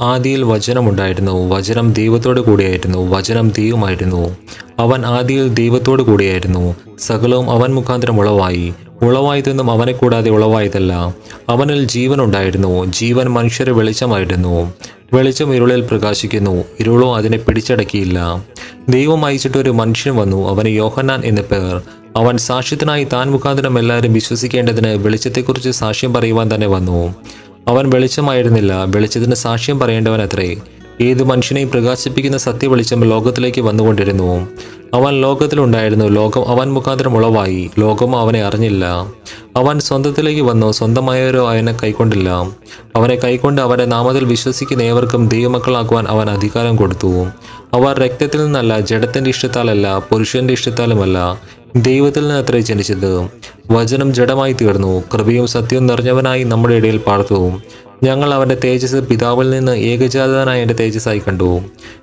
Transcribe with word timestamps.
ആദിയിൽ 0.00 0.44
വചനമുണ്ടായിരുന്നു. 0.44 1.54
വചനം 1.54 1.92
ദൈവത്തോട് 1.92 2.40
കൂടിയായിരുന്നു. 2.40 2.98
വചനം 2.98 3.50
ദൈവമായിരുന്നു 3.50 4.36
അവൻ 4.78 5.06
ആദിയിൽ 5.06 5.48
ദൈവത്തോട് 5.48 6.02
കൂടിയായിരുന്നു. 6.02 6.76
സകലവും 6.98 7.50
അവൻ 7.50 7.74
മുഖാന്തരം 7.74 8.20
ഉളവായി. 8.20 8.74
ഉളവായതൊന്നും 9.02 9.70
അവനെ 9.70 9.92
കൂടാതെ 9.92 10.30
ഉളവായതല്ല. 10.30 10.92
അവനിൽ 11.48 11.84
ജീവൻ 11.84 12.22
ഉണ്ടായിരുന്നു 12.22 12.84
ജീവൻ 12.84 13.26
മനുഷ്യരെ 13.26 13.72
വെളിച്ചമായിരുന്നു. 13.72 14.72
വെളിച്ചം 15.12 15.54
ഇരുളിൽ 15.54 15.80
പ്രകാശിക്കുന്നു. 15.80 16.64
ഇരുളോ 16.80 17.16
അതിനെ 17.16 17.38
പിടിച്ചടക്കിയില്ല. 17.38 18.44
ദൈവം 18.88 19.24
അയച്ചിട്ട് 19.24 19.58
ഒരു 19.58 19.70
മനുഷ്യൻ 19.70 20.16
വന്നു. 20.16 20.48
അവന് 20.48 20.68
യോഹന്നാൻ 20.68 21.22
എന്ന 21.24 21.40
പേർ. 21.40 21.82
അവൻ 22.16 22.36
സാക്ഷ്യത്തിനായി 22.36 23.04
താൻ 23.04 23.30
മുഖാന്തരം 23.30 23.78
എല്ലാവരും 23.78 24.12
വിശ്വസിക്കേണ്ടതിന് 24.12 24.88
വെളിച്ചത്തെക്കുറിച്ച് 24.88 25.70
സാക്ഷ്യം 25.70 26.14
പറയുവാൻ 26.14 26.50
തന്നെ 26.54 26.66
വന്നു. 26.66 27.14
അവൻ 27.70 27.90
വെളിച്ചമായിരുന്നില്ല. 27.90 28.84
വെളിച്ചത്തിന് 28.84 29.34
സാക്ഷ്യം 29.34 29.78
പറയേണ്ടവൻ 29.78 30.22
അത്രേ. 30.22 30.56
ഏത് 31.00 31.22
മനുഷ്യനെയും 31.22 31.70
പ്രകാശിപ്പിക്കുന്ന 31.70 32.38
സത്യവെളിച്ചം 32.38 33.04
ലോകത്തിലേക്ക് 33.04 33.60
വന്നുകൊണ്ടിരുന്നു. 33.60 34.48
അവൻ 34.94 35.20
ലോകത്തിലുണ്ടായിരുന്നു. 35.20 36.04
ലോകം 36.04 36.48
അവൻ 36.48 36.72
മുഖാന്തരം 36.72 37.16
ഉളവായി. 37.16 37.70
ലോകം 37.78 38.16
അവനെ 38.16 38.42
അറിഞ്ഞില്ല. 38.42 38.84
അവൻ 39.56 39.80
സ്വന്തത്തിലേക്ക് 39.80 40.42
വന്നു. 40.42 40.72
സ്വന്തമായവരോ 40.72 41.48
അവനെ 41.48 41.76
കൈക്കൊണ്ടില്ല. 41.82 42.30
അവനെ 42.96 43.14
കൈക്കൊണ്ട് 43.14 43.62
അവന്റെ 43.62 43.84
നാമത്തിൽ 43.84 44.24
വിശ്വസിക്കുന്ന 44.24 44.82
ഏവർക്കും 44.82 45.28
ദൈവമക്കളാക്കുവാൻ 45.28 46.06
അവൻ 46.08 46.30
അധികാരം 46.30 46.76
കൊടുത്തു. 46.76 47.24
അവർ 47.72 47.98
രക്തത്തിൽ 47.98 48.44
നിന്നല്ല 48.44 48.80
ജഡത്തിന്റെ 48.80 49.30
ഇഷ്ടത്താലല്ല 49.30 49.98
പുരുഷന്റെ 49.98 50.52
ഇഷ്ടത്താലുമല്ല. 50.54 51.40
ദൈവത്തിൽ 51.76 52.20
നിന്ന് 52.20 52.34
അത്രേ 52.34 52.60
ജനിച്ചത് 52.60 53.28
വചനം 53.70 54.14
ജഡമായി 54.14 54.52
തീർന്നു. 54.52 55.04
കൃപയും 55.14 55.46
സത്യവും 55.46 55.86
നിറഞ്ഞവനായി 55.86 56.44
നമ്മുടെ 56.44 56.74
ഇടയിൽ 56.74 56.96
പാർത്തു. 56.96 57.52
ഞങ്ങൾ 58.02 58.34
അവന്റെ 58.34 58.56
തേജസ് 58.64 58.96
പിതാവിൽ 58.96 59.50
നിന്ന് 59.50 59.72
ഏകജാതനായ 59.72 60.62
എന്റെ 60.62 60.74
തേജസ്സായി 60.74 61.18
കണ്ടു. 61.18 61.60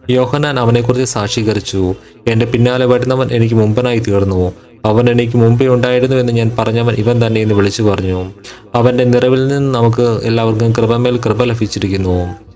യോഹനാൻ 0.10 0.60
അവനെക്കുറിച്ച് 0.60 1.06
സാക്ഷീകരിച്ചു. 1.06 1.96
എന്റെ 2.28 2.46
പിന്നാലെ 2.46 2.86
വരുന്നവൻ 2.86 3.32
എനിക്ക് 3.32 3.56
മുമ്പനായി 3.56 4.00
തീർന്നു. 4.00 4.54
അവൻ 4.86 5.10
എനിക്ക് 5.10 5.38
മുമ്പേ 5.38 5.68
ഉണ്ടായിരുന്നു 5.68 6.16
എന്ന് 6.16 6.34
ഞാൻ 6.34 6.52
പറഞ്ഞവൻ 6.60 6.96
ഇവൻ 6.96 7.28
തന്നെ 7.28 7.42
എന്ന് 7.42 7.56
വിളിച്ചു 7.56 7.84
പറഞ്ഞു. 7.84 8.32
അവന്റെ 8.76 9.04
നിറവിൽ 9.04 9.48
നിന്ന് 9.48 9.80
നമുക്ക് 9.80 10.20
എല്ലാവർക്കും 10.24 10.72
കൃപമേൽ 10.72 11.20
കൃപ 11.26 11.44
ലഭിച്ചിരിക്കുന്നു. 11.44 12.47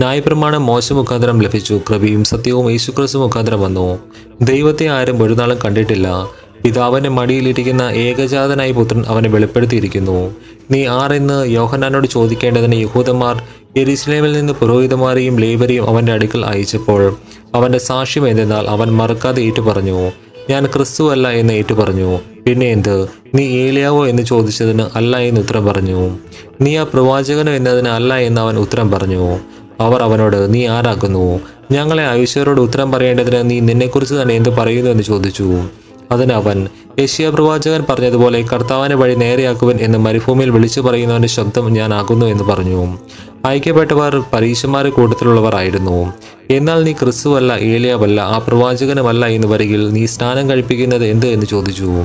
ന്യായപ്രമാണം 0.00 0.66
മോശ 0.66 0.92
മുഖാന്തരം 0.92 1.42
ലഭിച്ചു. 1.42 1.80
കൃപയും 1.90 2.24
സത്യവും 2.24 2.70
യേശുക്രിസ്തു 2.70 3.18
മുഖാന്തരം 3.18 3.60
വന്നു. 3.60 3.98
ദൈവത്തെ 4.42 4.86
ആരും 4.86 5.22
ഒരു 5.22 5.34
നാളും 5.34 5.58
കണ്ടിട്ടില്ല. 5.64 6.26
പിതാവിന്റെ 6.64 7.10
മടിയിലിരിക്കുന്ന 7.10 7.82
ഏകജാതനായ 7.82 8.72
പുത്രൻ 8.72 9.04
അവനെ 9.06 9.28
വെളിപ്പെടുത്തിയിരിക്കുന്നു. 9.28 10.34
നീ 10.70 10.86
ആരെന്ന് 10.86 11.46
യോഹനാനോട് 11.46 12.06
ചോദിക്കേണ്ടതിന് 12.06 12.74
യഹൂദന്മാർ 12.74 13.42
എരിസ്ലേമിൽ 13.76 14.32
നിന്ന് 14.32 14.52
പുരോഹിതന്മാരെയും 14.52 15.36
ലേബരെയും 15.36 15.88
അവന്റെ 15.88 16.12
അടുക്കൽ 16.12 16.46
അയച്ചപ്പോൾ 16.46 17.16
അവന്റെ 17.54 17.78
സാക്ഷ്യം 17.78 18.28
എന്തെന്നാൽ 18.28 18.66
അവൻ 18.68 18.88
മറക്കാതെ 18.88 19.42
ഏറ്റുപറഞ്ഞു. 19.42 20.10
ഞാൻ 20.50 20.66
ക്രിസ്തു 20.66 21.12
അല്ല 21.12 21.28
എന്ന് 21.30 21.54
ഏറ്റുപറഞ്ഞു. 21.54 22.18
പിന്നെ 22.46 22.66
എന്ത്? 22.66 23.08
നീ 23.34 23.44
ഏലിയാവോ 23.44 24.06
എന്ന് 24.06 24.22
ചോദിച്ചതിന് 24.22 24.82
അല്ല 24.94 25.16
എന്ന് 25.16 25.40
ഉത്തരം 25.40 25.66
പറഞ്ഞു. 25.66 26.18
നീ 26.60 26.76
ആ 26.76 26.82
പ്രവാചകനോ 26.82 27.52
എന്നതിന് 27.52 27.88
അല്ല 27.88 28.14
എന്ന് 28.14 28.40
അവൻ 28.40 28.58
ഉത്തരം 28.58 28.90
പറഞ്ഞു. 28.90 29.38
അവർ 29.80 30.02
അവനോട് 30.02 30.54
നീ 30.54 30.66
ആരാക്കുന്നു? 30.66 31.40
ഞങ്ങളെ 31.72 32.06
ആയുഷ്യരോട് 32.06 32.60
ഉത്തരം 32.60 32.92
പറയേണ്ടതിന് 32.92 33.50
നീ 33.50 33.60
നിന്നെക്കുറിച്ച് 33.60 34.14
തന്നെ 34.14 34.34
എന്ത് 34.34 34.48
പറയുന്നു? 34.48 34.90
എന്ന് 34.90 35.02
ചോദിച്ചു. 35.02 35.62
അതിന് 36.10 36.32
അവൻ 36.32 36.68
യശ്യ 36.98 37.30
പ്രവാചകൻ 37.30 37.84
പറഞ്ഞതുപോലെ 37.90 38.42
കർത്താവിനെ 38.52 38.96
വഴി 38.96 39.14
നേരെയാക്കുവൻ 39.14 39.78
എന്ന് 39.80 39.98
മരുഭൂമിയിൽ 39.98 40.50
വിളിച്ചു 40.50 40.80
പറയുന്നവന്റെ 40.80 41.28
ശബ്ദം 41.28 41.72
ഞാൻ 41.72 41.94
ആകുന്നു 41.94 42.26
എന്ന് 42.26 42.44
പറഞ്ഞു. 42.44 42.98
അയക്കപ്പെട്ടവർ 43.44 44.22
പരീക്ഷമാരെ 44.32 44.90
കൂട്ടത്തിലുള്ളവർ 44.90 45.56
ആയിരുന്നു. 45.56 46.12
എന്നാൽ 46.50 46.84
നീ 46.84 46.92
ക്രിസ്തുവല്ല 46.92 47.52
ഏലിയാവല്ല 47.52 48.20
ആ 48.20 48.38
പ്രവാചകനുമല്ല 48.38 49.26
എന്ന് 49.26 49.48
വരികിൽ 49.48 49.92
നീ 49.92 50.06
സ്നാനം 50.06 50.50
കഴിപ്പിക്കുന്നത് 50.50 51.06
എന്ത്? 51.06 51.26
എന്ന് 51.26 51.46
ചോദിച്ചു. 51.46 52.04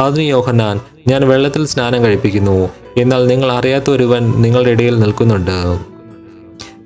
അതിന് 0.00 0.28
യോഹന്നാൻ 0.28 0.80
ഞാൻ 1.08 1.28
വെള്ളത്തിൽ 1.28 1.66
സ്നാനം 1.66 2.04
കഴിപ്പിക്കുന്നു. 2.04 2.68
എന്നാൽ 2.96 3.26
നിങ്ങൾ 3.26 3.52
അറിയാത്ത 3.52 3.90
ഒരുവൻ 3.90 4.32
നിങ്ങളുടെ 4.36 4.70
ഇടയിൽ 4.70 4.98
നിൽക്കുന്നുണ്ട്. 4.98 5.97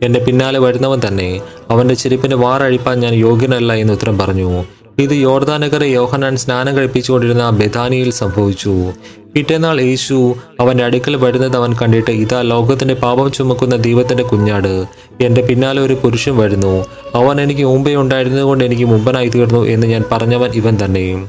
എന്റെ 0.03 0.21
പിന്നാലെ 0.21 0.59
വരുന്നവൻ 0.59 1.01
തന്നെ 1.09 1.41
അവന്റെ 1.71 1.95
ചെരുപ്പിന്റെ 1.95 2.37
വാറഴിപ്പാൻ 2.37 3.01
ഞാൻ 3.01 3.15
യോഗ്യനല്ല 3.15 3.73
എന്ന് 3.73 3.93
ഉത്തരം 3.93 4.19
പറഞ്ഞു. 4.19 4.65
ഇത് 4.99 5.11
യോർദാനഗറെ 5.11 5.87
യോഹനാൻ 5.87 6.37
സ്നാനം 6.37 6.77
കഴിപ്പിച്ചുകൊണ്ടിരുന്ന 6.77 7.51
ബെഥാനിയിൽ 7.51 8.11
സംഭവിച്ചു. 8.11 8.93
പിറ്റേന്നാൾ 9.35 9.81
യേശു 9.81 10.35
അവന്റെ 10.61 10.85
അടുക്കൽ 10.85 11.17
വരുന്നത് 11.17 11.57
അവൻ 11.57 11.73
കണ്ടിട്ട് 11.73 12.11
ഇതാ 12.11 12.43
ലോകത്തിന്റെ 12.43 12.95
പാപം 12.95 13.33
ചുമക്കുന്ന 13.33 13.77
ദൈവത്തിന്റെ 13.77 14.23
കുഞ്ഞാട്. 14.23 14.85
എന്റെ 15.21 15.43
പിന്നാലെ 15.43 15.83
ഒരു 15.83 15.95
പുരുഷൻ 15.95 16.37
വരുന്നു. 16.37 16.87
അവൻ 17.15 17.41
എനിക്ക് 17.41 17.65
മുമ്പേ 17.65 17.95
ഉണ്ടായിരുന്നതുകൊണ്ട് 17.95 18.65
എനിക്ക് 18.65 18.85
മുമ്പനായി 18.85 19.29
തീർന്നു 19.29 19.65
എന്ന് 19.65 19.87
ഞാൻ 19.87 20.05
പറഞ്ഞവൻ 20.13 20.51
ഇവൻ 20.51 20.79
തന്നെ. 20.85 21.29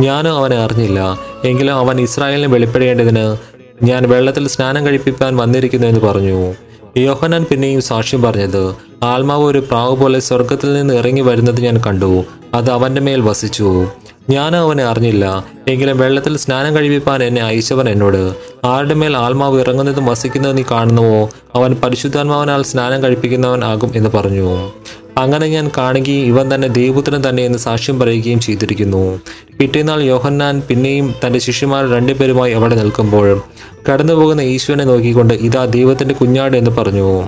ഞാനും 0.00 0.32
അവനെ 0.32 0.56
അറിഞ്ഞില്ല. 0.56 1.18
എങ്കിലും 1.44 1.74
അവൻ 1.74 2.00
ഇസ്രായേലിനെ 2.00 2.48
വെളിപ്പെടേണ്ടതിന് 2.48 3.36
ഞാൻ 3.82 4.08
വെള്ളത്തിൽ 4.08 4.48
സ്നാനം 4.48 4.86
കഴിപ്പിക്കാൻ 4.86 5.36
വന്നിരിക്കുന്നു 5.36 5.86
എന്ന് 5.86 6.00
പറഞ്ഞു. 6.00 6.54
യോഹനാൻ 6.96 7.46
പിന്നെയും 7.50 7.80
സാക്ഷ്യം 7.80 8.22
പറഞ്ഞത് 8.22 8.74
ആത്മാവ് 9.02 9.44
ഒരു 9.44 9.58
പ്രാവ് 9.58 9.96
പോലെ 9.96 10.18
സ്വർഗത്തിൽ 10.18 10.72
നിന്ന് 10.72 10.94
ഇറങ്ങി 10.94 11.20
വരുന്നത് 11.20 11.60
ഞാൻ 11.60 11.80
കണ്ടു 11.86 12.24
അത് 12.54 12.70
അവന്റെ 12.70 13.00
മേൽ 13.00 13.20
വസിച്ചു. 13.20 13.86
ഞാൻ 14.30 14.56
അവനെ 14.56 14.84
അറിഞ്ഞില്ല 14.84 15.44
എങ്കിലും 15.68 15.98
വെള്ളത്തിൽ 15.98 16.36
സ്നാനം 16.36 16.76
കഴിപ്പിപ്പാൻ 16.76 17.22
എന്നെ 17.22 17.42
അയച്ചവൻ 17.42 17.88
എന്നോട് 17.88 18.34
ആരുടെ 18.64 18.94
മേൽ 18.94 19.16
ആത്മാവ് 19.16 19.60
ഇറങ്ങുന്നതും 19.60 20.06
വസിക്കുന്നതും 20.06 20.56
നീ 20.56 20.62
കാണുന്നുവോ? 20.70 21.30
അവൻ 21.54 21.74
പരിശുദ്ധാത്മാവനാൽ 21.74 22.62
സ്നാനം 22.62 23.02
കഴിപ്പിക്കുന്നവൻ 23.02 23.64
ആകും 23.64 23.92
എന്ന് 23.96 24.10
പറഞ്ഞു. 24.14 24.70
അങ്ങനെ 25.18 25.46
ഞാൻ 25.46 25.70
കാണുകയും 25.78 26.26
ഇവൻ 26.26 26.54
തന്നെ 26.54 26.68
ദൈവപുത്രൻ 26.68 27.28
തന്നെ 27.28 27.42
എന്ന് 27.44 27.58
സാക്ഷ്യം 27.58 27.98
പറയുകയും 27.98 28.40
ചെയ്തിരിക്കുന്നു. 28.40 29.20
പിറ്റേന്നാൾ 29.58 30.02
യോഹന്നാൻ 30.02 30.62
പിന്നെയും 30.68 31.14
തന്റെ 31.26 31.38
ശിഷ്യന്മാർ 31.38 31.90
രണ്ടുപേരുമായി 31.90 32.52
അവിടെ 32.52 32.74
നിൽക്കുമ്പോൾ 32.74 33.42
കടന്നുപോകുന്ന 33.92 34.40
ഈശ്വരനെ 34.40 34.84
നോക്കിക്കൊണ്ട് 34.84 35.34
ഇതാ 35.34 35.64
ദൈവത്തിന്റെ 35.64 36.14
കുഞ്ഞാട് 36.14 36.56
എന്ന് 36.56 36.70
പറഞ്ഞു. 36.70 37.22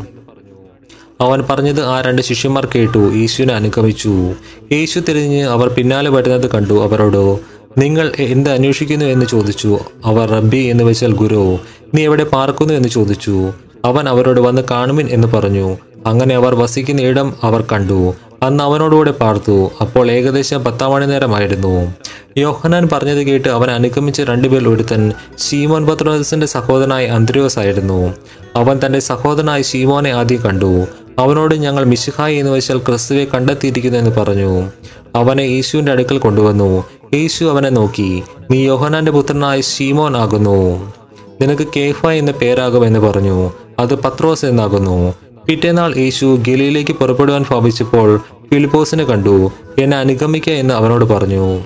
അവൻ 1.21 1.45
പറഞ്ഞത് 1.51 1.85
ആ 1.85 2.01
രണ്ട് 2.01 2.23
ശിഷ്യന്മാർ 2.23 2.69
കേട്ടു 2.75 3.15
യേശുവിനെ 3.15 3.55
അനുഗമിച്ചു. 3.55 4.35
യേശു 4.73 5.01
തിരിഞ്ഞ് 5.01 5.43
അവർ 5.45 5.69
പിന്നാലെ 5.69 6.11
വരുന്നത് 6.11 6.51
കണ്ടു. 6.51 6.83
അവരോട് 6.83 7.39
നിങ്ങൾ 7.81 8.13
എന്ത് 8.19 8.51
അന്വേഷിക്കുന്നു? 8.51 9.05
എന്ന് 9.05 9.27
ചോദിച്ചു. 9.27 9.79
അവർ 10.05 10.31
റബ്ബി 10.31 10.57
എന്ന് 10.57 10.85
വെച്ചാൽ 10.85 11.13
ഗുരു 11.13 11.59
നീ 11.95 12.05
എവിടെ 12.05 12.25
പാർക്കുന്നു? 12.25 12.75
എന്ന് 12.75 12.89
ചോദിച്ചു. 12.89 13.53
അവൻ 13.85 14.09
അവരോട് 14.09 14.41
വന്ന് 14.41 14.63
കാണുമിൻ 14.71 15.09
എന്ന് 15.11 15.29
പറഞ്ഞു. 15.29 15.77
അങ്ങനെ 16.06 16.34
അവർ 16.34 16.55
വസിക്കുന്ന 16.55 17.03
ഇടം 17.03 17.34
അവർ 17.43 17.65
കണ്ടു. 17.72 18.15
അന്ന് 18.43 18.65
അവനോടുകൂടെ 18.65 19.11
പാർത്തു. 19.11 19.71
അപ്പോൾ 19.81 20.11
ഏകദേശം 20.11 20.65
പത്താം 20.65 20.91
മണി 20.91 21.06
നേരമായിരുന്നു 21.06 21.94
യോഹനാൻ 22.37 22.89
പറഞ്ഞത് 22.93 23.27
കേട്ട് 23.27 23.49
അവൻ 23.49 23.71
അനുഗമിച്ച 23.71 24.21
രണ്ടുപേർ 24.21 24.69
ഒരുത്തൻ 24.69 25.12
ഷീമോൻ 25.39 25.87
പത്രോസിന്റെ 25.87 26.47
സഹോദരനായ 26.47 27.06
അന്ത്രയോസ് 27.06 27.59
ആയിരുന്നു. 27.59 28.15
അവൻ 28.56 28.81
തന്റെ 28.87 28.99
സഹോദരനായ 28.99 29.62
ഷീമോനെ 29.62 30.11
ആദ്യം 30.11 30.43
കണ്ടു. 30.43 30.87
അവനോട് 31.19 31.55
ഞങ്ങൾ 31.55 31.84
മിശിഹായി 31.84 32.37
എന്ന് 32.37 32.53
വെച്ചാൽ 32.53 32.78
ക്രിസ്തുവെ 32.78 33.25
കണ്ടെത്തിയിരിക്കുന്നു 33.25 33.99
എന്ന് 33.99 34.11
പറഞ്ഞു. 34.11 34.71
അവനെ 35.15 35.43
യേശുവിന്റെ 35.43 35.93
അടുക്കൽ 35.93 36.19
കൊണ്ടുവന്നു. 36.19 36.84
യേശു 37.15 37.44
അവനെ 37.44 37.69
നോക്കി. 37.69 38.23
നീ 38.50 38.65
യോഹനാന്റെ 38.65 39.12
പുത്രനായ 39.12 39.61
ഷീമോൻ 39.61 40.17
ആകുന്നു. 40.17 40.93
നിനക്ക് 41.41 41.67
കേഫ 41.77 42.06
എന്ന 42.06 42.31
പേരാകും 42.31 42.87
എന്ന് 42.87 42.99
പറഞ്ഞു. 42.99 43.53
അത് 43.78 43.94
പത്രോസ് 43.94 44.44
എന്നാകുന്നു. 44.44 45.15
പിറ്റേന്നാൾ 45.47 45.97
യേശു 45.97 46.39
ഗലിയിലേക്ക് 46.49 46.93
പുറപ്പെടുവാൻ 46.93 47.45
ഭാവിച്ചപ്പോൾ 47.51 48.21
ഫിലിപ്പോസിനെ 48.53 49.05
കണ്ടു. 49.05 49.51
എന്നെ 49.79 49.97
അനുഗമിക്ക 49.97 50.51
എന്ന് 50.51 50.75
അവനോട് 50.75 51.05
പറഞ്ഞു. 51.05 51.59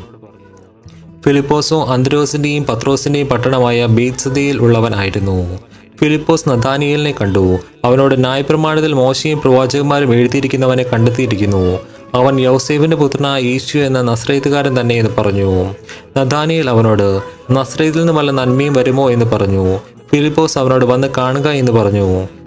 ഫിലിപ്പോസോ 1.24 1.84
അന്ത്രോസിന്റെയും 1.84 2.64
പത്രോസിന്റെയും 2.64 3.26
പട്ടണമായ 3.26 3.86
ബീത്സതയിൽ 3.86 4.58
ഉള്ളവനായിരുന്നു. 4.58 5.58
ഫിലിപ്പോസ് 6.00 6.48
നദാനിയലിനെ 6.48 7.14
കണ്ടു. 7.20 7.58
അവനോട് 7.84 8.20
ന്യായപ്രമാണത്തിൽ 8.20 8.92
മോശയും 8.92 9.40
പ്രവാചകന്മാരും 9.40 10.14
എഴുതിയിരിക്കുന്നവനെ 10.14 10.82
കണ്ടെത്തിയിരിക്കുന്നു. 10.82 11.78
അവൻ 12.14 12.40
യൗസേവിന്റെ 12.40 12.96
പുത്രനായ 12.96 13.42
യേശു 13.42 13.78
എന്ന 13.78 14.02
നസ്രൈത്തുകാരൻ 14.02 14.80
തന്നെ 14.80 14.94
എന്ന് 14.94 15.10
പറഞ്ഞു. 15.18 15.74
നദാനിയൽ 16.18 16.70
അവനോട് 16.70 17.20
നസ്രൈത്തിൽ 17.52 17.98
നിന്ന് 17.98 18.12
വല്ല 18.12 18.30
നന്മയും 18.30 18.72
വരുമോ? 18.72 19.10
എന്ന് 19.10 19.26
പറഞ്ഞു. 19.26 19.76
ഫിലിപ്പോസ് 20.12 20.58
അവനോട് 20.58 20.84
വന്ന് 20.84 21.08
കാണുക 21.18 21.48
എന്ന് 21.48 21.72
പറഞ്ഞു. 21.72 22.39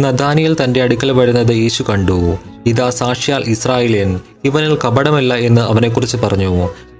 നദാനിയൽ 0.00 0.56
തന്റെ 0.64 0.82
അടുക്കൽ 0.82 1.12
വരുന്നത് 1.12 1.52
യേശു 1.52 1.82
കണ്ടു. 1.82 2.36
ഇതാ 2.66 2.90
സാക്ഷ്യാൽ 2.90 3.44
ഇസ്രായേലിയൻ. 3.46 4.20
ഇവനിൽ 4.46 4.74
കപടമല്ല 4.84 5.34
എന്ന് 5.48 5.62
അവനെക്കുറിച്ച് 5.72 6.18
പറഞ്ഞു. 6.24 6.52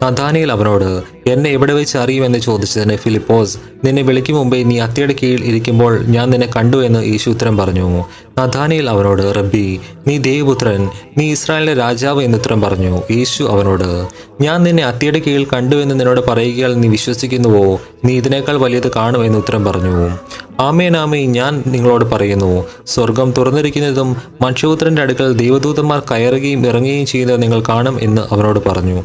നദാനിയൽ 0.03 0.51
അവനോട് 0.53 0.89
എന്നെ 1.27 1.51
എവിടെ 1.51 1.75
വെച്ച് 1.75 1.97
അറിയുമെന്ന് 1.99 2.39
ചോദിച്ചതിന് 2.39 2.97
ഫിലിപ്പോസ് 2.97 3.55
നിന്നെ 3.85 4.03
വിളിക്കും 4.09 4.37
മുമ്പേ 4.37 4.59
നീ 4.71 4.77
അത്തിയുടെ 4.79 5.15
കീഴിൽ 5.23 5.43
ഇരിക്കുമ്പോൾ 5.45 5.93
ഞാൻ 6.15 6.27
നിന്നെ 6.31 6.49
കണ്ടു 6.57 6.79
എന്ന് 6.87 7.01
യേശു 7.13 7.31
ഉത്തരം 7.31 7.57
പറഞ്ഞു. 7.57 7.89
നദാനിയൽ 8.39 8.87
അവനോട് 8.91 9.23
റബ്ബി 9.37 9.67
നീ 10.09 10.15
ദേവപുത്രൻ 10.19 10.83
നീ 11.19 11.25
ഇസ്രായേലിന്റെ 11.33 11.77
രാജാവ് 11.83 12.21
എന്ന് 12.23 12.39
ഉത്തരം 12.39 12.61
പറഞ്ഞു. 12.61 12.93
യേശു 13.11 13.43
അവനോട് 13.45 13.89
ഞാൻ 14.41 14.59
നിന്നെ 14.63 14.85
അത്തിയുടെ 14.85 15.21
കീഴിൽ 15.27 15.45
കണ്ടു 15.55 15.77
എന്ന് 15.77 15.95
നിന്നോട് 16.01 16.21
പറയുകയാൽ 16.31 16.73
നീ 16.81 16.89
വിശ്വസിക്കുന്നുവോ? 16.89 17.65
നീ 18.05 18.13
ഇതിനേക്കാൾ 18.17 18.57
വലിയത് 18.57 18.91
കാണും 18.97 19.23
എന്ന് 19.27 19.39
ഉത്തരം 19.39 19.65
പറഞ്ഞു. 19.65 19.97
ആമേൻ 20.61 21.33
ഞാൻ 21.39 21.55
നിങ്ങളോട് 21.67 22.05
പറയുന്നു. 22.13 22.53
സ്വർഗം 22.87 23.29
തുറന്നിരിക്കുന്നതും 23.39 24.11
മനുഷ്യപുത്രന്റെ 24.43 25.03
അടുക്കൽ 25.03 25.33
ദൈവദൂതന്മാർ 25.43 26.01
കയറുകയും 26.11 26.67
ഇറങ്ങുകയും 26.67 27.07
ചെയ്യുന്നത് 27.07 27.36
നിങ്ങൾ 27.37 27.63
കാണും 27.69 28.01
എന്ന് 28.01 28.23
അവനോട് 28.31 28.69
പറഞ്ഞു. 28.69 29.05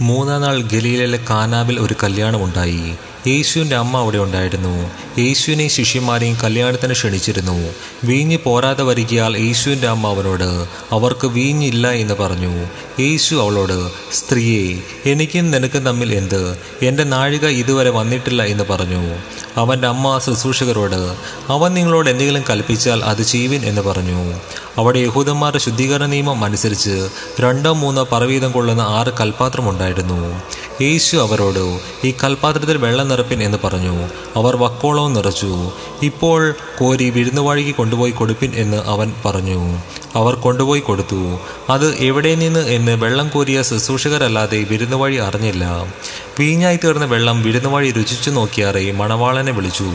മൂന്നാം 0.00 0.40
നാൾ 0.42 0.62
ഗലീലയിലെ 0.62 1.24
കാനാവിൽ 1.30 1.80
ഒരു 1.80 1.94
കല്യാണമുണ്ടായി 2.02 2.94
യേശുവിന്റെ 3.26 3.76
അമ്മ 3.76 3.98
അവിടെ 3.98 4.18
ഉണ്ടായിരുന്നു. 4.18 4.90
യേശുവിനെയും 5.18 5.70
ശിഷ്യന്മാരെയും 5.70 6.38
കല്യാണത്തിന് 6.44 6.92
ക്ഷണിച്ചിരുന്നു. 6.92 7.74
വീഞ്ഞ് 8.04 8.36
പോരാതെ 8.36 8.82
വരികയാൽ 8.82 9.36
യേശുവിന്റെ 9.36 9.88
അമ്മ 9.88 10.08
അവനോട് 10.08 10.66
അവർക്ക് 10.92 11.26
വീഞ്ഞില്ല 11.26 11.90
എന്ന് 11.90 12.14
പറഞ്ഞു. 12.14 12.66
യേശു 13.00 13.34
അവളോട് 13.34 13.90
സ്ത്രീയെ 14.12 14.82
എനിക്കും 15.10 15.50
നിനക്കും 15.50 15.84
തമ്മിൽ 15.84 16.14
എന്ത്? 16.14 16.58
എന്റെ 16.82 17.04
നാഴിക 17.04 17.46
ഇതുവരെ 17.46 17.90
വന്നിട്ടില്ല 17.90 18.42
എന്ന് 18.42 18.64
പറഞ്ഞു. 18.70 19.16
അവന്റെ 19.56 19.88
അമ്മ 19.88 20.20
ശുശ്രൂഷകരോട് 20.26 21.16
അവൻ 21.48 21.74
നിങ്ങളോട് 21.74 22.10
എന്തെങ്കിലും 22.10 22.44
കൽപ്പിച്ചാൽ 22.50 23.04
അത് 23.04 23.22
ചെയ്യുവിൻ 23.22 23.64
എന്ന് 23.64 23.80
പറഞ്ഞു. 23.80 24.34
അവിടെ 24.78 24.98
യഹൂദന്മാരുടെ 24.98 25.58
ശുദ്ധീകരണ 25.58 26.06
നിയമം 26.06 26.44
അനുസരിച്ച് 26.44 27.08
രണ്ടോ 27.40 27.72
മൂന്നോ 27.72 28.08
പറവീതം 28.12 28.52
കൊള്ളുന്ന 28.52 28.80
ആറ് 28.80 29.12
കൽപാത്രമുണ്ടായിരുന്നു 29.20 30.42
യേശു 30.82 31.16
അവരോട് 31.16 31.80
ഈ 32.04 32.14
കൽപാത്രത്തിൽ 32.24 32.76
വെള്ളം 32.76 33.08
നിറപ്പിൻ 33.08 33.42
എന്ന് 33.42 33.58
പറഞ്ഞു. 33.64 34.08
അവർ 34.36 34.56
വക്കോളവും 34.56 35.14
നിറച്ചു. 35.14 35.70
ഇപ്പോൾ 36.02 36.54
കോരി 36.78 37.10
വിരുന്നുവാഴിക്ക് 37.10 37.74
കൊണ്ടുപോയി 37.74 38.10
കൊടുപ്പിൻ 38.10 38.52
എന്ന് 38.54 38.76
അവൻ 38.76 39.14
പറഞ്ഞു. 39.24 39.78
അവർ 40.14 40.34
കൊണ്ടുപോയി 40.34 40.80
കൊടുത്തു. 40.80 41.38
അത് 41.70 41.94
എവിടെ 41.94 42.34
നിന്ന് 42.34 42.60
എന്ന് 42.60 42.92
വെള്ളം 42.92 43.28
കോരിയ 43.28 43.62
ശുശ്രൂഷകരല്ലാതെ 43.62 44.66
വിരുന്നുവഴി 44.70 45.16
അറിഞ്ഞില്ല. 45.16 45.86
വീഞ്ഞായി 46.38 46.78
തീർന്ന 46.84 47.04
വെള്ളം 47.04 47.42
വിരുന്നുവഴി 47.42 47.90
രുചിച്ചു 47.90 48.30
നോക്കിയാറേ 48.30 48.92
മണവാളനെ 48.92 49.52
വിളിച്ചു. 49.52 49.90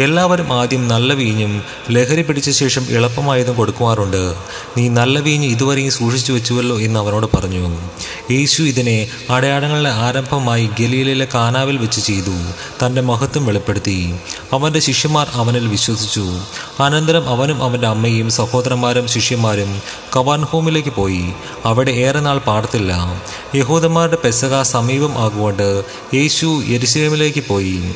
എല്ലാവരും 0.00 0.52
ആദ്യം 0.52 0.88
നല്ല 0.88 1.12
വീഞ്ഞും 1.12 1.62
ലഹരി 1.90 2.22
പിടിച്ച 2.22 2.50
ശേഷം 2.50 2.86
എളുപ്പമായതും 2.90 3.54
കൊടുക്കുവാറുണ്ട്. 3.54 4.34
നീ 4.78 4.88
നല്ല 4.88 5.18
വീഞ്ഞ് 5.18 5.46
ഇതുവരെയും 5.46 5.90
സൂക്ഷിച്ചു 5.90 6.32
വെച്ചുവല്ലോ 6.32 6.80
എന്ന് 6.80 7.00
അവനോട് 7.00 7.26
പറഞ്ഞു. 7.36 7.78
യേശു 8.30 8.62
ഇതിനെ 8.62 9.08
അടയാളങ്ങളുടെ 9.30 9.88
ആരംഭമായി 9.88 10.70
ഗലീലയിലെ 10.80 11.28
കാനാവിൽ 11.34 11.76
വെച്ച് 11.76 12.00
ചെയ്തു. 12.00 12.30
തന്റെ 12.86 13.00
മഹത്വം 13.00 13.46
വെളിപ്പെടുത്തി. 13.46 14.14
അവന്റെ 14.52 14.80
ശിഷ്യന്മാർ 14.80 15.28
അവനിൽ 15.32 15.66
വിശ്വസിച്ചു. 15.66 16.40
അനന്തരം 16.80 17.28
അവനും 17.28 17.62
അവന്റെ 17.62 17.86
അമ്മയും 17.86 18.30
സഹോദരന്മാരും 18.30 19.08
ശിഷ്യന്മാരും 19.08 19.82
കവാൻഹോമിലേക്ക് 20.16 20.88
പോയി. 20.88 21.24
അവിടെ 21.64 21.90
ഏറെ 21.90 22.20
നാൾ 22.20 22.38
പാടത്തില്ല. 22.38 23.22
യഹൂദന്മാരുടെ 23.54 24.18
പെസക 24.24 24.62
സമീപം 24.62 25.18
ആകുകൊണ്ട് 25.18 25.84
യേശു 26.14 26.62
യെരുശലേമിലേക്ക് 26.68 27.44
പോയി. 27.48 27.94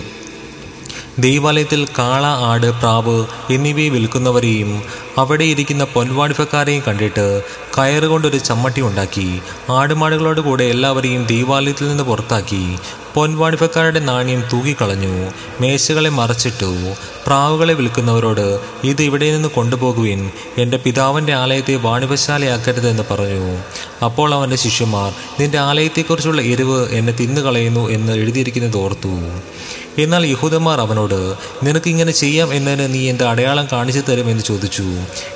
ദൈവാലയത്തിൽ 1.19 1.87
കാള 1.99 2.25
ആട് 2.27 2.67
പ്രാവ് 2.81 3.27
എന്നിവയെ 3.51 3.89
വിൽക്കുന്നവരെയും 3.89 4.83
അവിടെ 5.19 5.45
ഇരിക്കുന്ന 5.45 5.85
പൊൻവാടിപ്പക്കാരെയും 5.85 6.83
കണ്ടിട്ട് 6.89 7.43
കയറുകൊണ്ടൊരു 7.79 8.39
ചമ്മട്ടി 8.39 8.81
ഉണ്ടാക്കി 8.81 9.41
ആടുമാടുകളോട് 9.71 10.41
കൂടെ 10.41 10.65
എല്ലാവരെയും 10.65 11.27
ദേവാലയത്തിൽ 11.27 11.89
നിന്ന് 11.89 12.05
പുറത്താക്കി 12.05 12.77
പൊൻവാണിഫക്കാരുടെ 13.15 14.01
നാണ്യം 14.01 14.45
തൂക്കിക്കളഞ്ഞു 14.53 15.31
മേശകളെ 15.61 16.11
മറച്ചിട്ടു. 16.11 16.95
പ്രാവുകളെ 17.27 17.75
വിൽക്കുന്നവരോട് 17.75 18.61
ഇത് 18.85 19.03
ഇവിടെ 19.03 19.31
നിന്ന് 19.31 19.49
കൊണ്ടുപോകുവിൻ. 19.49 20.31
എന്റെ 20.59 20.77
പിതാവിന്റെ 20.77 21.35
ആലയത്തെ 21.35 21.77
വാണിഭശാലയാക്കരുതെന്ന് 21.77 23.03
പറഞ്ഞു. 23.11 23.59
അപ്പോൾ 24.05 24.35
അവന്റെ 24.35 24.57
ശിഷ്യന്മാർ 24.57 25.13
നിന്റെ 25.41 25.59
ആലയത്തെക്കുറിച്ചുള്ള 25.59 26.43
എരിവ് 26.43 26.89
എന്നെ 26.91 27.13
തിന്നുകളയുന്നു 27.13 27.91
എന്ന് 27.91 28.13
എഴുതിയിരിക്കുന്നത് 28.13 28.77
ഓർത്തു. 28.77 29.15
എന്നാൽ 29.99 30.27
യഹൂദന്മാർ 30.27 30.81
അവനോട് 30.81 31.35
നിനക്ക് 31.63 31.91
ഇങ്ങനെ 31.91 32.13
ചെയ്യാം 32.13 32.55
എന്നതിന് 32.55 32.95
നീ 32.95 33.11
എന്റെ 33.11 33.25
അടയാളം 33.25 33.69
കാണിച്ചു 33.73 34.03
തരുമെന്ന് 34.09 34.43
ചോദിച്ചു. 34.43 34.83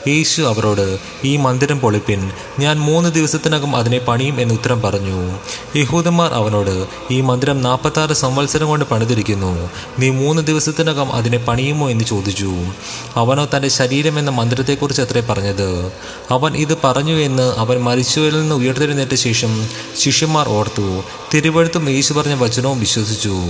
യേശു 0.09 0.43
അവരോട് 0.43 0.99
ഈ 1.25 1.37
മന്ദിരം 1.37 1.81
പൊളിപ്പിൻ. 1.81 2.31
ഞാൻ 2.59 2.81
മൂന്ന് 2.81 3.11
ദിവസത്തിനകം 3.11 3.77
അതിനെ 3.77 3.99
പണിയും 3.99 4.41
എന്ന് 4.41 4.55
ഉത്തരം 4.55 4.83
പറഞ്ഞു. 4.83 5.39
യഹൂദന്മാർ 5.77 6.35
അവനോട് 6.35 6.87
ഈ 7.11 7.21
മന്ദിരം 7.21 7.63
നാൽപ്പത്താറ് 7.63 8.13
സംവത്സരം 8.13 8.69
കൊണ്ട് 8.69 8.85
പണിതിരിക്കുന്നു. 8.85 9.71
നീ 9.99 10.11
മൂന്ന് 10.11 10.43
ദിവസത്തിനകം 10.43 11.13
അതിനെ 11.13 11.39
പണിയുമോ 11.39 11.91
എന്ന് 11.91 12.05
ചോദിച്ചു. 12.05 12.53
അവനോ 13.17 13.49
തന്റെ 13.57 13.69
ശരീരം 13.69 14.19
എന്ന 14.19 14.31
മന്ദിരത്തെക്കുറിച്ച് 14.31 15.03
അത്രേ 15.03 15.21
പറഞ്ഞത്. 15.21 15.93
അവൻ 16.31 16.57
ഇത് 16.57 16.79
പറഞ്ഞു 16.85 17.15
എന്ന് 17.15 17.55
അവൻ 17.57 17.81
മരിച്ചവരിൽ 17.81 18.41
നിന്ന് 18.41 18.55
ഉയർത്തെഴുന്നേറ്റ 18.55 19.15
ശേഷം 19.15 19.69
ശിഷ്യന്മാർ 19.99 20.49
ഓർത്തു 20.49 21.03
തിരുവഴുത്തും 21.35 21.91
യേശു 21.91 22.13
പറഞ്ഞ 22.13 22.35
വചനവും 22.35 22.81
വിശ്വസിച്ചു. 22.81 23.43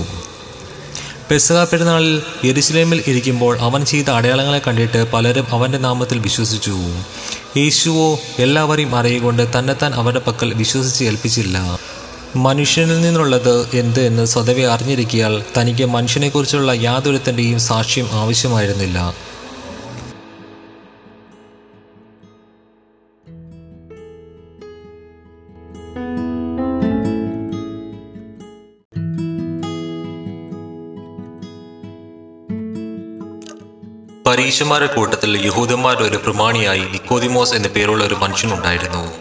പെസക 1.31 1.63
പെരുന്നാളിൽ 1.63 2.21
യെരുസലേമിൽ 2.45 3.03
ഇരിക്കുമ്പോൾ 3.07 3.57
അവൻ 3.59 3.85
ചെയ്ത 3.85 4.09
അടയാളങ്ങളെ 4.09 4.61
കണ്ടിട്ട് 4.67 5.11
പലരും 5.11 5.45
അവന്റെ 5.49 5.77
നാമത്തിൽ 5.77 6.19
വിശ്വസിച്ചു. 6.19 6.77
യേശുവോ 7.57 8.19
എല്ലാവരെയും 8.39 8.95
അറിയുകൊണ്ട് 8.95 9.59
തന്നെത്താൻ 9.59 9.93
അവരുടെ 9.93 10.21
പക്കൽ 10.27 10.53
വിശ്വസിച്ച് 10.53 11.03
ഏൽപ്പിച്ചില്ല. 11.03 11.79
മനുഷ്യനിൽ 12.35 13.01
നിന്നുള്ളത് 13.01 13.69
എന്ത് 13.73 13.99
എന്ന് 13.99 14.25
സ്വതവേ 14.25 14.65
അറിഞ്ഞിരിക്കിയാൽ 14.65 15.43
തനിക്ക് 15.57 15.85
മനുഷ്യനെക്കുറിച്ചുള്ള 15.85 16.71
യാതൊരുത്തന്റെയും 16.71 17.59
സാക്ഷ്യം 17.59 18.09
ആവശ്യമായിരുന്നില്ല. 18.11 19.13
പരീശന്മാരുടെ 34.31 34.93
കൂട്ടത്തിൽ 34.93 35.45
യഹൂദന്മാരുടെ 35.45 36.03
ഒരു 36.03 36.17
പ്രമാണിയായി 36.17 36.79
നിക്കോദിമോസ് 36.79 37.53
എന്ന 37.53 37.67
പേരുള്ള 37.67 38.03
ഒരു 38.03 38.15
മനുഷ്യനുണ്ടായിരുന്നു 38.15 39.13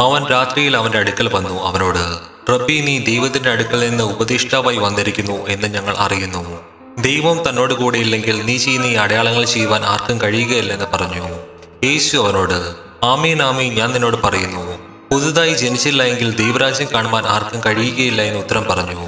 അവൻ 0.00 0.26
രാത്രിയിൽ 0.26 0.76
അവന്റെ 0.76 0.98
അടുക്കൽ 0.98 1.28
വന്നു 1.28 1.62
അവനോട് 1.66 2.18
റബ്ബി 2.52 2.80
നീ 2.80 2.98
ദൈവത്തിന്റെ 2.98 3.50
അടുക്കൽ 3.50 3.88
നിന്ന് 3.88 4.04
ഉപദേഷ്ടാവായി 4.04 4.76
വന്നിരിക്കുന്നു 4.76 5.46
എന്ന് 5.48 5.68
ഞങ്ങൾ 5.68 5.94
അറിയുന്നു. 5.98 6.60
ദൈവം 6.98 7.48
തന്നോട് 7.48 7.74
കൂടെ 7.74 7.98
ഇല്ലെങ്കിൽ 7.98 8.46
നീ 8.46 8.56
ചെയ്യുന്ന 8.56 8.86
ഈ 8.86 8.94
അടയാളങ്ങൾ 8.94 9.44
ചെയ്യുവാൻ 9.44 9.84
ആർക്കും 9.84 10.22
കഴിയുകയില്ലെന്ന് 10.22 10.84
പറഞ്ഞു. 10.84 11.28
യേശു 11.84 12.16
അവനോട് 12.16 12.74
ആമീൻ 13.04 13.42
ആമീൻ 13.42 13.74
ഞാൻ 13.74 13.92
നിന്നോട് 13.92 14.16
പറയുന്നു. 14.16 14.78
പുതുതായി 15.12 15.54
ജനിച്ചില്ല 15.54 16.02
എങ്കിൽ 16.02 16.36
ദൈവരാജ്യം 16.36 16.88
കാണുവാൻ 16.94 17.26
ആർക്കും 17.26 17.62
കഴിയുകയില്ല 17.66 18.22
എന്ന് 18.22 18.38
ഉത്തരം 18.38 18.64
പറഞ്ഞു. 18.64 19.06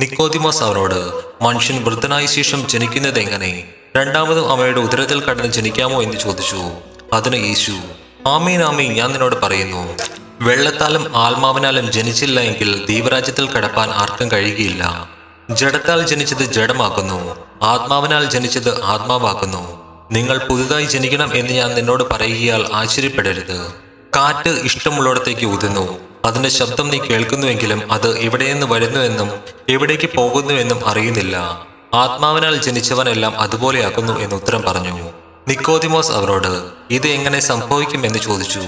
നിക്കോദിമോസ് 0.00 0.62
അവനോട് 0.62 1.12
മനുഷ്യൻ 1.44 1.84
വൃദ്ധനായ 1.84 2.26
ശേഷം 2.26 2.68
ജനിക്കുന്നത് 2.68 3.18
എങ്ങനെ? 3.18 3.64
രണ്ടാമതും 3.96 4.50
അവയുടെ 4.50 4.80
ഉദരത്തിൽ 4.80 5.20
കടന്ന് 5.20 5.52
ജനിക്കാമോ 5.52 6.02
എന്ന് 6.02 6.18
ചോദിച്ചു. 6.18 6.70
അതിന് 7.12 7.46
യേശു 7.46 7.72
ആമീൻ 8.26 8.62
ആമീൻ 8.62 8.92
ഞാൻ 8.92 9.10
നിന്നോട് 9.10 9.36
പറയുന്നു 9.42 9.96
വെള്ളത്താലും 10.40 11.16
ആത്മാവിനാലും 11.16 11.92
ജനിച്ചില്ല 11.92 12.40
എങ്കിൽ 12.40 12.86
ദൈവരാജ്യത്തിൽ 12.86 13.50
കടപ്പാൻ 13.52 13.90
ആർക്കും 13.90 14.32
കഴിയുകയില്ല. 14.32 15.08
ജഡത്താൽ 15.50 16.06
ജനിച്ചത് 16.06 16.44
ജഡമാക്കുന്നു 16.52 17.36
ആത്മാവിനാൽ 17.62 18.24
ജനിച്ചത് 18.30 18.84
ആത്മാവാക്കുന്നു. 18.84 19.88
നിങ്ങൾ 20.12 20.38
പുതുതായി 20.38 20.84
ജനിക്കണം 20.84 21.34
എന്ന് 21.34 21.52
ഞാൻ 21.52 21.74
നിന്നോട് 21.74 22.04
പറയുകയാൽ 22.10 22.66
ആശ്ചര്യപ്പെടരുത്. 22.72 23.72
കാറ്റ് 24.16 24.50
ഇഷ്ടമുള്ളിടത്തേക്ക് 24.50 25.46
ഊതുന്നു 25.46 25.98
അതിന്റെ 26.24 26.48
ശബ്ദം 26.48 26.88
നീ 26.88 26.98
കേൾക്കുന്നുവെങ്കിലും 26.98 27.92
അത് 27.92 28.18
എവിടെ 28.18 28.52
നിന്ന് 28.52 28.66
വരുന്നുവെന്നും 28.66 29.30
എവിടേക്ക് 29.68 30.08
പോകുന്നുവെന്നും 30.16 30.88
അറിയുന്നില്ല. 30.88 31.66
ആത്മാവിനാൽ 31.94 32.60
ജനിച്ചവനെല്ലാം 32.60 33.40
അതുപോലെയാക്കുന്നു 33.40 34.20
എന്ന് 34.20 34.36
ഉത്തരം 34.36 34.62
പറഞ്ഞു. 34.62 35.10
നിക്കോതിമോസ് 35.48 36.12
അവരോട് 36.12 36.62
ഇത് 36.90 37.06
എങ്ങനെ 37.06 37.40
സംഭവിക്കും? 37.40 38.06
എന്ന് 38.06 38.18
ചോദിച്ചു. 38.18 38.60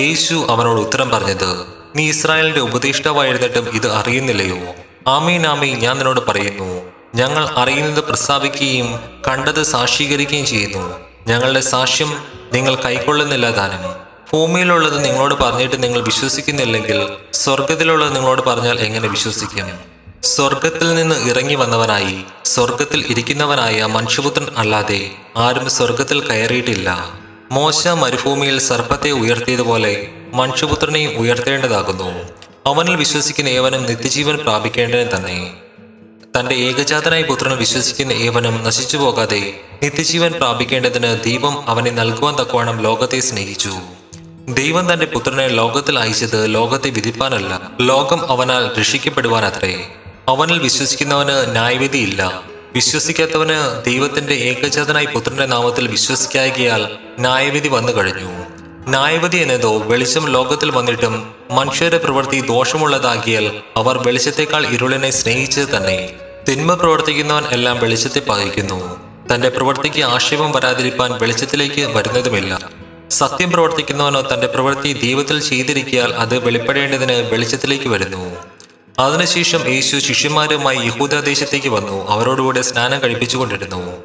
യേശു 0.00 0.46
അവനോട് 0.50 0.80
ഉത്തരം 0.80 1.10
പറഞ്ഞത് 1.10 1.66
നീ 1.96 2.08
ഇസ്രായേലിന്റെ 2.08 2.60
ഉപദേഷ്ടാവായിരുന്നിട്ടും 2.60 3.68
ഇത് 3.68 3.92
അറിയുന്നില്ലയോ? 3.92 4.74
ആമീൻ 5.06 5.46
ആമീൻ 5.46 5.78
ഞാൻ 5.78 5.96
നിന്നോട് 5.96 6.20
പറയുന്നു. 6.20 6.82
ഞങ്ങൾ 7.14 7.48
അറിയുന്നത് 7.48 8.04
പ്രസ്താവിക്കുകയും 8.04 9.00
കണ്ടത് 9.28 9.62
സാക്ഷീകരിക്കുകയും 9.62 10.46
ചെയ്യുന്നു. 10.46 11.00
ഞങ്ങളുടെ 11.26 11.60
സാക്ഷ്യം 11.60 12.24
നിങ്ങൾ 12.52 12.74
കൈക്കൊള്ളുന്നില്ല 12.74 13.50
താനും. 13.50 14.06
ഭൂമിയിലുള്ളത് 14.32 15.04
നിങ്ങളോട് 15.04 15.34
പറഞ്ഞിട്ട് 15.34 15.82
നിങ്ങൾ 15.82 16.00
വിശ്വസിക്കുന്നില്ലെങ്കിൽ 16.00 17.08
സ്വർഗത്തിലുള്ളത് 17.32 18.14
നിങ്ങളോട് 18.14 18.42
പറഞ്ഞാൽ 18.42 18.80
എങ്ങനെ 18.80 19.08
വിശ്വസിക്കും? 19.08 19.95
സ്വർഗത്തിൽ 20.22 20.94
നിന്ന് 20.94 21.28
ഇറങ്ങി 21.30 21.54
വന്നവനായി 21.54 22.18
സ്വർഗത്തിൽ 22.44 23.04
ഇരിക്കുന്നവനായ 23.10 23.84
മനുഷ്യപുത്രൻ 23.84 24.46
അല്ലാതെ 24.56 25.10
ആരും 25.36 25.70
സ്വർഗത്തിൽ 25.70 26.28
കയറിയിട്ടില്ല. 26.28 27.10
മോശ 27.52 27.88
മരുഭൂമിയിൽ 27.88 28.58
സർപ്പത്തെ 28.58 29.10
ഉയർത്തിയതുപോലെ 29.10 30.08
മനുഷ്യപുത്രനെയും 30.34 31.10
ഉയർത്തേണ്ടതാകുന്നു. 31.10 32.28
അവനിൽ 32.66 32.96
വിശ്വസിക്കുന്ന 32.96 33.48
ഏവനും 33.48 33.82
നിത്യജീവൻ 33.82 34.36
പ്രാപിക്കേണ്ടതിന് 34.36 35.10
തന്നെ. 35.16 35.54
തന്റെ 36.38 36.54
ഏകജാതനായ 36.54 37.22
പുത്രൻ 37.22 37.56
വിശ്വസിക്കുന്ന 37.56 38.12
ഏവനും 38.12 38.64
നശിച്ചു 38.64 38.96
പോകാതെ 38.96 39.60
നിത്യജീവൻ 39.82 40.32
പ്രാപിക്കേണ്ടതിന് 40.32 41.20
ദൈവം 41.24 41.68
അവനെ 41.68 41.90
നൽകുവാൻ 41.90 42.36
തക്കവണ്ണം 42.36 42.82
ലോകത്തെ 42.82 43.20
സ്നേഹിച്ചു. 43.20 43.72
ദൈവം 44.48 44.92
തന്റെ 44.92 45.06
പുത്രനെ 45.06 45.48
ലോകത്തിൽ 45.48 45.98
അയച്ചത് 45.98 46.54
ലോകത്തെ 46.54 46.90
വിധിപ്പാനല്ല 46.90 47.70
ലോകം 47.80 48.30
അവനാൽ 48.30 48.78
രക്ഷിക്കപ്പെടുവാനത്രേ. 48.78 49.88
അവനിൽ 50.28 50.58
വിശ്വസിക്കുന്നവന് 50.58 51.52
ന്യായവിധിയില്ല 51.52 52.42
വിശ്വസിക്കാത്തവന് 52.74 53.84
ദൈവത്തിന്റെ 53.84 54.34
ഏകജാതനായി 54.34 55.06
പുത്രന്റെ 55.06 55.46
നാമത്തിൽ 55.46 55.88
വിശ്വസിക്കായകയാൽ 55.88 56.88
ന്യായവിധി 57.18 57.68
വന്നു 57.68 57.92
കഴിഞ്ഞു. 57.92 58.32
ന്യായവിധി 58.88 59.36
എന്നതോ 59.36 59.78
വെളിച്ചം 59.78 60.26
ലോകത്തിൽ 60.26 60.70
വന്നിട്ടും 60.70 61.34
മനുഷ്യരുടെ 61.50 61.98
പ്രവൃത്തി 61.98 62.40
ദോഷമുള്ളതാകിയാൽ 62.40 63.46
അവർ 63.76 64.06
വെളിച്ചത്തെക്കാൾ 64.06 64.66
ഇരുളിനെ 64.66 65.10
സ്നേഹിച്ചത് 65.10 65.68
തന്നെ. 65.76 66.14
തിന്മ 66.48 66.74
പ്രവർത്തിക്കുന്നവൻ 66.74 67.44
എല്ലാം 67.46 67.78
വെളിച്ചത്തെ 67.78 68.20
പകയ്ക്കുന്നു 68.20 68.80
തന്റെ 69.34 69.48
പ്രവൃത്തിക്ക് 69.48 70.02
ആക്ഷേപം 70.02 70.52
വരാതിരിക്കാൻ 70.52 71.12
വെളിച്ചത്തിലേക്ക് 71.12 71.96
വരുന്നതുമില്ല. 71.96 72.70
സത്യം 73.10 73.50
പ്രവർത്തിക്കുന്നവനോ 73.50 74.20
തന്റെ 74.20 74.46
പ്രവൃത്തി 74.46 74.92
ദൈവത്തിൽ 74.92 75.40
ചെയ്തിരിക്കിയാൽ 75.40 76.14
അത് 76.14 76.38
വെളിപ്പെടേണ്ടതിന് 76.38 77.30
വെളിച്ചത്തിലേക്ക് 77.32 77.88
വരുന്നു. 77.88 78.36
അതിനുശേഷം 78.98 79.68
യേശു 79.68 79.96
ശിഷ്യന്മാരുമായി 79.98 80.78
യഹൂദദേശത്തേക്ക് 80.78 81.68
വന്നു. 81.68 82.10
അവരോടുകൂടെ 82.10 82.62
സ്നാനം 82.62 83.02
കഴിപ്പിച്ചുകൊണ്ടിരുന്നു. 83.02 83.96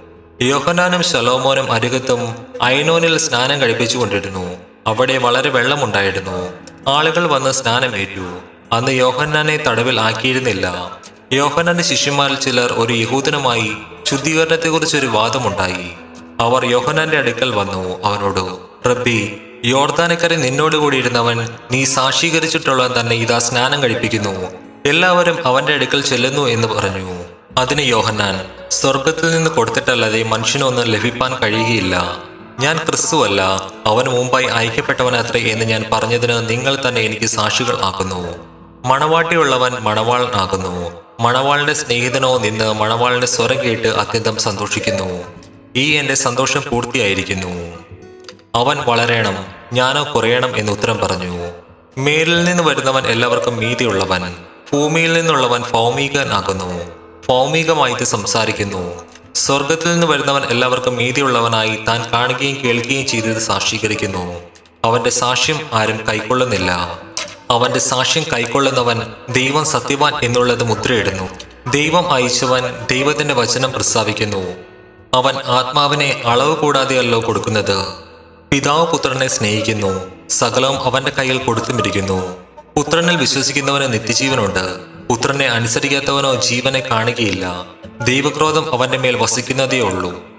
യോഹനാനും 0.42 1.04
ശലോമോനും 1.04 1.72
അരികത്തും 1.72 2.36
ഐനോനിൽ 2.64 3.18
സ്നാനം 3.18 3.62
കഴിപ്പിച്ചുകൊണ്ടിരുന്നു. 3.62 4.58
അവിടെ 4.88 5.18
വളരെ 5.18 5.50
വെള്ളമുണ്ടായിരുന്നു. 5.50 6.54
ആളുകൾ 6.90 7.28
വന്ന് 7.28 7.52
സ്നാനമേറ്റു. 7.52 8.40
അന്ന് 8.76 8.92
യോഹന്നാനെ 8.92 9.58
തടവിൽ 9.58 10.00
ആക്കിയിരുന്നില്ല. 10.00 10.92
യോഹന്നാന്റെ 11.34 11.84
ശിഷ്യന്മാരിൽ 11.84 12.36
ചിലർ 12.36 12.74
ഒരു 12.74 12.94
യഹൂദനുമായി 12.94 13.72
ശുദ്ധീകരണത്തെക്കുറിച്ചൊരു 14.10 15.08
വാദമുണ്ടായി. 15.08 15.92
അവർ 16.40 16.66
യോഹന്നാന്റെ 16.66 17.18
അടുക്കൽ 17.18 17.52
വന്നു. 17.56 18.04
അവനോട് 18.04 18.72
റബ്ബി 18.90 19.42
യോർദാനക്കരെ 19.66 20.36
നിന്നോട് 20.36 20.76
കൂടി 20.76 20.98
ഇരുന്നവൻ 20.98 21.50
നീ 21.72 21.86
സാക്ഷീകരിച്ചിട്ടുള്ളവൻ 21.86 23.00
തന്നെ 23.00 23.16
ഇതാ 23.16 23.40
സ്നാനം 23.40 23.84
കഴിപ്പിക്കുന്നു. 23.84 24.71
എല്ലാവരും 24.86 25.48
അവന്റെ 25.48 25.74
അടുക്കൽ 25.74 26.02
ചെല്ലുന്നു 26.02 26.48
എന്ന് 26.48 26.68
പറഞ്ഞു. 26.68 27.24
അതിന് 27.58 27.82
യോഹന്നാൻ 27.82 28.52
സ്വർഗത്തിൽ 28.72 29.32
നിന്ന് 29.32 29.52
കൊടുത്തിട്ടല്ലാതെ 29.52 30.24
മനുഷ്യനൊന്നും 30.24 30.86
ലഭിപ്പാൻ 30.86 31.36
കഴിയുകയില്ല. 31.42 32.18
ഞാൻ 32.60 32.78
ക്രിസ്തുവല്ല 32.78 33.42
അവന് 33.86 34.10
മുമ്പായി 34.10 34.46
അയക്കപ്പെട്ടവനത്രേ 34.46 35.42
എന്ന് 35.42 35.66
ഞാൻ 35.66 35.86
പറഞ്ഞതിന് 35.94 36.50
നിങ്ങൾ 36.50 36.78
തന്നെ 36.88 37.02
എനിക്ക് 37.02 37.26
സാക്ഷികൾ 37.26 37.80
ആക്കുന്നു. 37.82 38.38
മണവാട്ടിയുള്ളവൻ 38.86 39.74
ആകുന്നു. 40.36 41.02
മണവാളിന്റെ 41.20 41.74
സ്നേഹിതനോ 41.74 42.38
നിന്ന് 42.38 42.74
മണവാളിന്റെ 42.74 43.28
സ്വരം 43.28 43.64
കേട്ട് 43.64 43.88
അത്യന്തം 43.88 44.38
സന്തോഷിക്കുന്നു. 44.38 45.24
ഈ 45.76 45.92
എന്റെ 45.92 46.14
സന്തോഷം 46.14 46.64
പൂർത്തിയായിരിക്കുന്നു. 46.72 47.78
അവൻ 48.56 48.78
വളരണം 48.78 49.46
ഞാനോ 49.74 50.16
കുറയണം 50.16 50.58
എന്ന് 50.58 50.72
ഉത്തരം 50.72 50.98
പറഞ്ഞു. 50.98 51.52
മേലിൽ 51.98 52.44
നിന്ന് 52.44 52.64
വരുന്നവൻ 52.64 53.08
എല്ലാവർക്കും 53.08 53.58
മീതിയുള്ളവൻ. 53.58 54.36
ഭൂമിയിൽ 54.74 55.14
നിന്നുള്ളവൻ 55.14 55.64
ഭൗമികനാകുന്നു. 55.72 56.92
ഭൗമികമായിട്ട് 57.30 58.04
സംസാരിക്കുന്നു. 58.04 59.04
സ്വർഗത്തിൽ 59.36 59.92
നിന്ന് 59.92 60.08
വരുന്നവൻ 60.08 60.44
എല്ലാവർക്കും 60.44 60.96
മീതിയുള്ളവനായി 60.96 61.80
താൻ 61.88 62.12
കാണുകയും 62.14 62.64
കേൾക്കുകയും 62.64 63.08
ചെയ്തത് 63.08 63.38
സാക്ഷീകരിക്കുന്നു. 63.38 64.40
അവന്റെ 64.84 65.10
സാക്ഷ്യം 65.10 65.70
ആരും 65.74 66.08
കൈക്കൊള്ളുന്നില്ല. 66.10 67.02
അവന്റെ 67.52 67.80
സാക്ഷ്യം 67.80 68.24
കൈക്കൊള്ളുന്നവൻ 68.34 69.02
ദൈവം 69.30 69.66
സത്യവാൻ 69.66 70.14
എന്നുള്ളത് 70.24 70.64
മുദ്രയിടുന്നു. 70.64 71.30
ദൈവം 71.72 72.12
അയച്ചവൻ 72.12 72.64
ദൈവത്തിന്റെ 72.92 73.34
വചനം 73.34 73.72
പ്രസ്താവിക്കുന്നു. 73.72 74.54
അവൻ 75.14 75.38
ആത്മാവിനെ 75.38 76.22
അളവ് 76.26 76.56
കൂടാതെയല്ലോ 76.56 77.20
കൊടുക്കുന്നത്. 77.20 77.86
പിതാവ് 78.52 78.88
പുത്രനെ 78.88 79.28
സ്നേഹിക്കുന്നു. 79.28 80.12
സകലവും 80.30 80.84
അവന്റെ 80.84 81.12
കയ്യിൽ 81.12 81.38
കൊടുത്തുമിരിക്കുന്നു. 81.38 82.41
പുത്രനിൽ 82.78 83.16
വിശ്വസിക്കുന്നവന് 83.16 83.94
നിത്യജീവനുണ്ട്. 83.94 84.80
പുത്രനെ 85.08 85.46
അനുസരിക്കാത്തവനോ 85.46 86.36
ജീവനെ 86.36 86.80
കാണുകയില്ല. 86.80 87.66
ദൈവക്രോധം 88.04 88.74
അവന്റെ 88.74 88.98
മേൽ 88.98 89.16
വസിക്കുന്നതേ 89.16 89.80
ഉള്ളൂ. 89.80 90.32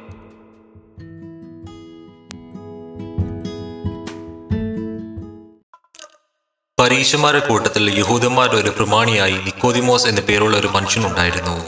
പരീക്ഷമാരുടെ 6.80 7.48
കൂട്ടത്തിൽ 7.48 7.98
യഹൂദന്മാരുടെ 7.98 8.56
ഒരു 8.56 8.70
പ്രമാണിയായി 8.70 9.32
നിക്കോദിമോസ് 9.32 10.06
എന്ന 10.06 10.20
പേരുള്ള 10.20 10.56
ഒരു 10.56 10.66
മനുഷ്യനുണ്ടായിരുന്നു 10.66 11.64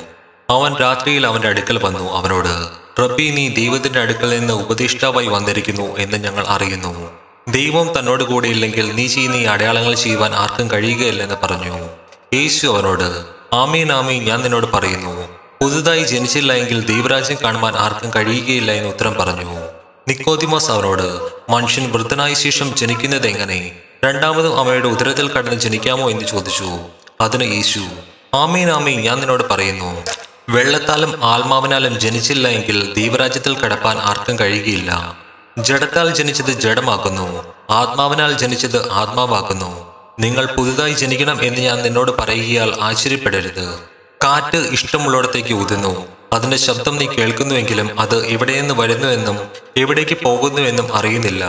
അവൻ 0.51 0.77
രാത്രിയിൽ 0.77 1.27
അവന്റെ 1.27 1.49
അടുക്കൽ 1.49 1.85
വന്നു 1.85 2.13
അവനോട് 2.13 2.69
റബ്ബി 3.03 3.31
നീ 3.31 3.49
ദൈവത്തിന്റെ 3.49 4.01
അടുക്കൽ 4.01 4.39
നിന്ന് 4.39 4.55
ഉപദേഷ്ടാവായി 4.55 5.27
വന്നിരിക്കുന്നു 5.27 5.97
എന്ന് 5.97 6.17
ഞങ്ങൾ 6.17 6.45
അറിയുന്നു. 6.49 7.24
ദൈവം 7.49 7.99
തന്നോട് 7.99 8.25
കൂടെ 8.25 8.49
ഇല്ലെങ്കിൽ 8.49 8.95
നീ 8.95 9.07
ചെയ്യുന്ന 9.07 9.37
ഈ 9.37 9.45
അടയാളങ്ങൾ 9.45 9.95
ചെയ്യുവാൻ 9.95 10.35
ആർക്കും 10.35 10.71
കഴിയുകയില്ലെന്ന് 10.71 11.35
പറഞ്ഞു. 11.43 11.89
യേശു 12.35 12.67
അവനോട് 12.67 13.25
ആമീൻ 13.55 13.93
ആമീൻ 13.93 14.25
ഞാൻ 14.25 14.43
നിന്നോട് 14.43 14.67
പറയുന്നു. 14.67 15.29
പുതുതായി 15.63 16.03
ജനിച്ചില്ല 16.03 16.53
എങ്കിൽ 16.53 16.87
ദൈവരാജ്യം 16.87 17.39
കാണുവാൻ 17.45 17.75
ആർക്കും 17.77 18.11
കഴിയുകയില്ല 18.17 18.73
എന്ന് 18.73 18.89
ഉത്തരം 18.89 19.15
പറഞ്ഞു. 19.15 19.59
നിക്കോതിമോസ് 20.09 20.71
അവനോട് 20.71 21.21
മനുഷ്യൻ 21.53 21.93
വൃദ്ധനായ 21.93 22.35
ശേഷം 22.35 22.75
ജനിക്കുന്നത് 22.75 23.27
എങ്ങനെ? 23.27 23.73
രണ്ടാമതും 24.05 24.59
അമ്മയുടെ 24.59 24.89
ഉദരത്തിൽ 24.89 25.29
കടന്ന് 25.29 25.61
ജനിക്കാമോ? 25.61 26.11
എന്ന് 26.11 26.25
ചോദിച്ചു. 26.25 26.79
അതിന് 27.21 27.55
യേശു 27.55 27.81
ആമീൻ 28.35 28.71
ആമീൻ 28.71 29.01
ഞാൻ 29.01 29.19
നിന്നോട് 29.19 29.49
പറയുന്നു. 29.49 30.03
വെള്ളത്താലും 30.49 31.25
ആത്മാവിനാലും 31.25 32.01
ജനിച്ചില്ല 32.01 32.49
എങ്കിൽ 32.49 32.95
ദൈവരാജ്യത്തിൽ 32.95 33.59
കടപ്പാൻ 33.59 33.99
ആർക്കും 33.99 34.39
കഴിയുകയില്ല. 34.39 35.24
ജഡത്താൽ 35.59 36.15
ജനിച്ചത് 36.15 36.51
ജഡമാക്കുന്നു. 36.51 37.55
ആത്മാവിനാൽ 37.71 38.33
ജനിച്ചത് 38.33 38.93
ആത്മാവാക്കുന്നു. 38.93 39.95
നിങ്ങൾ 40.21 40.47
പുതുതായി 40.47 40.93
ജനിക്കണം 40.93 41.45
എന്ന് 41.45 41.61
ഞാൻ 41.61 41.83
നിന്നോട് 41.83 42.13
പറയുകയാൽ 42.19 42.75
ആശ്ചര്യപ്പെടരുത്. 42.81 43.79
കാറ്റ് 44.25 44.57
ഇഷ്ടമുള്ളിടത്തേക്ക് 44.57 45.55
ഊതുന്നു. 45.55 46.07
അതിന്റെ 46.33 46.57
ശബ്ദം 46.57 46.97
നീ 46.97 47.07
കേൾക്കുന്നുവെങ്കിലും 47.07 48.01
അത് 48.01 48.27
എവിടെ 48.27 48.61
നിന്ന് 48.61 48.75
വരുന്നുവെന്നും 48.75 49.39
എവിടേക്ക് 49.77 50.17
പോകുന്നുവെന്നും 50.23 50.95
അറിയുന്നില്ല. 50.95 51.45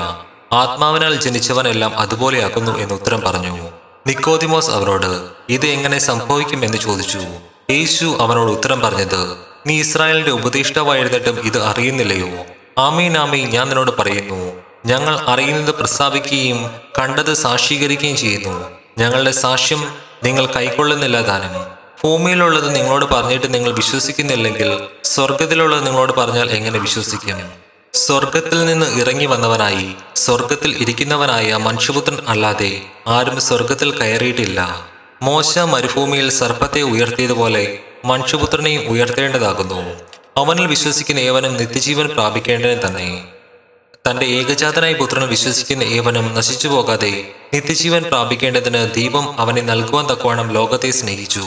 ആത്മാവിനാൽ 0.54 1.16
ജനിച്ചവനെല്ലാം 1.16 2.00
അതുപോലെയാക്കുന്നു 2.00 2.80
എന്ന് 2.80 2.96
ഉത്തരം 2.96 3.22
പറഞ്ഞു. 3.22 3.70
നിക്കോദിമോസ് 4.08 4.70
അവരോട് 4.70 5.30
ഇത് 5.50 5.66
എങ്ങനെ 5.66 6.00
സംഭവിക്കും? 6.00 6.66
എന്ന് 6.66 6.78
ചോദിച്ചു. 6.78 7.22
യേശു 7.72 8.18
അവനോട് 8.20 8.52
ഉത്തരം 8.52 8.80
പറഞ്ഞത് 8.80 9.38
നീ 9.68 9.80
ഇസ്രായേലിന്റെ 9.80 10.32
ഉപദേഷ്ടാവായിരുന്നിട്ടും 10.32 11.40
ഇത് 11.40 11.64
അറിയുന്നില്ലയോ? 11.64 12.46
ആമീൻ 12.78 13.18
ആമീൻ. 13.18 13.50
ഞാൻ 13.50 13.68
നിന്നോട് 13.68 13.92
പറയുന്നു 14.00 14.54
ഞങ്ങൾ 14.86 15.20
അറിയുന്നത് 15.20 15.76
പ്രസ്താവിക്കുകയും 15.76 16.72
കണ്ടത് 17.00 17.34
സാക്ഷീകരിക്കുകയും 17.34 18.18
ചെയ്യുന്നു. 18.18 18.72
ഞങ്ങളുടെ 18.98 19.32
സാക്ഷ്യം 19.32 19.96
നിങ്ങൾ 20.24 20.46
കൈക്കൊള്ളുന്നില്ല 20.46 21.22
താനും 21.22 21.76
ഭൂമിയിലുള്ളത് 22.04 22.76
നിങ്ങളോട് 22.76 23.06
പറഞ്ഞിട്ട് 23.06 23.54
നിങ്ങൾ 23.54 23.72
വിശ്വസിക്കുന്നില്ലെങ്കിൽ 23.72 24.80
സ്വർഗത്തിലുള്ളത് 25.04 25.86
നിങ്ങളോട് 25.86 26.14
പറഞ്ഞാൽ 26.14 26.52
എങ്ങനെ 26.52 26.80
വിശ്വസിക്കും? 26.80 27.52
സ്വർഗത്തിൽ 27.94 28.66
നിന്ന് 28.66 29.00
ഇറങ്ങി 29.00 29.26
വന്നവനായി 29.26 29.96
സ്വർഗത്തിൽ 30.16 30.78
ഇരിക്കുന്നവനായ 30.78 31.56
മനുഷ്യപുത്രൻ 31.56 32.18
അല്ലാതെ 32.28 32.82
ആരും 33.08 33.42
സ്വർഗത്തിൽ 33.42 34.00
കയറിയിട്ടില്ല. 34.00 34.88
മോശ 35.22 35.58
മരുഭൂമിയിൽ 35.58 36.30
സർപ്പത്തെ 36.30 36.82
ഉയർത്തിയതുപോലെ 36.82 37.80
മനുഷ്യപുത്രനെയും 38.06 38.82
ഉയർത്തേണ്ടതാകുന്നു. 38.88 40.15
അവനിൽ 40.38 40.68
വിശ്വസിക്കുന്ന 40.68 41.20
ഏവനും 41.20 41.54
നിത്യജീവൻ 41.58 42.08
പ്രാപിക്കേണ്ടതിന് 42.08 42.88
തന്നെ. 42.88 43.26
തന്റെ 44.08 44.26
ഏകജാതനായ 44.26 44.94
പുത്രനെ 44.94 45.26
വിശ്വസിക്കുന്ന 45.26 45.84
ഏവനും 45.84 46.34
നശിച്ചു 46.36 46.68
പോകാതെ 46.68 47.34
നിത്യജീവൻ 47.54 48.04
പ്രാപിക്കേണ്ടതിന് 48.04 48.94
ദീപം 48.94 49.40
അവനെ 49.40 49.62
നൽകുവാൻ 49.62 50.06
തക്കവണ്ണം 50.10 50.52
ലോകത്തെ 50.52 50.90
സ്നേഹിച്ചു. 50.90 51.46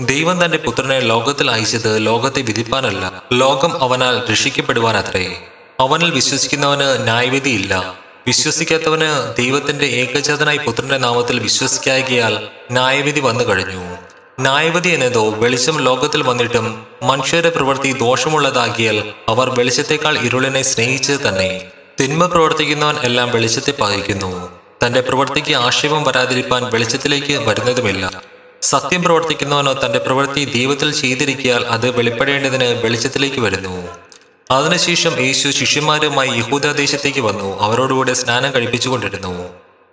ദൈവം 0.00 0.44
തന്റെ 0.44 0.58
പുത്രനെ 0.58 1.00
ലോകത്തിൽ 1.00 1.50
അയച്ചത് 1.50 2.06
ലോകത്തെ 2.06 2.42
വിധിപ്പാനല്ല 2.42 3.22
ലോകം 3.32 3.82
അവനാൽ 3.82 4.30
രക്ഷിക്കപ്പെടുവാൻ 4.30 4.96
അത്രേ 4.96 5.36
അവനിൽ 5.80 6.10
വിശ്വസിക്കുന്നവന് 6.10 7.04
ന്യായവിധിയില്ല 7.04 7.96
വിശ്വസിക്കാത്തവന് 8.26 9.36
ദൈവത്തിന്റെ 9.36 9.86
ഏകജാതനായി 9.86 10.56
പുത്രന്റെ 10.56 10.98
നാമത്തിൽ 10.98 11.38
വിശ്വസിക്കായകയാൽ 11.38 12.48
ന്യായവിധി 12.70 13.20
വന്നു 13.20 13.44
കഴിഞ്ഞു 13.44 13.84
ന്യായവിധി 14.40 14.88
എന്നതോ 14.88 15.30
വെളിച്ചം 15.30 15.76
ലോകത്തിൽ 15.76 16.22
വന്നിട്ടും 16.22 16.86
മനുഷ്യരുടെ 17.02 17.50
പ്രവൃത്തി 17.50 17.92
ദോഷമുള്ളതാകിയാൽ 17.92 19.12
അവർ 19.28 19.58
വെളിച്ചത്തെക്കാൾ 19.58 20.18
ഇരുളിനെ 20.18 20.62
സ്നേഹിച്ചത് 20.62 21.28
തന്നെ. 21.28 21.60
തിന്മ 22.00 22.26
പ്രവർത്തിക്കുന്നവൻ 22.26 22.96
എല്ലാം 22.98 23.30
വെളിച്ചത്തെ 23.30 23.72
പകയ്ക്കുന്നു 23.80 24.58
തന്റെ 24.86 25.00
പ്രവൃത്തിക്ക് 25.00 25.54
ആക്ഷേപം 25.54 26.04
വരാതിരിക്കാൻ 26.04 26.64
വെളിച്ചത്തിലേക്ക് 26.64 27.48
വരുന്നതുമില്ല. 27.48 28.22
സത്യം 28.62 29.02
പ്രവർത്തിക്കുന്നവനോ 29.02 29.72
തന്റെ 29.72 29.98
പ്രവൃത്തി 29.98 30.44
ദൈവത്തിൽ 30.44 30.92
ചെയ്തിരിക്കിയാൽ 30.92 31.64
അത് 31.64 31.90
വെളിപ്പെടേണ്ടതിന് 31.90 32.82
വെളിച്ചത്തിലേക്ക് 32.84 33.40
വരുന്നു. 33.40 33.88
അതിനുശേഷം 34.50 35.20
യേശു 35.20 35.48
ശിഷ്യന്മാരുമായി 35.48 36.28
യഹൂദദേശത്തേക്ക് 36.28 37.20
വന്നു. 37.20 37.60
അവരോടുകൂടെ 37.60 38.12
സ്നാനം 38.12 38.54
കഴിപ്പിച്ചുകൊണ്ടിരുന്നു. 38.54 39.48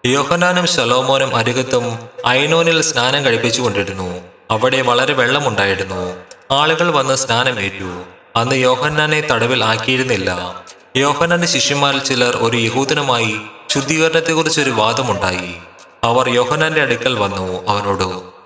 യോഹനാനും 0.05 0.67
ശലോമോനും 0.67 1.35
അരികത്തും 1.35 2.00
അയനോനിൽ 2.25 2.81
സ്നാനം 2.81 3.25
കഴിപ്പിച്ചുകൊണ്ടിരുന്നു. 3.25 4.32
അവിടെ 4.53 4.81
വളരെ 4.81 5.13
വെള്ളമുണ്ടായിരുന്നു. 5.13 6.15
ആളുകൾ 6.51 6.91
വന്ന് 6.91 7.15
സ്നാനമേറ്റു. 7.15 8.03
അന്ന് 8.36 8.55
യോഹന്നാനെ 8.55 9.22
തടവിൽ 9.22 9.63
ആക്കിയിരുന്നില്ല. 9.63 10.55
യോഹന്നാന്റെ 10.98 11.48
ശിഷ്യന്മാരിൽ 11.48 12.00
ചിലർ 12.00 12.38
ഒരു 12.38 12.57
യഹൂദനുമായി 12.57 13.38
ശുദ്ധീകരണത്തെക്കുറിച്ചൊരു 13.69 14.69
വാദമുണ്ടായി. 14.69 15.53
അവർ 16.03 16.29
യോഹന്നാന്റെ 16.29 16.81
അടുക്കൽ 16.81 17.13
വന്നു. 17.13 17.67
അവനോട് 17.67 18.03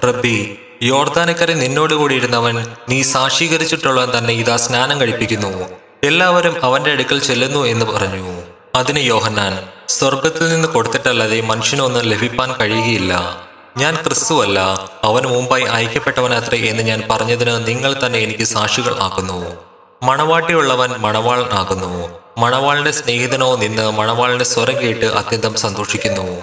റബ്ബി 0.07 0.57
യോർദാനക്കരെ 0.83 1.53
നിന്നോട് 1.53 1.93
കൂടിയിരുന്നവൻ 1.93 2.67
നീ 2.89 3.01
സാക്ഷീകരിച്ചിട്ടുള്ളവൻ 3.01 4.17
തന്നെ 4.17 4.33
ഇതാ 4.33 4.55
സ്നാനം 4.55 5.01
കഴിപ്പിക്കുന്നു. 5.01 5.69
എല്ലാവരും 6.03 6.65
അവന്റെ 6.65 6.91
അടുക്കൽ 6.91 7.19
ചെല്ലുന്നു 7.19 7.59
എന്ന് 7.59 7.85
പറഞ്ഞു. 7.85 8.41
അതിന് 8.75 8.99
യോഹന്നാൻ 8.99 9.67
സ്വർഗത്തിൽ 9.87 10.49
നിന്ന് 10.49 10.67
കൊടുത്തിട്ടല്ലാതെ 10.67 11.41
മനുഷ്യനൊന്നും 11.41 12.03
ലഭിപ്പാൻ 12.03 12.53
കഴിയുകയില്ല. 12.53 13.46
ഞാൻ 13.77 13.95
ക്രിസ്തുവല്ല 13.95 14.59
അവന് 15.03 15.27
മുമ്പായി 15.27 15.63
അയക്കപ്പെട്ടവനത്രേ 15.63 16.57
എന്ന് 16.57 16.83
ഞാൻ 16.83 17.03
പറഞ്ഞതിന് 17.11 17.67
നിങ്ങൾ 17.67 17.95
തന്നെ 18.05 18.19
എനിക്ക് 18.19 18.43
സാക്ഷികൾ 18.43 18.97
ആക്കുന്നു. 18.99 19.55
മണവാട്ടിയുള്ളവൻ 20.03 20.89
മണവാൾ 20.89 21.49
ആകുന്നു. 21.53 22.19
മണവാളിന്റെ 22.37 22.91
സ്നേഹിതനോ 22.91 23.55
നിന്ന് 23.55 23.91
മണവാളിന്റെ 23.91 24.45
സ്വരം 24.45 24.81
കേട്ട് 24.81 25.05
അത്യന്തം 25.05 25.55
സന്തോഷിക്കുന്നു. 25.55 26.41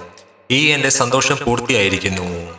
ഈ 0.50 0.66
എന്റെ 0.66 0.88
സന്തോഷം 0.88 1.38
പൂർത്തിയായിരിക്കുന്നു. 1.44 2.58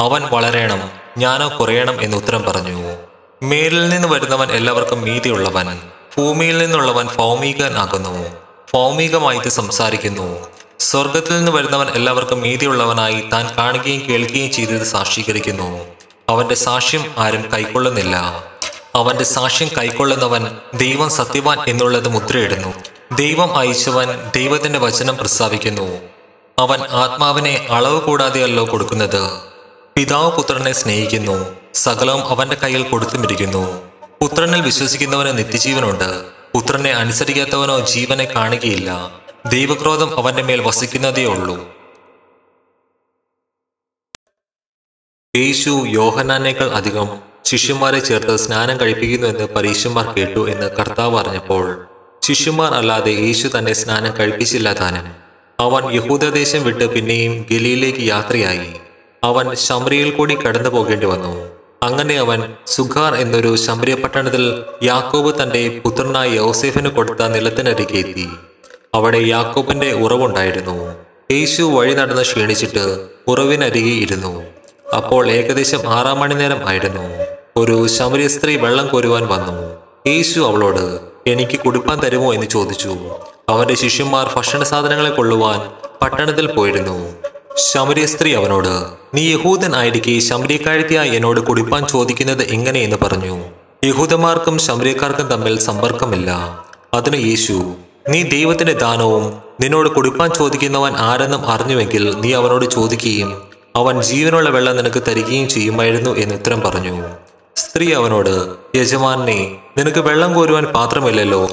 അവൻ 0.00 0.22
വളരണം 0.22 0.90
ഞാനോ 1.18 1.60
കുറയണം 1.60 2.02
എന്ന് 2.02 2.16
ഉത്തരം 2.16 2.42
പറഞ്ഞു. 2.42 2.96
മേലിൽ 3.42 3.88
നിന്ന് 3.88 4.08
വരുന്നവൻ 4.08 4.50
എല്ലാവർക്കും 4.50 5.00
മീതിയുള്ളവൻ. 5.00 5.78
ഭൂമിയിൽ 6.16 6.58
നിന്നുള്ളവൻ 6.58 7.08
ഭൗമികനാകുന്നു 7.16 8.28
ഭൗമികമായിട്ട് 8.74 9.48
സംസാരിക്കുന്നു. 9.48 10.53
സ്വർഗത്തിൽ 10.84 11.36
നിന്ന് 11.36 11.52
വരുന്നവൻ 11.52 11.88
എല്ലാവർക്കും 11.88 12.40
മീതിയുള്ളവനായി 12.40 13.24
താൻ 13.32 13.56
കാണുകയും 13.58 14.08
കേൾക്കുകയും 14.08 14.52
ചെയ്തത് 14.52 14.82
സാക്ഷീകരിക്കുന്നു. 14.82 15.84
അവന്റെ 16.28 16.54
സാക്ഷ്യം 16.54 17.14
ആരും 17.18 17.52
കൈക്കൊള്ളുന്നില്ല. 17.52 18.16
അവന്റെ 18.94 19.24
സാക്ഷ്യം 19.24 19.68
കൈക്കൊള്ളുന്നവൻ 19.78 20.46
ദൈവം 20.74 21.10
സത്യവാൻ 21.10 21.58
എന്നുള്ളത് 21.68 22.08
മുദ്രയിടുന്നു. 22.08 22.74
ദൈവം 23.14 23.58
അയച്ചവൻ 23.58 24.30
ദൈവത്തിന്റെ 24.36 24.78
വചനം 24.78 25.16
പ്രസ്താവിക്കുന്നു. 25.16 25.98
അവൻ 26.58 26.80
ആത്മാവിനെ 26.80 27.66
അളവ് 27.70 28.00
കൂടാതെയല്ലോ 28.00 28.64
കൊടുക്കുന്നത്. 28.72 29.30
പിതാവ് 29.96 30.30
പുത്രനെ 30.30 30.72
സ്നേഹിക്കുന്നു. 30.72 31.56
സകലവും 31.74 32.28
അവന്റെ 32.28 32.56
കയ്യിൽ 32.56 32.82
കൊടുത്തുമിരിക്കുന്നു. 32.82 33.82
പുത്രനിൽ 34.22 34.60
വിശ്വസിക്കുന്നവന് 34.60 35.38
നിത്യജീവനുണ്ട്. 35.38 36.24
പുത്രനെ 36.54 36.90
അനുസരിക്കാത്തവനോ 36.90 37.80
ജീവനെ 37.80 38.24
കാണുകയില്ല. 38.24 39.10
ദൈവക്രോധം 39.52 40.18
അവന്റെ 40.18 40.42
മേൽ 40.42 40.60
വസിക്കുന്നതേ 40.60 41.24
ഉള്ളൂ. 41.24 41.56
യേശു 45.36 45.70
യോഹനാനേക്കാൾ 45.88 46.70
അധികം 46.70 47.08
ശിഷ്യന്മാരെ 47.44 47.98
ചേർത്ത് 47.98 48.36
സ്നാനം 48.36 48.80
കഴിപ്പിക്കുന്നു 48.80 49.26
എന്ന് 49.26 49.44
പരീക്ഷന്മാർ 49.44 50.06
കേട്ടു 50.16 50.50
എന്ന് 50.50 50.70
കർത്താവ് 50.70 51.18
അറിഞ്ഞപ്പോൾ 51.18 51.86
ശിഷ്യന്മാർ 52.22 52.74
അല്ലാതെ 52.74 53.10
യേശു 53.10 53.48
തന്നെ 53.58 53.72
സ്നാനം 53.72 54.14
കഴിപ്പിച്ചില്ല 54.18 54.72
താനും. 54.72 55.06
അവൻ 55.60 55.92
യഹൂദദേശം 55.94 56.64
വിട്ട് 56.64 56.88
പിന്നെയും 56.94 57.46
ഗലിയിലേക്ക് 57.50 57.98
യാത്രയായി. 57.98 58.72
അവൻ 59.24 59.54
ശമരിയിൽ 59.54 60.10
കൂടി 60.10 60.34
കടന്നു 60.34 60.68
പോകേണ്ടി 60.68 61.06
വന്നു. 61.06 61.34
അങ്ങനെ 61.82 62.16
അവൻ 62.16 62.54
സുഖാർ 62.66 63.14
എന്നൊരു 63.14 63.56
ശമരിയ 63.56 63.94
പട്ടണത്തിൽ 63.94 64.64
യാക്കോബ് 64.82 65.42
തന്റെ 65.42 65.80
പുത്രനായ 65.84 66.28
യോസേഫിന് 66.30 66.88
കൊടുത്ത 66.88 67.22
നിലത്തിനരികെ 67.26 67.98
എത്തി. 67.98 68.28
അവിടെ 68.94 69.18
യാക്കോബിന്റെ 69.18 69.92
ഉറവുണ്ടായിരുന്നു. 69.92 70.94
യേശു 71.32 71.62
വഴി 71.62 71.94
നടന്ന് 71.94 72.22
ക്ഷീണിച്ചിട്ട് 72.22 73.06
ഉറവിനരികെ 73.28 73.86
ഇരുന്നു. 73.86 74.42
അപ്പോൾ 74.96 75.30
ഏകദേശം 75.30 75.88
ആറാം 75.88 76.20
മണി 76.20 76.34
നേരം 76.34 76.68
ആയിരുന്നു. 76.68 77.24
ഒരു 77.56 77.86
ശമരിയ 77.86 78.28
സ്ത്രീ 78.28 78.56
വെള്ളം 78.56 78.86
കോരുവാൻ 78.86 79.26
വന്നു. 79.26 79.76
യേശു 80.06 80.40
അവളോട് 80.40 81.00
എനിക്ക് 81.26 81.60
കുടിപ്പാൻ 81.60 82.00
തരുമോ? 82.00 82.34
എന്ന് 82.34 82.46
ചോദിച്ചു. 82.46 82.96
അവന്റെ 83.48 83.74
ശിഷ്യന്മാർ 83.74 84.30
ഭക്ഷണ 84.36 84.62
സാധനങ്ങളെ 84.62 85.10
കൊള്ളുവാൻ 85.10 85.70
പട്ടണത്തിൽ 86.02 86.52
പോയിരുന്നു. 86.52 87.14
ശമരിയ 87.56 88.06
സ്ത്രീ 88.06 88.34
അവനോട് 88.34 88.88
നീ 89.16 89.32
യഹൂദൻ 89.32 89.76
ആയിരിക്കെ 89.76 90.18
ശമരിയക്കാഴ്ത്തിയായി 90.18 91.10
എന്നോട് 91.10 91.40
കുടിപ്പാൻ 91.40 91.86
ചോദിക്കുന്നത് 91.86 92.42
എങ്ങനെയെന്ന് 92.42 92.96
പറഞ്ഞു. 93.02 93.44
യഹൂദന്മാർക്കും 93.84 94.58
ശമരിയക്കാർക്കും 94.58 95.28
തമ്മിൽ 95.28 95.58
സമ്പർക്കമില്ല. 95.58 96.30
അതിന് 96.94 97.16
യേശു 97.16 97.74
നീ 98.08 98.22
ദൈവത്തിന്റെ 98.22 98.72
ദാനവും 98.72 99.34
നിന്നോട് 99.60 99.88
കൊടുക്കാൻ 99.88 100.30
ചോദിക്കുന്നവൻ 100.30 100.96
ആരെന്നും 100.96 101.46
അറിഞ്ഞുവെങ്കിൽ 101.46 102.14
നീ 102.20 102.32
അവനോട് 102.32 102.64
ചോദിക്കുകയും 102.64 103.42
അവൻ 103.76 104.02
ജീവനുള്ള 104.02 104.50
വെള്ളം 104.50 104.76
നിനക്ക് 104.76 105.02
തരികയും 105.08 105.48
ചെയ്യുമായിരുന്നു 105.48 106.10
എന്ന് 106.10 106.34
ഉത്തരം 106.34 106.60
പറഞ്ഞു. 106.60 107.02
സ്ത്രീ 107.56 107.92
അവനോട് 107.92 108.48
യജമാനെ 108.76 109.56
നിനക്ക് 109.78 109.98
വെള്ളം 109.98 110.34
കോരുവാൻ 110.34 110.64
പാത്രമില്ലല്ലോ. 110.64 111.48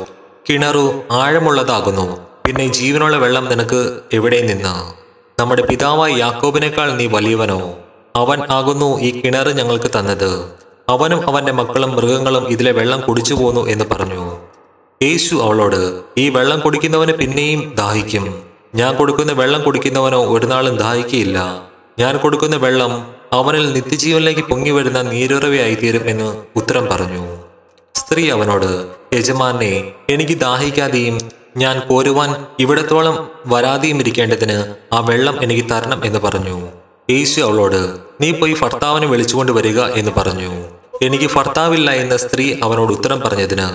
കിണറു 0.49 1.03
ആഴമുള്ളതാകുന്നു. 1.11 2.17
പിന്നെ 2.45 2.67
ജീവനുള്ള 2.67 3.17
വെള്ളം 3.17 3.49
നിനക്ക് 3.49 3.99
എവിടെ 4.13 4.41
നിന്ന്? 4.41 4.93
നമ്മുടെ 5.41 5.61
പിതാവായ 5.61 6.11
യാക്കോബിനേക്കാൾ 6.13 6.91
നീ 6.91 7.07
വലിയവനോ? 7.07 7.73
അവൻ 8.15 8.39
ആകുന്നു 8.49 8.99
ഈ 8.99 9.21
കിണറ് 9.21 9.57
ഞങ്ങൾക്ക് 9.57 9.91
തന്നത്. 9.99 10.45
അവനും 10.89 11.27
അവന്റെ 11.27 11.51
മക്കളും 11.51 11.95
മൃഗങ്ങളും 11.95 12.47
ഇതിലെ 12.47 12.71
വെള്ളം 12.71 13.01
കുടിച്ചു 13.01 13.33
പോന്നു 13.33 13.67
എന്ന് 13.67 13.85
പറഞ്ഞു. 13.91 14.37
യേശു 15.03 15.35
അവളോട് 15.43 15.79
ഈ 16.21 16.23
വെള്ളം 16.33 16.59
കുടിക്കുന്നവന് 16.63 17.13
പിന്നെയും 17.19 17.61
ദാഹിക്കും. 17.77 18.25
ഞാൻ 18.79 18.91
കൊടുക്കുന്ന 18.97 19.31
വെള്ളം 19.39 19.61
കുടിക്കുന്നവനോ 19.67 20.19
ഒരു 20.33 20.45
നാളും 20.51 20.75
ദാഹിക്കുകയില്ല 20.81 21.37
ഞാൻ 22.01 22.13
കൊടുക്കുന്ന 22.23 22.55
വെള്ളം 22.55 22.91
അവനിൽ 23.37 23.65
നിത്യജീവനിലേക്ക് 23.75 24.43
പൊങ്ങി 24.49 24.71
വരുന്ന 24.71 24.99
നീരുറവയായി 25.01 25.75
തീരും 25.81 26.03
എന്ന് 26.11 26.27
ഉത്തരം 26.59 26.85
പറഞ്ഞു. 26.91 27.23
സ്ത്രീ 27.95 28.23
അവനോട് 28.35 28.69
യജമാനെ 29.15 29.71
എനിക്ക് 30.09 30.35
ദാഹിക്കാതെയും 30.43 31.17
ഞാൻ 31.57 31.77
കോരുവാൻ 31.89 32.29
ഇവിടത്തോളം 32.59 33.15
വരാതെയും 33.53 33.99
ഇരിക്കേണ്ടതിന് 34.03 34.59
ആ 34.95 34.99
വെള്ളം 35.09 35.37
എനിക്ക് 35.45 35.63
തരണം 35.71 36.01
എന്ന് 36.09 36.19
പറഞ്ഞു. 36.19 36.57
യേശു 37.13 37.39
അവളോട് 37.47 37.81
നീ 38.21 38.31
പോയി 38.31 38.55
ഭർത്താവിനെ 38.61 39.07
വിളിച്ചുകൊണ്ട് 39.13 39.51
വരിക 39.51 39.79
എന്ന് 40.01 40.11
പറഞ്ഞു. 40.19 40.51
എനിക്ക് 41.07 41.29
ഭർത്താവില്ല 41.35 41.89
എന്ന 42.03 42.17
സ്ത്രീ 42.25 42.45
അവനോട് 42.67 42.93
ഉത്തരം 42.97 43.19
പറഞ്ഞതിന് 43.25 43.67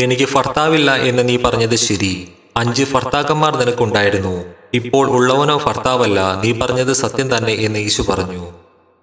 എനിക്ക് 0.00 0.28
ഭർത്താവില്ല 0.34 0.96
എന്ന് 0.96 1.28
നീ 1.28 1.36
പറഞ്ഞത് 1.36 1.74
ശരി. 1.74 2.28
അഞ്ച് 2.56 2.84
ഭർത്താക്കന്മാർ 2.94 3.56
നിനക്കുണ്ടായിരുന്നു. 3.56 4.44
ഇപ്പോൾ 4.74 5.10
ഉള്ളവനോ 5.10 5.60
ഭർത്താവല്ല 5.66 6.40
നീ 6.44 6.52
പറഞ്ഞത് 6.52 6.92
സത്യം 6.92 7.36
തന്നെ 7.36 7.52
എന്ന് 7.52 7.78
യേശു 7.78 8.02
പറഞ്ഞു. 8.02 8.50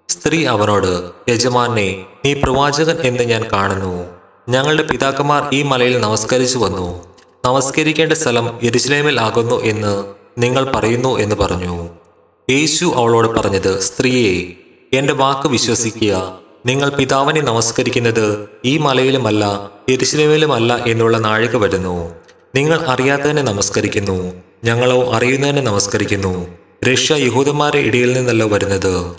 സ്ത്രീ 0.09 0.45
അവനോട് 0.45 1.09
യജമാനെ 1.31 2.05
നീ 2.25 2.33
പ്രവാചകൻ 2.33 2.97
എന്ന് 3.01 3.23
ഞാൻ 3.23 3.51
കാണുന്നു. 3.51 4.05
ഞങ്ങളുടെ 4.49 4.83
പിതാക്കന്മാർ 4.83 5.49
ഈ 5.53 5.63
മലയിൽ 5.63 5.99
നമസ്കരിച്ചു 5.99 6.57
വന്നു. 6.57 7.03
നമസ്കരിക്കേണ്ട 7.45 8.13
സ്ഥലം 8.13 8.59
യെരുശലേമിൽ 8.63 9.19
ആകുന്നു 9.19 9.63
എന്ന് 9.63 10.13
നിങ്ങൾ 10.37 10.71
പറയുന്നു 10.71 11.19
എന്ന് 11.19 11.35
പറഞ്ഞു. 11.35 11.89
യേശു 12.49 12.85
അവളോട് 12.95 13.39
പറഞ്ഞത് 13.39 13.79
സ്ത്രീയെ 13.79 14.53
എന്റെ 14.97 15.13
വാക്ക് 15.13 15.47
വിശ്വസിക്കുക. 15.47 16.44
നിങ്ങൾ 16.65 16.89
പിതാവിനെ 16.89 17.41
നമസ്കരിക്കുന്നത് 17.41 18.49
ഈ 18.65 18.77
മലയിലുമല്ല 18.77 19.71
യെരുശലേമിലുമല്ല 19.89 20.83
എന്നുള്ള 20.87 21.17
നാഴിക 21.17 21.55
വരുന്നു. 21.55 22.15
നിങ്ങൾ 22.55 22.85
അറിയാത്തതിനെ 22.87 23.41
നമസ്കരിക്കുന്നു. 23.41 24.33
ഞങ്ങളോ 24.63 25.13
അറിയുന്നതിനെ 25.13 25.61
നമസ്കരിക്കുന്നു. 25.61 26.47
രക്ഷ 26.91 27.11
യഹൂദന്മാരുടെ 27.11 27.81
ഇടയിൽ 27.81 28.13
നിന്നല്ലോ 28.13 28.47
വരുന്നത്. 28.47 29.15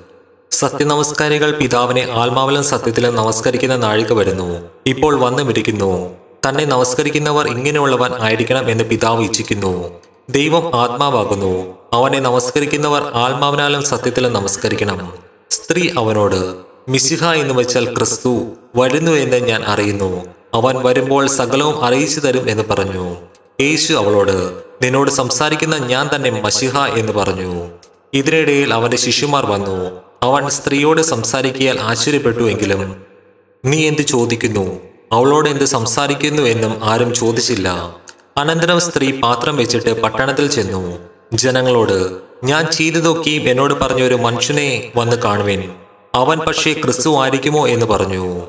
സത്യനമസ്കാരികൾ 0.51 1.51
പിതാവിനെ 1.51 2.09
ആത്മാവിലും 2.13 2.65
സത്യത്തിലും 2.65 3.17
നമസ്കരിക്കുന്ന 3.17 3.77
നാഴിക 3.77 4.13
വരുന്നു. 4.13 4.61
ഇപ്പോൾ 4.87 5.15
വന്നു 5.15 5.27
വന്നുമിരിക്കുന്നു. 5.27 6.11
തന്നെ 6.49 6.65
നമസ്കരിക്കുന്നവർ 6.65 7.49
ഇങ്ങനെയുള്ളവൻ 7.49 8.15
ആയിരിക്കണം 8.21 8.71
എന്ന് 8.71 8.85
പിതാവ് 8.85 9.25
ഇച്ഛിക്കുന്നു. 9.25 9.89
ദൈവം 10.31 10.81
ആത്മാവാകുന്നു. 10.81 11.79
അവനെ 11.93 12.19
നമസ്കരിക്കുന്നവർ 12.21 13.03
ആത്മാവിനാലും 13.03 13.83
സത്യത്തിലും 13.83 14.33
നമസ്കരിക്കണം. 14.33 15.13
സ്ത്രീ 15.51 15.91
അവനോട് 15.99 16.66
മിശിഹ 16.89 17.25
എന്ന് 17.25 17.55
വെച്ചാൽ 17.55 17.95
ക്രിസ്തു. 17.95 18.47
വരുന്നു 18.77 19.13
എന്ന് 19.13 19.37
ഞാൻ 19.37 19.65
അറിയുന്നു. 19.67 20.27
അവൻ 20.55 20.83
വരുമ്പോൾ 20.83 21.27
സകലവും 21.27 21.85
അറിയിച്ചു 21.85 22.21
തരും 22.21 22.51
എന്ന് 22.51 22.63
പറഞ്ഞു. 22.71 23.17
യേശു 23.61 23.95
അവളോട് 23.95 24.53
നിന്നോട് 24.83 25.11
സംസാരിക്കുന്ന 25.11 25.77
ഞാൻ 25.77 26.11
തന്നെ 26.15 26.31
മഷിഹ 26.31 26.79
എന്ന് 26.79 27.13
പറഞ്ഞു. 27.13 27.69
ഇതിനിടയിൽ 28.15 28.75
അവന്റെ 28.75 28.97
ശിഷ്യന്മാർ 28.97 29.47
വന്നു. 29.47 29.91
അവൻ 30.23 30.51
സ്ത്രീയോട് 30.51 31.03
സംസാരിക്കിയാൽ 31.03 31.81
ആശ്ചര്യപ്പെട്ടുവെങ്കിലും 31.81 33.03
നീ 33.65 33.87
എന്ത് 33.87 34.03
ചോദിക്കുന്നു? 34.03 34.81
അവളോട് 35.13 35.49
എന്ത് 35.49 35.65
സംസാരിക്കുന്നു 35.65 36.43
എന്നും 36.43 36.85
ആരും 36.85 37.15
ചോദിച്ചില്ല. 37.15 37.97
അനന്തരം 38.37 38.81
സ്ത്രീ 38.81 39.21
പാത്രം 39.21 39.57
വെച്ചിട്ട് 39.57 40.03
പട്ടണത്തിൽ 40.03 40.47
ചെന്നു. 40.47 40.99
ജനങ്ങളോട് 41.33 42.17
ഞാൻ 42.45 42.67
ചെയ്തതൊക്കെയും 42.67 43.49
എന്നോട് 43.49 43.75
പറഞ്ഞ 43.75 44.03
ഒരു 44.03 44.15
മനുഷ്യനെ 44.15 44.93
വന്ന് 44.97 45.17
കാണുവേൻ. 45.17 45.73
അവൻ 46.17 46.39
പക്ഷേ 46.39 46.73
ക്രിസ്തു 46.73 47.23
ആയിരിക്കുമോ 47.23 47.69
എന്ന് 47.69 47.87
പറഞ്ഞു. 47.87 48.47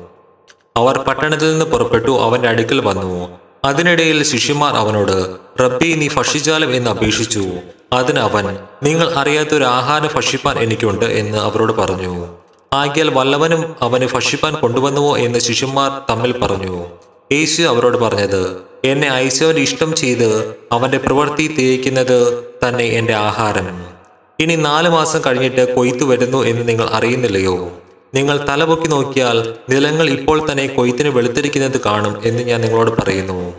അവർ 0.76 0.98
പട്ടണത്തിൽ 0.98 1.50
നിന്ന് 1.50 1.64
പുറപ്പെട്ടു 1.64 2.22
അവന്റെ 2.22 2.48
അടുക്കൽ 2.48 2.80
വന്നു. 2.80 3.38
അതിനിടയിൽ 3.64 4.22
ശിഷ്യന്മാർ 4.22 4.74
അവനോട് 4.74 5.36
റബ്ബി 5.60 5.94
നീ 5.94 6.08
ഭക്ഷിച്ചാലും 6.16 6.74
എന്ന് 6.74 6.90
അപേക്ഷിച്ചു. 6.90 7.44
അതിന് 7.92 8.18
അവൻ 8.18 8.58
നിങ്ങൾ 8.82 9.12
അറിയാത്തൊരു 9.12 9.64
ആഹാരം 9.64 10.08
ഭക്ഷിപ്പാൻ 10.14 10.58
എനിക്കുണ്ട് 10.58 11.04
എന്ന് 11.04 11.38
അവരോട് 11.38 11.72
പറഞ്ഞു. 11.72 12.26
ആകിയാൽ 12.72 13.10
വല്ലവനും 13.10 13.76
അവന് 13.82 14.08
ഭക്ഷിപ്പാൻ 14.14 14.54
കൊണ്ടുവന്നുവോ 14.54 15.16
എന്ന് 15.18 15.38
ശിഷ്യന്മാർ 15.38 15.90
തമ്മിൽ 16.10 16.38
പറഞ്ഞു. 16.38 16.86
യേശു 17.32 17.62
അവരോട് 17.62 17.96
പറഞ്ഞത് 17.96 18.60
എന്നെ 18.84 19.08
അയച്ചവന്റെ 19.08 19.62
ഇഷ്ടം 19.62 19.94
ചെയ്ത് 19.94 20.54
അവന്റെ 20.72 20.98
പ്രവൃത്തി 20.98 21.56
തേയിക്കുന്നത് 21.58 22.44
തന്നെ 22.68 22.84
എന്റെ 22.84 23.14
ആഹാരം. 23.14 23.97
ഇനി 24.40 24.56
നാല് 24.56 24.88
മാസം 24.88 25.20
കഴിഞ്ഞിട്ട് 25.26 25.74
കൊയ്ത്തു 25.74 26.04
വരുന്നു 26.04 26.44
എന്ന് 26.44 26.68
നിങ്ങൾ 26.68 26.88
അറിയുന്നില്ലയോ? 26.92 27.70
നിങ്ങൾ 28.14 28.46
തലപൊക്കി 28.48 28.88
നോക്കിയാൽ 28.88 29.54
നിലങ്ങൾ 29.70 30.10
ഇപ്പോൾ 30.10 30.52
തന്നെ 30.52 30.66
കൊയ്ത്തിന് 30.66 31.08
വെളുത്തിരിക്കുന്നത് 31.08 31.80
കാണും 31.86 32.22
എന്ന് 32.24 32.42
ഞാൻ 32.42 32.60
നിങ്ങളോട് 32.60 32.90
പറയുന്നു. 32.90 33.54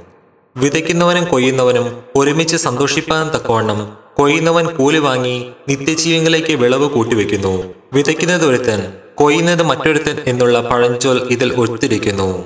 വിതയ്ക്കുന്നവനും 0.57 1.25
കൊയ്യുന്നവനും 1.25 2.03
ഒരുമിച്ച് 2.15 2.57
സന്തോഷിപ്പാൻ 2.57 3.29
തക്കവണ്ണം 3.29 3.97
കൊയ്യുന്നവൻ 4.15 4.65
കൂലി 4.65 4.97
വാങ്ങി 4.97 5.51
നിത്യജീവങ്ങളിലേക്ക് 5.69 6.53
വിളവ് 6.53 6.89
കൂട്ടിവെക്കുന്നു. 6.89 7.73
വിതയ്ക്കുന്നത് 7.93 8.45
ഒരുത്തൻ 8.45 8.93
കൊയ്യുന്നത് 9.15 9.63
മറ്റൊരുത്തൻ 9.63 10.17
എന്നുള്ള 10.27 10.61
പഴഞ്ചൊൽ 10.61 11.27
ഇതിൽ 11.31 11.53
ഒത്തിരിക്കുന്നു. 11.53 12.45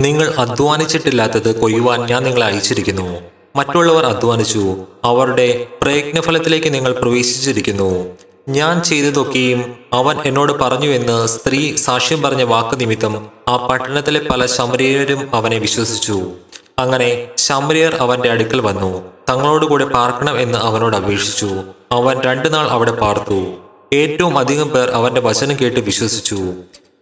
നിങ്ങൾ 0.00 0.34
അധ്വാനിച്ചിട്ടില്ലാത്തത് 0.38 1.60
കൊയ്യുവാൻ 1.60 2.00
ഞാൻ 2.00 2.22
നിങ്ങളെ 2.22 2.46
അയച്ചിരിക്കുന്നു. 2.46 3.33
മറ്റുള്ളവർ 3.56 4.06
അധ്വാനിച്ചു. 4.06 4.76
അവരുടെ 5.04 5.66
പ്രയത്നഫലത്തിലേക്ക് 5.82 6.74
നിങ്ങൾ 6.74 6.92
പ്രവേശിച്ചിരിക്കുന്നു. 6.92 8.06
ഞാൻ 8.48 8.82
ചെയ്തതൊക്കെയും 8.82 9.76
അവൻ 9.92 10.16
എന്നോട് 10.26 10.52
പറഞ്ഞു 10.52 10.88
എന്ന് 10.88 11.26
സ്ത്രീ 11.26 11.74
സാക്ഷ്യം 11.74 12.22
പറഞ്ഞ 12.22 12.42
വാക്ക് 12.42 12.80
നിമിത്തം 12.80 13.26
ആ 13.48 13.56
പട്ടണത്തിലെ 13.56 14.20
പല 14.20 14.46
ശമരീയരും 14.46 15.34
അവനെ 15.34 15.58
വിശ്വസിച്ചു. 15.58 16.32
അങ്ങനെ 16.78 17.26
ശമരിയർ 17.36 17.94
അവന്റെ 17.94 18.30
അടുക്കൽ 18.30 18.60
വന്നു. 18.60 18.88
തങ്ങളോട് 18.88 19.12
തങ്ങളോടുകൂടെ 19.30 19.84
പാർക്കണം 19.84 20.40
എന്ന് 20.40 20.58
അവനോട് 20.58 20.96
അപേക്ഷിച്ചു. 20.96 21.50
അവൻ 21.92 22.20
രണ്ടു 22.20 22.48
നാൾ 22.48 22.68
അവിടെ 22.68 22.92
പാർത്തു. 22.92 23.54
ഏറ്റവും 23.92 24.38
അധികം 24.38 24.68
പേർ 24.68 24.90
അവന്റെ 24.90 25.20
വചനം 25.20 25.56
കേട്ട് 25.60 25.80
വിശ്വസിച്ചു. 25.80 26.38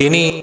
ഇനി 0.00 0.42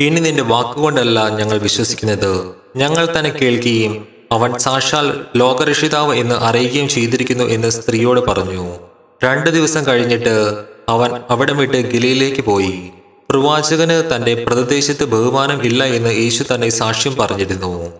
ഇനി 0.00 0.20
നിന്റെ 0.20 0.42
വാക്കുകൊണ്ടല്ല 0.42 1.28
ഞങ്ങൾ 1.28 1.58
വിശ്വസിക്കുന്നത്. 1.58 2.54
ഞങ്ങൾ 2.76 3.18
തന്നെ 3.18 3.30
കേൾക്കുകയും 3.30 4.17
അവൻ 4.32 4.58
സാക്ഷാൽ 4.58 5.24
ലോകരക്ഷിതാവ് 5.36 6.16
എന്ന് 6.16 6.34
അറിയുകയും 6.34 6.88
ചെയ്തിരിക്കുന്നു 6.88 7.44
എന്ന് 7.44 7.68
സ്ത്രീയോട് 7.68 8.20
പറഞ്ഞു. 8.20 8.78
രണ്ടു 9.24 9.50
ദിവസം 9.50 9.86
കഴിഞ്ഞിട്ട് 9.86 10.64
അവൻ 10.88 11.10
അവിടെ 11.30 11.52
വിട്ട് 11.52 11.90
ഗിലയിലേക്ക് 11.92 12.42
പോയി. 12.42 12.90
പ്രവാചകന് 13.30 14.16
തന്റെ 14.16 14.44
പ്രദേശത്ത് 14.48 15.04
ബഹുമാനം 15.04 15.62
ഇല്ല 15.62 15.84
എന്ന് 15.84 16.14
യേശു 16.14 16.44
തന്നെ 16.54 16.68
സാക്ഷ്യം 16.68 17.16
പറഞ്ഞിരുന്നു. 17.16 17.92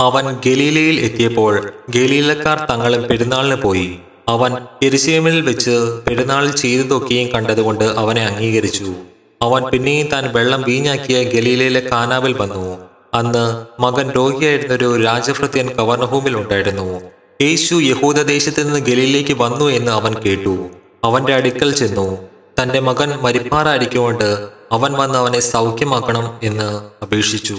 അവൻ 0.00 0.36
ഗലീലയിൽ 0.46 1.00
എത്തിയപ്പോൾ 1.00 1.72
ഗലീലക്കാർ 1.90 2.66
തങ്ങളും 2.70 3.02
പെരുന്നാളിന് 3.02 3.62
പോയി. 3.62 3.98
അവൻ 4.28 4.56
എരിശേമിൽ 4.82 5.40
വെച്ച് 5.40 6.00
പെരുന്നാളിൽ 6.06 6.56
ചെയ്തതൊക്കെയും 6.56 7.28
കണ്ടതുകൊണ്ട് 7.28 7.84
അവനെ 7.84 8.26
അംഗീകരിച്ചു. 8.26 8.94
അവൻ 9.42 9.62
പിന്നെയും 9.62 10.06
താൻ 10.06 10.32
വെള്ളം 10.32 10.62
വീഞ്ഞാക്കിയ 10.62 11.22
ഗലീലയിലെ 11.22 11.80
കാനാവിൽ 11.80 12.32
വന്നു. 12.32 12.85
അന്ന് 13.16 13.66
മകൻ 13.82 14.10
രോഗിയായിരുന്ന 14.10 14.74
ഒരു 14.74 15.02
രാജഭൃത്യൻ 15.02 15.68
കവർണഭൂമിൽ 15.68 16.36
ഉണ്ടായിരുന്നു 16.36 17.00
യേശു 17.42 17.74
യഹൂദദേശത്ത് 17.74 18.66
നിന്ന് 18.66 18.80
ഗലിയിലേക്ക് 18.80 19.42
വന്നു 19.42 19.64
എന്ന് 19.64 19.92
അവൻ 19.92 20.14
കേട്ടു. 20.14 20.68
അവന്റെ 21.04 21.34
അടുക്കൽ 21.34 21.74
ചെന്നു. 21.74 22.18
തന്റെ 22.62 22.80
മകൻ 22.80 23.18
മരിപ്പാറായിരിക്കൊണ്ട് 23.22 24.48
അവൻ 24.72 24.92
വന്ന് 24.92 25.18
അവനെ 25.18 25.40
സൗഖ്യമാക്കണം 25.40 26.40
എന്ന് 26.42 26.90
അപേക്ഷിച്ചു. 27.04 27.56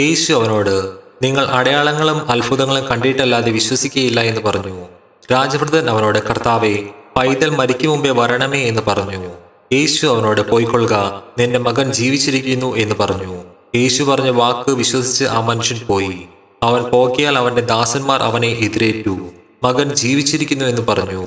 യേശു 0.00 0.32
അവനോട് 0.32 0.90
നിങ്ങൾ 1.22 1.46
അടയാളങ്ങളും 1.46 2.30
അത്ഭുതങ്ങളും 2.30 2.88
കണ്ടിട്ടല്ലാതെ 2.88 3.50
വിശ്വസിക്കുകയില്ല 3.50 4.20
എന്ന് 4.20 4.40
പറഞ്ഞു. 4.40 4.86
രാജഭൃതൻ 5.32 5.90
അവനോട് 5.90 6.18
കർത്താവെ 6.18 6.78
പൈതൽ 7.16 7.50
മരിക്കു 7.50 7.86
മുമ്പേ 7.86 8.10
വരണമേ 8.10 8.62
എന്ന് 8.62 8.82
പറഞ്ഞു. 8.86 9.28
യേശു 9.72 10.06
അവനോട് 10.06 10.50
പോയിക്കൊള്ളുക 10.50 11.22
നിന്റെ 11.38 11.58
മകൻ 11.58 11.92
ജീവിച്ചിരിക്കുന്നു 11.92 12.76
എന്ന് 12.76 12.94
പറഞ്ഞു. 13.00 13.51
യേശു 13.74 14.02
പറഞ്ഞ 14.02 14.28
വാക്ക് 14.28 14.70
വിശ്വസിച്ച് 14.70 15.24
ആ 15.24 15.40
മനുഷ്യൻ 15.40 15.80
പോയി. 15.86 16.22
അവൻ 16.62 16.82
പോക്കിയാൽ 16.82 17.38
അവന്റെ 17.38 17.62
ദാസന്മാർ 17.62 18.22
അവനെ 18.22 18.48
എതിരേറ്റു. 18.48 19.30
മകൻ 19.62 19.94
ജീവിച്ചിരിക്കുന്നു 19.94 20.64
എന്ന് 20.64 20.82
പറഞ്ഞു. 20.82 21.26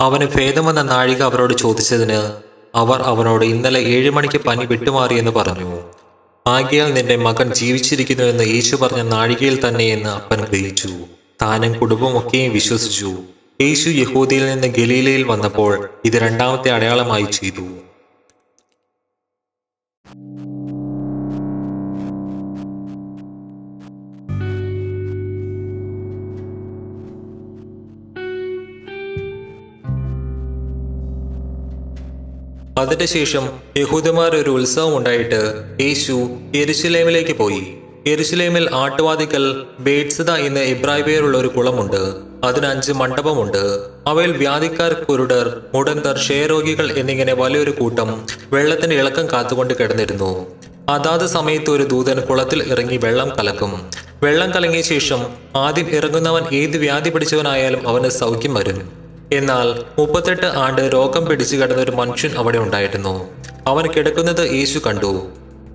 അവന് 0.00 0.26
ഭേദമെന്ന 0.36 0.82
നാഴിക 0.82 1.22
അവരോട് 1.22 1.54
ചോദിച്ചതിന് 1.54 2.32
അവർ 2.74 3.02
അവനോട് 3.02 3.44
ഇന്നലെ 3.44 3.80
ഏഴു 3.80 4.10
മണിക്ക് 4.10 4.40
പനി 4.40 4.66
വിട്ടുമാറിയെന്ന് 4.66 5.30
പറഞ്ഞു. 5.30 5.80
ആകിയാൽ 6.46 6.94
നിന്റെ 6.94 7.16
മകൻ 7.16 7.54
ജീവിച്ചിരിക്കുന്നു 7.54 8.24
എന്ന് 8.24 8.44
യേശു 8.44 8.76
പറഞ്ഞ 8.76 9.02
നാഴികയിൽ 9.02 9.68
തന്നെ 9.68 9.84
എന്ന് 9.84 10.10
അപ്പൻ 10.10 10.44
ഗ്രഹിച്ചു. 10.44 10.88
താനും 11.42 11.72
കുടുംബമൊക്കെയും 11.72 12.52
വിശ്വസിച്ചു. 12.52 13.14
യേശു 13.60 13.88
യഹൂദിയിൽ 13.88 14.46
നിന്ന് 14.46 14.66
ഗലീലയിൽ 14.66 15.24
വന്നപ്പോൾ 15.24 15.88
ഇത് 16.04 16.12
രണ്ടാമത്തെ 16.12 16.70
അടയാളമായി 16.70 17.24
ചെയ്തു. 17.24 17.66
അതിന്റെ 32.80 33.06
ശേഷം 33.06 33.48
യഹൂദന്മാർ 33.76 34.36
ഒരു 34.36 34.50
ഉത്സവം 34.50 34.96
ഉണ്ടായിട്ട് 34.96 35.40
യേശു 35.80 36.30
എരുശിലേമിലേക്ക് 36.54 37.32
പോയി. 37.32 37.74
എരുശിലേമിൽ 38.06 38.74
ആട്ടുവാതിക്കൽ 38.74 39.62
ബേഡ്സദ 39.78 40.30
എന്ന് 40.30 40.60
ഇബ്രാഹിം 40.60 41.04
പേരുള്ള 41.04 41.38
ഒരു 41.38 41.48
കുളമുണ്ട്. 41.48 42.14
അതിന് 42.44 42.66
അഞ്ച് 42.66 42.92
മണ്ഡപമുണ്ട്. 42.92 43.86
അവയിൽ 44.06 44.32
വ്യാധിക്കാർ 44.32 44.92
കുരുടർ 44.92 45.60
മുടന്തർ 45.74 46.12
ക്ഷയരോഗികൾ 46.12 46.92
എന്നിങ്ങനെ 46.92 47.32
വലിയൊരു 47.32 47.70
കൂട്ടം 47.70 48.26
വെള്ളത്തിന്റെ 48.52 48.96
ഇളക്കം 48.96 49.26
കാത്തുകൊണ്ട് 49.32 49.74
കിടന്നിരുന്നു. 49.74 50.46
അതാത് 50.88 51.26
സമയത്ത് 51.26 51.70
ഒരു 51.70 51.82
ദൂതൻ 51.82 52.20
കുളത്തിൽ 52.20 52.62
ഇറങ്ങി 52.72 52.96
വെള്ളം 52.96 53.28
കലക്കും. 53.36 53.90
വെള്ളം 54.22 54.50
കലങ്ങിയ 54.50 54.82
ശേഷം 54.82 55.26
ആദ്യം 55.56 55.88
ഇറങ്ങുന്നവൻ 55.90 56.42
ഏത് 56.52 56.78
വ്യാധി 56.78 57.10
പിടിച്ചവനായാലും 57.10 57.88
അവന് 57.88 58.10
സൗഖ്യം 58.10 58.54
വരും. 58.54 58.99
എന്നാൽ 59.32 59.84
മുപ്പത്തെട്ട് 59.98 60.46
ആണ്ട് 60.46 60.90
രോഗം 60.94 61.24
പിടിച്ചു 61.24 61.56
കിടന്ന 61.56 61.82
ഒരു 61.82 61.90
മനുഷ്യൻ 61.90 62.38
അവിടെ 62.38 62.58
ഉണ്ടായിരുന്നു. 62.58 63.30
അവൻ 63.66 63.86
കിടക്കുന്നത് 63.92 64.50
യേശു 64.50 64.78
കണ്ടു. 64.86 65.26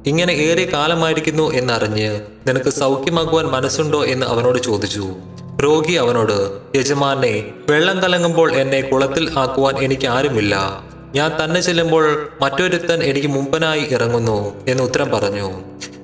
ഇങ്ങനെ 0.06 0.34
ഏറെ 0.34 0.66
കാലമായിരിക്കുന്നു 0.74 1.52
എന്നറിഞ്ഞ് 1.52 2.22
നിനക്ക് 2.48 2.70
സൗഖ്യമാക്കുവാൻ 2.70 3.46
മനസ്സുണ്ടോ 3.46 4.06
എന്ന് 4.06 4.26
അവനോട് 4.26 4.60
ചോദിച്ചു. 4.60 5.16
രോഗി 5.64 5.94
അവനോട് 5.94 6.38
യജമാനെ 6.78 7.54
വെള്ളം 7.70 8.00
കലങ്ങുമ്പോൾ 8.00 8.52
എന്നെ 8.52 8.82
കുളത്തിൽ 8.82 9.40
ആക്കുവാൻ 9.40 9.78
എനിക്ക് 9.78 10.08
ആരുമില്ല. 10.08 10.84
ഞാൻ 11.16 11.32
തന്നെ 11.44 11.62
ചെല്ലുമ്പോൾ 11.62 12.28
മറ്റൊരുത്തൻ 12.42 13.04
എനിക്ക് 13.04 13.28
മുമ്പനായി 13.28 13.88
ഇറങ്ങുന്നു 13.92 14.66
എന്ന് 14.68 14.84
ഉത്തരം 14.84 15.10
പറഞ്ഞു. 15.12 15.52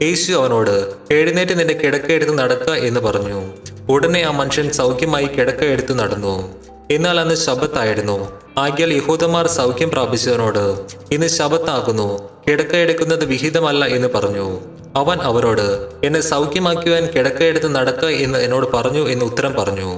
യേശു 0.02 0.34
അവനോട് 0.34 0.92
എഴുന്നേറ്റ് 1.12 1.60
നിന്റെ 1.60 1.74
കിടക്ക 1.74 2.12
എടുത്ത് 2.12 2.38
നടക്കുക 2.38 2.74
എന്ന് 2.74 3.00
പറഞ്ഞു. 3.00 3.54
ഉടനെ 3.90 4.22
ആ 4.22 4.32
മനുഷ്യൻ 4.32 4.72
സൗഖ്യമായി 4.72 5.26
കിടക്ക 5.26 5.64
എടുത്ത് 5.64 6.00
നടന്നു. 6.00 6.62
എന്നാൽ 6.92 7.20
അന്ന് 7.20 7.36
ശബത്തായിരുന്നു 7.36 8.16
ആകിയാൽ 8.58 8.94
യഹൂദന്മാർ 8.94 9.48
സൗഖ്യം 9.48 9.90
പ്രാപിച്ചവനോട് 9.90 10.64
ഇന്ന് 11.12 11.28
ശബത്താകുന്നു 11.28 12.30
കിടക്ക 12.48 12.76
എടുക്കുന്നത് 12.76 13.26
വിഹിതമല്ല 13.26 13.86
എന്ന് 13.86 14.08
പറഞ്ഞു. 14.16 14.60
അവൻ 14.96 15.18
അവരോട് 15.22 15.68
എന്നെ 16.04 16.22
സൗഖ്യമാക്കുവാൻ 16.22 17.06
കിടക്കയെടുത്ത് 17.16 17.76
നടക്ക 17.76 18.06
എന്ന് 18.06 18.40
എന്നോട് 18.40 18.68
പറഞ്ഞു 18.74 19.10
എന്ന് 19.10 19.26
ഉത്തരം 19.26 19.54
പറഞ്ഞു. 19.54 19.92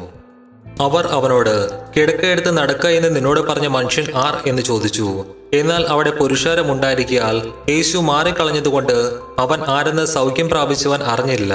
അവർ 0.84 1.06
അവനോട് 1.08 1.56
കിടക്കയെടുത്ത് 1.98 2.58
നടക്ക 2.58 2.86
എന്ന് 2.88 3.16
നിന്നോട് 3.16 3.40
പറഞ്ഞ 3.40 3.68
മനുഷ്യൻ 3.68 4.06
ആർ 4.16 4.50
എന്ന് 4.50 4.62
ചോദിച്ചു. 4.62 5.26
എന്നാൽ 5.54 5.86
അവിടെ 5.88 6.12
പുരുഷാരം 6.12 6.72
ഉണ്ടായിരിക്കാൽ 6.72 7.42
യേശു 7.70 7.98
മാറിക്കളഞ്ഞതുകൊണ്ട് 7.98 9.14
അവൻ 9.40 9.62
ആരെന്ന് 9.68 10.06
സൗഖ്യം 10.06 10.50
പ്രാപിച്ചവൻ 10.50 11.04
അറിഞ്ഞില്ല. 11.04 11.54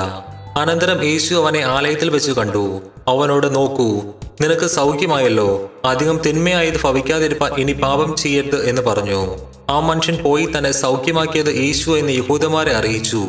അനന്തരം 0.56 1.04
യേശു 1.04 1.34
അവനെ 1.34 1.60
ആലയത്തിൽ 1.60 2.10
വെച്ച് 2.10 2.32
കണ്ടു. 2.32 2.80
അവനോട് 3.08 3.54
നോക്കൂ 3.54 4.02
നിനക്ക് 4.40 4.66
സൗഖ്യമായല്ലോ. 4.66 5.70
അധികം 5.84 6.20
തിന്മയായത് 6.26 6.82
ഭവിക്കാതിരിപ്പാൻ 6.82 7.52
ഇനി 7.52 7.72
പാപം 7.72 8.16
ചെയ്യരുത് 8.16 8.68
എന്ന് 8.68 8.82
പറഞ്ഞു. 8.82 9.38
ആ 9.70 9.80
മനുഷ്യൻ 9.80 10.16
പോയി 10.16 10.48
തന്നെ 10.58 10.72
സൗഖ്യമാക്കിയത് 10.72 11.56
യേശു 11.56 11.90
എന്ന് 11.90 12.12
യഹൂദന്മാരെ 12.12 12.72
അറിയിച്ചു. 12.72 13.24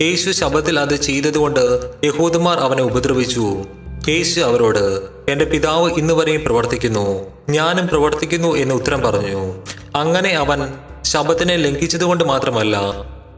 യേശു 0.00 0.30
ശബത്തിൽ 0.30 0.80
അത് 0.80 0.96
ചെയ്തതുകൊണ്ട് 0.96 1.90
യഹൂദന്മാർ 2.04 2.58
അവനെ 2.58 2.82
ഉപദ്രവിച്ചു. 2.82 3.64
യേശു 4.08 4.40
അവരോട് 4.40 5.02
എന്റെ 5.28 5.44
പിതാവ് 5.44 5.90
ഇന്ന് 5.90 6.14
വരെയും 6.14 6.44
പ്രവർത്തിക്കുന്നു. 6.44 7.24
ഞാനും 7.48 7.88
പ്രവർത്തിക്കുന്നു 7.88 8.56
എന്ന് 8.56 8.74
ഉത്തരം 8.74 9.00
പറഞ്ഞു. 9.02 9.54
അങ്ങനെ 9.96 10.30
അവൻ 10.30 10.74
ശബത്തിനെ 11.02 11.56
ലംഘിച്ചതുകൊണ്ട് 11.56 12.24
മാത്രമല്ല 12.24 12.80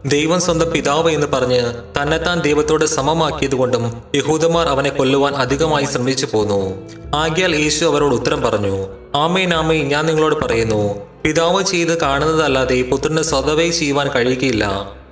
ദൈവം 0.07 0.41
സ്വന്തം 0.41 0.71
പിതാവ് 0.71 1.11
എന്ന് 1.11 1.27
പറഞ്ഞ് 1.27 1.75
തന്നെത്താൻ 2.03 2.41
ദൈവത്തോട് 2.41 2.85
സമമാക്കിയതുകൊണ്ടും 2.85 4.03
യഹൂദന്മാർ 4.15 4.67
അവനെ 4.67 4.91
കൊല്ലുവാൻ 4.91 5.35
അധികമായി 5.35 5.85
ശ്രമിച്ചു 5.85 6.27
പോന്നു. 6.33 6.83
ആകിയാൽ 7.15 7.57
യേശു 7.57 7.85
അവരോട് 7.85 8.15
ഉത്തരം 8.15 8.43
പറഞ്ഞു 8.43 8.87
ആമേൻ 9.15 9.55
ആമേൻ 9.55 9.89
ഞാൻ 9.89 10.07
നിങ്ങളോട് 10.07 10.45
പറയുന്നു 10.45 11.07
പിതാവ് 11.25 11.63
ചെയ്ത് 11.63 12.01
കാണുന്നതല്ലാതെ 12.01 12.83
പുത്രന് 12.83 13.23
സ്വതവേ 13.23 13.71
ചെയ്യുവാൻ 13.71 14.09
കഴിയുകയില്ല. 14.09 14.65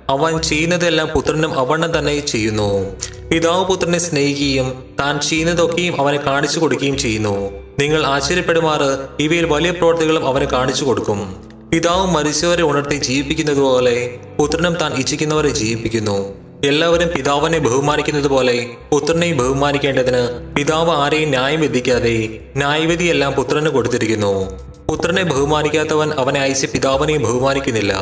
അവൻ 0.09 0.37
ചെയ്യുന്നതെല്ലാം 0.37 1.07
പുത്രനും 1.07 1.59
അവണ്ണം 1.59 1.99
തന്നെ 1.99 2.19
ചെയ്യുന്നു. 2.19 2.95
പിതാവ് 3.31 3.65
പുത്രനെ 3.65 3.99
സ്നേഹിക്കുകയും 3.99 4.83
താൻ 4.99 5.19
ചെയ്യുന്നതൊക്കെയും 5.19 6.01
അവനെ 6.01 6.17
കാണിച്ചു 6.17 6.59
കൊടുക്കുകയും 6.59 6.97
ചെയ്യുന്നു. 6.97 7.51
നിങ്ങൾ 7.79 8.05
ആശ്ചര്യപ്പെടുമാറ് 8.05 9.07
ഇവയിൽ 9.19 9.45
വലിയ 9.45 9.71
പ്രവർത്തികളും 9.71 10.27
അവന് 10.27 10.45
കാണിച്ചു 10.45 10.85
കൊടുക്കും. 10.85 11.48
പിതാവ് 11.71 12.11
മരിച്ചവരെ 12.11 12.63
ഉണർത്തി 12.63 12.95
ജീവിപ്പിക്കുന്നത് 12.95 13.57
പോലെ 13.57 14.17
പുത്രനും 14.39 14.73
താൻ 14.73 14.93
ഇച്ഛിക്കുന്നവരെ 14.93 15.49
ജീവിപ്പിക്കുന്നു. 15.49 16.33
എല്ലാവരും 16.65 17.09
പിതാവിനെ 17.17 17.59
ബഹുമാനിക്കുന്നത് 17.59 18.27
പോലെ 18.27 18.67
പുത്രനെയും 18.91 19.37
ബഹുമാനിക്കേണ്ടതിന് 19.37 20.53
പിതാവ് 20.55 20.91
ആരെയും 20.91 21.29
ന്യായം 21.29 21.61
വിധിക്കാതെ 21.61 22.39
ന്യായവിധിയെല്ലാം 22.55 23.33
പുത്രന് 23.33 23.69
കൊടുത്തിരിക്കുന്നു. 23.69 24.59
പുത്രനെ 24.89 25.23
ബഹുമാനിക്കാത്തവൻ 25.23 26.11
അവനെ 26.11 26.39
അയച്ച് 26.39 26.67
പിതാവിനെയും 26.67 27.23
ബഹുമാനിക്കുന്നില്ല. 27.23 27.93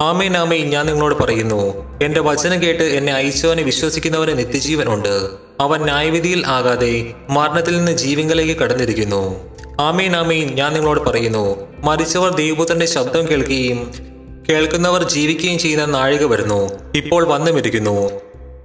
ആമേൻ 0.00 0.36
ആമേൻ. 0.36 0.70
ഞാൻ 0.70 0.86
നിങ്ങളോട് 0.86 1.22
പറയുന്നു 1.22 1.62
എന്റെ 2.02 2.20
വചനം 2.20 2.62
കേട്ട് 2.62 2.82
എന്നെ 2.82 3.12
അയച്ചവനെ 3.12 3.62
വിശ്വസിക്കുന്നവന് 3.62 4.38
നിത്യജീവനുണ്ട് 4.38 5.28
അവൻ 5.60 5.80
ന്യായവിധിയിൽ 5.82 6.46
ആകാതെ 6.46 7.14
മരണത്തിൽ 7.30 7.76
നിന്ന് 7.76 7.92
ജീവികളിലേക്ക് 7.92 8.60
കടന്നിരിക്കുന്നു. 8.60 9.49
ആമേൻ 9.80 10.16
ആമീൻ. 10.16 10.48
ഞാൻ 10.54 10.74
നിങ്ങളോട് 10.74 11.00
പറയുന്നു 11.10 11.44
മരിച്ചവർ 11.80 12.30
ദൈവപുത്രന്റെ 12.34 12.86
ശബ്ദം 12.86 13.28
കേൾക്കുകയും 13.30 13.92
കേൾക്കുന്നവർ 14.48 15.02
ജീവിക്കുകയും 15.02 15.58
ചെയ്യുന്ന 15.58 15.84
നാഴിക 15.84 16.24
വരുന്നു. 16.24 16.70
ഇപ്പോൾ 16.96 17.28
വന്നുമിരിക്കുന്നു. 17.28 18.10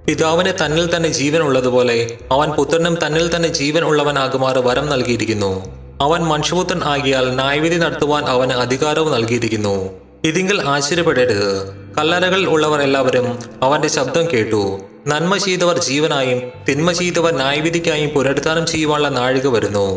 പിതാവിന് 0.06 0.52
തന്നിൽ 0.64 0.96
തന്നെ 0.96 1.08
ജീവൻ 1.08 1.40
ഉള്ളതുപോലെ 1.40 2.18
അവൻ 2.32 2.50
പുത്രനും 2.50 2.94
തന്നിൽ 3.06 3.36
തന്നെ 3.36 3.48
ജീവൻ 3.48 3.84
ഉള്ളവനാകുമാറ് 3.84 4.58
വരം 4.58 4.86
നൽകിയിരിക്കുന്നു. 4.86 5.52
അവൻ 6.00 6.20
മനുഷ്യപുത്രൻ 6.22 6.82
ആകിയാൽ 6.84 7.28
ന്യായവിധി 7.34 7.76
നടത്തുവാൻ 7.76 8.24
അവന് 8.24 8.52
അധികാരവും 8.52 9.12
നൽകിയിരിക്കുന്നു. 9.12 9.90
ഇതിങ്കിൽ 10.24 10.62
ആശ്ചര്യപ്പെടരുത്. 10.62 11.70
കല്ലറകൾ 11.98 12.46
ഉള്ളവർ 12.46 12.82
എല്ലാവരും 12.82 13.38
അവന്റെ 13.62 13.88
ശബ്ദം 13.88 14.24
കേട്ടു. 14.32 14.80
നന്മ 15.06 15.36
ചെയ്തവർ 15.36 15.78
ജീവനായും 15.78 16.42
തിന്മ 16.68 16.92
ചെയ്തവർ 16.92 17.36
ന്യായവിധിക്കായും 17.36 18.10
പുനരുദ്ധാനം 18.10 18.66
ചെയ്യുവാനുള്ള 18.66 19.08
നാഴിക 19.08 19.46
വരുന്നു. 19.46 19.88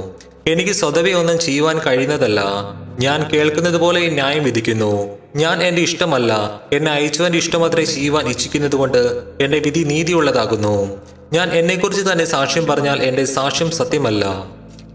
എനിക്ക് 0.52 0.72
സ്വതവേ 0.72 1.12
ഒന്നും 1.12 1.40
ചെയ്യുവാൻ 1.40 1.80
കഴിയുന്നതല്ല. 1.80 2.44
ഞാൻ 3.00 3.30
കേൾക്കുന്നത് 3.34 3.78
പോലെ 3.78 4.10
ന്യായം 4.10 4.44
വിധിക്കുന്നു. 4.44 5.10
ഞാൻ 5.36 5.64
എന്റെ 5.64 5.82
ഇഷ്ടമല്ല. 5.82 6.62
എന്നെ 6.74 6.92
അയച്ചവന്റെ 6.92 7.38
ഇഷ്ടമത്രേ 7.38 7.84
ചെയ്യുവാൻ 7.84 8.28
ഇച്ഛിക്കുന്നത് 8.28 8.76
കൊണ്ട് 8.76 9.22
എന്റെ 9.42 9.60
വിധി 9.60 9.80
നീതിയുള്ളതാകുന്നു. 9.80 11.02
ഞാൻ 11.34 11.52
എന്നെക്കുറിച്ച് 11.52 12.12
തന്നെ 12.12 12.26
സാക്ഷ്യം 12.26 12.66
പറഞ്ഞാൽ 12.66 13.04
എന്റെ 13.04 13.26
സാക്ഷ്യം 13.26 13.72
സത്യമല്ല. 13.72 14.46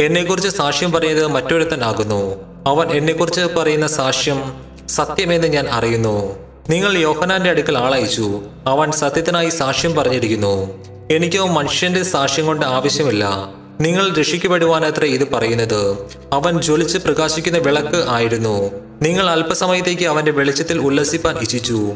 എന്നെക്കുറിച്ച് 0.00 0.48
സാക്ഷ്യം 0.48 0.92
പറയുന്നത് 0.92 1.26
മറ്റൊരുത്തനാകുന്നു 1.26 2.36
അവൻ 2.66 2.90
എന്നെക്കുറിച്ച് 2.90 3.40
പറയുന്ന 3.40 3.86
സാക്ഷ്യം 3.86 4.54
സത്യമെന്ന് 4.88 5.48
ഞാൻ 5.48 5.68
അറിയുന്നു. 5.68 6.36
നിങ്ങൾ 6.70 6.98
യോഹനാന്റെ 6.98 7.50
അടുക്കൽ 7.50 7.78
ആളയച്ചു. 7.78 8.42
അവൻ 8.66 8.92
സത്യത്തിനായി 8.92 9.48
സാക്ഷ്യം 9.48 9.94
പറഞ്ഞിരിക്കുന്നു. 9.94 10.84
എനിക്കോ 11.10 11.46
മനുഷ്യന്റെ 11.46 12.02
സാക്ഷ്യം 12.02 12.46
കൊണ്ട് 12.46 12.66
ആവശ്യമില്ല. 12.66 13.54
നിങ്ങൾ 13.80 14.14
രക്ഷിക്കപ്പെടുവാനത്ര 14.14 15.04
ഇത് 15.04 15.32
പറയുന്നത്. 15.32 15.96
അവൻ 16.32 16.60
ജ്വലിച്ച് 16.60 16.98
പ്രകാശിക്കുന്ന 16.98 17.58
വിളക്ക് 17.58 18.04
ആയിരുന്നു. 18.08 18.70
നിങ്ങൾ 19.02 19.30
അല്പസമയത്തേക്ക് 19.30 20.04
അവന്റെ 20.04 20.32
വെളിച്ചത്തിൽ 20.32 20.78
ഉല്ലസിപ്പാൻ 20.78 21.38
ഇച്ഛിച്ചു. 21.38 21.92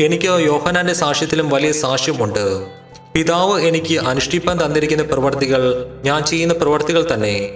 എനിക്ക് 0.00 0.24
യോഹനാന്റെ 0.24 0.94
സാക്ഷ്യത്തിലും 0.94 1.48
വലിയ 1.48 1.72
സാക്ഷ്യമുണ്ട്. 1.72 2.66
പിതാവ് 3.14 3.60
എനിക്ക് 3.60 3.98
അനുഷ്ഠിപ്പാൻ 3.98 4.64
തന്നിരിക്കുന്ന 4.64 5.02
പ്രവർത്തികൾ 5.02 5.86
ഞാൻ 6.04 6.24
ചെയ്യുന്ന 6.24 6.54
പ്രവർത്തികൾ 6.54 7.08
തന്നെ. 7.12 7.50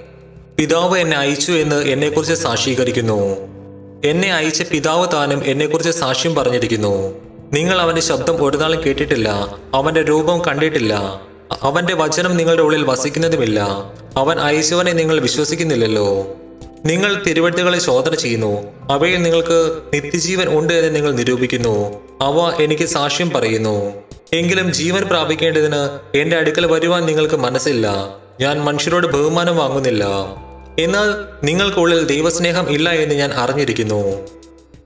പിതാവ് 0.58 0.98
എന്നെ 0.98 1.16
അയച്ചു 1.16 1.52
എന്ന് 1.52 1.82
എന്നെക്കുറിച്ച് 1.82 2.34
സാക്ഷീകരിക്കുന്നു. 2.34 3.36
എന്നെ 4.04 4.34
അയച്ച 4.34 4.62
പിതാവ് 4.62 5.06
താനും 5.12 5.42
എന്നെക്കുറിച്ച് 5.44 5.90
സാക്ഷ്യം 5.90 6.34
പറഞ്ഞിരിക്കുന്നു. 6.34 7.12
നിങ്ങൾ 7.52 7.80
അവന്റെ 7.80 8.02
ശബ്ദം 8.02 8.44
ഒരു 8.44 8.56
നാളും 8.56 8.80
കേട്ടിട്ടില്ല. 8.86 9.58
അവന്റെ 9.74 10.02
രൂപം 10.02 10.42
കണ്ടിട്ടില്ല. 10.44 11.20
അവന്റെ 11.62 11.94
വചനം 11.94 12.36
നിങ്ങളുടെ 12.36 12.62
ഉള്ളിൽ 12.62 12.84
വസിക്കുന്നതുമില്ല. 12.84 13.60
അവൻ 14.16 14.40
അയച്ചവനെ 14.40 14.92
നിങ്ങൾ 14.92 15.20
വിശ്വസിക്കുന്നില്ലല്ലോ. 15.20 16.26
നിങ്ങൾ 16.84 17.22
തിരുവട്ടുകളെ 17.26 17.78
ശോധന 17.78 18.14
ചെയ്യുന്നു. 18.14 18.62
അവയിൽ 18.90 19.22
നിങ്ങൾക്ക് 19.22 19.78
നിത്യജീവൻ 19.94 20.58
ഉണ്ട് 20.58 20.72
എന്ന് 20.72 20.94
നിങ്ങൾ 20.94 21.12
നിരൂപിക്കുന്നു. 21.12 22.00
അവ 22.20 22.62
എനിക്ക് 22.62 22.84
സാക്ഷ്യം 22.84 23.30
പറയുന്നു. 23.30 23.92
എങ്കിലും 24.32 24.72
ജീവൻ 24.72 25.02
പ്രാപിക്കേണ്ടതിന് 25.02 25.98
എന്റെ 26.16 26.36
അടുക്കൽ 26.36 26.66
വരുവാൻ 26.66 27.06
നിങ്ങൾക്ക് 27.06 27.34
മനസ്സില്ല. 27.34 28.16
ഞാൻ 28.40 28.64
മനുഷ്യരോട് 28.64 29.06
ബഹുമാനം 29.06 29.56
വാങ്ങുന്നില്ല. 29.56 30.04
എന്നാൽ 30.78 31.14
നിങ്ങൾക്കുള്ളിൽ 31.44 32.06
ദൈവസ്നേഹം 32.06 32.70
ഇല്ല 32.70 32.90
എന്ന് 32.90 33.14
ഞാൻ 33.14 33.32
അറിഞ്ഞിരിക്കുന്നു. 33.32 34.28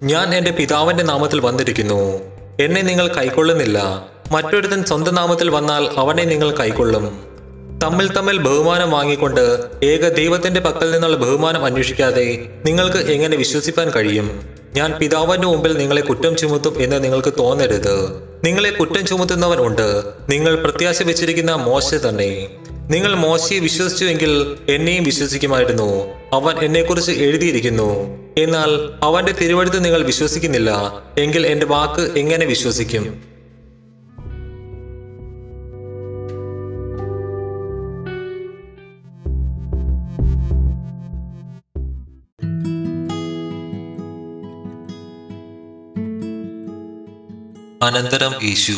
ഞാൻ 0.02 0.34
എന്റെ 0.34 0.50
പിതാവിന്റെ 0.50 1.04
നാമത്തിൽ 1.04 1.40
വന്നിരിക്കുന്നു. 1.40 2.20
എന്നെ 2.60 2.82
നിങ്ങൾ 2.82 3.08
കൈക്കൊള്ളുന്നില്ല. 3.08 4.08
മറ്റൊരുത്തൻ 4.32 4.84
സ്വന്തം 4.84 5.14
നാമത്തിൽ 5.14 5.50
വന്നാൽ 5.50 5.88
അവനെ 5.96 6.24
നിങ്ങൾ 6.24 6.56
കൈക്കൊള്ളും. 6.56 7.34
തമ്മിൽ 7.82 8.12
തമ്മിൽ 8.12 8.38
ബഹുമാനം 8.38 8.90
വാങ്ങിക്കൊണ്ട് 8.90 9.60
ഏക 9.84 10.08
ദൈവത്തിന്റെ 10.08 10.60
പക്കൽ 10.60 10.90
നിന്നുള്ള 10.90 11.16
ബഹുമാനം 11.16 11.64
അന്വേഷിക്കാതെ 11.64 12.50
നിങ്ങൾക്ക് 12.64 12.96
എങ്ങനെ 12.96 13.36
വിശ്വസിപ്പാൻ 13.36 13.90
കഴിയും? 13.90 14.42
ഞാൻ 14.76 14.92
പിതാവിന്റെ 14.92 15.48
മുമ്പിൽ 15.48 15.78
നിങ്ങളെ 15.78 16.00
കുറ്റം 16.00 16.36
ചുമത്തും 16.36 16.82
എന്ന് 16.82 17.04
നിങ്ങൾക്ക് 17.04 17.32
തോന്നരുത്. 17.38 18.22
നിങ്ങളെ 18.44 18.70
കുറ്റം 18.70 19.06
ചുമത്തുന്നവൻ 19.06 19.66
ഉണ്ട്. 19.66 20.02
നിങ്ങൾ 20.28 20.54
പ്രത്യാശ 20.54 21.02
വെച്ചിരിക്കുന്ന 21.02 21.54
മോശ 21.54 21.94
തന്നെ. 21.94 22.48
നിങ്ങൾ 22.70 23.14
മോശയെ 23.14 23.58
വിശ്വസിച്ചുവെങ്കിൽ 23.58 24.56
എന്നെയും 24.68 25.04
വിശ്വസിക്കുമായിരുന്നു. 25.04 26.04
അവൻ 26.32 26.58
എന്നെക്കുറിച്ച് 26.58 27.12
എഴുതിയിരിക്കുന്നു. 27.12 28.18
എന്നാൽ 28.38 28.88
അവന്റെ 29.02 29.32
തിരുവഴുത്ത് 29.32 29.84
നിങ്ങൾ 29.84 30.02
വിശ്വസിക്കുന്നില്ല. 30.02 30.98
എങ്കിൽ 31.18 31.46
എന്റെ 31.46 31.66
വാക്ക് 31.66 32.18
എങ്ങനെ 32.18 32.46
വിശ്വസിക്കും? 32.46 33.33
അനന്തരം 47.84 48.34
യേശു 48.42 48.72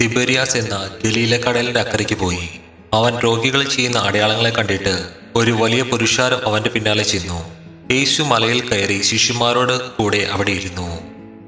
തിബരിയാസ് 0.00 0.56
എന്ന 0.56 0.90
ഗലീല 1.04 1.36
കടലിന്റെ 1.36 1.80
അക്കരയ്ക്ക് 1.80 2.14
പോയി. 2.14 2.48
അവൻ 2.92 3.18
രോഗികൾ 3.18 3.68
ചെയ്യുന്ന 3.68 3.98
അടയാളങ്ങളെ 3.98 4.50
കണ്ടിട്ട് 4.50 5.08
ഒരു 5.34 5.50
വലിയ 5.50 5.82
പുരുഷാരം 5.82 6.46
അവന്റെ 6.46 6.70
പിന്നാലെ 6.70 7.02
ചെന്നു. 7.02 7.54
യേശു 7.94 8.22
മലയിൽ 8.22 8.68
കയറി 8.68 9.02
ശിശുമാരോട് 9.02 9.90
കൂടെ 9.90 10.18
അവിടെ 10.18 10.50
ഇരുന്നു. 10.50 11.00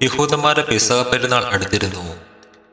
യഹൂദന്മാരുടെ 0.02 0.66
പെസക 0.66 1.02
പെരുന്നാൾ 1.02 1.44
അടുത്തിരുന്നു. 1.44 2.16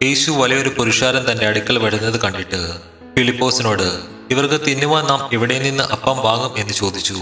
യേശു 0.03 0.31
വലിയൊരു 0.31 0.69
പുരുഷാരം 0.69 1.31
തന്റെ 1.31 1.47
അടുക്കൽ 1.47 1.77
വരുന്നത് 1.77 2.21
കണ്ടിട്ട് 2.21 2.77
ഫിലിപ്പോസിനോട് 3.17 3.99
ഇവർക്ക് 4.31 4.65
തിന്നുവാൻ 4.65 5.05
നാം 5.05 5.29
എവിടെ 5.33 5.59
നിന്ന് 5.59 5.83
അപ്പം 5.83 6.17
വാങ്ങും? 6.17 6.57
എന്ന് 6.57 6.73
ചോദിച്ചു. 6.73 7.17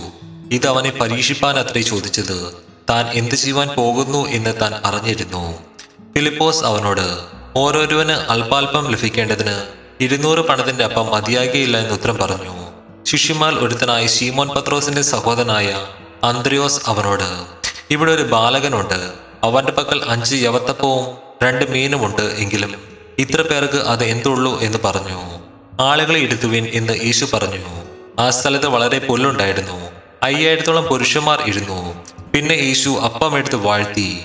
ഇത് 0.52 0.68
അവനെ 0.68 0.92
പരീക്ഷിപ്പാൻ 0.92 1.60
അത്രേ 1.60 1.82
ചോദിച്ചത്. 1.82 2.54
താൻ 2.90 3.06
എന്ത് 3.14 3.36
ചെയ്യുവാൻ 3.36 3.68
പോകുന്നു 3.68 4.28
എന്ന് 4.28 4.62
താൻ 4.62 4.74
അറിഞ്ഞിരുന്നു. 4.86 5.70
ഫിലിപ്പോസ് 6.16 6.64
അവനോട് 6.64 7.20
ഓരോരുവന് 7.56 8.12
അല്പാൽപം 8.12 8.92
ലഭിക്കേണ്ടതിന് 8.92 9.64
ഇരുന്നൂറ് 10.02 10.40
പണത്തിന്റെ 10.40 10.84
അപ്പം 10.84 11.06
മതിയാകിയില്ല 11.06 11.78
എന്ന് 11.78 11.94
ഉത്തരം 11.94 12.18
പറഞ്ഞു. 12.18 12.70
ശിഷ്യന്മാർ 13.04 13.54
ഒരുത്തനായ 13.54 14.08
ശീമോൻ 14.08 14.50
പത്രോസിന്റെ 14.50 15.02
സഹോദരനായ 15.02 15.88
അന്ത്രയോസ് 16.24 16.82
അവനോട് 16.86 17.46
ഇവിടെ 17.90 18.12
ഒരു 18.12 18.22
ബാലകനുണ്ട്. 18.22 19.12
അവന്റെ 19.44 19.72
പക്കൽ 19.72 20.02
അഞ്ച് 20.10 20.36
യവത്തപ്പവും 20.36 21.18
രണ്ട് 21.44 21.72
മീനുമുണ്ട് 21.72 22.22
എങ്കിലും 22.22 22.76
ഇത്ര 23.20 23.42
പേർക്ക് 23.42 23.78
അത് 23.78 24.04
എന്തുള്ളൂ 24.04 24.60
എന്ന് 24.60 24.78
പറഞ്ഞു. 24.86 25.40
ആളുകളെ 25.80 26.20
ഇരുത്തുവിൻ 26.20 26.68
എന്ന് 26.74 26.94
യേശു 27.04 27.28
പറഞ്ഞു. 27.34 27.86
ആ 28.20 28.30
സ്ഥലത്ത് 28.30 28.66
വളരെ 28.66 29.00
പുല്ലുണ്ടായിരുന്നു. 29.00 29.92
അയ്യായിരത്തോളം 30.24 30.84
പുരുഷന്മാർ 30.84 31.44
ഇരുന്നു. 31.48 32.06
പിന്നെ 32.34 32.54
യേശു 32.54 32.90
അപ്പം 32.90 33.38
എടുത്ത് 33.38 33.56
വാഴ്ത്തി. 33.56 34.24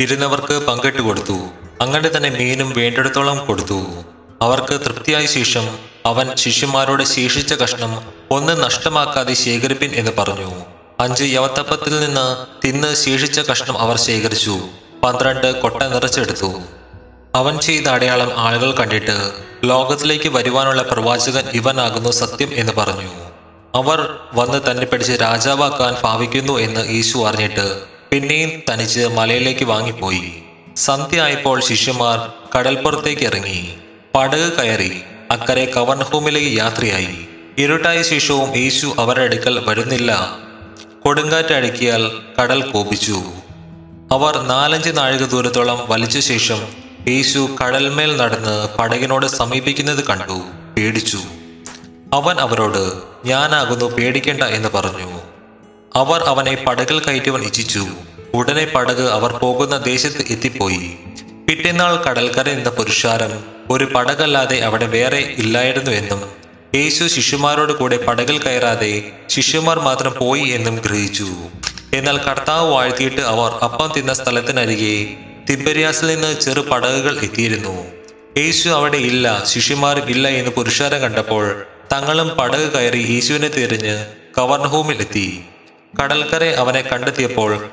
ഇരുന്നവർക്ക് 0.00 0.66
പങ്കിട്ട് 0.66 1.02
കൊടുത്തു. 1.02 1.38
അങ്ങനെ 1.80 2.10
തന്നെ 2.16 2.30
മീനും 2.30 2.72
വേണ്ടിടത്തോളം 2.72 3.46
കൊടുത്തു. 3.46 3.86
അവർക്ക് 4.42 4.80
തൃപ്തിയായ 4.84 5.26
ശേഷം 5.26 5.78
അവൻ 6.06 6.36
ശിഷ്യന്മാരോട് 6.36 7.02
ശേഷിച്ച 7.02 7.52
കഷ്ണം 7.52 8.12
ഒന്ന് 8.30 8.62
നഷ്ടമാക്കാതെ 8.62 9.34
ശേഖരിപ്പിൻ 9.34 9.90
എന്ന് 9.94 10.10
പറഞ്ഞു. 10.18 10.50
അഞ്ച് 11.00 11.24
യവത്തപ്പത്തിൽ 11.24 12.00
നിന്ന് 12.00 12.46
തിന്ന് 12.66 12.94
ശേഷിച്ച 12.94 13.38
കഷ്ണം 13.38 13.78
അവർ 13.78 13.98
ശേഖരിച്ചു. 13.98 14.60
പന്ത്രണ്ട് 15.02 15.60
കൊട്ട 15.60 15.82
നിറച്ചെടുത്തു. 15.82 16.52
അവൻ 17.34 17.58
ചെയ്ത 17.58 17.88
അടയാളം 17.88 18.32
ആളുകൾ 18.36 18.72
കണ്ടിട്ട് 18.72 19.32
ലോകത്തിലേക്ക് 19.64 20.28
വരുവാനുള്ള 20.28 20.82
പ്രവാചകൻ 20.82 21.44
ഇവനാകുന്നു 21.52 22.10
സത്യം 22.10 22.50
എന്ന് 22.54 22.72
പറഞ്ഞു. 22.72 23.10
അവർ 23.74 24.18
വന്ന് 24.34 24.70
തന്നെ 24.70 24.86
പിടിച്ച് 24.86 25.12
രാജാവാക്കാൻ 25.12 25.96
ഭാവിക്കുന്നു 26.02 26.58
എന്ന് 26.58 26.94
യേശു 26.94 27.18
അറിഞ്ഞിട്ട് 27.18 27.91
പിന്നെയും 28.12 28.62
തനിച്ച് 28.70 29.00
മലയിലേക്ക് 29.00 29.64
വാങ്ങിപ്പോയി. 29.64 30.42
സന്ധ്യ 30.76 31.22
ആയപ്പോൾ 31.22 31.60
ശിഷ്യന്മാർ 31.60 32.32
കടൽപ്പുറത്തേക്ക് 32.58 33.22
ഇറങ്ങി. 33.22 33.74
പടക് 34.14 34.52
കയറി 34.58 35.00
അക്കരെ 35.30 35.64
കവർണഹൂമിലേക്ക് 35.64 36.56
യാത്രയായി. 36.56 37.28
ഇരുട്ടായ 37.58 38.02
ശേഷവും 38.02 38.56
യേശു 38.56 38.94
അവരുടെ 38.98 39.24
അടുക്കൽ 39.24 39.64
വരുന്നില്ല. 39.68 40.38
കൊടുങ്കാറ്റ് 41.04 41.54
അടക്കിയാൽ 41.54 42.10
കടൽ 42.40 42.70
കോപിച്ചു. 42.70 43.22
അവർ 44.12 44.42
നാലഞ്ച് 44.42 44.90
നാഴിക 44.96 45.24
ദൂരത്തോളം 45.24 45.84
വലിച്ച 45.88 46.18
ശേഷം 46.18 46.66
യേശു 47.08 47.56
കടൽമേൽ 47.64 48.16
നടന്ന് 48.16 48.76
പടകിനോട് 48.78 49.26
സമീപിക്കുന്നത് 49.26 50.04
കണ്ടു 50.04 50.42
പേടിച്ചു. 50.76 51.18
അവൻ 52.12 52.40
അവരോട് 52.40 53.02
ഞാനാകുന്നു 53.24 53.84
പേടിക്കേണ്ട 53.84 54.42
എന്ന് 54.42 54.68
പറഞ്ഞു. 54.68 55.31
അവർ 55.96 56.20
അവനെ 56.22 56.54
പടകിൽ 56.54 56.98
കയറ്റുവാൻ 57.00 57.42
ഇച്ഛിച്ചു 57.42 57.86
ഉടനെ 58.34 58.64
പടക് 58.64 59.02
അവർ 59.16 59.32
പോകുന്ന 59.32 59.78
ദേശത്ത് 59.78 60.22
എത്തിപ്പോയി. 60.30 60.96
പിറ്റേന്നാൾ 61.48 62.02
കടൽക്കര 62.02 62.48
എന്ന 62.48 62.68
പുരുഷാരം 62.68 63.44
ഒരു 63.70 63.84
പടകല്ലാതെ 63.84 64.58
അവിടെ 64.60 64.86
വേറെ 64.86 65.18
ഇല്ലായിരുന്നു 65.38 65.90
എന്നും 65.90 66.22
യേശു 66.74 67.06
ശിശുമാരോട് 67.06 67.72
കൂടെ 67.72 67.96
പടകിൽ 67.96 68.38
കയറാതെ 68.38 69.12
ശിശുമാർ 69.28 69.78
മാത്രം 69.78 70.14
പോയി 70.18 70.48
എന്നും 70.48 70.76
ഗ്രഹിച്ചു. 70.76 71.28
എന്നാൽ 71.94 72.18
കർത്താവ് 72.18 72.70
വാഴ്ത്തിയിട്ട് 72.72 73.20
അവർ 73.20 73.50
അപ്പം 73.64 73.92
തിന്ന 73.96 74.12
സ്ഥലത്തിനരികെ 74.14 75.16
തിബരിയാസിൽ 75.50 76.06
നിന്ന് 76.06 76.40
ചെറു 76.40 76.60
പടകുകൾ 76.60 77.18
എത്തിയിരുന്നു. 77.18 77.84
യേശു 78.36 78.68
അവിടെ 78.68 78.96
ഇല്ല 78.96 79.44
ശിശുമാരും 79.44 80.08
ഇല്ല 80.08 80.28
എന്ന് 80.28 80.50
പുരുഷാരം 80.50 81.00
കണ്ടപ്പോൾ 81.00 81.62
തങ്ങളും 81.92 82.28
പടക് 82.28 82.72
കയറി 82.72 83.02
യേശുവിനെ 83.10 83.48
തിരിഞ്ഞ് 83.48 84.06
കവർണഹോമിലെത്തി 84.38 85.40
കടൽക്കരെ 86.00 86.54
അവനെ 86.54 86.80
കണ്ടെത്തിയപ്പോൾ 86.80 87.68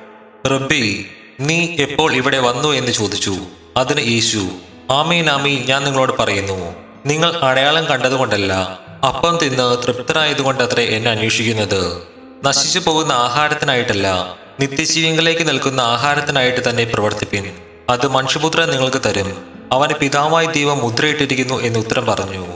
റബ്ബി 0.47 1.05
നീ 1.39 1.75
എപ്പോൾ 1.79 2.13
ഇവിടെ 2.13 2.39
വന്നു 2.39 2.69
എന്ന് 2.69 2.91
ചോദിച്ചു. 2.91 3.37
അതിന് 3.77 4.07
യേശു 4.07 4.49
ആമീൻ 4.89 5.29
ആമീൻ 5.29 5.65
ഞാൻ 5.65 5.83
നിങ്ങളോട് 5.83 6.17
പറയുന്നു. 6.19 6.75
നിങ്ങൾ 7.05 7.33
അടയാളം 7.43 7.85
കണ്ടതുകൊണ്ടല്ല 7.85 8.79
അപ്പം 9.07 9.37
തിന്ന് 9.43 9.87
തൃപ്തരായതുകൊണ്ടത്രേ 9.87 10.85
എന്നെ 10.85 11.11
അന്വേഷിക്കുന്നത്. 11.11 12.03
നശിച്ചു 12.43 12.79
പോകുന്ന 12.79 13.11
ആഹാരത്തിനായിട്ടല്ല 13.11 14.37
നിത്യജീവങ്ങളിലേക്ക് 14.59 15.47
നിൽക്കുന്ന 15.47 15.81
ആഹാരത്തിനായിട്ട് 15.81 16.69
തന്നെ 16.69 16.83
പ്രവർത്തിപ്പിൻ. 16.83 17.51
അത് 17.89 18.07
മനുഷ്യപുത്രൻ 18.07 18.69
നിങ്ങൾക്ക് 18.69 19.01
തരും. 19.05 19.43
അവന് 19.71 19.93
പിതാവായി 19.93 20.45
ദൈവം 20.45 20.77
മുദ്രയിട്ടിരിക്കുന്നു 20.77 21.61
എന്ന് 21.61 21.79
ഉത്തരം 21.79 22.05
പറഞ്ഞു. 22.05 22.47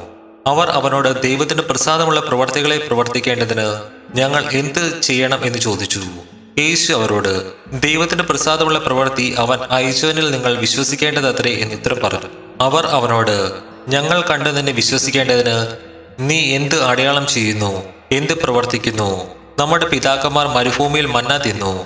അവർ 0.48 0.70
അവനോട് 0.70 1.22
ദൈവത്തിന്റെ 1.22 1.64
പ്രസാദമുള്ള 1.64 2.20
പ്രവർത്തികളെ 2.20 2.78
പ്രവർത്തിക്കേണ്ടതിന് 2.78 3.82
ഞങ്ങൾ 4.16 4.50
എന്ത് 4.52 5.02
ചെയ്യണം 5.02 5.46
എന്ന് 5.46 5.60
ചോദിച്ചു. 5.60 6.02
യേശു 6.60 6.94
അവരോട് 6.94 7.52
ദൈവത്തിന്റെ 7.82 8.24
പ്രസാദമുള്ള 8.24 8.80
പ്രവൃത്തി 8.80 9.36
അവൻ 9.38 9.60
അയച്ചവനിൽ 9.72 10.32
നിങ്ങൾ 10.32 10.58
വിശ്വസിക്കേണ്ടതത്രേ 10.58 11.54
എന്ന് 11.54 11.76
ഉത്തരം 11.76 12.00
പറഞ്ഞു. 12.04 12.30
അവർ 12.62 12.86
അവനോട് 12.86 13.52
ഞങ്ങൾ 13.88 14.22
കണ്ടു 14.22 14.50
നിന്നെ 14.50 14.72
വിശ്വസിക്കേണ്ടതിന് 14.72 15.78
നീ 16.20 16.56
എന്ത് 16.56 16.84
അടയാളം 16.84 17.28
ചെയ്യുന്നു? 17.28 17.84
എന്ത് 18.12 18.34
പ്രവർത്തിക്കുന്നു? 18.34 19.26
നമ്മുടെ 19.60 19.86
പിതാക്കന്മാർ 19.86 20.48
മരുഭൂമിയിൽ 20.48 21.06
മന്ന 21.06 21.38
തിന്നു. 21.38 21.86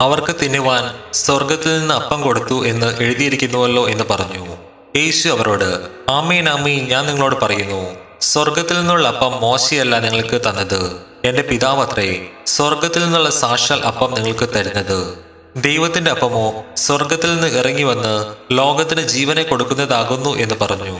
അവർക്ക് 0.00 0.36
തിന്നുവാൻ 0.42 0.94
സ്വർഗത്തിൽ 1.12 1.78
നിന്ന് 1.78 1.94
അപ്പം 1.94 2.22
കൊടുത്തു 2.22 2.66
എന്ന് 2.66 3.02
എഴുതിയിരിക്കുന്നുവല്ലോ 3.02 3.88
എന്ന് 3.88 4.04
പറഞ്ഞു. 4.10 4.56
യേശു 4.96 5.28
അവരോട് 5.28 5.88
ആമീൻ 6.10 6.48
ആമീൻ 6.48 6.88
ഞാൻ 6.88 7.06
നിങ്ങളോട് 7.06 7.40
പറയുന്നു. 7.40 8.07
സ്വർഗത്തിൽ 8.20 8.78
നിന്നുള്ള 8.78 9.08
അപ്പം 9.08 9.40
മോശയല്ല 9.40 9.98
നിങ്ങൾക്ക് 9.98 10.40
തന്നത്. 10.48 10.96
എന്റെ 11.24 11.42
പിതാവത്രേ 11.42 12.26
സ്വർഗത്തിൽ 12.46 13.04
നിന്നുള്ള 13.04 13.30
സാക്ഷാൽ 13.30 13.80
അപ്പം 13.80 14.14
നിങ്ങൾക്ക് 14.14 14.48
തരുന്നത്. 14.54 15.18
ദൈവത്തിന്റെ 15.56 16.10
അപ്പമോ 16.10 16.64
സ്വർഗത്തിൽ 16.76 17.34
നിന്ന് 17.34 17.58
ഇറങ്ങി 17.58 17.82
വന്ന് 17.82 18.34
ലോകത്തിന് 18.52 19.00
ജീവനെ 19.00 19.42
കൊടുക്കുന്നതാകുന്നു 19.42 20.36
എന്ന് 20.36 20.54
പറഞ്ഞു. 20.60 20.98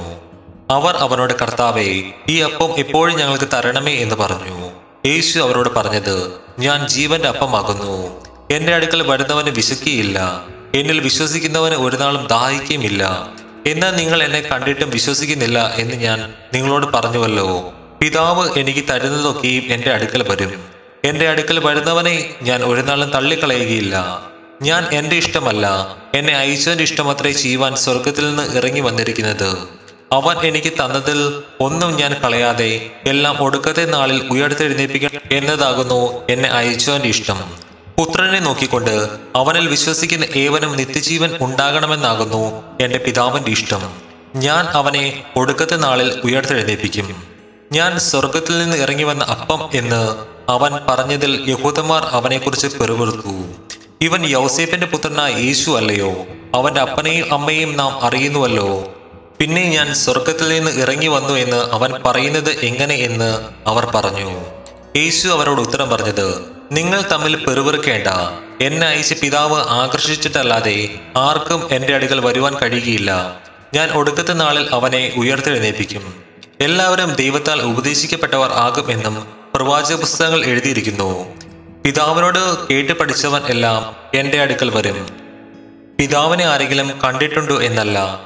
അവർ 0.70 0.96
അവനോട് 0.96 1.32
കർത്താവേ 1.42 2.02
ഈ 2.28 2.40
അപ്പം 2.40 2.78
എപ്പോഴും 2.78 3.16
ഞങ്ങൾക്ക് 3.16 3.48
തരണമേ 3.52 3.92
എന്ന് 3.92 4.14
പറഞ്ഞു. 4.14 4.70
യേശു 5.06 5.38
അവരോട് 5.38 5.68
പറഞ്ഞത് 5.68 6.32
ഞാൻ 6.58 6.88
ജീവന്റെ 6.88 7.28
അപ്പമാകുന്നു. 7.28 8.24
എന്റെ 8.50 8.74
അടുക്കൽ 8.74 9.10
വരുന്നവന് 9.10 9.50
വിശക്കിയില്ല 9.50 10.44
എന്നിൽ 10.74 11.00
വിശ്വസിക്കുന്നവന് 11.00 11.74
ഒരു 11.74 11.96
നാളും 11.96 12.26
ദാഹിക്കുകയുമില്ല. 12.26 13.28
എന്നാൽ 13.66 13.90
നിങ്ങൾ 13.90 14.22
എന്നെ 14.22 14.40
കണ്ടിട്ടും 14.40 14.90
വിശ്വസിക്കുന്നില്ല 14.90 15.74
എന്ന് 15.76 15.94
ഞാൻ 15.94 16.34
നിങ്ങളോട് 16.54 16.86
പറഞ്ഞുവല്ലോ. 16.86 17.74
പിതാവ് 18.00 18.58
എനിക്ക് 18.58 18.84
തരുന്നതൊക്കെയും 18.90 19.64
എന്റെ 19.66 19.90
അടുക്കൽ 19.90 20.22
വരും. 20.22 20.64
എന്റെ 21.04 21.28
അടുക്കൽ 21.28 21.58
വരുന്നവനെ 21.58 22.34
ഞാൻ 22.42 22.62
ഒരു 22.62 22.80
നാളും 22.80 23.10
തള്ളിക്കളയുകയില്ല. 23.10 24.22
ഞാൻ 24.62 24.86
എന്റെ 24.92 25.16
ഇഷ്ടമല്ല. 25.16 25.96
എന്നെ 26.14 26.36
അയച്ചവന്റെ 26.36 26.84
ഇഷ്ടമത്രേ 26.84 27.32
ചെയ്യുവാൻ 27.32 27.76
സ്വർഗത്തിൽ 27.76 28.28
നിന്ന് 28.28 28.56
ഇറങ്ങി 28.56 28.80
വന്നിരിക്കുന്നത്. 28.80 29.58
അവൻ 30.12 30.46
എനിക്ക് 30.46 30.72
തന്നതിൽ 30.72 31.42
ഒന്നും 31.60 31.96
ഞാൻ 31.96 32.14
കളയാതെ 32.14 32.90
എല്ലാം 33.06 33.42
ഒടുക്കത്തെ 33.42 33.84
നാളിൽ 33.84 34.28
ഉയർത്തെഴുന്നേൽപ്പിക്കണം 34.30 35.20
എന്നതാകുന്നു 35.32 36.26
എന്നെ 36.30 36.48
അയച്ചവന്റെ 36.48 37.08
ഇഷ്ടം. 37.08 37.67
പുത്രനെ 37.98 38.40
നോക്കിക്കൊണ്ട് 38.40 39.08
അവനിൽ 39.36 39.68
വിശ്വസിക്കുന്ന 39.68 40.24
ഏവനും 40.36 40.76
നിത്യജീവൻ 40.76 41.36
ഉണ്ടാകണമെന്നാകുന്നു 41.40 42.62
എന്റെ 42.80 42.98
പിതാവിന്റെ 42.98 43.50
ഇഷ്ടം. 43.50 43.92
ഞാൻ 44.36 44.64
അവനെ 44.64 45.22
ഒടുക്കത്തെ 45.36 45.76
നാളിൽ 45.76 46.20
ഉയർത്തെഴുന്നേപ്പിക്കും 46.24 47.24
ഞാൻ 47.72 47.98
സ്വർഗത്തിൽ 47.98 48.58
നിന്ന് 48.58 48.76
ഇറങ്ങി 48.76 49.02
വന്ന 49.02 49.24
അപ്പം 49.24 49.70
എന്ന് 49.74 50.16
അവൻ 50.50 50.72
പറഞ്ഞതിൽ 50.88 51.44
യഹൂദന്മാർ 51.48 52.02
അവനെക്കുറിച്ച് 52.02 52.66
പെറുവിറുത്തു. 52.66 53.34
ഇവൻ 54.00 54.26
യൗസേപ്പിന്റെ 54.26 54.86
പുത്രനായ 54.86 55.32
യേശു 55.32 55.70
അല്ലയോ? 55.70 56.12
അവന്റെ 56.54 56.80
അപ്പനെയും 56.80 57.34
അമ്മയെയും 57.34 57.76
നാം 57.76 58.02
അറിയുന്നുവല്ലോ. 58.02 58.92
പിന്നെ 59.38 59.64
ഞാൻ 59.64 59.94
സ്വർഗത്തിൽ 59.94 60.48
നിന്ന് 60.48 60.70
ഇറങ്ങി 60.70 61.06
വന്നു 61.06 61.34
എന്ന് 61.34 61.56
അവൻ 61.56 61.94
പറയുന്നത് 62.06 62.50
എങ്ങനെ 62.50 62.94
എന്ന് 62.94 63.44
അവർ 63.66 63.84
പറഞ്ഞു. 63.94 64.44
യേശു 64.96 65.28
അവരോട് 65.28 65.60
ഉത്തരം 65.60 65.90
പറഞ്ഞത് 65.90 66.57
നിങ്ങൾ 66.72 67.04
തമ്മിൽ 67.12 67.44
പെറുപെറുക്കേണ്ട. 67.44 68.06
എന്നെ 68.60 68.86
അയച്ച് 68.86 69.14
പിതാവ് 69.14 69.60
ആകർഷിച്ചിട്ടല്ലാതെ 69.68 70.94
ആർക്കും 71.16 71.68
എന്റെ 71.70 71.94
അടുക്കൽ 71.94 72.20
വരുവാൻ 72.20 72.54
കഴിയുകയില്ല. 72.54 73.40
ഞാൻ 73.74 73.90
ഒടുക്കത്തെ 73.90 74.32
നാളിൽ 74.32 74.68
അവനെ 74.72 75.12
ഉയർത്തെഴുന്നേൽപ്പിക്കും. 75.16 76.24
എല്ലാവരും 76.60 77.14
ദൈവത്താൽ 77.14 77.62
ഉപദേശിക്കപ്പെട്ടവർ 77.62 78.50
ആകും 78.52 78.90
എന്നും 78.90 79.26
പ്രവാചക 79.54 79.96
പുസ്തകങ്ങൾ 79.96 80.44
എഴുതിയിരിക്കുന്നു. 80.44 81.24
പിതാവിനോട് 81.84 82.68
കേട്ട് 82.68 82.92
പഠിച്ചവൻ 82.92 83.42
എല്ലാം 83.42 83.96
എന്റെ 84.18 84.40
അടുക്കൽ 84.40 84.70
വരും. 84.70 85.06
പിതാവിനെ 86.00 86.44
ആരെങ്കിലും 86.44 87.00
കണ്ടിട്ടുണ്ടോ 87.04 87.62
എന്നല്ല. 87.62 88.20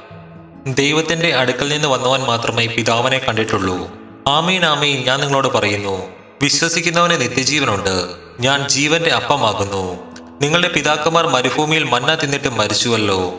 ദൈവത്തിന്റെ 0.67 1.33
അടുക്കൽ 1.33 1.69
നിന്ന് 1.69 1.87
വന്നവൻ 1.87 2.19
മാത്രമേ 2.19 2.67
പിതാവിനെ 2.67 3.17
കണ്ടിട്ടുള്ളൂ. 3.17 3.91
ആമീൻ 4.27 4.65
ആമീൻ 4.65 5.03
ഞാൻ 5.03 5.19
നിങ്ങളോട് 5.19 5.47
പറയുന്നു. 5.47 6.22
വിശ്വസിക്കുന്നവന് 6.43 7.21
നിത്യജീവനുണ്ട്. 7.21 8.07
ഞാൻ 8.39 8.67
ജീവന്റെ 8.67 9.09
അപ്പമാകുന്നു. 9.09 9.97
നിങ്ങളുടെ 10.41 10.67
പിതാക്കന്മാർ 10.67 11.27
മരുഭൂമിയിൽ 11.27 11.83
മന്ന 11.83 12.15
തിന്നിട്ട് 12.15 12.49
മരിച്ചുവല്ലോ. 12.49 13.33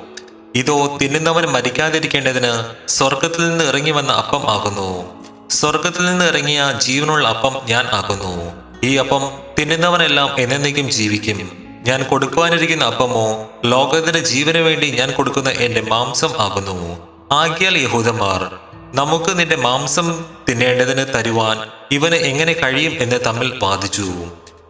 ഇതോ 0.54 0.98
തിന്നുന്നവൻ 1.02 1.46
മരിക്കാതിരിക്കേണ്ടതിന് 1.46 2.64
സ്വർഗത്തിൽ 2.88 3.48
നിന്ന് 3.48 3.64
ഇറങ്ങി 3.64 3.90
വന്ന 3.90 4.12
അപ്പം 4.12 4.50
ആകുന്നു. 4.50 5.04
സ്വർഗത്തിൽ 5.50 6.04
നിന്ന് 6.04 6.24
ഇറങ്ങിയ 6.24 6.74
ജീവനുള്ള 6.78 7.28
അപ്പം 7.28 7.60
ഞാൻ 7.64 7.86
ആകുന്നു. 7.86 8.52
ഈ 8.84 8.96
അപ്പം 8.96 9.32
തിന്നുന്നവനെല്ലാം 9.58 10.40
എന്നേക്കും 10.40 10.90
ജീവിക്കും. 10.90 11.66
ഞാൻ 11.86 12.02
കൊടുക്കുവാനിരിക്കുന്ന 12.02 12.84
അപ്പമോ 12.84 13.50
ലോകത്തിന്റെ 13.64 14.20
ജീവന് 14.20 14.58
വേണ്ടി 14.58 14.90
ഞാൻ 14.90 15.12
കൊടുക്കുന്ന 15.12 15.50
എന്റെ 15.50 15.80
മാംസം 15.80 16.30
ആകുന്നു. 16.38 16.96
ആകിയാൽ 17.32 17.78
യഹൂദന്മാർ 17.78 18.73
നമുക്ക് 18.94 19.38
നിന്റെ 19.38 19.56
മാംസം 19.56 20.24
തിന്നേണ്ടതിന് 20.48 21.06
തരുവാൻ 21.14 21.70
ഇവന് 21.90 22.14
എങ്ങനെ 22.14 22.52
കഴിയും 22.52 22.92
എന്ന് 22.98 23.20
തമ്മിൽ 23.26 23.58
വാദിച്ചു. 23.62 24.12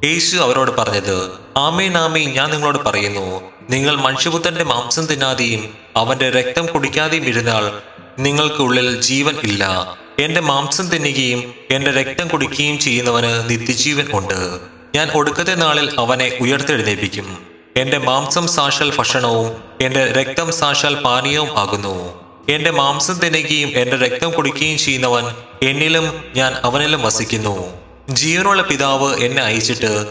യേശു 0.05 0.37
അവരോട് 0.37 0.71
പറഞ്ഞത് 0.71 1.31
ആമീൻ 1.57 1.97
ആമീൻ 1.97 2.33
ഞാൻ 2.33 2.51
നിങ്ങളോട് 2.51 2.85
പറയുന്നു 2.85 3.41
നിങ്ങൾ 3.71 3.97
മനുഷ്യപുത്രന്റെ 3.97 4.65
മാംസം 4.65 5.07
തിന്നാതെയും 5.07 5.75
അവന്റെ 5.97 6.31
രക്തം 6.31 6.67
കുടിക്കാതെയും 6.67 7.25
ഇരുന്നാൽ 7.25 7.73
നിങ്ങൾക്കുള്ളിൽ 8.19 9.01
ജീവൻ 9.01 9.35
ഇല്ല. 9.43 9.95
എന്റെ 10.19 10.41
മാംസം 10.41 10.89
തിന്നുകയും 10.89 11.55
എന്റെ 11.71 11.91
രക്തം 11.91 12.29
കുടിക്കുകയും 12.29 12.79
ചെയ്യുന്നവന് 12.79 13.51
നിത്യജീവൻ 13.51 14.07
ഉണ്ട്. 14.13 14.59
ഞാൻ 14.95 15.11
ഒടുക്കത്തെ 15.11 15.55
നാളിൽ 15.55 15.95
അവനെ 15.99 16.39
ഉയർത്തെഴുന്നേൽപ്പിക്കും. 16.41 17.47
എന്റെ 17.77 17.99
മാംസം 17.99 18.49
സാക്ഷാൽ 18.49 18.97
ഭക്ഷണവും 18.99 19.65
എന്റെ 19.81 20.13
രക്തം 20.13 20.53
സാക്ഷാൽ 20.53 20.95
പാനീയവും 20.95 21.59
ആകുന്നു. 21.59 22.24
എന്റെ 22.49 22.71
മാംസം 22.71 23.15
തിന്നുകയും 23.15 23.73
എന്റെ 23.75 23.97
രക്തം 23.97 24.31
കുടിക്കുകയും 24.31 24.79
ചെയ്യുന്നവൻ 24.79 25.25
എന്നിലും 25.63 26.25
ഞാൻ 26.37 26.53
അവനിലും 26.53 27.03
വസിക്കുന്നു. 27.03 27.77
ജീവനുള്ള 28.09 28.63
പിതാവ് 28.63 29.17
എന്നെ 29.17 29.43
അയച്ചിട്ട് 29.43 30.07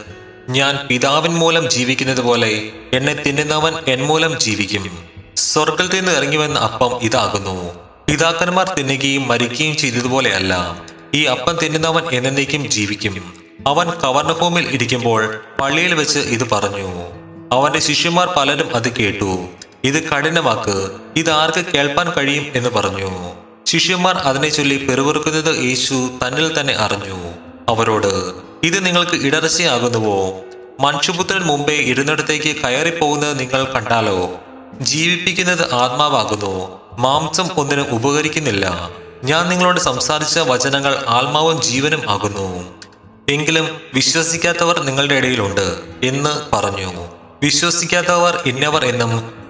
ഞാൻ 0.50 0.88
പിതാവിൻ 0.88 1.32
മൂലം 1.32 1.70
ജീവിക്കുന്നത് 1.70 2.22
പോലെ 2.22 2.72
എന്നെ 2.94 3.14
തിന്നുന്നവൻ 3.14 3.74
എൻ 3.88 4.04
മൂലം 4.04 4.40
ജീവിക്കും. 4.40 5.04
സ്വർഗത്തിൽ 5.36 6.00
നിന്ന് 6.00 6.12
ഇറങ്ങി 6.12 6.38
വന്ന 6.38 6.60
അപ്പം 6.60 7.00
ഇതാകുന്നു. 7.02 7.80
പിതാക്കന്മാർ 8.10 8.76
തിന്നുകയും 8.80 9.28
മരിക്കുകയും 9.28 9.78
ചെയ്തതുപോലെയല്ല 9.78 10.82
ഈ 11.14 11.24
അപ്പം 11.24 11.58
തിന്നുന്നവൻ 11.64 12.04
എന്നേക്കും 12.14 12.70
ജീവിക്കും. 12.70 13.34
അവൻ 13.68 13.90
കവർണഭൂമിൽ 13.90 14.68
ഇരിക്കുമ്പോൾ 14.68 15.40
പള്ളിയിൽ 15.62 15.94
വെച്ച് 15.94 16.20
ഇത് 16.20 16.50
പറഞ്ഞു. 16.50 17.10
അവന്റെ 17.52 17.80
ശിഷ്യന്മാർ 17.80 18.28
പലരും 18.38 18.76
അത് 18.76 18.96
കേട്ടു. 18.96 19.48
ഇത് 19.84 20.10
കഠിനവാക്ക് 20.10 20.92
ഇത് 21.16 21.32
ആർക്ക് 21.32 21.66
കേൾപ്പാൻ 21.66 22.12
കഴിയും 22.12 22.46
എന്ന് 22.56 22.70
പറഞ്ഞു. 22.70 23.34
ശിഷ്യന്മാർ 23.66 24.16
അതിനെ 24.16 24.50
ചൊല്ലി 24.50 24.86
പെറുവിറുക്കുന്നത് 24.86 25.64
യേശു 25.64 25.94
തന്നിൽ 25.94 26.60
തന്നെ 26.60 26.74
അറിഞ്ഞു. 26.74 27.34
അവരോട് 27.70 28.34
ഇത് 28.64 28.86
നിങ്ങൾക്ക് 28.86 29.28
ഇടർച്ചയാകുന്നുവോ 29.28 30.40
മനുഷ്യപുത്രൻ 30.80 31.42
മുമ്പേ 31.42 31.74
ഇരുന്നിടത്തേക്ക് 31.74 32.56
കയറിപ്പോകുന്നത് 32.56 33.40
നിങ്ങൾ 33.40 33.64
കണ്ടാലോ? 33.64 34.36
ജീവിപ്പിക്കുന്നത് 34.82 35.74
ആത്മാവാകുന്നു. 35.74 36.80
മാംസം 37.00 37.50
ഒന്നിനും 37.58 37.90
ഉപകരിക്കുന്നില്ല. 37.90 38.90
ഞാൻ 39.24 39.50
നിങ്ങളോട് 39.50 39.80
സംസാരിച്ച 39.80 40.40
വചനങ്ങൾ 40.40 41.04
ആത്മാവും 41.08 41.62
ജീവനും 41.62 42.10
ആകുന്നു. 42.10 42.74
എങ്കിലും 43.30 43.82
വിശ്വസിക്കാത്തവർ 43.94 44.80
നിങ്ങളുടെ 44.84 45.16
ഇടയിലുണ്ട് 45.16 45.78
എന്ന് 46.04 46.56
പറഞ്ഞു. 46.56 47.08
വിശ്വസിക്കാത്തവർ 47.44 48.44
ഇന്നവർ 48.46 48.86
എന്നും 48.86 49.43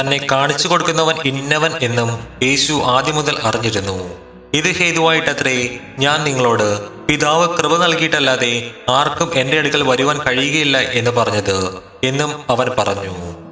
തന്നെ 0.00 0.26
കാണിച്ചു 0.32 0.68
കൊടുക്കുന്നവൻ 0.68 1.14
ഇന്നവൻ 1.24 1.72
എന്നും 1.82 2.28
യേശു 2.42 2.72
ആദ്യം 2.72 3.14
മുതൽ 3.14 3.38
അറിഞ്ഞിരുന്നു. 3.42 4.14
ഇത് 4.54 4.76
ഹേതുവായിട്ടത്രേ 4.76 5.78
ഞാൻ 5.98 6.24
നിങ്ങളോട് 6.24 6.88
പിതാവ് 7.06 7.58
കൃപ 7.58 7.76
നൽകിയിട്ടല്ലാതെ 7.76 8.70
ആർക്കും 8.88 9.30
എന്റെ 9.34 9.58
അടുക്കൽ 9.58 9.82
വരുവാൻ 9.82 10.18
കഴിയുകയില്ല 10.18 10.78
എന്ന് 10.78 11.10
പറഞ്ഞത് 11.10 11.78
എന്നും 12.04 12.44
അവൻ 12.50 12.70
പറഞ്ഞു. 12.78 13.46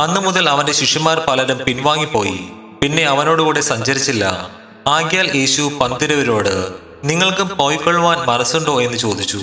അന്നു 0.00 0.20
മുതൽ 0.20 0.48
അവന്റെ 0.48 0.72
ശിഷ്യന്മാർ 0.72 1.22
പലരും 1.28 1.58
പിൻവാങ്ങിപ്പോയി. 1.58 2.40
പിന്നെ 2.82 3.02
അവനോടുകൂടെ 3.02 3.60
സഞ്ചരിച്ചില്ല. 3.60 4.50
ആകിയാൽ 4.86 5.36
യേശു 5.36 5.62
പന്തിരവരോട് 5.62 6.72
നിങ്ങൾക്കും 7.04 7.56
പോയിക്കൊള്ളുവാൻ 7.56 8.18
മനസ്സുണ്ടോ 8.18 8.82
എന്ന് 8.82 8.98
ചോദിച്ചു. 8.98 9.40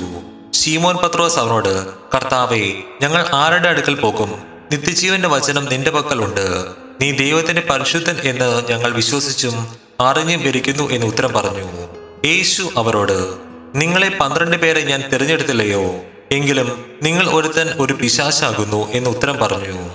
ശീമോൻ 0.53 0.97
പത്രോസ് 0.97 1.39
അവനോട് 1.39 1.93
കർത്താവെ 2.15 2.73
ഞങ്ങൾ 3.01 3.29
ആരുടെ 3.33 3.69
അടുക്കൽ 3.69 3.95
പോകും? 3.95 4.50
നിത്യജീവന്റെ 4.71 5.27
വചനം 5.27 5.65
നിന്റെ 5.65 5.91
പക്കലുണ്ട്. 5.91 6.65
നീ 7.01 7.11
ദൈവത്തിന്റെ 7.11 7.61
പരിശുദ്ധൻ 7.69 8.15
എന്ന് 8.23 8.63
ഞങ്ങൾ 8.69 8.91
വിശ്വസിച്ചും 8.91 9.67
അറിഞ്ഞും 9.99 10.41
ഇരിക്കുന്നു 10.41 10.89
എന്ന് 10.91 11.05
ഉത്തരം 11.05 11.33
പറഞ്ഞു. 11.33 11.87
യേശു 12.25 12.69
അവരോട് 12.77 13.33
നിങ്ങളെ 13.75 14.09
പന്ത്രണ്ട് 14.09 14.57
പേരെ 14.57 14.81
ഞാൻ 14.81 15.09
തിരഞ്ഞെടുത്തില്ലയോ? 15.13 15.95
എങ്കിലും 16.31 16.85
നിങ്ങൾ 17.03 17.29
ഒരുത്തൻ 17.29 17.67
ഒരു 17.79 17.93
പിശാശാകുന്നു 17.93 18.91
എന്ന് 18.91 19.09
ഉത്തരം 19.09 19.37
പറഞ്ഞു. 19.37 19.89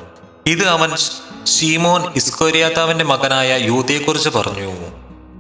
ഇത് 0.47 0.65
അവൻ 0.67 0.97
ഷീമോൻ 1.47 2.13
ഇസ്കോരിയാത്താവിന്റെ 2.17 3.05
മകനായ 3.05 3.59
യൂതയെക്കുറിച്ച് 3.61 4.29
പറഞ്ഞു. 4.29 4.71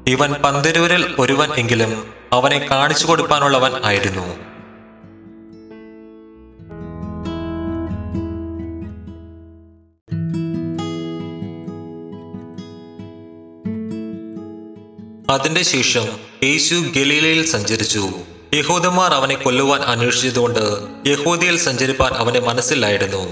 ഇവൻ 0.06 0.32
പന്തരൂരിൽ 0.32 1.14
ഒരുവൻ 1.18 1.54
എങ്കിലും 1.54 2.14
അവനെ 2.32 2.66
കാണിച്ചു 2.70 3.06
കൊടുക്കാനുള്ളവൻ 3.06 3.84
ആയിരുന്നു. 3.84 4.55
അതിന്റെ 15.36 15.62
ശേഷം 15.62 16.06
യേശു 16.44 16.74
ഗലീലയിൽ 16.74 17.46
സഞ്ചരിച്ചു. 17.46 18.10
യഹൂദന്മാർ 18.54 19.14
അവനെ 19.14 19.34
കൊല്ലുവാൻ 19.34 19.80
അന്വേഷിച്ചതുകൊണ്ട് 19.80 20.64
യഹൂദിയിൽ 21.08 21.56
സഞ്ചരിപ്പാൻ 21.58 22.12
അവന്റെ 22.12 22.40
മനസ്സിലായിരുന്നു. 22.40 23.22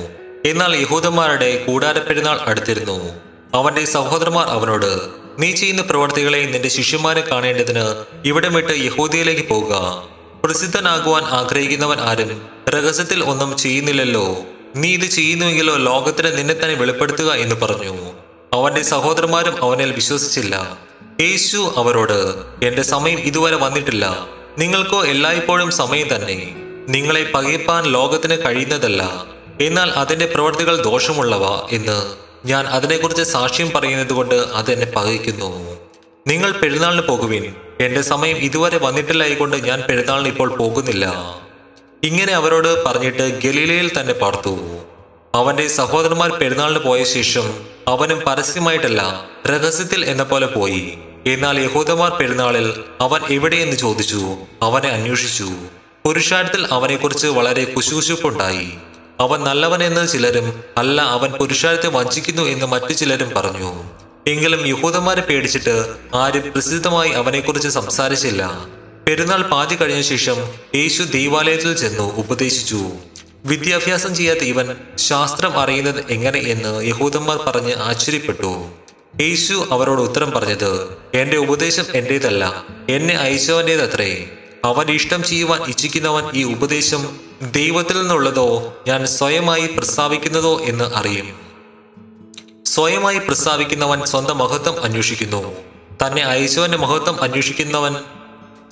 എന്നാൽ 0.47 0.77
യഹൂദന്മാരുടെ 0.77 1.65
കൂടാരപ്പെരുന്നാൾ 1.67 2.39
അടുത്തിരുന്നു. 2.41 2.99
അവന്റെ 3.55 3.85
സഹോദരന്മാർ 3.85 4.47
അവനോട് 4.47 4.91
നീ 5.39 5.53
ചെയ്യുന്ന 5.53 5.83
പ്രവർത്തികളെ 5.83 6.39
നിന്റെ 6.39 6.69
ശിഷ്യന്മാരെ 6.69 7.21
കാണേണ്ടതിന് 7.21 7.85
ഇവിടെ 8.25 8.49
വിട്ട് 8.49 8.75
യഹൂദിയിലേക്ക് 8.79 9.49
പോകുക 9.49 10.03
പ്രസിദ്ധനാകുവാൻ 10.45 11.25
ആഗ്രഹിക്കുന്നവൻ 11.25 12.01
ആരും 12.01 12.47
രഹസ്യത്തിൽ 12.69 13.25
ഒന്നും 13.25 13.57
ചെയ്യുന്നില്ലല്ലോ. 13.57 14.27
നീ 14.77 14.93
ഇത് 14.93 15.07
ചെയ്യുന്നുവെങ്കിലോ 15.07 15.77
ലോകത്തിന് 15.77 16.39
നിന്നെ 16.39 16.55
തന്നെ 16.55 16.75
വെളിപ്പെടുത്തുക 16.75 17.31
എന്ന് 17.33 17.55
പറഞ്ഞു. 17.55 17.95
അവന്റെ 18.53 18.83
സഹോദരന്മാരും 18.83 19.65
അവനിൽ 19.65 19.93
വിശ്വസിച്ചില്ല. 19.93 20.79
യേശു 21.21 21.75
അവരോട് 21.77 22.35
എന്റെ 22.65 22.83
സമയം 22.83 23.19
ഇതുവരെ 23.19 23.57
വന്നിട്ടില്ല. 23.57 24.27
നിങ്ങൾക്കോ 24.59 25.05
എല്ലായ്പ്പോഴും 25.05 25.71
സമയം 25.71 26.17
തന്നെ. 26.17 26.55
നിങ്ങളെ 26.89 27.31
പകയപ്പാൻ 27.35 27.85
ലോകത്തിന് 27.85 28.37
കഴിയുന്നതല്ല. 28.47 29.27
എന്നാൽ 29.61 29.91
അതിന്റെ 29.91 30.27
പ്രവർത്തികൾ 30.27 30.83
ദോഷമുള്ളവ 30.83 31.69
എന്ന് 31.71 32.15
ഞാൻ 32.47 32.67
അതിനെക്കുറിച്ച് 32.67 33.23
സാക്ഷ്യം 33.23 33.71
പറയുന്നത് 33.75 34.13
കൊണ്ട് 34.13 34.35
അത് 34.35 34.73
എന്നെ 34.73 34.87
പകയ്ക്കുന്നു. 34.97 35.79
നിങ്ങൾ 36.27 36.51
പെരുന്നാളിന് 36.53 37.03
പോകുവിൻ. 37.03 37.55
എന്റെ 37.81 38.03
സമയം 38.03 38.37
ഇതുവരെ 38.37 38.79
വന്നിട്ടില്ലായിക്കൊണ്ട് 38.79 39.57
ഞാൻ 39.57 39.83
പെരുന്നാളിന് 39.89 40.29
ഇപ്പോൾ 40.29 40.57
പോകുന്നില്ല 40.57 41.15
ഇങ്ങനെ 42.03 42.33
അവരോട് 42.33 42.85
പറഞ്ഞിട്ട് 42.85 43.41
ഗലീലയിൽ 43.45 44.01
തന്നെ 44.01 44.15
പാർത്തു. 44.15 44.59
അവന്റെ 45.35 45.69
സഹോദരന്മാർ 45.69 46.31
പെരുന്നാളിന് 46.31 46.79
പോയ 46.79 47.05
ശേഷം 47.05 47.67
അവനും 47.89 48.21
പരസ്യമായിട്ടല്ല 48.27 49.25
രഹസ്യത്തിൽ 49.47 50.05
എന്ന 50.05 50.23
പോലെ 50.23 50.47
പോയി. 50.47 50.99
എന്നാൽ 51.27 51.61
യഹൂദന്മാർ 51.61 52.11
പെരുന്നാളിൽ 52.11 52.85
അവൻ 53.01 53.21
എവിടെയെന്ന് 53.31 53.77
ചോദിച്ചു 53.77 54.37
അവനെ 54.63 54.89
അന്വേഷിച്ചു. 54.89 55.49
പുരുഷാരത്തിൽ 56.07 56.67
അവനെക്കുറിച്ച് 56.71 57.27
വളരെ 57.27 57.65
കുശുശുപ്പുണ്ടായി. 57.65 58.69
അവൻ 59.21 59.41
നല്ലവനെന്ന് 59.41 60.09
ചിലരും 60.09 60.65
അല്ല 60.77 61.03
അവൻ 61.03 61.33
പുരുഷാരത്തെ 61.33 61.89
വഞ്ചിക്കുന്നു 61.89 62.43
എന്ന് 62.43 62.67
മറ്റു 62.67 62.93
ചിലരും 62.93 63.31
പറഞ്ഞു. 63.31 63.85
എങ്കിലും 64.27 64.67
യഹൂദന്മാരെ 64.67 65.21
പേടിച്ചിട്ട് 65.21 65.95
ആരും 66.15 66.53
പ്രസിദ്ധമായി 66.53 67.11
അവനെക്കുറിച്ച് 67.11 67.69
സംസാരിച്ചില്ല. 67.69 68.67
പെരുന്നാൾ 69.07 69.43
പാതി 69.43 69.75
കഴിഞ്ഞ 69.75 70.01
ശേഷം 70.01 70.37
യേശു 70.75 71.03
ദേവാലയത്തിൽ 71.03 71.77
ചെന്നു 71.77 72.17
ഉപദേശിച്ചു. 72.17 72.91
വിദ്യാഭ്യാസം 73.45 74.15
ചെയ്യാത്ത 74.15 74.41
ഇവൻ 74.41 74.77
ശാസ്ത്രം 74.97 75.59
അറിയുന്നത് 75.59 76.05
എങ്ങനെ 76.11 76.39
എന്ന് 76.39 76.85
യഹൂദന്മാർ 76.85 77.37
പറഞ്ഞ് 77.37 77.75
ആശ്ചര്യപ്പെട്ടു. 77.75 78.65
യേശു 79.21 79.69
അവരോട് 79.71 80.01
ഉത്തരം 80.01 80.31
പറഞ്ഞത് 80.31 80.97
എന്റെ 81.15 81.37
ഉപദേശം 81.37 81.85
എന്റേതല്ല 81.95 82.65
എന്നെ 82.89 83.15
അയച്ചവന്റേതത്രേ. 83.15 84.31
അവൻ 84.65 84.91
ഇഷ്ടം 84.91 85.23
ചെയ്യുവാൻ 85.23 85.63
ഇച്ഛിക്കുന്നവൻ 85.63 86.25
ഈ 86.35 86.43
ഉപദേശം 86.43 87.21
ദൈവത്തിൽ 87.43 87.99
നിന്നുള്ളതോ 87.99 88.77
ഞാൻ 88.89 89.07
സ്വയമായി 89.07 89.67
പ്രസ്താവിക്കുന്നതോ 89.67 90.61
എന്ന് 90.61 90.85
അറിയും. 90.95 91.41
സ്വയമായി 92.65 93.19
പ്രസ്താവിക്കുന്നവൻ 93.19 94.05
സ്വന്തം 94.05 94.39
മഹത്വം 94.39 94.83
അന്വേഷിക്കുന്നു. 94.83 95.57
തന്നെ 96.07 96.23
അയച്ചവന്റെ 96.23 96.79
മഹത്വം 96.79 97.23
അന്വേഷിക്കുന്നവൻ 97.23 97.97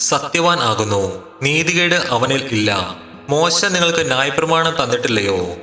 സത്യവാൻ 0.01 0.59
ആകുന്നു. 0.61 1.23
നീതികേട് 1.43 1.95
അവനിൽ 1.95 2.45
ഇല്ല. 2.45 2.97
മോശ 3.29 3.65
നിങ്ങൾക്ക് 3.65 4.07
ന്യായപ്രമാണം 4.07 4.85
തന്നിട്ടില്ലയോ? 4.85 5.57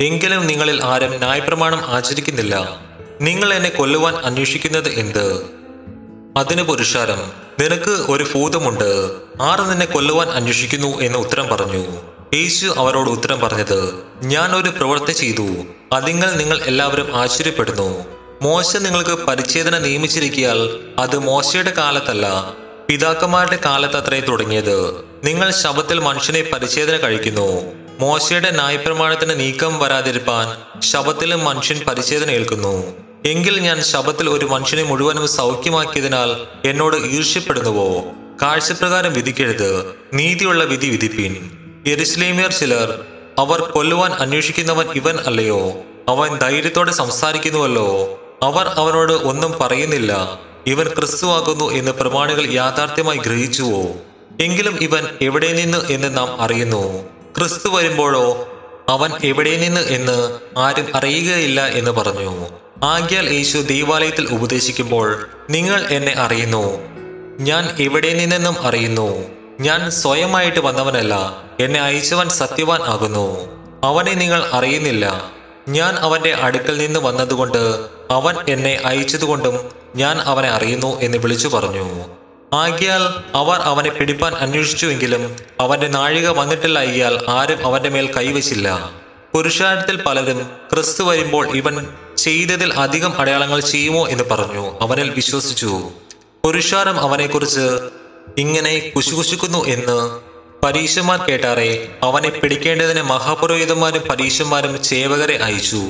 എങ്കിലും 0.00 0.46
നിങ്ങളിൽ 0.46 0.84
ആരും 0.84 1.14
ന്യായപ്രമാണം 1.14 1.80
ആചരിക്കുന്നില്ല. 1.80 2.80
നിങ്ങൾ 3.20 3.54
എന്നെ 3.54 3.68
കൊല്ലുവാൻ 3.68 4.14
അന്വേഷിക്കുന്നത് 4.14 4.88
എന്ത്? 4.88 5.46
അതിന് 6.36 6.62
പുരുഷാരം 6.62 7.32
നിനക്ക് 7.60 7.90
ഒരു 7.90 8.26
ഭൂതമുണ്ട്. 8.34 9.10
ആർ 9.42 9.60
നിന്നെ 9.60 9.86
കൊല്ലുവാൻ 9.86 10.28
അന്വേഷിക്കുന്നു 10.28 11.00
എന്ന് 11.00 11.18
ഉത്തരം 11.18 11.48
പറഞ്ഞു. 11.48 11.84
യേശു 12.34 12.74
അവരോട് 12.76 13.10
ഉത്തരം 13.10 13.40
പറഞ്ഞത് 13.40 13.94
ഞാൻ 14.22 14.56
ഒരു 14.56 14.70
പ്രവൃത്തി 14.70 15.12
ചെയ്തു. 15.12 15.48
അതിങ്ങൾ 15.92 16.30
നിങ്ങൾ 16.30 16.60
എല്ലാവരും 16.60 17.16
ആശ്ചര്യപ്പെടുന്നു. 17.16 18.04
മോശ 18.42 18.76
നിങ്ങൾക്ക് 18.76 19.10
പരിച്ഛേദന 19.10 19.78
നിയമിച്ചിരിക്കിയാൽ 19.78 20.80
അത് 20.98 21.18
മോശയുടെ 21.18 21.70
കാലത്തല്ല. 21.70 22.52
പിതാക്കന്മാരുടെ 22.88 23.58
കാലത്ത് 23.64 23.92
കാലത്തത്രേ 23.92 24.20
തുടങ്ങിയത്. 24.20 25.04
നിങ്ങൾ 25.24 25.50
ശബത്തിൽ 25.50 25.98
മനുഷ്യനെ 25.98 26.50
പരിച്ഛേദന 26.52 26.96
കഴിക്കുന്നു. 26.96 27.62
മോശയുടെ 27.98 28.50
ന്യായപ്രമാണത്തിന് 28.50 29.40
നീക്കം 29.40 29.78
വരാതിരിപ്പാൻ 29.78 30.80
ശബത്തിലും 30.80 31.44
മനുഷ്യൻ 31.44 31.80
പരിച്ഛേദന 31.84 32.30
ഏൽക്കുന്നു. 32.30 32.96
എങ്കിൽ 33.26 33.60
ഞാൻ 33.60 33.82
ശബത്തിൽ 33.82 34.30
ഒരു 34.30 34.46
മനുഷ്യനെ 34.46 34.82
മുഴുവനും 34.82 35.28
സൗഖ്യമാക്കിയതിനാൽ 35.28 36.36
എന്നോട് 36.68 36.96
ഈർഷ്യപ്പെടുന്നുവോ? 36.96 38.04
കാഴ്ചപ്രകാരം 38.42 39.12
വിധിക്കരുത്. 39.12 39.94
നീതിയുള്ള 40.14 40.64
വിധി 40.64 40.86
വിധിപ്പിൻ. 40.86 41.50
എരിസ്ലേമിയർ 41.86 42.52
ചിലർ 42.52 43.00
അവർ 43.38 43.60
കൊല്ലുവാൻ 43.60 44.12
അന്വേഷിക്കുന്നവൻ 44.12 44.86
ഇവൻ 44.90 45.18
അല്ലയോ? 45.26 45.72
അവൻ 46.08 46.38
ധൈര്യത്തോടെ 46.38 46.92
സംസാരിക്കുന്നുവല്ലോ. 46.92 48.20
അവർ 48.42 48.66
അവനോട് 48.66 49.12
ഒന്നും 49.12 49.54
പറയുന്നില്ല. 49.60 50.38
ഇവൻ 50.66 50.88
ക്രിസ്തുവാകുന്നു 50.88 51.70
എന്ന് 51.70 51.92
പ്രമാണികൾ 51.92 52.52
യാഥാർത്ഥ്യമായി 52.52 53.18
ഗ്രഹിച്ചുവോ? 53.18 53.82
എങ്കിലും 54.40 54.78
ഇവൻ 54.82 55.08
എവിടെ 55.20 55.52
നിന്ന് 55.52 55.78
എന്ന് 55.90 56.18
നാം 56.18 56.40
അറിയുന്നു. 56.40 57.02
ക്രിസ്തു 57.38 57.68
വരുമ്പോഴോ 57.68 58.48
അവൻ 58.88 59.10
എവിടെ 59.24 59.56
നിന്ന് 59.56 59.80
എന്ന് 59.80 60.38
ആരും 60.58 60.96
അറിയുകയില്ല 60.96 61.66
എന്ന് 61.66 61.90
പറഞ്ഞു. 61.90 62.48
ആഗ്യാൽ 62.84 63.30
യേശു 63.30 63.58
ദേവാലയത്തിൽ 63.58 64.28
ഉപദേശിക്കുമ്പോൾ 64.34 65.26
നിങ്ങൾ 65.50 65.86
എന്നെ 65.90 66.14
അറിയുന്നു. 66.18 66.78
ഞാൻ 67.40 67.76
എവിടെ 67.80 68.14
നിന്നെന്നും 68.14 68.60
അറിയുന്നു. 68.60 69.22
ഞാൻ 69.60 69.90
സ്വയമായിട്ട് 69.90 70.58
വന്നവനല്ല. 70.58 71.42
എന്നെ 71.60 71.80
അയച്ചവൻ 71.80 72.28
സത്യവാൻ 72.28 72.82
ആകുന്നു. 72.82 73.46
അവനെ 73.84 74.14
നിങ്ങൾ 74.14 74.48
അറിയുന്നില്ല. 74.52 75.30
ഞാൻ 75.68 75.94
അവന്റെ 75.94 76.34
അടുക്കൽ 76.34 76.78
നിന്ന് 76.78 77.00
വന്നതുകൊണ്ട് 77.00 77.84
അവൻ 78.10 78.34
എന്നെ 78.48 78.82
അയച്ചതുകൊണ്ടും 78.84 79.85
ഞാൻ 79.96 80.20
അവനെ 80.20 80.48
അറിയുന്നു 80.48 81.00
എന്ന് 81.00 81.18
വിളിച്ചു 81.18 81.48
പറഞ്ഞു. 81.48 82.04
ആകിയാൽ 82.52 83.36
അവർ 83.36 83.60
അവനെ 83.60 83.90
പിടിപ്പാൻ 83.90 84.34
അന്വേഷിച്ചുവെങ്കിലും 84.34 85.36
അവന്റെ 85.60 85.88
നാഴിക 85.88 86.28
വന്നിട്ടില്ലായിയാൽ 86.28 87.18
ആരും 87.28 87.66
അവന്റെ 87.66 87.88
മേൽ 87.88 88.14
കൈവച്ചില്ല 88.14 88.90
പുരുഷാരത്തിൽ 89.34 90.02
പലരും 90.02 90.50
ക്രിസ്തു 90.72 91.04
വരുമ്പോൾ 91.04 91.56
ഇവൻ 91.56 91.86
ചെയ്തതിൽ 92.16 92.74
അധികം 92.74 93.20
അടയാളങ്ങൾ 93.20 93.60
ചെയ്യുമോ 93.60 94.08
എന്ന് 94.08 94.24
പറഞ്ഞു. 94.24 94.78
അവനിൽ 94.80 95.10
വിശ്വസിച്ചു. 95.10 95.90
പുരുഷാരം 96.44 97.00
അവനെക്കുറിച്ച് 97.00 97.78
ഇങ്ങനെ 98.38 98.92
കുശുകുശുക്കുന്നു 98.96 99.64
എന്ന് 99.64 100.20
പരീശന്മാർ 100.66 101.18
കേട്ടാറെ 101.28 101.88
അവനെ 102.02 102.28
പിടിക്കേണ്ടതിന് 102.28 103.02
മഹാപുരോഹിതന്മാരും 103.02 104.02
പരീശന്മാരും 104.02 104.84
സേവകരെ 104.84 105.36
അയച്ചു. 105.36 105.82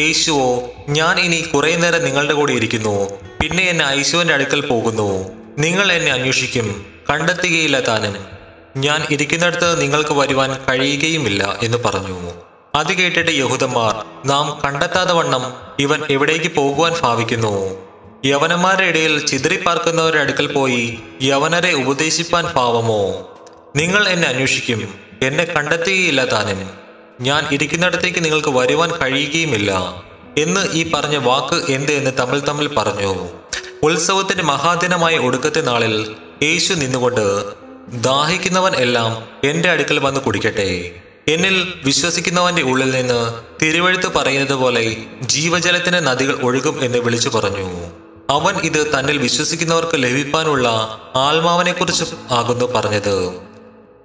യേശുവോ 0.00 0.70
ഞാൻ 0.88 1.20
ഇനി 1.20 1.40
കുറേ 1.54 1.76
നേരം 1.76 2.04
നിങ്ങളുടെ 2.04 2.32
കൂടെ 2.32 2.52
ഇരിക്കുന്നു. 2.52 3.10
പിന്നെ 3.40 3.62
എന്നെ 3.62 3.84
അയച്ചുവിന്റെ 3.84 4.34
അടുക്കൽ 4.34 4.60
പോകുന്നു. 4.60 5.28
നിങ്ങൾ 5.58 5.92
എന്നെ 5.92 6.12
അന്വേഷിക്കും. 6.12 6.86
കണ്ടെത്തുകയില്ല 7.10 7.80
താനും. 7.80 8.26
ഞാൻ 8.76 9.06
ഇരിക്കുന്നിടത്ത് 9.10 9.80
നിങ്ങൾക്ക് 9.80 10.10
വരുവാൻ 10.10 10.64
കഴിയുകയുമില്ല 10.68 11.58
എന്ന് 11.62 11.78
പറഞ്ഞു. 11.78 12.30
അത് 12.74 12.92
കേട്ടിട്ട് 12.92 13.30
യഹൂദന്മാർ 13.30 14.04
നാം 14.26 14.60
കണ്ടെത്താതെ 14.64 15.12
വണ്ണം 15.12 15.54
ഇവൻ 15.78 16.02
എവിടേക്ക് 16.10 16.54
പോകുവാൻ 16.54 16.92
ഭാവിക്കുന്നു? 17.00 17.76
യവനന്മാരുടെ 18.24 18.84
ഇടയിൽ 18.84 19.26
ചിതറിപ്പാർക്കുന്നവരുടെ 19.26 20.20
അടുക്കൽ 20.20 20.52
പോയി 20.52 20.98
യവനരെ 21.22 21.72
ഉപദേശിപ്പാൻ 21.72 22.46
പാവമോ? 22.46 23.28
നിങ്ങൾ 23.76 24.08
എന്നെ 24.08 24.28
അന്വേഷിക്കും. 24.28 24.94
എന്നെ 25.22 25.44
കണ്ടെത്തുകയില്ല 25.44 26.24
താനും. 26.24 26.89
ഞാൻ 27.20 27.46
ഇരിക്കുന്നിടത്തേക്ക് 27.52 28.24
നിങ്ങൾക്ക് 28.24 28.48
വരുവാൻ 28.48 28.90
കഴിയുകയുമില്ല. 28.90 30.02
എന്ന് 30.38 30.72
ഈ 30.72 30.90
പറഞ്ഞ 30.90 31.16
വാക്ക് 31.16 31.72
എന്ത് 31.72 31.92
എന്ന് 31.92 32.10
തമ്മിൽ 32.18 32.40
തമ്മിൽ 32.40 32.74
പറഞ്ഞു. 32.74 33.28
ഉത്സവത്തിന്റെ 33.82 34.44
മഹാദിനമായ 34.44 35.18
ഒടുക്കത്തെ 35.18 35.60
നാളിൽ 35.60 36.16
യേശു 36.42 36.74
നിന്നുകൊണ്ട് 36.74 37.44
ദാഹിക്കുന്നവൻ 37.92 38.76
എല്ലാം 38.76 39.26
എന്റെ 39.44 39.70
അടുക്കൽ 39.70 39.98
വന്ന് 39.98 40.20
കുടിക്കട്ടെ. 40.20 40.90
എന്നിൽ 41.28 41.72
വിശ്വസിക്കുന്നവന്റെ 41.84 42.62
ഉള്ളിൽ 42.62 42.90
നിന്ന് 42.90 43.34
തിരുവഴുത്ത് 43.62 44.12
പറയുന്നത് 44.12 44.54
പോലെ 44.54 44.96
ജീവജലത്തിന്റെ 45.22 46.00
നദികൾ 46.00 46.42
ഒഴുകും 46.42 46.84
എന്ന് 46.84 46.98
വിളിച്ചു 46.98 47.28
പറഞ്ഞു. 47.28 47.86
അവൻ 48.30 48.56
ഇത് 48.56 48.98
തന്നിൽ 48.98 49.18
വിശ്വസിക്കുന്നവർക്ക് 49.18 49.92
ലഭിക്കാനുള്ള 49.94 50.68
ആത്മാവിനെക്കുറിച്ച് 51.16 52.04
ആകുന്നു 52.30 52.64
പറഞ്ഞത്. 52.64 53.49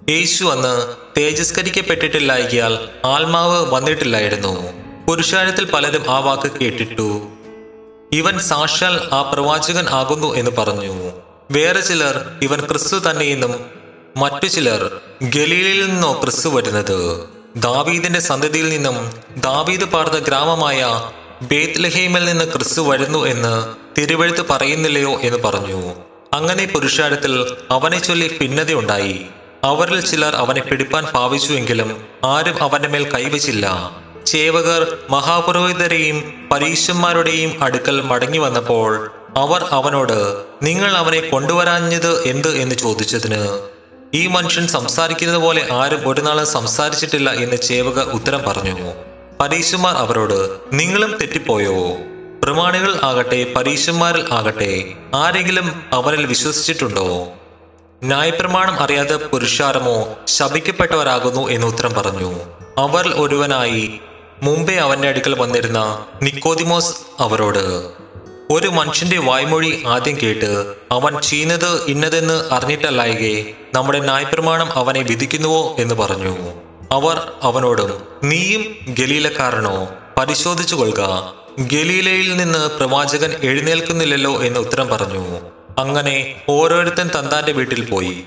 യേശു 0.09 0.45
അന്ന് 0.45 0.93
തേജസ്കരിക്കപ്പെട്ടിട്ടില്ലായകിയാൽ 1.17 2.89
ആത്മാവ് 3.05 3.71
വന്നിട്ടില്ലായിരുന്നു. 3.71 4.67
പുരുഷാരത്തിൽ 5.07 5.71
പലരും 5.71 6.05
ആ 6.09 6.19
വാക്ക് 6.19 6.51
കേട്ടിട്ടു. 6.51 7.27
ഇവൻ 8.11 8.39
സാക്ഷാൽ 8.39 9.09
ആ 9.11 9.21
പ്രവാചകൻ 9.21 9.89
ആകുന്നു 9.89 10.35
എന്ന് 10.35 10.51
പറഞ്ഞു. 10.51 11.11
വേറെ 11.51 11.79
ചിലർ 11.79 12.25
ഇവൻ 12.41 12.65
ക്രിസ്തു 12.65 13.09
തന്നെയെന്നും 13.09 13.65
മറ്റു 14.17 14.47
ചിലർ 14.47 15.01
ഗലീലിൽ 15.23 15.89
നിന്നോ 15.89 16.21
ക്രിസ്തു 16.23 16.49
വരുന്നത്. 16.49 17.25
ദാവീദിന്റെ 17.55 18.19
സന്തതിയിൽ 18.19 18.69
നിന്നും 18.69 19.11
ദാവീദ് 19.37 19.83
പാർന്ന 19.83 20.19
ഗ്രാമമായ 20.19 21.11
ബേത്ലഹേമിൽ 21.41 22.25
നിന്ന് 22.25 22.45
ക്രിസ്തു 22.45 22.81
വരുന്നു 22.81 23.25
എന്ന് 23.25 23.75
തിരുവഴുത്ത് 23.99 24.45
പറയുന്നില്ലയോ 24.49 25.21
എന്ന് 25.21 25.37
പറഞ്ഞു. 25.37 25.95
അങ്ങനെ 26.33 26.65
പുരുഷാരത്തിൽ 26.65 27.55
അവനെ 27.71 27.99
ചൊല്ലി 27.99 28.37
ഭിന്നതയുണ്ടായി. 28.41 29.25
അവരിൽ 29.65 30.01
ചിലർ 30.01 30.35
അവനെ 30.35 30.61
പിടിപ്പാൻ 30.61 31.05
ഭാവിച്ചുവെങ്കിലും 31.13 31.89
ആരും 32.23 32.63
അവന്റെ 32.63 32.89
മേൽ 32.89 33.11
കൈവച്ചില്ല. 33.11 33.65
ചേവകർ 34.25 34.97
മഹാപുരോഹിതരെയും 35.09 36.17
പരീശന്മാരുടെയും 36.51 37.63
അടുക്കൽ 37.63 38.01
മടങ്ങി 38.01 38.37
വന്നപ്പോൾ 38.37 39.11
അവർ 39.37 39.61
അവനോട് 39.71 40.43
നിങ്ങൾ 40.63 40.91
അവനെ 40.97 41.19
കൊണ്ടുവരാഞ്ഞത് 41.19 42.27
എന്ത് 42.27 42.47
എന്ന് 42.47 42.75
ചോദിച്ചതിന് 42.75 43.41
ഈ 44.13 44.27
മനുഷ്യൻ 44.27 44.67
സംസാരിക്കുന്നത് 44.67 45.37
പോലെ 45.37 45.67
ആരും 45.71 46.09
ഒരു 46.09 46.21
നാളും 46.21 46.47
സംസാരിച്ചിട്ടില്ല 46.47 47.29
എന്ന് 47.29 47.57
ചേവകർ 47.57 48.03
ഉത്തരം 48.03 48.41
പറഞ്ഞു. 48.47 48.75
പരീശന്മാർ 49.39 49.95
അവരോട് 49.95 50.39
നിങ്ങളും 50.73 51.17
തെറ്റിപ്പോയോ? 51.21 51.77
പ്രമാണികൾ 52.43 52.99
ആകട്ടെ 53.03 53.53
പരീശന്മാരിൽ 53.55 54.33
ആകട്ടെ 54.33 54.71
ആരെങ്കിലും 55.15 55.67
അവനിൽ 55.93 56.25
വിശ്വസിച്ചിട്ടുണ്ടോ? 56.25 57.27
ന്യായപ്രമാണം 58.03 58.79
അറിയാതെ 58.79 59.15
പുരുഷാരമോ 59.15 60.17
ശപിക്കപ്പെട്ടവരാകുന്നു 60.27 61.49
എന്ന് 61.49 61.67
ഉത്തരം 61.67 61.93
പറഞ്ഞു. 61.93 62.39
അവർ 62.77 63.07
ഒരുവനായി 63.07 63.99
മുമ്പേ 64.43 64.75
അവന്റെ 64.75 65.07
അടുക്കൽ 65.07 65.39
വന്നിരുന്ന 65.39 66.05
നിക്കോതിമോസ് 66.21 66.95
അവരോട് 67.19 67.89
ഒരു 68.51 68.67
മനുഷ്യന്റെ 68.67 69.19
വായ്മൊഴി 69.19 69.83
ആദ്യം 69.87 70.17
കേട്ട് 70.23 70.73
അവൻ 70.91 71.21
ചെയ്യുന്നത് 71.21 71.85
ഇന്നതെന്ന് 71.87 72.53
അറിഞ്ഞിട്ടല്ലായകെ 72.53 73.53
നമ്മുടെ 73.73 73.99
നായപ്രമാണം 73.99 74.71
അവനെ 74.71 75.01
വിധിക്കുന്നുവോ 75.01 75.75
എന്ന് 75.79 75.95
പറഞ്ഞു. 75.95 76.37
അവർ 76.91 77.31
അവനോടും 77.41 78.01
നീയും 78.23 78.75
ഗലീലക്കാരനോ 78.99 79.89
പരിശോധിച്ചു 80.17 80.75
കൊള്ളുക 80.75 81.33
ഗലീലയിൽ 81.59 82.37
നിന്ന് 82.37 82.69
പ്രവാചകൻ 82.69 83.33
എഴുന്നേൽക്കുന്നില്ലല്ലോ 83.43 84.43
എന്ന് 84.43 84.59
ഉത്തരം 84.59 84.87
പറഞ്ഞു. 84.87 85.54
അങ്ങനെ 85.79 86.35
ഓരോരുത്തൻ 86.49 87.09
തന്താന്റെ 87.19 87.51
വീട്ടിൽ 87.51 87.89
പോയി. 87.89 88.23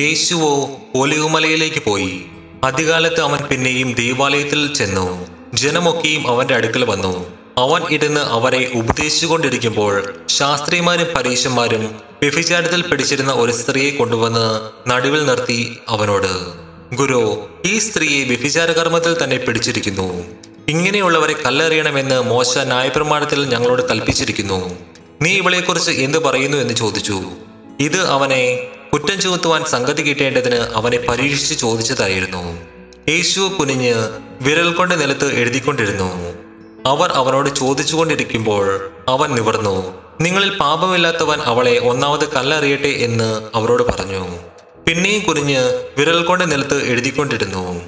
യേശുവോ 0.00 0.76
ഒലിവുമലയിലേക്ക് 0.94 1.82
പോയി. 1.82 2.26
അധികാലത്ത് 2.64 3.20
അവൻ 3.20 3.38
പിന്നെയും 3.38 3.94
ദേവാലയത്തിൽ 3.94 4.74
ചെന്നു. 4.74 5.26
ജനമൊക്കെയും 5.54 6.28
അവന്റെ 6.28 6.54
അടുക്കൽ 6.54 6.84
വന്നു. 6.84 7.41
അവൻ 7.58 7.82
ഇരുന്ന് 7.90 8.20
അവരെ 8.20 8.72
ഉപദേശിച്ചുകൊണ്ടിരിക്കുമ്പോൾ 8.74 10.14
ശാസ്ത്രിമാരും 10.28 11.06
പരീശന്മാരും 11.16 12.00
വ്യഭിചാരത്തിൽ 12.22 12.82
പിടിച്ചിരുന്ന 12.82 13.32
ഒരു 13.32 13.52
സ്ത്രീയെ 13.52 13.90
കൊണ്ടുവന്ന് 13.90 14.70
നടുവിൽ 14.90 15.26
നിർത്തി 15.26 15.78
അവനോട് 15.88 16.32
ഗുരു 16.94 17.48
ഈ 17.64 17.78
സ്ത്രീയെ 17.78 18.24
വ്യഭിചാര 18.24 18.70
കർമ്മത്തിൽ 18.70 19.24
തന്നെ 19.24 19.36
പിടിച്ചിരിക്കുന്നു. 19.36 20.24
ഇങ്ങനെയുള്ളവരെ 20.68 21.32
കല്ലെറിയണമെന്ന് 21.32 22.20
മോശ 22.20 22.58
ന്യായപ്രമാണത്തിൽ 22.58 23.44
ഞങ്ങളോട് 23.44 23.88
കൽപ്പിച്ചിരിക്കുന്നു. 23.88 24.78
നീ 25.22 25.30
ഇവളെക്കുറിച്ച് 25.30 25.90
എന്ത് 25.90 26.18
പറയുന്നു 26.18 26.56
എന്ന് 26.56 26.74
ചോദിച്ചു. 26.74 27.22
ഇത് 27.80 28.06
അവനെ 28.06 28.68
കുറ്റം 28.92 29.20
ചുമത്തുവാൻ 29.20 29.64
സംഗതി 29.64 30.02
കിട്ടേണ്ടതിന് 30.02 30.56
അവനെ 30.56 30.98
പരീക്ഷിച്ച് 30.98 31.54
ചോദിച്ചതായിരുന്നു. 31.54 32.58
യേശു 33.08 33.40
കുനിഞ്ഞ് 33.40 33.94
വിരൽ 34.40 34.72
കൊണ്ട് 34.72 35.00
നിലത്ത് 35.00 35.32
എഴുതിക്കൊണ്ടിരുന്നു. 35.34 36.41
അവർ 36.86 37.10
അവനോട് 37.10 37.54
ചോദിച്ചുകൊണ്ടിരിക്കുമ്പോൾ 37.54 38.90
അവൻ 39.08 39.34
നിവർന്നു. 39.34 40.02
നിങ്ങളിൽ 40.20 40.58
പാപമില്ലാത്തവൻ 40.58 41.40
അവളെ 41.40 41.78
ഒന്നാമത് 41.78 42.32
കല്ലറിയട്ടെ 42.32 42.88
എന്ന് 42.88 43.50
അവരോട് 43.54 43.82
പറഞ്ഞു. 43.82 44.38
പിന്നെയും 44.88 45.22
കുനിഞ്ഞ് 45.22 45.88
വിരൽ 45.98 46.24
കൊണ്ട് 46.24 46.52
നിലത്ത് 46.52 46.86
എഴുതിക്കൊണ്ടിരുന്നു. 46.86 47.80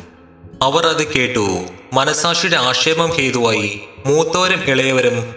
അവർ 0.63 0.87
അത് 0.87 1.13
കേട്ടു. 1.13 1.65
മനസാക്ഷിയുടെ 1.93 2.57
ആക്ഷേപം 2.57 3.11
ഹേതുവായി 3.11 3.81
മൂത്തവരും 4.07 4.61
ഇളയവരും 4.65 5.35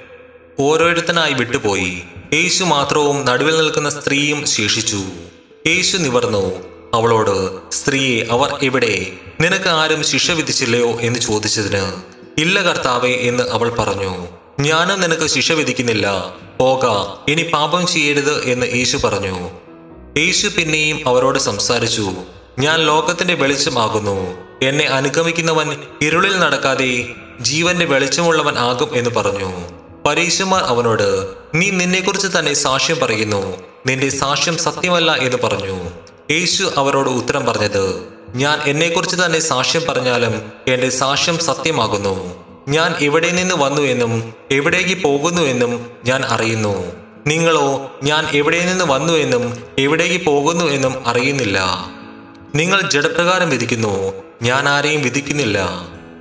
ഓരോരുത്തനായി 0.60 1.34
വിട്ടുപോയി. 1.34 2.02
യേശു 2.34 2.64
മാത്രവും 2.64 3.26
നടുവിൽ 3.26 3.58
നിൽക്കുന്ന 3.58 3.90
സ്ത്രീയും 3.90 4.48
ശേഷിച്ചു. 4.48 5.00
യേശു 5.68 5.98
നിവർന്നു. 5.98 6.64
അവളോട് 6.94 7.72
സ്ത്രീയെ 7.72 8.24
അവർ 8.32 8.58
എവിടെ? 8.64 9.12
നിനക്ക് 9.42 9.70
ആരും 9.70 10.04
ശിക്ഷ 10.04 10.32
വിധിച്ചില്ലയോ? 10.32 10.98
എന്ന് 11.02 11.20
ചോദിച്ചതിന് 11.20 12.17
ഇല്ല 12.38 12.62
കർത്താവേ 12.62 13.10
എന്ന് 13.10 13.44
അവൾ 13.44 13.70
പറഞ്ഞു. 13.70 14.28
ഞാനും 14.60 15.02
നിനക്ക് 15.02 15.28
ശിക്ഷ 15.28 15.52
വിധിക്കുന്നില്ല. 15.52 16.34
പോക 16.60 16.86
ഇനി 17.32 17.42
പാപം 17.42 17.88
ചെയ്യരുത് 17.88 18.44
എന്ന് 18.44 18.66
യേശു 18.76 18.98
പറഞ്ഞു. 18.98 19.50
യേശു 20.18 20.48
പിന്നെയും 20.48 21.08
അവരോട് 21.08 21.40
സംസാരിച്ചു. 21.40 22.12
ഞാൻ 22.60 22.80
ലോകത്തിന്റെ 22.80 23.34
വെളിച്ചമാകുന്നു. 23.34 24.38
എന്നെ 24.64 24.86
അനുഗമിക്കുന്നവൻ 24.86 25.78
ഇരുളിൽ 26.02 26.40
നടക്കാതെ 26.40 27.10
ജീവന്റെ 27.42 27.86
വെളിച്ചമുള്ളവൻ 27.86 28.58
ആകും 28.58 28.90
എന്ന് 28.94 29.10
പറഞ്ഞു. 29.10 29.54
പരീശന്മാർ 30.06 30.64
അവനോട് 30.64 31.28
നീ 31.56 31.70
നിന്നെക്കുറിച്ച് 31.70 32.28
തന്നെ 32.40 32.54
സാക്ഷ്യം 32.54 33.00
പറയുന്നു. 33.00 33.58
നിന്റെ 33.88 34.10
സാക്ഷ്യം 34.10 34.58
സത്യമല്ല 34.58 35.12
എന്ന് 35.12 35.38
പറഞ്ഞു. 35.44 35.90
യേശു 36.32 36.72
അവരോട് 36.78 37.10
ഉത്തരം 37.10 37.46
പറഞ്ഞത് 37.46 38.17
ഞാൻ 38.38 38.60
എന്നെക്കുറിച്ച് 38.66 39.16
തന്നെ 39.16 39.40
സാക്ഷ്യം 39.40 39.82
പറഞ്ഞാലും 39.90 40.52
എന്റെ 40.68 40.90
സാക്ഷ്യം 40.90 41.38
സത്യമാകുന്നു. 41.40 42.44
ഞാൻ 42.68 42.96
എവിടെ 43.02 43.30
നിന്ന് 43.32 43.56
വന്നു 43.56 43.82
എന്നും 43.82 44.34
എവിടേക്ക് 44.52 45.04
പോകുന്നു 45.04 45.42
എന്നും 45.42 45.92
ഞാൻ 46.06 46.26
അറിയുന്നു. 46.26 46.92
നിങ്ങളോ 47.28 47.92
ഞാൻ 48.04 48.28
എവിടെ 48.34 48.66
നിന്ന് 48.66 48.86
വന്നു 48.86 49.14
എന്നും 49.14 49.64
എവിടേക്ക് 49.80 50.26
പോകുന്നു 50.26 50.66
എന്നും 50.66 51.08
അറിയുന്നില്ല. 51.08 51.60
നിങ്ങൾ 52.56 52.90
ജഡപ്രകാരം 52.90 53.50
വിധിക്കുന്നു. 53.50 54.14
ഞാൻ 54.42 54.70
ആരെയും 54.70 55.02
വിധിക്കുന്നില്ല. 55.02 55.60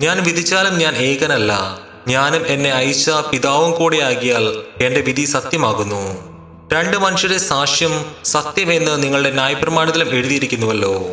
ഞാൻ 0.01 0.23
വിധിച്ചാലും 0.23 0.79
ഞാൻ 0.79 0.97
ഏകനല്ല. 0.97 1.79
ഞാനും 2.09 2.47
എന്നെ 2.47 2.71
അയച്ച 2.73 3.11
പിതാവും 3.11 3.73
കൂടെ 3.73 3.97
ആകിയാൽ 3.97 4.63
എന്റെ 4.85 5.01
വിധി 5.01 5.25
സത്യമാകുന്നു. 5.25 6.37
രണ്ട് 6.73 6.97
മനുഷ്യരുടെ 6.97 7.39
സാക്ഷ്യം 7.39 8.05
സത്യമെന്ന് 8.25 9.03
നിങ്ങളുടെ 9.03 9.31
ന്യായപ്രമാണത്തിലും 9.31 10.11
എഴുതിയിരിക്കുന്നുവല്ലോ. 10.11 11.07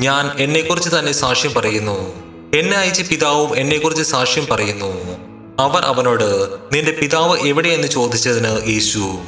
ഞാൻ 0.00 0.30
എന്നെക്കുറിച്ച് 0.38 0.90
തന്നെ 0.98 1.12
സാക്ഷ്യം 1.12 1.54
പറയുന്നു. 1.54 1.96
എന്നെ 2.56 2.76
അയച്ച 2.76 3.02
പിതാവും 3.02 3.56
എന്നെക്കുറിച്ച് 3.56 4.02
സാക്ഷ്യം 4.02 4.46
പറയുന്നു. 4.50 4.92
അവർ 5.62 5.82
അവനോട് 5.82 6.54
നിന്റെ 6.72 6.92
പിതാവ് 7.00 7.38
എവിടെയെന്ന് 7.48 7.88
ചോദിച്ചതിന് 7.88 8.68
യേശു 8.68 9.18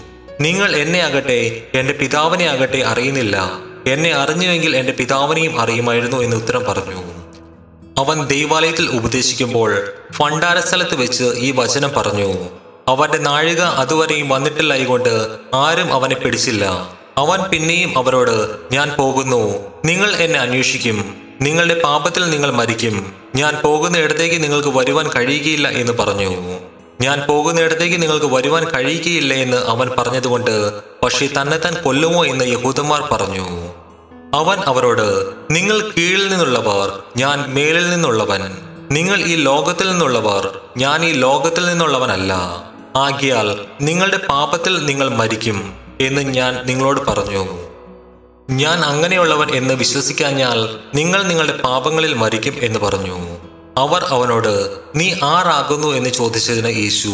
നിങ്ങൾ 0.41 0.77
എന്നെ 0.77 1.01
ആകട്ടെ 1.01 1.66
എന്റെ 1.75 1.93
പിതാവിനെ 1.93 2.45
ആകട്ടെ 2.45 2.79
അറിയുന്നില്ല. 2.79 3.51
എന്നെ 3.87 4.12
അറിഞ്ഞുവെങ്കിൽ 4.12 4.77
എന്റെ 4.77 4.93
പിതാവിനെയും 4.93 5.61
അറിയുമായിരുന്നു 5.61 6.16
എന്ന് 6.16 6.37
ഉത്തരം 6.37 6.64
പറഞ്ഞു. 6.64 7.03
അവൻ 7.99 8.27
ദൈവാലയത്തിൽ 8.27 8.89
ഉപദേശിക്കുമ്പോൾ 8.89 9.83
ഫണ്ടാര 10.12 10.59
സ്ഥലത്ത് 10.61 10.95
വെച്ച് 10.95 11.25
ഈ 11.25 11.51
വചനം 11.51 11.93
പറഞ്ഞു. 11.97 12.35
അവന്റെ 12.89 13.18
നാഴിക 13.18 13.61
അതുവരെയും 13.61 14.29
വന്നിട്ടില്ലായിക്കൊണ്ട് 14.29 15.29
ആരും 15.55 15.93
അവനെ 15.93 16.14
പിടിച്ചില്ല. 16.14 16.93
അവൻ 17.19 17.43
പിന്നെയും 17.43 17.99
അവരോട് 17.99 18.57
ഞാൻ 18.73 18.91
പോകുന്നു. 18.99 19.59
നിങ്ങൾ 19.85 20.17
എന്നെ 20.17 20.39
അന്വേഷിക്കും. 20.39 21.15
നിങ്ങളുടെ 21.41 21.81
പാപത്തിൽ 21.85 22.31
നിങ്ങൾ 22.31 22.51
മരിക്കും. 22.51 23.13
ഞാൻ 23.35 23.57
പോകുന്ന 23.65 23.99
ഇടത്തേക്ക് 23.99 24.43
നിങ്ങൾക്ക് 24.43 24.69
വരുവാൻ 24.69 25.11
കഴിയുകയില്ല 25.17 25.69
എന്ന് 25.69 25.93
പറഞ്ഞു. 25.93 26.59
ഞാൻ 27.01 27.21
പോകുന്നിടത്തേക്ക് 27.29 28.03
നിങ്ങൾക്ക് 28.03 28.27
വരുവാൻ 28.27 28.65
കഴിയുകയില്ല 28.65 29.35
എന്ന് 29.35 29.57
അവൻ 29.57 29.91
പറഞ്ഞതുകൊണ്ട് 29.99 30.81
പക്ഷേ 31.03 31.29
തന്നെ 31.41 31.59
താൻ 31.59 31.75
കൊല്ലുമോ 31.83 32.27
എന്ന് 32.27 32.45
യഹൂദന്മാർ 32.45 33.03
പറഞ്ഞു. 33.13 33.73
അവൻ 34.35 34.59
അവരോട് 34.59 35.27
നിങ്ങൾ 35.51 35.81
കീഴിൽ 35.81 36.29
നിന്നുള്ളവർ 36.29 37.03
ഞാൻ 37.17 37.45
മേലിൽ 37.49 37.91
നിന്നുള്ളവൻ. 37.91 38.59
നിങ്ങൾ 38.91 39.21
ഈ 39.21 39.35
ലോകത്തിൽ 39.35 39.91
നിന്നുള്ളവർ 39.91 40.59
ഞാൻ 40.77 41.05
ഈ 41.05 41.13
ലോകത്തിൽ 41.13 41.67
നിന്നുള്ളവനല്ല. 41.67 42.33
ആകിയാൽ 42.97 43.65
നിങ്ങളുടെ 43.81 44.17
പാപത്തിൽ 44.17 44.85
നിങ്ങൾ 44.85 45.09
മരിക്കും. 45.09 45.82
എന്ന് 46.07 46.22
ഞാൻ 46.22 46.61
നിങ്ങളോട് 46.66 47.00
പറഞ്ഞു. 47.07 47.72
ഞാൻ 48.50 48.84
അങ്ങനെയുള്ളവൻ 48.84 49.50
എന്ന് 49.50 49.74
വിശ്വസിക്കാഞ്ഞാൽ 49.74 50.78
നിങ്ങൾ 50.94 51.22
നിങ്ങളുടെ 51.22 51.57
പാപങ്ങളിൽ 51.57 52.14
മരിക്കും 52.14 52.55
എന്ന് 52.62 52.78
പറഞ്ഞു. 52.78 53.38
അവർ 53.76 54.05
അവനോട് 54.05 54.70
നീ 54.96 55.12
ആറാകുന്നു 55.22 55.88
എന്ന് 55.88 56.11
ചോദിച്ചതിന് 56.11 56.68
യേശു 56.68 57.09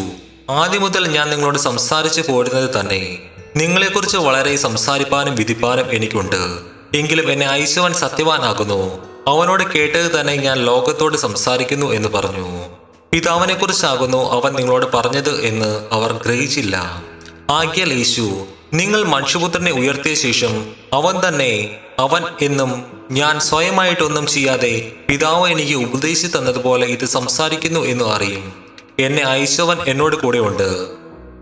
ആദ്യം 0.49 0.81
മുതൽ 0.81 1.07
ഞാൻ 1.07 1.29
നിങ്ങളോട് 1.29 1.57
സംസാരിച്ചു 1.57 2.23
പോരുന്നത് 2.29 2.79
തന്നെ. 2.79 3.17
നിങ്ങളെക്കുറിച്ച് 3.55 4.17
വളരെ 4.17 4.55
സംസാരിപ്പാനും 4.55 5.35
വിധിപ്പാനും 5.35 5.85
എനിക്കുണ്ട്. 5.91 6.59
എങ്കിലും 6.97 7.31
എന്നെ 7.31 7.47
അയച്ചവൻ 7.47 7.93
സത്യവാനാകുന്നു. 7.93 8.99
അവനോട് 9.27 9.63
കേട്ടത് 9.63 10.19
തന്നെ 10.19 10.35
ഞാൻ 10.35 10.57
ലോകത്തോട് 10.57 11.17
സംസാരിക്കുന്നു 11.17 11.91
എന്ന് 11.91 12.09
പറഞ്ഞു. 12.09 12.65
പിതാവിനെക്കുറിച്ചാകുന്നു 13.11 14.17
അവൻ 14.17 14.53
നിങ്ങളോട് 14.53 14.85
പറഞ്ഞത് 14.93 15.41
എന്ന് 15.41 15.87
അവർ 15.91 16.13
ഗ്രഹിച്ചില്ല. 16.13 17.03
ആകിയാൽ 17.51 17.93
യേശു 17.93 18.45
നിങ്ങൾ 18.73 19.03
മനുഷ്യപുത്രനെ 19.03 19.71
ഉയർത്തിയ 19.71 20.13
ശേഷം 20.13 20.73
അവൻ 20.93 21.27
തന്നെ 21.27 21.81
അവൻ 21.99 22.23
എന്നും 22.41 22.85
ഞാൻ 23.11 23.39
സ്വയമായിട്ടൊന്നും 23.39 24.27
ചെയ്യാതെ 24.27 24.91
പിതാവ് 25.07 25.51
എനിക്ക് 25.51 25.73
ഉപദേശിച്ചു 25.73 26.37
തന്നതുപോലെ 26.37 26.87
ഇത് 26.87 27.05
സംസാരിക്കുന്നു 27.05 27.79
എന്നും 27.79 28.13
അറിയും. 28.13 28.53
എന്നെ 28.99 29.23
അയച്ചവൻ 29.23 29.77
എന്നോട് 29.87 30.15
ഉണ്ട് 30.37 30.87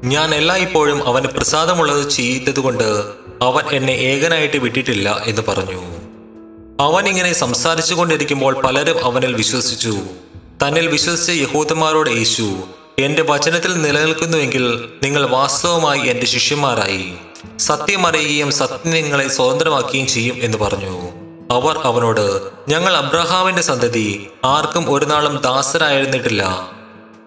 ഞാൻ 0.03 0.35
എല്ലാ 0.35 0.55
ഇപ്പോഴും 0.55 1.07
അവന് 1.07 1.25
പ്രസാദമുള്ളത് 1.25 2.09
ചെയ്തതുകൊണ്ട് 2.09 3.03
അവൻ 3.41 3.63
എന്നെ 3.71 3.91
ഏകനായിട്ട് 3.91 4.57
വിട്ടിട്ടില്ല 4.57 5.23
എന്ന് 5.25 5.41
പറഞ്ഞു. 5.47 5.81
അവൻ 6.83 7.07
ഇങ്ങനെ 7.07 7.33
സംസാരിച്ചു 7.33 7.95
കൊണ്ടിരിക്കുമ്പോൾ 7.95 8.61
പലരും 8.61 9.05
അവനിൽ 9.05 9.33
വിശ്വസിച്ചു. 9.33 9.99
തന്നിൽ 10.63 10.87
വിശ്വസിച്ച 10.87 11.29
യഹൂദന്മാരോട് 11.29 12.09
യേശു 12.09 12.59
എന്റെ 12.99 13.21
വചനത്തിൽ 13.21 13.81
നിലനിൽക്കുന്നുവെങ്കിൽ 13.81 14.89
നിങ്ങൾ 15.03 15.25
വാസ്തവമായി 15.25 15.99
എന്റെ 15.99 16.25
ശിഷ്യന്മാരായി. 16.25 17.13
സത്യമറിയുകയും 17.57 18.51
സത്യം 18.51 18.91
നിങ്ങളെ 18.91 19.27
സ്വതന്ത്രമാക്കുകയും 19.27 20.07
ചെയ്യും 20.07 20.37
എന്ന് 20.41 20.57
പറഞ്ഞു. 20.57 21.09
അവർ 21.53 21.77
അവനോട് 21.77 22.41
ഞങ്ങൾ 22.69 22.97
അബ്രഹാമിന്റെ 22.97 23.61
സന്തതി 23.61 24.27
ആർക്കും 24.45 24.93
ഒരു 24.93 25.05
നാളും 25.05 25.37
ദാസരായിരുന്നിട്ടില്ല. 25.37 26.71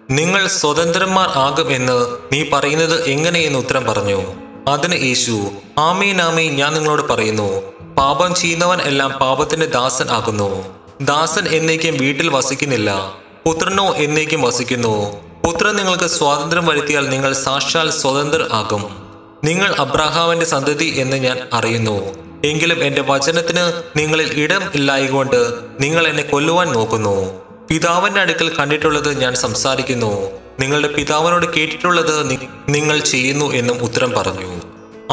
നിങ്ങൾ 0.09 0.47
സ്വതന്ത്രന്മാർ 0.47 1.27
ആകും 1.27 1.75
എന്ന് 1.75 2.17
നീ 2.33 2.43
പറയുന്നത് 2.53 3.03
എങ്ങനെയെന്ന് 3.03 3.59
ഉത്തരം 3.59 3.85
പറഞ്ഞു. 3.85 4.21
അതിന് 4.67 5.03
യേശു 5.03 5.51
ആമീൻ 5.77 6.21
ആമീൻ 6.21 6.55
ഞാൻ 6.55 6.73
നിങ്ങളോട് 6.73 7.13
പറയുന്നു. 7.13 7.61
പാപം 7.95 8.35
ചെയ്യുന്നവൻ 8.35 8.81
എല്ലാം 8.81 9.11
പാപത്തിന്റെ 9.11 9.65
ദാസൻ 9.65 10.09
ആകുന്നു. 10.09 10.65
ദാസൻ 11.01 11.47
എന്നേക്കും 11.47 11.97
വീട്ടിൽ 11.97 12.29
വസിക്കുന്നില്ല. 12.29 13.13
പുത്രനോ 13.45 13.95
എന്നേക്കും 13.95 14.41
വസിക്കുന്നു. 14.41 15.30
പുത്രൻ 15.45 15.75
നിങ്ങൾക്ക് 15.75 16.07
സ്വാതന്ത്ര്യം 16.07 16.65
വരുത്തിയാൽ 16.65 17.09
നിങ്ങൾ 17.09 17.33
സാക്ഷാൽ 17.33 17.89
സ്വതന്ത്രർ 17.89 18.49
ആകും. 18.53 18.83
നിങ്ങൾ 19.43 19.75
അബ്രഹാമിന്റെ 19.79 20.45
സന്തതി 20.45 20.85
എന്ന് 20.85 21.17
ഞാൻ 21.17 21.47
അറിയുന്നു. 21.53 22.15
എങ്കിലും 22.45 22.83
എന്റെ 22.83 23.01
വചനത്തിന് 23.01 23.83
നിങ്ങളിൽ 23.99 24.43
ഇടം 24.43 24.71
ഇല്ലായകൊണ്ട് 24.75 25.53
നിങ്ങൾ 25.79 26.07
എന്നെ 26.07 26.23
കൊല്ലുവാൻ 26.23 26.71
നോക്കുന്നു. 26.71 27.41
പിതാവിന്റെ 27.69 28.19
അടുക്കൽ 28.19 28.55
കണ്ടിട്ടുള്ളത് 28.55 29.21
ഞാൻ 29.21 29.35
സംസാരിക്കുന്നു. 29.35 30.31
നിങ്ങളുടെ 30.59 30.87
പിതാവിനോട് 30.87 31.53
കേട്ടിട്ടുള്ളത് 31.53 32.39
നിങ്ങൾ 32.69 32.99
ചെയ്യുന്നു 32.99 33.45
എന്നും 33.45 33.77
ഉത്തരം 33.77 34.11
പറഞ്ഞു. 34.11 34.61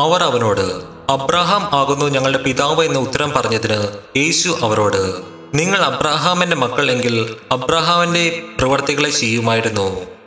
അവർ 0.01 0.23
അവനോട് 0.23 0.83
അബ്രഹാം 1.13 1.69
ആകുന്നു 1.73 2.07
ഞങ്ങളുടെ 2.07 2.39
പിതാവ് 2.39 2.85
എന്ന് 2.85 3.01
ഉത്തരം 3.01 3.31
പറഞ്ഞതിന് 3.31 3.97
യേശു 4.17 4.59
അവരോട് 4.63 5.23
നിങ്ങൾ 5.55 5.79
അബ്രഹാമിന്റെ 5.79 6.57
മക്കൾ 6.57 6.91
എങ്കിൽ 6.91 7.37
അബ്രഹാമിന്റെ 7.53 8.43
പ്രവർത്തികളെ 8.59 9.11
ചെയ്യുമായിരുന്നു. 9.11 10.18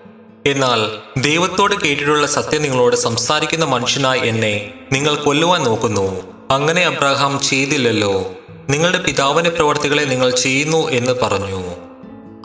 എന്നാൽ 0.45 0.99
ദൈവത്തോട് 1.21 1.75
കേട്ടിട്ടുള്ള 1.75 2.27
സത്യം 2.27 2.61
നിങ്ങളോട് 2.61 2.95
സംസാരിക്കുന്ന 2.95 3.65
മനുഷ്യനായി 3.65 4.19
എന്നെ 4.19 4.73
നിങ്ങൾ 4.91 5.15
കൊല്ലുവാൻ 5.15 5.63
നോക്കുന്നു. 5.63 6.21
അങ്ങനെ 6.51 6.81
അബ്രഹാം 6.81 7.39
ചെയ്തില്ലല്ലോ. 7.39 8.33
നിങ്ങളുടെ 8.69 8.97
പിതാവിന്റെ 8.97 9.49
പ്രവർത്തികളെ 9.49 10.03
നിങ്ങൾ 10.03 10.29
ചെയ്യുന്നു 10.29 10.89
എന്ന് 10.89 11.11
പറഞ്ഞു. 11.11 11.75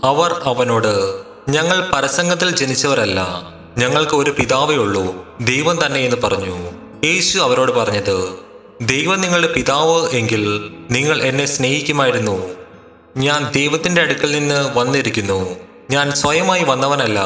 അവർ 0.05 0.43
അവനോട് 0.45 1.23
ഞങ്ങൾ 1.49 1.91
പരസംഗത്തിൽ 1.93 2.51
ജനിച്ചവരല്ല. 2.51 3.43
ഞങ്ങൾക്ക് 3.79 4.17
ഒരു 4.17 4.31
പിതാവേ 4.31 4.75
ഉള്ളൂ. 4.75 5.27
ദൈവം 5.41 5.87
തന്നെ 5.87 6.01
എന്ന് 6.01 6.17
പറഞ്ഞു. 6.17 6.73
യേശു 7.07 7.39
അവരോട് 7.39 7.73
പറഞ്ഞത് 7.73 8.29
ദൈവം 8.81 9.21
നിങ്ങളുടെ 9.21 9.53
പിതാവ് 9.53 10.11
എങ്കിൽ 10.11 10.71
നിങ്ങൾ 10.91 11.23
എന്നെ 11.23 11.47
സ്നേഹിക്കുമായിരുന്നു. 11.47 12.49
ഞാൻ 13.17 13.53
ദൈവത്തിന്റെ 13.53 14.03
അടുക്കൽ 14.03 14.33
നിന്ന് 14.33 14.79
വന്നിരിക്കുന്നു. 14.79 15.66
ഞാൻ 15.91 16.13
സ്വയമായി 16.13 16.65
വന്നവനല്ല 16.65 17.19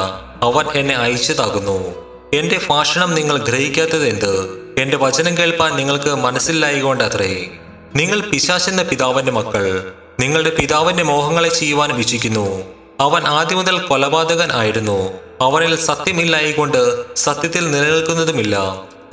അവൻ 0.43 0.65
എന്നെ 0.73 0.95
അയച്ചതാകുന്നു. 0.95 1.95
എന്റെ 2.33 2.59
ഭാഷണം 2.69 3.15
നിങ്ങൾ 3.15 3.37
ഗ്രഹിക്കാത്തത് 3.37 4.07
എന്ത്? 4.07 4.61
എന്റെ 4.79 4.97
വചനം 4.97 5.37
കേൾപ്പാൻ 5.37 5.75
നിങ്ങൾക്ക് 5.75 6.15
മനസ്സിലായിക്കൊണ്ട് 6.15 7.03
അത്രേ 7.03 7.47
നിങ്ങൾ 7.95 8.19
പിശാചെന്ന 8.19 8.83
പിതാവിന്റെ 8.83 9.31
മക്കൾ 9.31 9.93
നിങ്ങളുടെ 10.19 10.49
പിതാവിന്റെ 10.49 11.03
മോഹങ്ങളെ 11.03 11.49
ചെയ്യുവാൻ 11.49 11.93
വിചിക്കുന്നു 11.93 12.63
അവൻ 12.99 13.27
ആദ്യം 13.27 13.57
മുതൽ 13.57 13.77
കൊലപാതകൻ 13.77 14.51
ആയിരുന്നു. 14.51 15.13
അവനിൽ 15.41 15.75
സത്യമില്ലായിക്കൊണ്ട് 15.75 17.15
സത്യത്തിൽ 17.15 17.71
നിലനിൽക്കുന്നതുമില്ല. 17.71 18.55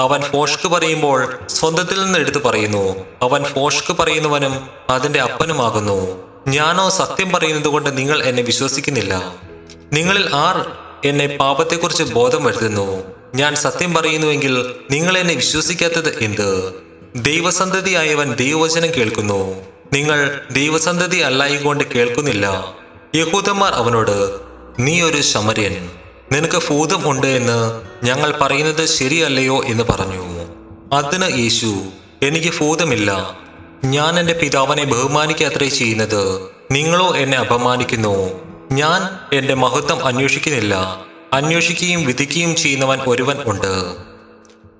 അവൻ 0.01 0.23
ഫോഷ്ക്ക് 0.23 0.69
പറയുമ്പോൾ 0.69 1.39
സ്വന്തത്തിൽ 1.49 2.05
നിന്ന് 2.05 2.19
എടുത്തു 2.19 2.39
പറയുന്നു. 2.39 3.05
അവൻ 3.23 3.45
ഫോഷ്ക്ക് 3.45 3.97
പറയുന്നവനും 3.99 4.71
അതിന്റെ 4.91 5.21
അപ്പനുമാകുന്നു. 5.21 6.28
ഞാനോ 6.49 6.89
സത്യം 6.89 7.33
പറയുന്നത് 7.33 7.69
കൊണ്ട് 7.69 7.99
നിങ്ങൾ 7.99 8.23
എന്നെ 8.23 8.43
വിശ്വസിക്കുന്നില്ല. 8.43 9.37
നിങ്ങളിൽ 9.93 10.35
ആർ 10.35 10.73
എന്നെ 11.05 11.27
പാപത്തെക്കുറിച്ച് 11.27 12.03
ബോധം 12.03 12.45
വരുത്തുന്നു? 12.45 13.05
ഞാൻ 13.35 13.55
സത്യം 13.55 13.95
പറയുന്നുവെങ്കിൽ 13.95 14.75
നിങ്ങൾ 14.91 15.19
എന്നെ 15.19 15.35
വിശ്വസിക്കാത്തത് 15.35 16.19
എന്ത്? 16.25 16.73
ദൈവസന്തതിയായവൻ 17.17 18.33
ദൈവവചനം 18.33 18.89
കേൾക്കുന്നു. 18.97 19.65
നിങ്ങൾ 19.93 20.41
ദൈവസന്തതി 20.51 21.17
അല്ലായിക്കൊണ്ട് 21.17 21.85
കേൾക്കുന്നില്ല. 21.85 22.75
യഹൂദന്മാർ 23.17 23.73
അവനോട് 23.73 24.41
നീ 24.79 25.01
ഒരു 25.01 25.23
ശമര്യൻ. 25.23 25.91
നിനക്ക് 26.33 26.63
ഭൂതം 26.69 27.11
ഉണ്ട് 27.11 27.27
എന്ന് 27.27 27.81
ഞങ്ങൾ 28.07 28.39
പറയുന്നത് 28.41 28.87
ശരിയല്ലയോ? 28.87 29.65
എന്ന് 29.65 29.85
പറഞ്ഞു. 29.85 30.45
അതിന് 30.93 31.39
യേശു 31.39 31.83
എനിക്ക് 32.23 32.53
ഭൂതമില്ല. 32.61 33.39
ഞാൻ 33.85 34.21
എന്റെ 34.21 34.33
പിതാവിനെ 34.33 34.85
ബഹുമാനിക്കാത്രേ 34.85 35.69
ചെയ്യുന്നത്. 35.69 36.41
നിങ്ങളോ 36.71 37.17
എന്നെ 37.17 37.39
അപമാനിക്കുന്നു. 37.39 38.31
ഞാൻ 38.73 39.19
എന്റെ 39.37 39.55
മഹത്വം 39.55 40.07
അന്വേഷിക്കുന്നില്ല. 40.07 41.05
അന്വേഷിക്കുകയും 41.33 42.05
വിധിക്കുകയും 42.05 42.57
ചെയ്യുന്നവൻ 42.57 43.01
ഒരുവൻ 43.07 43.37
ഉണ്ട്. 43.47 43.95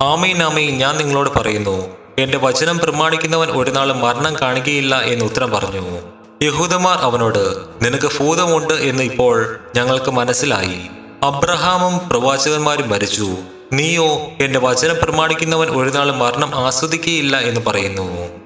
ആമയും 0.05 0.43
ആമീൻ 0.43 0.79
ഞാൻ 0.79 0.97
നിങ്ങളോട് 0.97 1.39
പറയുന്നു. 1.39 1.97
എന്റെ 2.19 2.39
വചനം 2.39 2.79
പ്രമാണിക്കുന്നവൻ 2.79 3.49
ഒരു 3.49 3.71
നാളും 3.71 4.01
മരണം 4.01 4.37
കാണുകയില്ല 4.41 5.01
എന്ന് 5.01 5.25
ഉത്തരം 5.25 5.51
പറഞ്ഞു. 5.51 6.01
യഹൂദന്മാർ 6.43 6.99
അവനോട് 6.99 7.57
നിനക്ക് 7.83 8.19
ഭൂതമുണ്ട് 8.19 8.75
എന്ന് 8.75 9.03
ഇപ്പോൾ 9.03 9.61
ഞങ്ങൾക്ക് 9.77 10.11
മനസ്സിലായി. 10.11 10.81
അബ്രഹാമും 11.23 12.09
പ്രവാചകന്മാരും 12.09 12.89
മരിച്ചു. 12.89 13.29
നീയോ 13.73 14.07
എന്റെ 14.41 14.59
വചനം 14.59 14.97
പ്രമാണിക്കുന്നവൻ 15.03 15.69
ഒരു 15.69 15.91
നാളും 15.91 16.19
മരണം 16.19 16.55
ആസ്വദിക്കുകയില്ല 16.55 17.37
എന്ന് 17.37 17.61
പറയുന്നു. 17.67 18.38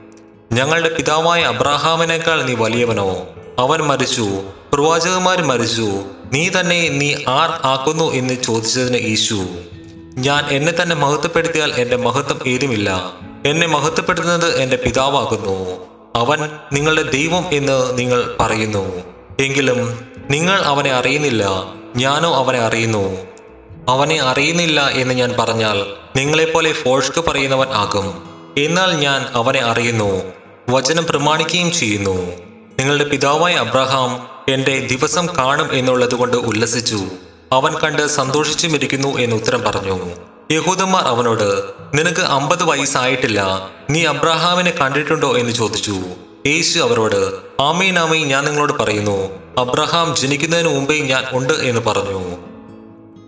ഞങ്ങളുടെ 0.53 0.95
പിതാവായ 0.97 1.43
അബ്രാഹാമിനേക്കാൾ 1.43 2.43
നീ 2.43 2.55
വലിയവനോ. 2.55 3.27
അവൻ 3.59 3.81
മരിച്ചു 3.81 4.43
പ്രവാചകന്മാർ 4.73 5.43
മരിച്ചു 5.43 6.03
നീ 6.33 6.49
തന്നെ 6.49 6.89
നീ 6.89 7.15
ആർ 7.29 7.61
ആക്കുന്നു 7.65 8.13
എന്ന് 8.13 8.43
ചോദിച്ചതിന് 8.43 9.09
യേശു 9.09 9.47
ഞാൻ 10.15 10.45
എന്നെ 10.51 10.73
തന്നെ 10.83 10.97
മഹത്വപ്പെടുത്തിയാൽ 10.97 11.73
എന്റെ 11.73 11.97
മഹത്വം 11.97 12.41
ഏതുമില്ല. 12.47 13.13
എന്നെ 13.47 13.67
മഹത്വപ്പെടുത്തുന്നത് 13.67 14.57
എന്റെ 14.57 14.77
പിതാവാകുന്നു. 14.77 15.87
അവൻ 16.17 16.51
നിങ്ങളുടെ 16.73 17.03
ദൈവം 17.03 17.45
എന്ന് 17.53 17.99
നിങ്ങൾ 17.99 18.37
പറയുന്നു. 18.41 19.03
എങ്കിലും 19.41 20.01
നിങ്ങൾ 20.31 20.63
അവനെ 20.63 20.93
അറിയുന്നില്ല 20.93 21.45
ഞാനോ 21.97 22.35
അവനെ 22.35 22.59
അറിയുന്നു. 22.59 23.19
അവനെ 23.89 24.21
അറിയുന്നില്ല 24.21 24.89
എന്ന് 24.89 25.15
ഞാൻ 25.15 25.35
പറഞ്ഞാൽ 25.39 25.87
നിങ്ങളെപ്പോലെ 26.17 26.73
ഫോഷ്ക്ക് 26.73 27.25
പറയുന്നവൻ 27.25 27.69
ആകും. 27.69 28.23
എന്നാൽ 28.59 28.91
ഞാൻ 28.91 29.27
അവനെ 29.35 29.61
അറിയുന്നു. 29.61 30.23
വചനം 30.69 31.07
പ്രമാണിക്കുകയും 31.07 31.73
ചെയ്യുന്നു. 31.73 32.33
നിങ്ങളുടെ 32.79 33.05
പിതാവായ 33.05 33.55
അബ്രഹാം 33.55 34.29
എന്റെ 34.53 34.79
ദിവസം 34.79 35.27
കാണും 35.39 35.69
എന്നുള്ളത് 35.73 36.15
കൊണ്ട് 36.15 36.37
ഉല്ലസിച്ചു. 36.37 37.01
അവൻ 37.53 37.75
കണ്ട് 37.79 38.07
സന്തോഷിച്ചുമിരിക്കുന്നു 38.07 39.19
എന്ന് 39.19 39.37
ഉത്തരം 39.37 39.63
പറഞ്ഞു. 39.63 39.99
യഹൂദന്മാർ 40.53 41.03
അവനോട് 41.03 41.63
നിനക്ക് 41.95 42.21
അമ്പത് 42.21 42.65
വയസ്സായിട്ടില്ല. 42.65 43.71
നീ 43.91 44.05
അബ്രഹാമിനെ 44.05 44.71
കണ്ടിട്ടുണ്ടോ? 44.71 45.37
എന്ന് 45.37 45.53
ചോദിച്ചു. 45.53 46.03
യേശു 46.47 46.79
അവരോട് 46.79 47.35
ആമീൻ 47.63 47.99
ആമീൻ 47.99 48.29
ഞാൻ 48.29 48.45
നിങ്ങളോട് 48.45 48.73
പറയുന്നു. 48.73 49.29
അബ്രഹാം 49.59 50.17
ജനിക്കുന്നതിന് 50.17 50.69
മുമ്പേ 50.69 50.99
ഞാൻ 50.99 51.25
ഉണ്ട് 51.33 51.53
എന്ന് 51.53 51.81
പറഞ്ഞു. 51.81 52.37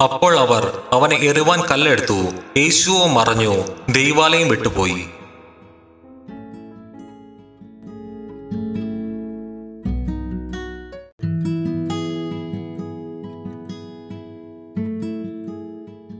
അപ്പോൾ 0.02 0.38
അവർ 0.38 0.80
അവനെ 0.92 1.16
എറിവാൻ 1.16 1.62
കല്ലെടുത്തു. 1.70 2.24
യേശുവോ 2.56 3.06
മറഞ്ഞു. 3.06 3.62
ദൈവാലയം 3.88 4.48
വിട്ടുപോയി. 4.48 5.04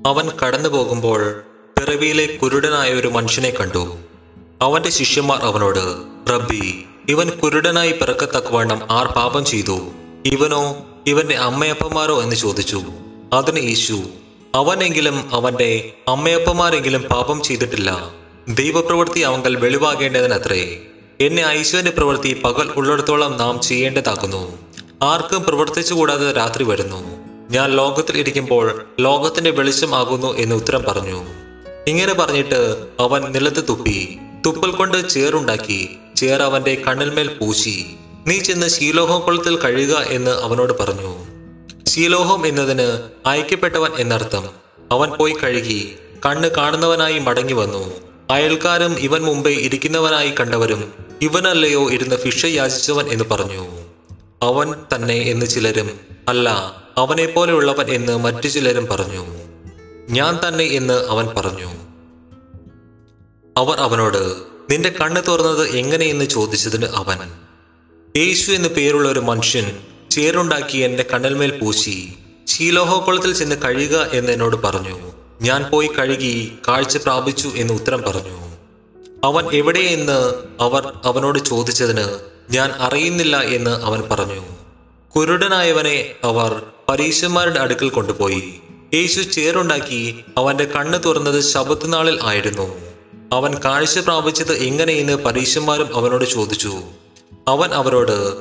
അവൻ 0.07 0.31
കടന്നു 0.31 0.69
പോകുമ്പോൾ 0.69 1.43
പിറവിയിലെ 1.79 2.39
കുരുടനായ 2.43 2.93
ഒരു 2.93 3.09
മനുഷ്യനെ 3.09 3.51
കണ്ടു. 3.51 3.97
അവന്റെ 4.63 4.91
ശിഷ്യന്മാർ 4.91 5.41
അവനോട് 5.43 5.97
റബ്ബി 6.31 6.85
ഇവൻ 7.09 7.31
കുരുടനായി 7.31 7.93
പിറക്കത്തക്കവണ്ണം 7.93 8.81
ആർ 8.91 9.07
പാപം 9.07 9.45
ചെയ്തു? 9.45 9.89
ഇവനോ 10.27 10.77
ഇവന്റെ 11.07 11.35
അമ്മയപ്പന്മാരോ? 11.35 12.23
എന്ന് 12.23 12.37
ചോദിച്ചു. 12.37 12.83
അതിന് 13.33 13.69
യേശു 13.69 14.03
അവനെങ്കിലും 14.55 15.35
അവന്റെ 15.35 15.93
അമ്മയപ്പന്മാരെങ്കിലും 16.09 17.03
പാപം 17.03 17.43
ചെയ്തിട്ടില്ല. 17.43 18.11
ദൈവപ്രവൃത്തി 18.49 19.21
അവങ്കൽ 19.21 19.57
വെളിവാകേണ്ടതിനത്രേ. 19.57 20.81
എന്നെ 21.21 21.47
ഐശ്വര്യ 21.47 21.91
പ്രവൃത്തി 21.91 22.43
പകൽ 22.45 22.71
ഉള്ളിടത്തോളം 22.77 23.37
നാം 23.37 23.61
ചെയ്യേണ്ടതാക്കുന്നു 23.61 24.59
ആർക്കും 25.03 25.43
പ്രവർത്തിച്ചുകൂടാതെ 25.43 26.33
രാത്രി 26.33 26.65
വരുന്നു. 26.65 27.34
ഞാൻ 27.51 27.71
ലോകത്തിൽ 27.71 28.19
ഇരിക്കുമ്പോൾ 28.19 28.85
ലോകത്തിന്റെ 29.01 29.51
വെളിച്ചം 29.51 29.95
ആകുന്നു 29.95 30.37
എന്ന് 30.37 30.55
ഉത്തരം 30.55 30.83
പറഞ്ഞു. 30.83 31.25
ഇങ്ങനെ 31.87 32.15
പറഞ്ഞിട്ട് 32.15 32.87
അവൻ 33.01 33.33
നിലത്ത് 33.33 33.69
തുപ്പി 33.69 34.19
തുപ്പൽ 34.47 34.71
കൊണ്ട് 34.71 35.09
ചേറുണ്ടാക്കി 35.09 35.89
ചേർ 36.17 36.43
അവന്റെ 36.43 36.75
കണ്ണിൽമേൽ 36.75 37.29
പൂശി. 37.29 37.87
നീ 38.27 38.39
ചെന്ന് 38.39 38.69
ശീലോഹം 38.69 39.21
കുളത്തിൽ 39.21 39.59
കഴിയുക 39.59 39.97
എന്ന് 39.97 40.31
അവനോട് 40.31 40.73
പറഞ്ഞു. 40.81 41.25
ശീലോഹം 41.89 42.47
എന്നതിന് 42.47 43.01
അയക്കപ്പെട്ടവൻ 43.27 43.91
എന്നർത്ഥം 43.99 44.51
അവൻ 44.93 45.11
പോയി 45.11 45.33
കഴുകി 45.33 45.97
കണ്ണ് 46.27 46.49
കാണുന്നവനായി 46.49 47.19
മടങ്ങി 47.19 47.53
വന്നു. 47.53 47.95
അയൽക്കാരും 48.31 48.99
ഇവൻ 48.99 49.23
മുമ്പേ 49.23 49.51
ഇരിക്കുന്നവനായി 49.51 50.33
കണ്ടവരും 50.41 50.93
ഇവനല്ലയോ 51.23 51.91
ഇരുന്ന് 51.91 52.17
ഫിഷ 52.17 52.45
യാചിച്ചവൻ 52.45 53.07
എന്ന് 53.07 53.25
പറഞ്ഞു. 53.31 53.67
അവൻ 54.43 54.75
തന്നെ 54.95 55.15
എന്ന് 55.15 55.47
ചിലരും 55.47 56.01
അല്ല 56.29 56.84
അവനെ 56.99 57.27
പോലെയുള്ളവൻ 57.27 57.91
എന്ന് 57.91 58.19
മറ്റു 58.19 58.49
ചിലരും 58.49 58.87
പറഞ്ഞു. 58.87 59.27
ഞാൻ 60.09 60.39
തന്നെ 60.49 60.65
എന്ന് 60.65 61.07
അവൻ 61.09 61.27
പറഞ്ഞു. 61.37 61.71
അവർ 63.57 63.81
അവനോട് 63.81 64.37
നിന്റെ 64.71 64.89
കണ്ണ് 64.89 65.23
തുറന്നത് 65.29 65.69
എങ്ങനെയെന്ന് 65.69 66.25
ചോദിച്ചതിന് 66.25 66.87
അവൻ 66.87 67.19
യേശു 68.17 68.53
എന്ന് 68.53 68.69
പേരുള്ള 68.69 69.09
ഒരു 69.09 69.21
മനുഷ്യൻ 69.21 69.79
ചേറുണ്ടാക്കി 70.11 70.79
എന്റെ 70.79 71.05
കണ്ണൽമേൽ 71.13 71.59
പൂശി 71.59 72.15
ശീലോഹോക്കുളത്തിൽ 72.47 73.35
ചെന്ന് 73.35 73.57
കഴുകുക 73.57 74.09
എന്ന് 74.13 74.33
എന്നോട് 74.33 74.57
പറഞ്ഞു. 74.57 75.13
ഞാൻ 75.43 75.65
പോയി 75.65 75.87
കഴുകി 75.87 76.59
കാഴ്ച 76.69 76.97
പ്രാപിച്ചു 76.97 77.49
എന്ന് 77.49 77.75
ഉത്തരം 77.75 78.03
പറഞ്ഞു. 78.03 78.57
അവൻ 79.25 79.45
എവിടെയെന്ന് 79.53 80.35
അവർ 80.61 80.93
അവനോട് 81.05 81.39
ചോദിച്ചതിന് 81.39 82.19
ഞാൻ 82.51 82.73
അറിയുന്നില്ല 82.73 83.37
എന്ന് 83.37 83.71
അവൻ 83.71 84.03
പറഞ്ഞു. 84.11 84.43
കുരുടനായവനെ 85.17 86.15
അവർ 86.25 86.63
പരീശന്മാരുടെ 86.89 87.61
അടുക്കൽ 87.61 87.89
കൊണ്ടുപോയി. 87.89 88.55
യേശു 88.95 89.21
ചേറുണ്ടാക്കി 89.21 90.25
അവന്റെ 90.37 90.65
കണ്ണ് 90.65 90.99
തുറന്നത് 91.05 91.41
ശബത്തുനാളിൽ 91.41 92.19
ആയിരുന്നു. 92.23 92.81
അവൻ 93.33 93.55
കാഴ്ച 93.65 93.99
പ്രാപിച്ചത് 93.99 94.53
എങ്ങനെയെന്ന് 94.53 95.13
പരീശന്മാരും 95.13 95.97
അവനോട് 95.97 96.25
ചോദിച്ചു. 96.25 96.73
അവൻ 97.49 97.75
അവരോട് 97.75 98.35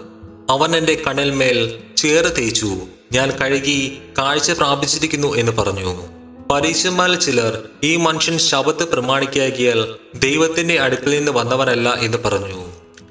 അവൻ 0.50 0.76
എന്റെ 0.76 1.04
കണ്ണിന്മേൽ 1.08 1.80
ചേറ് 1.98 2.36
തേച്ചു. 2.38 2.78
ഞാൻ 3.12 3.32
കഴുകി 3.42 4.02
കാഴ്ച 4.18 4.52
പ്രാപിച്ചിരിക്കുന്നു 4.52 5.36
എന്ന് 5.36 5.52
പറഞ്ഞു. 5.52 6.04
പരീശന്മാരിൽ 6.52 7.16
ചിലർ 7.16 7.62
ഈ 7.84 7.96
മനുഷ്യൻ 7.96 8.38
ശബത്ത് 8.38 8.88
പ്രമാണിക്കാകിയാൽ 8.88 9.96
ദൈവത്തിന്റെ 10.16 10.80
അടുക്കൽ 10.80 11.10
നിന്ന് 11.10 11.32
വന്നവനല്ല 11.32 11.90
എന്ന് 11.90 12.18
പറഞ്ഞു. 12.18 12.66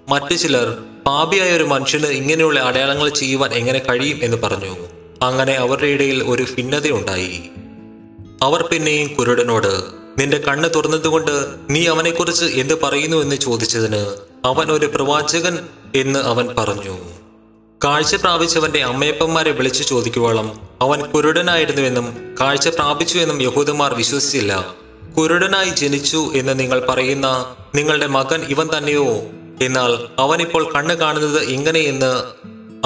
മറ്റു 0.09 0.35
ചിലർ 0.35 0.78
പാപിയായ 1.07 1.57
ഒരു 1.57 1.64
മനുഷ്യന് 1.64 2.07
ഇങ്ങനെയുള്ള 2.07 2.61
അടയാളങ്ങൾ 2.61 3.09
ചെയ്യുവാൻ 3.09 3.53
എങ്ങനെ 3.53 3.78
കഴിയും 3.78 4.20
എന്ന് 4.22 4.37
പറഞ്ഞു. 4.37 5.01
അങ്ങനെ 5.22 5.52
അവരുടെ 5.52 5.86
ഇടയിൽ 5.86 6.24
ഒരു 6.24 6.42
ഭിന്നതയുണ്ടായി 6.42 7.50
അവർ 8.42 8.62
പിന്നെയും 8.62 9.14
കുരുടനോട് 9.14 9.84
നിന്റെ 10.18 10.38
കണ്ണ് 10.38 10.68
തുറന്നതുകൊണ്ട് 10.74 11.46
നീ 11.70 11.86
അവനെക്കുറിച്ച് 11.86 12.44
എന്ത് 12.44 12.80
പറയുന്നു? 12.82 13.16
എന്ന് 13.16 13.36
ചോദിച്ചതിന് 13.36 14.16
അവൻ 14.44 14.72
ഒരു 14.72 14.86
പ്രവാചകൻ 14.86 15.58
എന്ന് 15.94 16.18
അവൻ 16.18 16.48
പറഞ്ഞു. 16.58 16.98
കാഴ്ച 17.84 18.14
പ്രാപിച്ചവന്റെ 18.14 18.82
അമ്മയപ്പന്മാരെ 18.82 19.50
വിളിച്ചു 19.50 19.82
ചോദിക്കുവോളം 19.82 20.60
അവൻ 20.80 21.10
കുരുടനായിരുന്നുവെന്നും 21.10 22.34
കാഴ്ച 22.40 22.68
പ്രാപിച്ചു 22.68 23.18
എന്നും 23.18 23.42
യഹൂദന്മാർ 23.42 23.94
വിശ്വസിച്ചില്ല. 23.94 24.74
കുരുടനായി 25.18 25.68
ജനിച്ചു 25.68 26.32
എന്ന് 26.34 26.60
നിങ്ങൾ 26.60 26.86
പറയുന്ന 26.88 27.54
നിങ്ങളുടെ 27.74 28.06
മകൻ 28.06 28.42
ഇവൻ 28.42 28.68
തന്നെയോ? 28.78 29.06
എന്നാൽ 29.62 30.20
അവനിപ്പോൾ 30.20 30.72
കണ്ണ് 30.74 30.94
കാണുന്നത് 30.94 31.42
എങ്ങനെയെന്ന് 31.42 32.12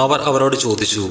അവർ 0.01 0.21
അവരോട് 0.21 0.55
ചോദിച്ചു. 0.55 1.09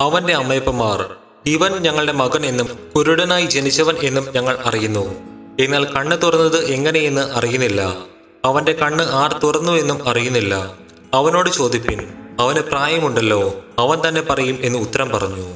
അവന്റെ 0.00 0.32
അമ്മയപ്പന്മാർ 0.34 1.14
ഇവൻ 1.46 1.72
ഞങ്ങളുടെ 1.72 2.12
മകൻ 2.12 2.46
എന്നും 2.46 2.68
കുരുടനായി 2.96 3.46
ജനിച്ചവൻ 3.46 3.94
എന്നും 3.96 4.26
ഞങ്ങൾ 4.34 4.58
അറിയുന്നു. 4.64 5.14
എന്നാൽ 5.60 5.84
കണ്ണ് 5.84 6.22
തുറന്നത് 6.22 6.64
എങ്ങനെയെന്ന് 6.64 7.20
അറിയുന്നില്ല. 7.20 7.96
അവന്റെ 8.44 8.72
കണ്ണ് 8.72 9.04
ആർ 9.04 9.40
തുറന്നു 9.44 9.72
എന്നും 9.72 10.08
അറിയുന്നില്ല. 10.08 10.74
അവനോട് 11.14 11.50
ചോദിപ്പിൻ 11.50 12.08
അവന് 12.40 12.60
പ്രായമുണ്ടല്ലോ 12.60 13.60
അവൻ 13.78 14.08
തന്നെ 14.08 14.22
പറയും 14.22 14.58
എന്ന് 14.60 14.78
ഉത്തരം 14.78 15.10
പറഞ്ഞു. 15.10 15.54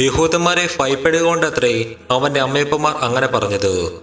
യഹൂദന്മാരെ 0.00 0.68
ഭയപ്പെടുകൊണ്ടത്രേ 0.80 1.94
അവന്റെ 2.10 2.40
അമ്മയപ്പന്മാർ 2.40 2.94
അങ്ങനെ 2.94 3.26
പറഞ്ഞത്. 3.26 4.00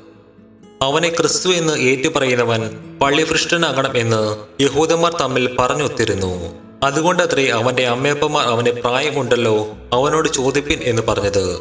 അവനെ 0.82 1.10
ക്രിസ്തു 1.10 1.50
എന്ന് 1.50 1.74
ഏറ്റുപറയുന്നവൻ 1.74 2.78
പള്ളിഭൃഷ്ടനാകണം 3.02 3.98
എന്ന് 3.98 4.38
യഹൂദന്മാർ 4.62 5.14
തമ്മിൽ 5.22 5.56
പറഞ്ഞൊത്തിരുന്നു. 5.60 6.69
അതുകൊണ്ടത്രേ 6.84 7.50
അവന്റെ 7.50 7.88
അമ്മയപ്പന്മാർ 7.88 8.46
അവനെ 8.46 8.72
പ്രായമുണ്ടല്ലോ 8.72 9.72
അവനോട് 9.94 10.30
ചോദിപ്പിൻ 10.30 10.80
എന്ന് 10.84 11.02
പറഞ്ഞത്. 11.02 11.60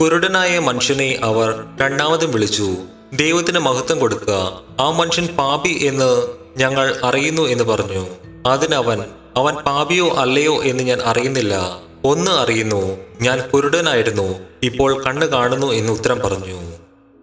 കുരുടനായ 0.00 0.58
മനുഷ്യനെ 0.58 1.20
അവർ 1.22 1.64
രണ്ടാമതും 1.80 2.30
വിളിച്ചു 2.30 2.74
ദൈവത്തിന് 3.12 3.58
മഹത്വം 3.58 3.98
കൊടുക്കുക 3.98 4.62
ആ 4.80 4.90
മനുഷ്യൻ 4.90 5.26
പാപി 5.26 5.68
എന്ന് 5.68 6.26
ഞങ്ങൾ 6.56 6.96
അറിയുന്നു 7.04 7.42
എന്ന് 7.42 7.64
പറഞ്ഞു. 7.64 8.06
അതിനവൻ 8.46 9.02
അവൻ 9.36 9.54
പാപിയോ 9.54 10.10
അല്ലയോ 10.10 10.62
എന്ന് 10.62 10.82
ഞാൻ 10.82 10.98
അറിയുന്നില്ല. 11.04 11.80
ഒന്ന് 12.04 12.30
അറിയുന്നു 12.30 12.96
ഞാൻ 13.20 13.50
കുരുടനായിരുന്നു 13.50 14.38
ഇപ്പോൾ 14.62 15.04
കണ്ണ് 15.04 15.26
കാണുന്നു 15.26 15.66
എന്ന് 15.66 15.92
ഉത്തരം 15.92 16.18
പറഞ്ഞു. 16.18 16.72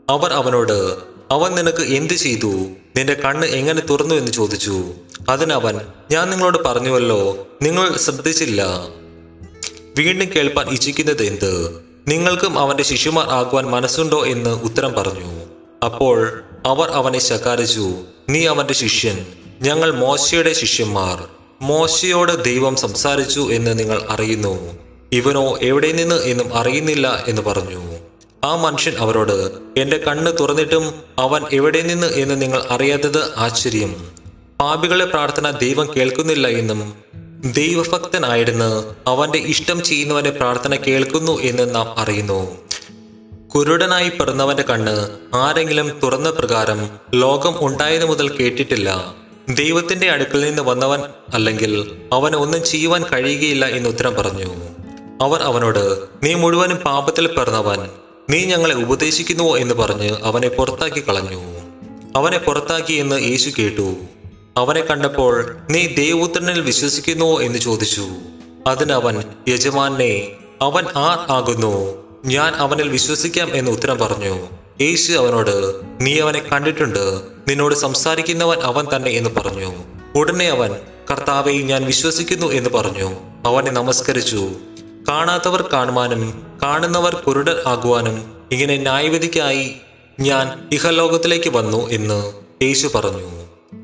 അവർ 0.10 0.34
അവനോട് 0.34 0.96
അവൻ 1.32 1.56
നിനക്ക് 1.56 1.82
എന്ത് 1.82 2.14
ചെയ്തു? 2.14 2.52
നിന്റെ 2.98 3.14
കണ്ണ് 3.14 3.46
എങ്ങനെ 3.46 3.82
തുറന്നു? 3.82 4.16
എന്ന് 4.16 4.32
ചോദിച്ചു. 4.32 4.84
അതിനവൻ 5.32 5.80
ഞാൻ 6.12 6.30
നിങ്ങളോട് 6.30 6.58
പറഞ്ഞുവല്ലോ 6.66 7.48
നിങ്ങൾ 7.62 7.98
ശ്രദ്ധിച്ചില്ല. 7.98 8.64
വീണ്ടും 9.98 10.30
കേൾപ്പാൻ 10.36 10.70
ഇച്ഛിക്കുന്നത് 10.70 11.24
എന്ത്? 11.24 11.82
നിങ്ങൾക്കും 12.08 12.60
അവന്റെ 12.60 12.84
ശിശുമാർ 12.84 13.28
ആകുവാൻ 13.30 13.66
മനസ്സുണ്ടോ 13.66 14.26
എന്ന് 14.26 14.50
ഉത്തരം 14.50 14.94
പറഞ്ഞു. 14.94 15.46
അപ്പോൾ 15.86 16.44
അവർ 16.66 16.90
അവനെ 16.90 17.20
ശകാരിച്ചു 17.20 17.94
നീ 18.30 18.46
അവന്റെ 18.46 18.74
ശിഷ്യൻ 18.74 19.26
ഞങ്ങൾ 19.62 19.92
മോശയുടെ 19.92 20.54
ശിഷ്യന്മാർ. 20.54 21.28
മോശയോട് 21.62 22.44
ദൈവം 22.44 22.76
സംസാരിച്ചു 22.76 23.40
എന്ന് 23.40 23.80
നിങ്ങൾ 23.80 24.02
അറിയുന്നു. 24.10 24.78
ഇവനോ 25.12 25.58
എവിടെ 25.62 25.92
നിന്ന് 25.92 26.16
എന്നും 26.16 26.58
അറിയുന്നില്ല 26.58 27.24
എന്ന് 27.28 27.42
പറഞ്ഞു. 27.42 27.98
ആ 28.44 28.56
മനുഷ്യൻ 28.56 28.96
അവരോട് 28.98 29.52
എന്റെ 29.78 29.98
കണ്ണ് 29.98 30.32
തുറന്നിട്ടും 30.40 30.94
അവൻ 31.20 31.42
എവിടെ 31.54 31.82
നിന്ന് 31.82 32.08
എന്ന് 32.08 32.42
നിങ്ങൾ 32.42 32.64
അറിയാത്തത് 32.70 33.38
ആശ്ചര്യം. 33.38 34.21
പാപികളെ 34.62 35.06
പ്രാർത്ഥന 35.06 35.52
ദൈവം 35.52 35.88
കേൾക്കുന്നില്ല 35.98 36.48
എന്നും 36.48 36.94
ദൈവഭക്തനായിരുന്നു. 37.46 38.96
അവന്റെ 39.08 39.38
ഇഷ്ടം 39.38 39.84
ചെയ്യുന്നവന്റെ 39.84 40.30
പ്രാർത്ഥന 40.30 40.76
കേൾക്കുന്നു 40.76 41.42
എന്ന് 41.42 41.76
നാം 41.76 42.00
അറിയുന്നു. 42.00 42.58
കുരുടനായി 43.56 44.10
പിറന്നവന്റെ 44.10 44.64
കണ്ണ് 44.64 45.18
ആരെങ്കിലും 45.36 46.00
തുറന്ന 46.04 46.30
പ്രകാരം 46.30 46.90
ലോകം 47.14 47.56
ഉണ്ടായതു 47.60 48.06
മുതൽ 48.06 48.38
കേട്ടിട്ടില്ല. 48.38 49.16
ദൈവത്തിന്റെ 49.50 50.10
അടുക്കൽ 50.10 50.42
നിന്ന് 50.42 50.62
വന്നവൻ 50.62 51.00
അല്ലെങ്കിൽ 51.34 51.92
അവന് 52.14 52.36
ഒന്നും 52.36 52.66
ചെയ്യുവാൻ 52.66 53.04
കഴിയുകയില്ല 53.04 53.66
എന്ന് 53.66 53.90
ഉത്തരം 53.90 54.16
പറഞ്ഞു. 54.16 54.54
അവർ 55.22 55.42
അവനോട് 55.42 56.00
നീ 56.24 56.34
മുഴുവനും 56.34 56.78
പാപത്തിൽ 56.78 57.28
പിറന്നവൻ. 57.28 57.90
നീ 58.30 58.46
ഞങ്ങളെ 58.46 58.76
ഉപദേശിക്കുന്നുവോ? 58.76 59.58
എന്ന് 59.58 59.74
പറഞ്ഞ് 59.74 60.12
അവനെ 60.24 60.48
പുറത്താക്കി 60.48 61.00
കളഞ്ഞു. 61.00 61.60
അവനെ 62.16 62.38
പുറത്താക്കി 62.38 62.94
എന്ന് 62.94 63.22
യേശു 63.22 63.52
കേട്ടു. 63.60 63.96
അവനെ 64.62 64.82
കണ്ടപ്പോൾ 64.82 65.58
നീ 65.70 65.88
ദേവപുത്രനിൽ 65.88 66.62
വിശ്വസിക്കുന്നു? 66.62 67.40
എന്ന് 67.40 67.60
ചോദിച്ചു. 67.60 68.08
അതിനവൻ 68.68 69.24
യജമാനെ 69.50 70.32
അവൻ 70.62 70.86
ആർ 70.96 71.32
ആകുന്നു? 71.32 72.04
ഞാൻ 72.26 72.54
അവനിൽ 72.54 72.90
വിശ്വസിക്കാം 72.90 73.56
എന്ന് 73.56 73.72
ഉത്തരം 73.72 73.98
പറഞ്ഞു. 73.98 74.48
യേശു 74.82 75.14
അവനോട് 75.14 75.82
നീ 76.02 76.20
അവനെ 76.20 76.40
കണ്ടിട്ടുണ്ട്. 76.40 77.22
നിന്നോട് 77.48 77.76
സംസാരിക്കുന്നവൻ 77.76 78.60
അവൻ 78.60 78.86
തന്നെ 78.96 79.12
എന്ന് 79.12 79.30
പറഞ്ഞു. 79.30 79.74
ഉടനെ 80.16 80.50
അവൻ 80.50 80.76
കർത്താവെ 81.12 81.52
ഞാൻ 81.52 81.86
വിശ്വസിക്കുന്നു 81.86 82.48
എന്ന് 82.48 82.70
പറഞ്ഞു. 82.70 83.14
അവനെ 83.46 83.72
നമസ്കരിച്ചു. 83.72 84.52
കാണാത്തവർ 85.10 85.62
കാണുവാനും 85.74 86.48
കാണുന്നവർ 86.64 87.16
കുരുടർ 87.16 87.64
ആകുവാനും 87.68 88.34
ഇങ്ങനെ 88.52 88.78
ന്യായവിധിക്കായി 88.78 89.76
ഞാൻ 90.20 90.70
ഇഹലോകത്തിലേക്ക് 90.72 91.50
വന്നു 91.50 91.90
എന്ന് 91.90 92.34
യേശു 92.64 92.88
പറഞ്ഞു. 92.96 93.41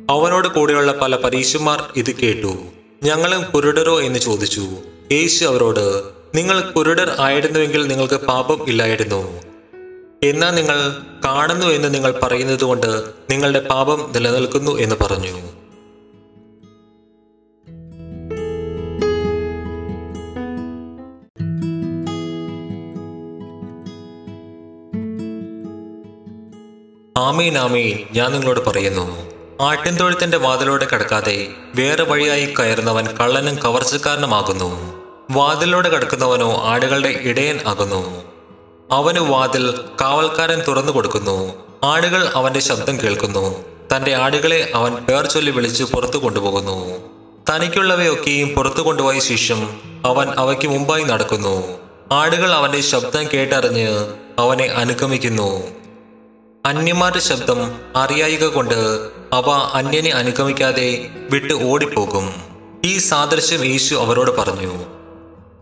അവനോട് 0.09 0.47
കൂടെയുള്ള 0.47 0.91
പല 0.91 1.15
പരീശന്മാർ 1.15 1.83
ഇത് 1.95 2.15
കേട്ടു. 2.15 2.57
ഞങ്ങളും 3.03 3.51
കുരുടരോ 3.51 4.01
എന്ന് 4.01 4.19
ചോദിച്ചു. 4.19 4.67
യേശു 5.11 5.45
അവരോട് 5.45 6.03
നിങ്ങൾ 6.35 6.61
കുരുടർ 6.61 7.15
ആയിരുന്നുവെങ്കിൽ 7.19 7.87
നിങ്ങൾക്ക് 7.87 8.25
പാപം 8.25 8.67
ഇല്ലായിരുന്നു. 8.67 9.43
എന്നാൽ 10.23 10.51
നിങ്ങൾ 10.55 11.01
കാണുന്നു 11.25 11.65
എന്ന് 11.65 11.93
നിങ്ങൾ 11.93 12.19
പറയുന്നത് 12.23 12.63
കൊണ്ട് 12.63 13.03
നിങ്ങളുടെ 13.29 13.67
പാപം 13.67 14.11
നിലനിൽക്കുന്നു 14.15 14.79
എന്ന് 14.79 14.95
പറഞ്ഞു. 15.01 15.41
ആമീൻ 27.17 27.57
ആമീൻ. 27.57 27.99
ഞാൻ 28.11 28.31
നിങ്ങളോട് 28.31 28.65
പറയുന്നു. 28.65 29.26
ആട്ടിൻതൊഴുത്തിന്റെ 29.61 30.37
വാതിലൂടെ 30.37 30.87
കടക്കാതെ 30.93 31.47
വേറെ 31.75 32.03
വഴിയായി 32.03 32.53
കയറുന്നവൻ 32.59 33.07
കള്ളനും 33.07 33.55
കവർച്ചക്കാരനുമാകുന്നു. 33.55 34.93
വാതിലൂടെ 35.31 35.89
കടക്കുന്നവനോ 35.89 36.61
ആടുകളുടെ 36.63 37.19
ഇടയൻ 37.21 37.59
ആകുന്നു. 37.67 38.23
അവനു 38.91 39.19
വാതിൽ 39.19 39.73
കാവൽക്കാരൻ 40.01 40.61
തുറന്നു 40.67 40.91
കൊടുക്കുന്നു. 40.91 41.53
ആടുകൾ 41.83 42.31
അവന്റെ 42.35 42.59
ശബ്ദം 42.59 43.01
കേൾക്കുന്നു. 43.03 43.63
തന്റെ 43.95 44.15
ആടുകളെ 44.15 44.71
അവൻ 44.75 44.95
പേർ 44.95 45.25
ചൊല്ലി 45.25 45.51
വിളിച്ച് 45.51 45.83
പുറത്തു 45.83 46.17
കൊണ്ടുപോകുന്നു. 46.17 46.97
തനിക്കുള്ളവയൊക്കെയും 47.49 48.49
പുറത്തു 48.49 48.81
കൊണ്ടുപോയ 48.81 49.19
ശേഷം 49.19 49.81
അവൻ 50.05 50.29
അവയ്ക്ക് 50.37 50.67
മുമ്പായി 50.67 51.03
നടക്കുന്നു. 51.03 51.67
ആടുകൾ 52.11 52.53
അവന്റെ 52.53 52.81
ശബ്ദം 52.81 53.27
കേട്ടറിഞ്ഞ് 53.33 54.13
അവനെ 54.39 54.65
അനുഗമിക്കുന്നു. 54.65 55.63
അന്യന്മാരുടെ 56.67 57.19
ശബ്ദം 57.19 57.79
അറിയായിക 57.95 58.45
കൊണ്ട് 58.45 59.09
അവ 59.33 59.69
അന്യനെ 59.73 60.09
അനുഗമിക്കാതെ 60.09 61.09
വിട്ട് 61.29 61.53
ഓടിപ്പോകും. 61.53 62.33
ഈ 62.85 62.97
സാദൃശ്യം 62.97 63.65
യേശു 63.65 63.95
അവരോട് 63.95 64.31
പറഞ്ഞു 64.31 64.85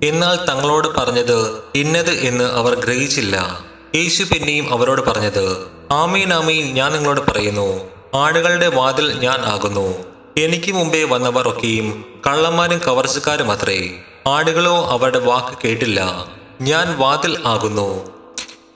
എന്നാൽ 0.03 0.45
തങ്ങളോട് 0.49 0.87
പറഞ്ഞത് 0.87 1.63
ഇന്നത് 1.75 2.11
എന്ന് 2.11 2.43
അവർ 2.43 2.75
ഗ്രഹിച്ചില്ല. 2.75 3.65
യേശു 3.95 4.23
പിന്നെയും 4.23 4.73
അവരോട് 4.73 5.01
പറഞ്ഞത് 5.01 5.67
ആമീൻ 5.91 6.33
ആമീൻ 6.33 6.73
ഞാൻ 6.73 6.91
നിങ്ങളോട് 6.91 7.31
പറയുന്നു 7.31 7.89
ആടുകളുടെ 8.15 8.67
വാതിൽ 8.67 9.19
ഞാൻ 9.19 9.39
ആകുന്നു. 9.45 9.97
എനിക്ക് 10.37 10.71
മുമ്പേ 10.71 11.03
വന്നവർ 11.03 11.49
ഒക്കെയും 11.49 12.05
കള്ളന്മാരും 12.27 12.77
കവർച്ചക്കാരും 12.77 13.51
അത്രേ. 13.51 13.99
ആടുകളോ 14.27 14.89
അവരുടെ 14.89 15.19
വാക്ക് 15.19 15.57
കേട്ടില്ല. 15.63 16.25
ഞാൻ 16.61 16.99
വാതിൽ 16.99 17.37
ആകുന്നു. 17.45 18.11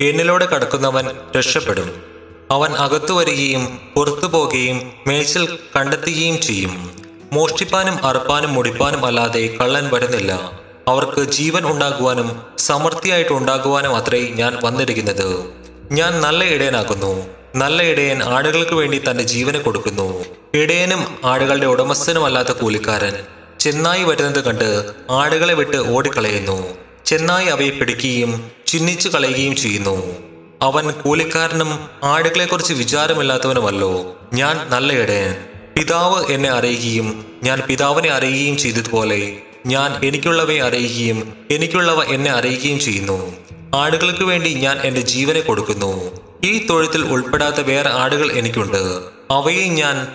എന്നിലൂടെ 0.02 0.46
കടക്കുന്നവൻ 0.46 1.08
രക്ഷപ്പെടും. 1.38 2.19
അവൻ 2.52 2.72
അകത്തു 2.72 3.14
വരികയും 3.14 3.80
പുറത്തു 3.96 4.26
പോകുകയും 4.26 4.92
മേച്ചിൽ 5.08 5.58
കണ്ടെത്തുകയും 5.76 6.42
ചെയ്യും. 6.42 6.92
മോഷ്ടിപ്പാനും 7.34 8.06
അറുപ്പാനും 8.06 8.54
മുടിപ്പാനും 8.54 9.06
അല്ലാതെ 9.06 9.58
കള്ളൻ 9.62 9.90
വരുന്നില്ല. 9.94 10.52
അവർക്ക് 10.88 11.24
ജീവൻ 11.32 11.66
ഉണ്ടാകുവാനും 11.66 12.42
സമൃദ്ധിയായിട്ട് 12.58 13.32
ഉണ്ടാകുവാനും 13.32 13.96
അത്രേ 13.96 14.30
ഞാൻ 14.30 14.58
വന്നിരിക്കുന്നത്. 14.64 15.44
ഞാൻ 15.92 16.22
നല്ല 16.22 16.44
ഇടയനാകുന്നു. 16.44 17.26
നല്ല 17.56 17.84
ഇടയൻ 17.84 18.24
ആടുകൾക്ക് 18.24 18.72
വേണ്ടി 18.72 19.02
തന്റെ 19.10 19.24
ജീവനെ 19.24 19.60
കൊടുക്കുന്നു. 19.60 20.26
ഇടയനും 20.54 21.18
ആടുകളുടെ 21.26 21.66
ഉടമസ്ഥനുമല്ലാത്ത 21.66 22.48
കൂലിക്കാരൻ. 22.48 23.14
ചെന്നായി 23.60 24.04
വരുന്നത് 24.04 24.44
കണ്ട് 24.44 24.86
ആടുകളെ 25.10 25.54
വിട്ട് 25.54 25.78
ഓടിക്കളയുന്നു. 25.78 26.68
ചെന്നായി 27.06 27.46
അവയെ 27.46 27.70
പിടിക്കുകയും 27.70 28.52
ചിഹ്നിച്ചു 28.68 29.10
കളയുകയും 29.10 29.56
ചെയ്യുന്നു. 29.56 30.29
അവൻ 30.62 30.92
കൂലിക്കാരനും 30.92 31.90
ആടുകളെക്കുറിച്ച് 32.04 32.74
വിചാരമില്ലാത്തവനുമല്ലോ. 32.74 34.16
ഞാൻ 34.34 34.68
നല്ല 34.70 34.94
ഇടയൻ 34.94 35.36
പിതാവ് 35.78 36.26
എന്നെ 36.32 36.50
അറിയുകയും 36.50 37.26
ഞാൻ 37.44 37.62
പിതാവിനെ 37.68 38.10
അറിയുകയും 38.10 38.58
ചെയ്തതുപോലെ 38.58 39.38
ഞാൻ 39.66 40.06
എനിക്കുള്ളവയെ 40.06 40.62
അറിയുകയും 40.62 41.34
എനിക്കുള്ളവ 41.52 42.04
എന്നെ 42.04 42.32
അറിയുകയും 42.32 42.80
ചെയ്യുന്നു. 42.80 43.36
ആടുകൾക്ക് 43.76 44.24
വേണ്ടി 44.24 44.50
ഞാൻ 44.50 44.80
എന്റെ 44.80 45.02
ജീവനെ 45.02 45.40
കൊടുക്കുന്നു. 45.40 46.12
ഈ 46.44 46.68
തൊഴുത്തിൽ 46.68 47.06
ഉൾപ്പെടാത്ത 47.06 47.62
വേറെ 47.62 47.90
ആടുകൾ 47.90 48.32
എനിക്കുണ്ട്. 48.32 49.00
അവയെ 49.32 49.68
ഞാൻ 49.68 50.08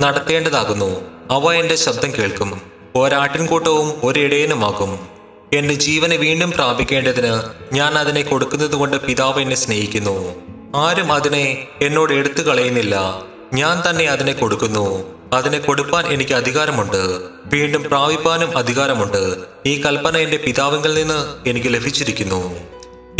നടത്തേണ്ടതാകുന്നു. 0.00 1.00
അവ 1.30 1.52
എന്റെ 1.52 1.76
ശബ്ദം 1.76 2.12
കേൾക്കും. 2.18 2.62
ഒരാട്ടിൻകൂട്ടവും 2.96 4.00
ഒരിടയനുമാകും. 4.04 5.19
എന്റെ 5.52 5.74
ജീവനെ 5.74 6.16
വീണ്ടും 6.16 6.50
പ്രാപിക്കേണ്ടതിന് 6.50 7.42
ഞാൻ 7.72 7.92
അതിനെ 7.94 8.22
കൊടുക്കുന്നത് 8.22 8.74
കൊണ്ട് 8.74 8.96
പിതാവ് 8.96 9.40
എന്നെ 9.40 9.56
സ്നേഹിക്കുന്നു. 9.56 10.34
ആരും 10.76 11.12
അതിനെ 11.12 11.68
എന്നോട് 11.82 12.12
എടുത്തു 12.12 12.42
കളയുന്നില്ല. 12.42 13.24
ഞാൻ 13.54 13.90
തന്നെ 13.90 14.04
അതിനെ 14.04 14.32
കൊടുക്കുന്നു. 14.32 15.04
അതിനെ 15.32 15.58
കൊടുപ്പാൻ 15.58 16.06
എനിക്ക് 16.06 16.32
അധികാരമുണ്ട്. 16.32 17.20
വീണ്ടും 17.44 17.84
പ്രാപിപ്പാനും 17.84 18.58
അധികാരമുണ്ട്. 18.58 19.36
ഈ 19.66 19.82
കൽപ്പന 19.82 20.16
എന്റെ 20.16 20.36
പിതാവിങ്കിൽ 20.36 20.94
നിന്ന് 20.94 21.48
എനിക്ക് 21.48 21.74
ലഭിച്ചിരിക്കുന്നു. 21.74 22.54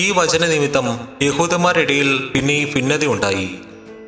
ഈ 0.01 0.11
വചന 0.11 0.47
നിമിത്തം 0.47 1.09
യഹൂദന്മാരുടെ 1.23 1.81
ഇടയിൽ 1.81 2.31
പിന്നെയും 2.35 2.71
ഭിന്നതയുണ്ടായി 2.75 3.51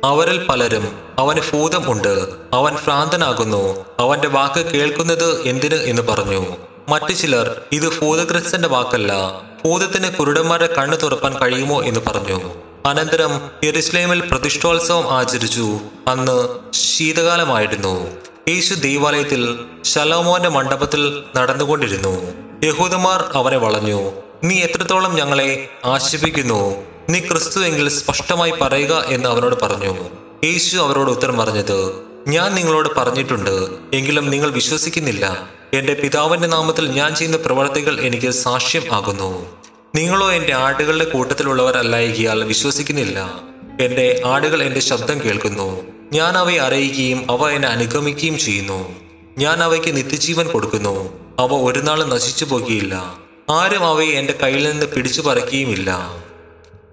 അവരിൽ 0.03 0.45
പലരും 0.45 0.99
അവന് 1.19 1.39
ഭൂതം 1.53 1.91
ഉണ്ട്. 1.91 2.27
അവൻ 2.53 2.75
ഭ്രാന്തനാകുന്നു. 2.75 3.85
അവന്റെ 3.99 4.27
വാക്ക് 4.27 4.65
കേൾക്കുന്നത് 4.65 5.47
എന്തിന് 5.47 5.75
എന്ന് 5.75 6.01
പറഞ്ഞു. 6.01 6.72
മറ്റു 6.89 7.13
ചിലർ 7.13 7.61
ഇത് 7.71 7.99
ഭൂതഗ്രസ്തന്റെ 7.99 8.67
വാക്കല്ല 8.67 9.13
ഭൂതത്തിന് 9.65 10.11
കുരുടന്മാരുടെ 10.11 10.75
കണ്ണു 10.75 10.95
തുറപ്പാൻ 10.95 11.41
കഴിയുമോ 11.41 11.83
എന്ന് 11.83 11.99
പറഞ്ഞു. 12.07 12.53
അനന്തരം 12.85 13.51
യെരുസലേമിൽ 13.63 14.19
പ്രതിഷ്ഠോത്സവം 14.31 15.11
ആചരിച്ചു. 15.11 15.79
അന്ന് 16.07 16.49
ശീതകാലമായിരുന്നു. 16.73 18.07
യേശു 18.47 18.73
ദേവാലയത്തിൽ 18.73 19.59
ശലോമോന്റെ 19.83 20.49
മണ്ഡപത്തിൽ 20.49 21.23
നടന്നുകൊണ്ടിരുന്നു. 21.35 22.33
യഹൂദന്മാർ 22.63 23.31
അവനെ 23.33 23.57
വളഞ്ഞു. 23.57 24.11
നീ 24.43 24.55
എത്രത്തോളം 24.59 25.15
ഞങ്ങളെ 25.15 25.67
ആശിപ്പിക്കുന്നു 25.85 26.75
നീ 27.09 27.19
ക്രിസ്തു 27.19 27.59
എങ്കിൽ 27.59 27.89
സ്പഷ്ടമായി 27.89 28.51
പറയുക 28.51 29.03
എന്ന് 29.07 29.29
അവനോട് 29.29 29.55
പറഞ്ഞു. 29.61 29.93
യേശു 30.43 30.77
അവരോട് 30.77 31.11
ഉത്തരം 31.11 31.37
പറഞ്ഞത് 31.37 31.93
ഞാൻ 32.27 32.55
നിങ്ങളോട് 32.55 32.95
പറഞ്ഞിട്ടുണ്ട് 32.95 33.67
എങ്കിലും 33.93 34.29
നിങ്ങൾ 34.29 34.51
വിശ്വസിക്കുന്നില്ല. 34.51 35.47
എന്റെ 35.73 35.93
പിതാവിന്റെ 35.93 36.47
നാമത്തിൽ 36.47 36.87
ഞാൻ 36.87 37.15
ചെയ്യുന്ന 37.15 37.37
പ്രവർത്തികൾ 37.37 37.99
എനിക്ക് 37.99 38.29
സാക്ഷ്യം 38.29 38.93
ആകുന്നു. 38.93 39.45
നിങ്ങളോ 39.95 40.31
എന്റെ 40.31 40.53
ആടുകളുടെ 40.53 41.05
കൂട്ടത്തിലുള്ളവരല്ലായികയാൽ 41.05 42.43
വിശ്വസിക്കുന്നില്ല. 42.43 43.39
എന്റെ 43.81 44.21
ആടുകൾ 44.25 44.63
എന്റെ 44.63 44.79
ശബ്ദം 44.79 45.23
കേൾക്കുന്നു. 45.23 45.81
ഞാൻ 46.13 46.37
അവയെ 46.37 46.57
അറിയിക്കുകയും 46.57 47.31
അവ 47.31 47.49
എന്നെ 47.49 47.67
അനുഗമിക്കുകയും 47.67 48.37
ചെയ്യുന്നു. 48.37 48.95
ഞാൻ 49.37 49.63
അവയ്ക്ക് 49.63 49.97
നിത്യജീവൻ 49.97 50.47
കൊടുക്കുന്നു. 50.47 51.13
അവ 51.39 51.53
ഒരു 51.53 51.79
നാളും 51.79 52.09
നശിച്ചു 52.09 52.45
പോകുകയില്ല. 52.45 53.15
ആരും 53.49 53.87
അവയെ 53.87 54.11
എന്റെ 54.11 54.33
കയ്യിൽ 54.33 54.71
നിന്ന് 54.71 54.85
പിടിച്ചു 54.85 55.21
പറിക്കുകയുമില്ല. 55.21 55.89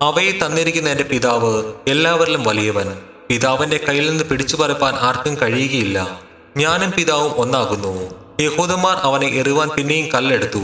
അവയെ 0.03 0.33
തന്നിരിക്കുന്ന 0.33 0.91
എന്റെ 0.91 1.05
പിതാവ് 1.05 1.73
എല്ലാവരിലും 1.89 2.45
വലിയവൻ. 2.45 2.99
പിതാവിന്റെ 3.29 3.81
കയ്യിൽ 3.89 4.11
നിന്ന് 4.11 4.25
പിടിച്ചു 4.25 4.57
പറപ്പാൻ 4.57 4.95
ആർക്കും 4.95 5.39
കഴിയുകയില്ല. 5.43 6.21
ഞാനും 6.57 6.91
പിതാവും 6.91 7.33
ഒന്നാകുന്നു. 7.33 8.20
യഹൂദന്മാർ 8.41 8.97
അവനെ 8.97 9.29
എറിവാൻ 9.29 9.69
പിന്നെയും 9.69 10.13
കല്ലെടുത്തു. 10.15 10.59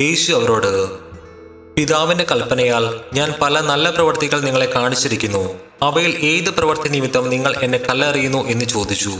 യേശു 0.00 0.32
അവരോട് 0.32 0.90
പിതാവിന്റെ 1.74 2.26
കൽപ്പനയാൽ 2.30 3.00
ഞാൻ 3.14 3.34
പല 3.42 3.60
നല്ല 3.60 3.90
പ്രവർത്തികൾ 3.90 4.40
നിങ്ങളെ 4.40 4.66
കാണിച്ചിരിക്കുന്നു. 4.66 5.58
അവയിൽ 5.82 6.16
ഏത് 6.16 6.50
പ്രവൃത്തി 6.50 6.88
നിമിത്തം 6.88 7.28
നിങ്ങൾ 7.28 7.54
എന്നെ 7.62 7.78
കല്ലെറിയുന്നു? 7.78 8.48
എന്ന് 8.48 8.64
ചോദിച്ചു. 8.64 9.12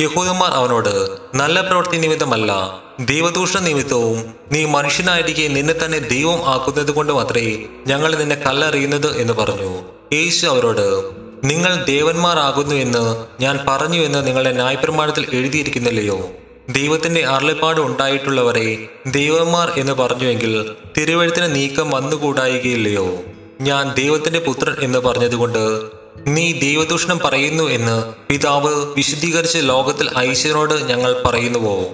യഹൂദന്മാർ 0.00 0.50
അവനോട് 0.50 1.08
നല്ല 1.34 1.60
പ്രവൃത്തി 1.60 1.96
നിമിത്തമല്ല. 1.96 2.52
ദൈവദൂഷണ 3.00 3.60
നിമിത്തവും 3.60 4.34
നീ 4.52 4.64
മനുഷ്യനായിരിക്കെ 4.64 5.48
നിന്നെ 5.48 5.74
തന്നെ 5.84 5.98
ദൈവം 5.98 6.46
ആക്കുന്നത് 6.46 6.90
കൊണ്ട് 6.90 7.12
മാത്രമേ 7.12 7.58
ഞങ്ങൾ 7.86 8.16
നിന്നെ 8.16 8.36
കല്ലെറിയുന്നത് 8.36 9.16
എന്ന് 9.16 9.32
പറഞ്ഞു. 9.32 9.82
യേശു 10.12 10.46
അവരോട് 10.46 11.10
നിങ്ങൾ 11.44 11.84
ദേവന്മാരാകുന്നു 11.84 12.74
എന്ന് 12.74 13.26
ഞാൻ 13.40 13.58
പറഞ്ഞു 13.68 14.00
എന്ന് 14.00 14.26
നിങ്ങളുടെ 14.26 14.52
ന്യായപ്രമാണത്തിൽ 14.52 15.26
എഴുതിയിരിക്കുന്നില്ലയോ? 15.32 16.30
ദൈവത്തിന്റെ 16.68 17.26
അരുളപ്പാട് 17.26 17.80
ഉണ്ടായിട്ടുള്ളവരെ 17.80 18.88
ദൈവന്മാർ 19.06 19.70
എന്ന് 19.70 19.92
പറഞ്ഞുവെങ്കിൽ 19.92 20.70
തിരുവഴുത്തിന് 20.98 21.54
നീക്കം 21.54 21.90
വന്നുകൂടായികയില്ലയോ? 21.90 23.22
ഞാൻ 23.60 23.94
ദൈവത്തിന്റെ 23.94 24.38
പുത്രൻ 24.38 24.74
എന്ന് 24.80 24.98
പറഞ്ഞതുകൊണ്ട് 24.98 25.80
നീ 26.26 26.52
ദൈവദൂഷണം 26.52 27.18
പറയുന്നു 27.18 27.64
എന്ന് 27.64 28.14
പിതാവ് 28.28 28.94
വിശദീകരിച്ച് 28.96 29.58
ലോകത്തിൽ 29.62 30.18
ഐശ്വര്യനോട് 30.18 30.74
ഞങ്ങൾ 30.74 31.22
പറയുന്നുവോ? 31.26 31.90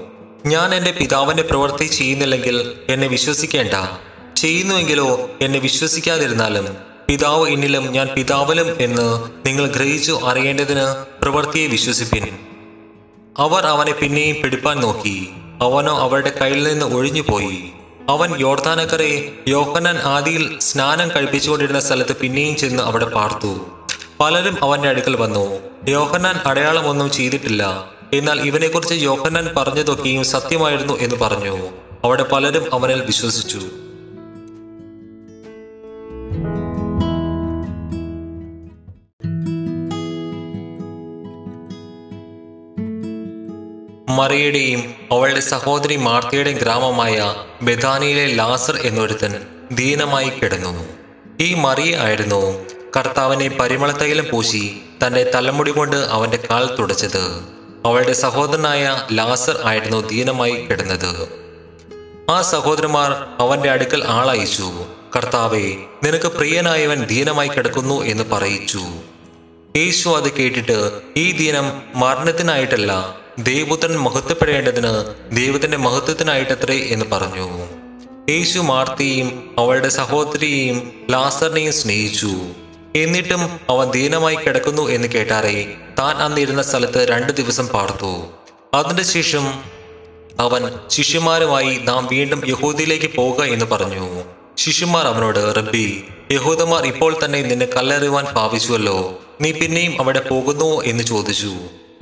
ഞാൻ 0.47 0.75
എന്റെ 0.75 0.91
പിതാവിന്റെ 0.91 1.43
പ്രവൃത്തി 1.43 1.85
ചെയ്യുന്നില്ലെങ്കിൽ 1.85 2.73
എന്നെ 2.89 3.09
വിശ്വസിക്കേണ്ട. 3.09 4.01
ചെയ്യുന്നുവെങ്കിലോ 4.37 5.31
എന്നെ 5.41 5.59
വിശ്വസിക്കാതിരുന്നാലും 5.59 6.77
പിതാവ് 7.09 7.49
എന്നിലും 7.49 7.93
ഞാൻ 7.93 8.09
പിതാവിലും 8.09 8.77
എന്ന് 8.81 9.29
നിങ്ങൾ 9.47 9.67
ഗ്രഹിച്ചു 9.67 10.21
അറിയേണ്ടതിന് 10.25 11.05
പ്രവൃത്തിയെ 11.23 11.67
വിശ്വസിപ്പിൻ. 11.67 12.39
അവർ 13.39 13.67
അവനെ 13.67 13.93
പിന്നെയും 13.93 14.43
പിടിപ്പാൻ 14.43 14.81
നോക്കി. 14.81 15.29
അവനോ 15.63 15.99
അവരുടെ 15.99 16.33
കയ്യിൽ 16.41 16.69
നിന്ന് 16.69 16.87
ഒഴിഞ്ഞുപോയി. 16.87 17.65
അവൻ 18.09 18.41
യോർദാനക്കരെ 18.41 19.33
യോഹന്നാൻ 19.49 19.99
ആദിയിൽ 19.99 20.59
സ്നാനം 20.61 21.11
കഴിപ്പിച്ചുകൊണ്ടിരുന്ന 21.11 21.81
സ്ഥലത്ത് 21.81 22.17
പിന്നെയും 22.17 22.57
ചെന്ന് 22.57 22.83
അവിടെ 22.83 23.05
പാർത്തു. 23.05 23.61
പലരും 24.21 24.65
അവന്റെ 24.65 24.89
അടുക്കൽ 24.89 25.17
വന്നു. 25.17 25.59
യോഹന്നാൻ 25.89 26.41
അടയാളമൊന്നും 26.47 27.11
ചെയ്തിട്ടില്ല. 27.11 27.85
എന്നാൽ 28.13 28.41
ഇവനെക്കുറിച്ച് 28.41 28.95
യോഹനാൻ 28.95 29.55
പറഞ്ഞതൊക്കെയും 29.57 30.25
സത്യമായിരുന്നു 30.25 31.01
എന്ന് 31.01 31.17
പറഞ്ഞു. 31.17 31.69
അവിടെ 32.05 32.23
പലരും 32.23 32.75
അവനിൽ 32.75 33.01
വിശ്വസിച്ചു. 33.05 33.61
മറിയയുടെയും 44.19 44.95
അവളുടെ 45.13 45.41
സഹോദരി 45.41 45.97
മാർത്തയുടെയും 45.97 46.59
ഗ്രാമമായ 46.59 47.35
ബെദാനിയിലെ 47.63 48.27
ലാസർ 48.27 48.77
എന്നൊരുത്തൻ 48.77 49.33
ദീനമായി 49.73 50.29
കിടന്നു. 50.29 50.73
ഈ 51.41 51.55
മറിയ 51.55 51.97
ആയിരുന്നു 51.97 52.41
കർത്താവിനെ 52.97 53.49
പരിമളത്തൈലം 53.49 54.27
പൂശി 54.31 54.81
തന്റെ 55.07 55.31
തലമുടി 55.35 55.71
കൊണ്ട് 55.71 55.97
അവന്റെ 55.97 56.39
കാൽ 56.51 56.65
തുടച്ചത്. 56.77 57.25
അവളുടെ 57.87 58.13
സഹോദരനായ 58.13 59.07
ലാസർ 59.13 59.61
ആയിരുന്നു 59.65 60.09
ദീനമായി 60.09 60.57
കിടന്നത്. 60.71 61.13
ആ 62.31 62.43
സഹോദരന്മാർ 62.43 63.11
അവന്റെ 63.39 63.71
അടുക്കൽ 63.71 64.03
ആളയച്ചു. 64.05 64.69
കർത്താവെ 65.17 65.67
നിനക്ക് 66.05 66.29
പ്രിയനായവൻ 66.29 67.05
ദീനമായി 67.05 67.49
കിടക്കുന്നു 67.49 68.03
എന്ന് 68.03 68.25
പറയിച്ചു. 68.33 68.83
യേശു 69.77 70.09
അത് 70.09 70.33
കേട്ടിട്ട് 70.33 70.79
ഈ 71.17 71.27
ദീനം 71.33 71.83
മരണത്തിനായിട്ടല്ല 71.95 72.93
ദൈവപുത്രൻ 73.39 73.97
മഹത്വപ്പെടേണ്ടതിന് 73.97 75.15
ദൈവത്തിന്റെ 75.37 75.77
മഹത്വത്തിനായിട്ടത്രേ 75.77 76.77
എന്ന് 76.77 77.07
പറഞ്ഞു. 77.13 77.49
യേശു 78.31 78.59
മാർത്തിയെയും 78.59 79.55
അവളുടെ 79.59 79.89
സഹോദരിയെയും 79.89 80.93
ലാസറിനെയും 81.11 81.73
സ്നേഹിച്ചു. 81.73 82.31
എന്നിട്ടും 82.97 83.61
അവൻ 83.69 83.91
ദീനമായി 83.91 84.35
കിടക്കുന്നു 84.35 84.83
എന്ന് 84.83 85.09
കേട്ടാറേ 85.09 85.75
താൻ 85.99 86.17
അന്നിരുന്ന 86.17 86.63
സ്ഥലത്ത് 86.63 87.09
രണ്ടു 87.09 87.33
ദിവസം 87.33 87.69
പാർത്തു. 87.69 88.27
അതിന്റെ 88.75 89.03
ശേഷം 89.03 89.47
അവൻ 90.41 90.75
ശിഷ്യന്മാരുമായി 90.89 91.79
നാം 91.79 92.09
വീണ്ടും 92.13 92.43
യഹൂദിയിലേക്ക് 92.49 93.17
പോകുക 93.17 93.45
എന്ന് 93.45 93.65
പറഞ്ഞു. 93.65 94.23
ശിഷ്യന്മാർ 94.57 95.07
അവനോട് 95.07 95.57
റബ്ബി 95.57 96.05
യഹൂദന്മാർ 96.31 96.87
ഇപ്പോൾ 96.87 97.17
തന്നെ 97.25 97.43
നിന്നെ 97.43 97.67
കല്ലെറിയുവാൻ 97.67 98.25
ഭാവിച്ചുവല്ലോ. 98.33 99.21
നീ 99.41 99.53
പിന്നെയും 99.53 100.01
അവിടെ 100.01 100.21
പോകുന്നുവോ 100.21 100.83
എന്ന് 100.83 101.05
ചോദിച്ചു. 101.05 101.53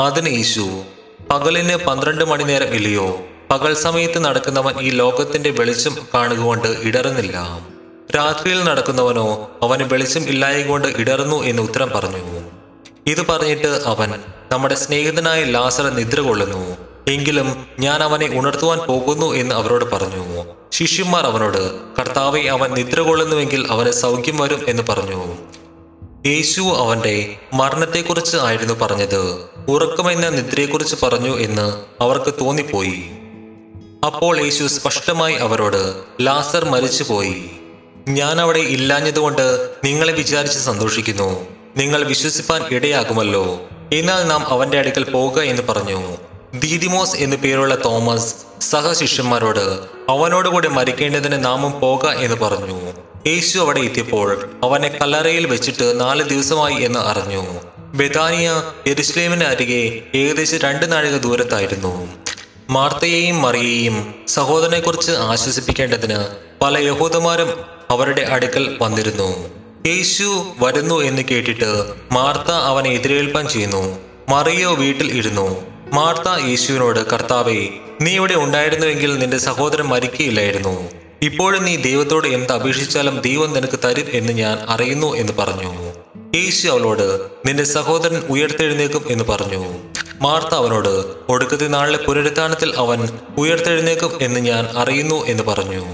അതിന് 0.00 0.36
യേശു 0.36 0.82
പകലിന് 1.20 1.76
പന്ത്രണ്ട് 1.76 2.24
മണിനേരം 2.24 2.66
ഇല്ലയോ? 2.66 3.20
പകൽ 3.50 3.74
സമയത്ത് 3.74 4.24
നടക്കുന്നവൻ 4.24 4.80
ഈ 4.80 4.90
ലോകത്തിന്റെ 4.90 5.50
വെളിച്ചം 5.50 5.96
കാണുകൊണ്ട് 6.14 6.68
ഇടറുന്നില്ല. 6.68 7.60
രാത്രിയിൽ 8.16 8.64
നടക്കുന്നവനോ 8.64 9.50
അവന് 9.62 9.84
വെളിച്ചം 9.92 10.22
ഇല്ലായകൊണ്ട് 10.22 10.88
ഇടറുന്നു 10.88 11.42
എന്ന് 11.42 11.62
ഉത്തരം 11.62 11.90
പറഞ്ഞു. 11.90 12.40
ഇത് 13.06 13.26
പറഞ്ഞിട്ട് 13.26 13.82
അവൻ 13.86 14.14
നമ്മുടെ 14.52 14.74
സ്നേഹിതനായ 14.74 15.44
ലാസർ 15.44 15.94
നിദ്ര 15.94 16.20
കൊള്ളുന്നു. 16.20 16.76
എങ്കിലും 17.08 17.66
ഞാൻ 17.80 18.02
അവനെ 18.02 18.38
ഉണർത്തുവാൻ 18.38 18.78
പോകുന്നു 18.78 19.34
എന്ന് 19.34 19.54
അവരോട് 19.54 19.84
പറഞ്ഞു. 19.84 20.44
ശിഷ്യന്മാർ 20.72 21.26
അവനോട് 21.26 21.80
കർത്താവെ 21.98 22.40
അവൻ 22.40 22.70
നിദ്ര 22.74 23.00
കൊള്ളുന്നുവെങ്കിൽ 23.00 23.66
അവന് 23.70 23.90
സൗഖ്യം 23.90 24.36
വരും 24.36 24.60
എന്ന് 24.68 24.82
പറഞ്ഞു. 24.88 25.36
യേശു 26.26 26.60
അവന്റെ 26.60 27.38
മരണത്തെക്കുറിച്ച് 27.54 28.36
ആയിരുന്നു 28.36 28.74
പറഞ്ഞത്. 28.74 29.38
ഉറക്കമെന്ന 29.68 30.28
നിദ്രയെക്കുറിച്ച് 30.28 30.96
പറഞ്ഞു 31.02 31.36
എന്ന് 31.36 31.84
അവർക്ക് 32.02 32.34
തോന്നിപ്പോയി. 32.40 33.10
അപ്പോൾ 34.06 34.40
യേശു 34.40 34.66
സ്പഷ്ടമായി 34.66 35.34
അവരോട് 35.34 35.94
ലാസർ 36.20 36.64
മരിച്ചുപോയി. 36.64 37.50
ഞാൻ 38.08 38.40
അവിടെ 38.40 38.58
ഇല്ലാഞ്ഞതുകൊണ്ട് 38.58 39.70
നിങ്ങളെ 39.84 40.12
വിചാരിച്ച് 40.12 40.58
സന്തോഷിക്കുന്നു. 40.58 41.46
നിങ്ങൾ 41.76 42.04
വിശ്വസിപ്പാൻ 42.04 42.64
ഇടയാകുമല്ലോ. 42.70 43.60
എന്നാൽ 43.92 44.22
നാം 44.22 44.46
അവന്റെ 44.46 44.78
അടുക്കൽ 44.78 45.04
പോകുക 45.04 45.42
എന്ന് 45.42 45.62
പറഞ്ഞു. 45.62 46.16
ദീദിമോസ് 46.54 47.16
എന്നു 47.16 47.36
പേരുള്ള 47.36 47.84
തോമസ് 47.84 48.34
സഹശിഷ്യന്മാരോട് 48.60 49.80
അവനോടുകൂടി 50.08 50.68
മരിക്കേണ്ടതിന് 50.68 51.44
നാമും 51.44 51.80
പോക 51.80 52.06
എന്ന് 52.06 52.36
പറഞ്ഞു. 52.36 52.92
യേശു 53.26 53.58
അവിടെ 53.58 53.80
എത്തിയപ്പോൾ 53.80 54.50
അവനെ 54.62 54.88
കല്ലറയിൽ 54.88 55.46
വെച്ചിട്ട് 55.46 56.00
നാല് 56.00 56.22
ദിവസമായി 56.22 56.82
എന്ന് 56.82 56.98
അറിഞ്ഞു. 56.98 57.60
ബെതാനിയ 57.78 58.62
എരുസ്ലേമിന് 58.86 59.44
അരികെ 59.44 60.02
ഏകദേശം 60.18 60.58
രണ്ട് 60.58 60.92
നാഴിക 60.92 61.16
ദൂരത്തായിരുന്നു. 61.16 62.08
മാർത്തയെയും 62.70 63.42
മറിയയെയും 63.42 64.14
സഹോദരനെക്കുറിച്ച് 64.28 65.12
ആശ്വസിപ്പിക്കേണ്ടതിന് 65.12 66.26
പല 66.62 66.78
യഹൂദന്മാരും 66.78 67.64
അവരുടെ 67.90 68.22
അടുക്കൽ 68.22 68.76
വന്നിരുന്നു. 68.80 69.50
യേശു 69.86 70.52
വരുന്നു 70.58 71.00
എന്ന് 71.00 71.22
കേട്ടിട്ട് 71.22 71.84
മാർത്ത 72.12 72.50
അവനെ 72.50 72.90
എതിരേൽപ്പം 72.90 73.48
ചെയ്യുന്നു. 73.48 73.98
മറിയോ 74.28 74.74
വീട്ടിൽ 74.74 75.18
ഇരുന്നു. 75.18 75.66
മാർത്ത 75.92 76.48
യേശുവിനോട് 76.48 77.10
കർത്താവെ 77.10 77.68
നീ 78.00 78.14
ഇവിടെ 78.14 78.34
ഉണ്ടായിരുന്നുവെങ്കിൽ 78.34 79.18
നിന്റെ 79.18 79.38
സഹോദരൻ 79.38 79.84
മരിക്കുകയില്ലായിരുന്നു 79.84 81.05
ഇപ്പോഴും 81.22 81.64
നീ 81.64 81.76
ദൈവത്തോട് 81.76 82.28
എന്ത് 82.28 82.52
അപേക്ഷിച്ചാലും 82.52 83.20
ദൈവം 83.20 83.52
നിനക്ക് 83.52 83.78
തരും 83.84 84.04
എന്ന് 84.12 84.32
ഞാൻ 84.32 84.58
അറിയുന്നു 84.68 85.16
എന്ന് 85.16 85.32
പറഞ്ഞു. 85.32 85.92
യേശു 86.34 86.68
അവളോട് 86.68 87.20
നിന്റെ 87.46 87.64
സഹോദരൻ 87.64 88.16
ഉയർത്തെഴുന്നേക്കും 88.16 89.04
എന്ന് 89.08 89.24
പറഞ്ഞു. 89.24 89.78
മാർത്ത 90.20 90.54
അവനോട് 90.54 91.04
ഒടുക്കത്തെ 91.28 91.66
നാളിലെ 91.66 92.04
പുനരുത്ഥാനത്തിൽ 92.04 92.74
അവൻ 92.76 93.08
ഉയർത്തെഴുന്നേക്കും 93.38 94.18
എന്ന് 94.22 94.40
ഞാൻ 94.40 94.68
അറിയുന്നു 94.76 95.26
എന്ന് 95.26 95.42
പറഞ്ഞു. 95.42 95.84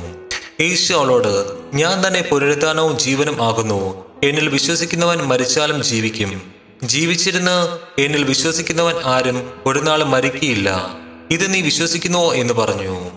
യേശു 0.60 0.94
അവളോട് 0.94 1.52
ഞാൻ 1.74 2.06
തന്നെ 2.06 2.22
പുനരുത്ഥാനവും 2.30 2.98
ജീവനും 2.98 3.42
ആകുന്നു. 3.42 4.04
എന്നിൽ 4.24 4.48
വിശ്വസിക്കുന്നവൻ 4.48 5.18
മരിച്ചാലും 5.18 5.82
ജീവിക്കും. 5.82 6.42
ജീവിച്ചിരുന്ന് 6.82 7.78
എന്നിൽ 8.00 8.24
വിശ്വസിക്കുന്നവൻ 8.24 8.94
ആരും 9.04 9.50
ഒരു 9.66 9.78
നാളും 9.78 10.10
മരിക്കുകയില്ല 10.10 10.96
ഇത് 11.30 11.54
നീ 11.54 11.60
വിശ്വസിക്കുന്നുവോ 11.60 12.34
എന്ന് 12.34 12.54
പറഞ്ഞു. 12.54 13.11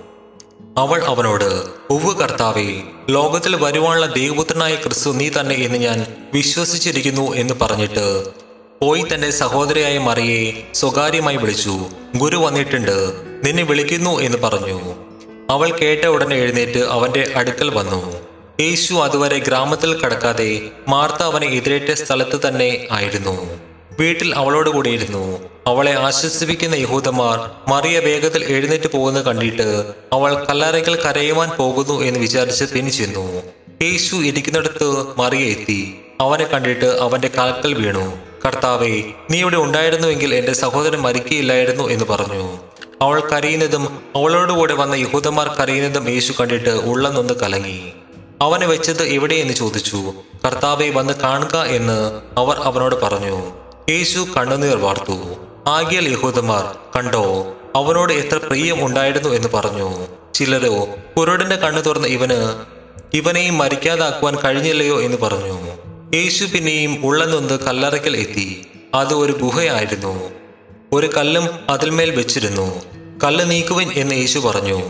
അവൾ 0.77 1.03
അവനോട് 1.03 1.63
ഉവ് 1.89 2.15
കർത്താവെ 2.15 2.81
ലോകത്തിൽ 3.09 3.55
വരുവാനുള്ള 3.55 4.05
ദൈവപുത്രനായ 4.05 4.75
ക്രിസ്തു 4.75 5.09
നീ 5.09 5.29
തന്നെ 5.29 5.55
എന്ന് 5.55 5.77
ഞാൻ 5.77 6.05
വിശ്വസിച്ചിരിക്കുന്നു 6.33 7.33
എന്ന് 7.35 7.53
പറഞ്ഞിട്ട് 7.61 8.25
പോയി 8.81 9.05
തന്റെ 9.13 9.31
സഹോദരിയായ 9.31 9.97
മറിയെ 9.97 10.67
സ്വകാര്യമായി 10.73 11.35
വിളിച്ചു. 11.35 11.85
ഗുരു 12.17 12.37
വന്നിട്ടുണ്ട് 12.37 13.13
നിന്നെ 13.43 13.63
വിളിക്കുന്നു 13.63 14.19
എന്ന് 14.19 14.37
പറഞ്ഞു. 14.37 14.95
അവൾ 15.49 15.71
കേട്ട 15.71 16.05
ഉടനെ 16.05 16.35
എഴുന്നേറ്റ് 16.35 16.79
അവന്റെ 16.79 17.33
അടുക്കൽ 17.35 17.69
വന്നു. 17.69 18.21
യേശു 18.59 18.93
അതുവരെ 18.93 19.39
ഗ്രാമത്തിൽ 19.39 20.01
കടക്കാതെ 20.01 20.61
മാർത്ത 20.87 21.23
അവനെ 21.23 21.47
എതിരേറ്റ 21.47 21.93
സ്ഥലത്ത് 21.93 22.47
തന്നെ 22.47 22.87
ആയിരുന്നു. 22.91 23.59
വീട്ടിൽ 23.99 24.35
അവളോട് 24.35 24.69
കൂടിയിരുന്നു. 24.69 25.49
അവളെ 25.67 25.91
ആശ്വസിപ്പിക്കുന്ന 25.99 26.75
യഹൂദന്മാർ 26.75 27.51
മറിയ 27.67 27.99
വേഗത്തിൽ 27.99 28.43
എഴുന്നേറ്റ് 28.43 28.91
പോകുന്നത് 28.91 29.25
കണ്ടിട്ട് 29.25 29.91
അവൾ 30.13 30.45
കല്ലറയ്ക്കൽ 30.45 30.95
കരയുവാൻ 30.95 31.49
പോകുന്നു 31.49 32.01
എന്ന് 32.01 32.19
വിചാരിച്ച് 32.19 32.65
പിന്നിച്ചിരുന്നു 32.65 33.41
യേശു 33.81 34.15
ഇരിക്കുന്നിടത്ത് 34.15 35.19
മറിയ 35.19 35.39
എത്തി. 35.39 35.99
അവനെ 36.21 36.45
കണ്ടിട്ട് 36.45 36.85
അവന്റെ 36.85 37.27
കാൽക്കൽ 37.27 37.73
വീണു. 37.73 38.17
കർത്താവെ 38.45 39.03
നീ 39.31 39.39
ഇവിടെ 39.39 39.55
ഉണ്ടായിരുന്നുവെങ്കിൽ 39.55 40.35
എന്റെ 40.35 40.53
സഹോദരൻ 40.53 40.99
മരിക്കുകയില്ലായിരുന്നു 40.99 41.89
എന്ന് 41.89 42.05
പറഞ്ഞു. 42.05 42.57
അവൾ 43.01 43.19
കരയുന്നതും 43.19 43.99
അവളോടുകൂടെ 44.15 44.73
വന്ന 44.73 44.95
യഹൂദന്മാർ 44.95 45.47
കരയുന്നതും 45.47 46.09
യേശു 46.09 46.33
കണ്ടിട്ട് 46.39 46.69
ഉള്ളം 46.69 47.13
നൊന്ന് 47.13 47.33
കലങ്ങി. 47.33 47.93
അവനെ 48.41 48.67
വെച്ചത് 48.67 49.03
എവിടെയെന്ന് 49.03 49.53
ചോദിച്ചു. 49.53 50.13
കർത്താവെ 50.45 50.89
വന്ന് 50.89 51.13
കാണുക 51.13 51.55
എന്ന് 51.55 52.21
അവർ 52.39 52.55
അവനോട് 52.57 52.95
പറഞ്ഞു. 52.95 53.64
യേശു 53.89 54.27
കണ്ണുനീർ 54.37 54.77
വാർത്തു. 54.77 55.35
ആകിയാൽ 55.67 56.09
യഹൂദന്മാർ 56.09 56.77
കണ്ടോ 56.95 57.53
അവനോട് 57.75 58.13
എത്ര 58.13 58.37
പ്രിയം 58.37 58.85
ഉണ്ടായിരുന്നു 58.85 59.29
എന്ന് 59.29 59.47
പറഞ്ഞു. 59.53 60.07
ചിലരോ 60.33 60.87
കുരുടന്റെ 61.17 61.55
കണ്ണു 61.55 61.81
തുറന്ന 61.81 62.07
ഇവന് 62.07 62.65
ഇവനെയും 63.13 63.57
മരിക്കാതാക്കുവാൻ 63.57 64.35
കഴിഞ്ഞില്ലയോ? 64.35 65.01
എന്ന് 65.01 65.17
പറഞ്ഞു. 65.17 65.59
യേശു 66.15 66.45
പിന്നെയും 66.45 67.05
ഉള്ളനൊന്ന് 67.05 67.59
കല്ലറയ്ക്കൽ 67.59 68.17
എത്തി. 68.17 68.65
അത് 68.93 69.13
ഒരു 69.13 69.31
ഗുഹയായിരുന്നു. 69.31 70.29
ഒരു 70.93 71.07
കല്ലും 71.17 71.49
അതിന്മേൽ 71.69 72.11
വെച്ചിരുന്നു. 72.11 72.81
കല്ല് 73.23 73.51
നീക്കുവിൻ 73.51 73.91
എന്ന് 73.93 74.15
യേശു 74.15 74.39
പറഞ്ഞു. 74.39 74.81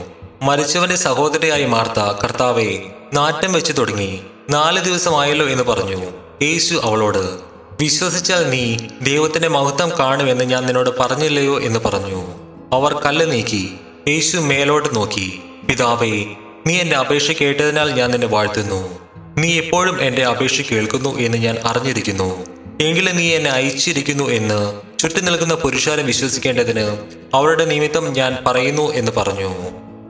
മരിച്ചവന്റെ 0.42 0.96
സഹോദരിയായി 0.96 1.66
മാർത്ത 1.66 2.00
കർത്താവെ 2.24 2.92
നാറ്റം 3.14 3.54
വെച്ചു 3.54 3.74
തുടങ്ങി. 3.74 4.20
നാല് 4.50 4.82
ദിവസമായല്ലോ 4.82 5.48
എന്ന് 5.48 5.64
പറഞ്ഞു. 5.64 6.12
യേശു 6.42 6.76
അവളോട് 6.84 7.55
വിശ്വസിച്ചാൽ 7.82 8.50
നീ 8.50 8.78
ദൈവത്തിന്റെ 9.02 9.48
മഹത്വം 9.48 9.92
കാണുമെന്ന് 10.00 10.44
ഞാൻ 10.44 10.66
നിന്നോട് 10.66 10.90
പറഞ്ഞില്ലയോ 11.00 11.60
എന്ന് 11.62 11.80
പറഞ്ഞു. 11.80 12.28
അവർ 12.74 12.94
കല്ല് 12.94 13.32
നീക്കി 13.32 13.76
യേശു 14.08 14.38
മേലോട്ട് 14.38 14.96
നോക്കി. 14.96 15.40
പിതാവേ 15.70 16.26
നീ 16.68 16.78
എന്റെ 16.78 16.96
അപേക്ഷ 16.96 17.32
കേട്ടതിനാൽ 17.32 17.92
ഞാൻ 17.92 18.12
നിന്നെ 18.12 18.28
വാഴ്ത്തുന്നു. 18.28 19.00
നീ 19.38 19.58
എപ്പോഴും 19.58 20.02
എന്റെ 20.02 20.26
അപേക്ഷ 20.26 20.62
കേൾക്കുന്നു 20.62 21.20
എന്ന് 21.20 21.38
ഞാൻ 21.38 21.58
അറിഞ്ഞിരിക്കുന്നു. 21.66 22.46
എങ്കിലും 22.82 23.18
നീ 23.18 23.32
എന്നെ 23.32 23.52
അയച്ചിരിക്കുന്നു 23.52 24.24
എന്ന് 24.24 24.82
ചുറ്റും 25.00 25.26
നിൽക്കുന്ന 25.26 25.54
പുരുഷാരെ 25.54 26.04
വിശ്വസിക്കേണ്ടതിന് 26.04 26.98
അവരുടെ 27.34 27.66
നിമിത്തം 27.66 28.14
ഞാൻ 28.14 28.38
പറയുന്നു 28.46 28.94
എന്ന് 28.94 29.12
പറഞ്ഞു. 29.18 29.50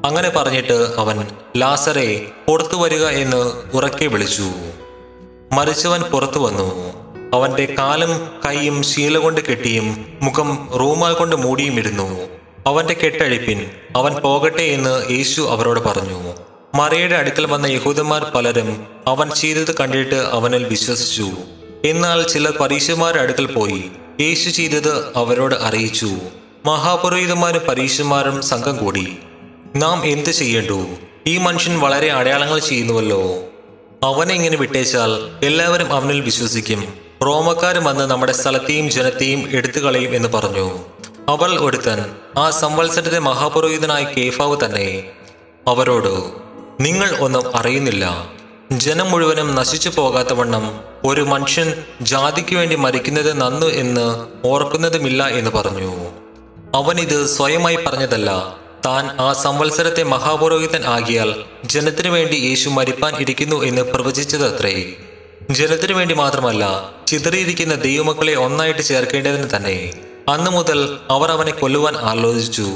അങ്ങനെ 0.05 0.29
പറഞ്ഞിട്ട് 0.29 0.93
അവൻ 0.97 1.27
ലാസറെ 1.57 2.25
പുറത്തു 2.47 2.77
വരിക 2.77 3.05
എന്ന് 3.05 3.51
ഉറക്കെ 3.77 4.05
വിളിച്ചു. 4.05 4.51
മരിച്ചവൻ 5.53 6.01
പുറത്തു 6.01 6.39
വന്നു. 6.39 7.04
അവന്റെ 7.35 7.75
കാലും 7.79 8.31
കൈയും 8.45 8.83
ശീല 8.83 9.17
കൊണ്ട് 9.17 9.41
കെട്ടിയും 9.41 10.17
മുഖം 10.21 10.69
റൂമാൽ 10.79 11.13
കൊണ്ട് 11.13 11.35
മൂടിയും 11.35 11.79
ഇരുന്നു 11.79 12.27
അവന്റെ 12.67 12.93
കെട്ടഴിപ്പിൻ 12.93 13.71
അവൻ 13.95 14.13
പോകട്ടെ 14.13 14.61
എന്ന് 14.61 15.11
യേശു 15.11 15.41
അവരോട് 15.41 15.79
പറഞ്ഞു. 15.79 16.33
മറിയയുടെ 16.75 17.15
അടുക്കൽ 17.15 17.45
വന്ന 17.45 17.65
യഹൂദന്മാർ 17.65 18.31
പലരും 18.35 18.87
അവൻ 19.07 19.29
ചെയ്തത് 19.29 19.75
കണ്ടിട്ട് 19.79 20.15
അവനിൽ 20.15 20.63
വിശ്വസിച്ചു. 20.63 21.27
എന്നാൽ 21.85 22.27
ചിലർ 22.27 22.57
പരീക്ഷന്മാരുടെ 22.57 23.21
അടുക്കൽ 23.21 23.45
പോയി 23.45 23.83
യേശു 24.21 24.49
ചെയ്തത് 24.49 25.17
അവരോട് 25.17 25.55
അറിയിച്ചു. 25.55 26.09
മഹാപുരോഹിതന്മാരും 26.65 27.61
പരീക്ഷന്മാരും 27.61 28.41
സംഘം 28.41 28.77
കൂടി. 28.77 29.17
നാം 29.75 30.05
എന്ത് 30.05 30.29
ചെയ്യേണ്ടു? 30.29 30.87
ഈ 31.27 31.37
മനുഷ്യൻ 31.37 31.79
വളരെ 31.79 32.11
അടയാളങ്ങൾ 32.11 32.59
ചെയ്യുന്നുവല്ലോ. 32.59 33.43
അവനെ 34.03 34.35
ഇങ്ങനെ 34.35 34.57
വിട്ടേച്ചാൽ 34.57 35.45
എല്ലാവരും 35.45 35.93
അവനിൽ 35.93 36.21
വിശ്വസിക്കും. 36.21 37.04
റോമക്കാരും 37.23 37.83
വന്ന് 37.83 38.03
നമ്മുടെ 38.11 38.31
സ്ഥലത്തെയും 38.31 38.89
ജനത്തെയും 38.89 39.49
എടുത്തു 39.53 39.79
കളയും 39.79 40.15
എന്ന് 40.15 40.29
പറഞ്ഞു. 40.29 40.79
അവൾ 41.29 41.59
ഒരുത്തൻ 41.59 42.15
ആ 42.37 42.49
സംവത്സരത്തെ 42.49 43.19
മഹാപുരോഹിതനായ 43.19 44.03
കേഫാവ് 44.03 44.65
തന്നെ. 44.65 45.09
അവരോട് 45.67 46.31
നിങ്ങൾ 46.83 47.17
ഒന്നും 47.17 47.57
അറിയുന്നില്ല. 47.57 48.29
ജനം 48.71 49.11
മുഴുവനും 49.11 49.55
നശിച്ചു 49.55 49.91
പോകാത്തവണ്ണം 49.95 50.81
ഒരു 51.03 51.21
മനുഷ്യൻ 51.21 51.83
ജാതിക്ക് 52.01 52.55
വേണ്ടി 52.55 52.75
മരിക്കുന്നത് 52.75 53.41
നന്നു 53.41 53.65
എന്ന് 53.65 54.27
ഓർക്കുന്നതുമില്ല 54.47 55.27
എന്ന് 55.27 55.51
പറഞ്ഞു. 55.51 56.09
അവൻ 56.75 56.99
ഇത് 56.99 57.25
സ്വയമായി 57.25 57.75
പറഞ്ഞതല്ല. 57.75 58.57
താൻ 58.85 59.21
ആ 59.21 59.33
സംവത്സരത്തെ 59.33 60.03
മഹാപുരോഹിതൻ 60.03 60.83
ആകിയാൽ 60.83 61.43
ജനത്തിനു 61.65 62.09
വേണ്ടി 62.09 62.35
യേശു 62.35 62.69
മരിപ്പാൻ 62.69 63.15
ഇരിക്കുന്നു 63.15 63.63
എന്ന് 63.63 63.81
പ്രവചിച്ചതത്രേ. 63.81 64.93
ജനത്തിനു 65.51 65.93
വേണ്ടി 65.93 66.15
മാത്രമല്ല 66.15 66.89
ചിതറിയിരിക്കുന്ന 67.07 67.75
ദൈവമക്കളെ 67.75 68.33
ഒന്നായിട്ട് 68.33 68.81
ചേർക്കേണ്ടതിന് 68.81 69.49
തന്നെ 69.55 69.93
അന്നു 70.29 70.51
മുതൽ 70.51 70.97
അവർ 71.09 71.31
അവനെ 71.31 71.51
കൊല്ലുവാൻ 71.51 71.95
ആലോചിച്ചു. 71.95 72.67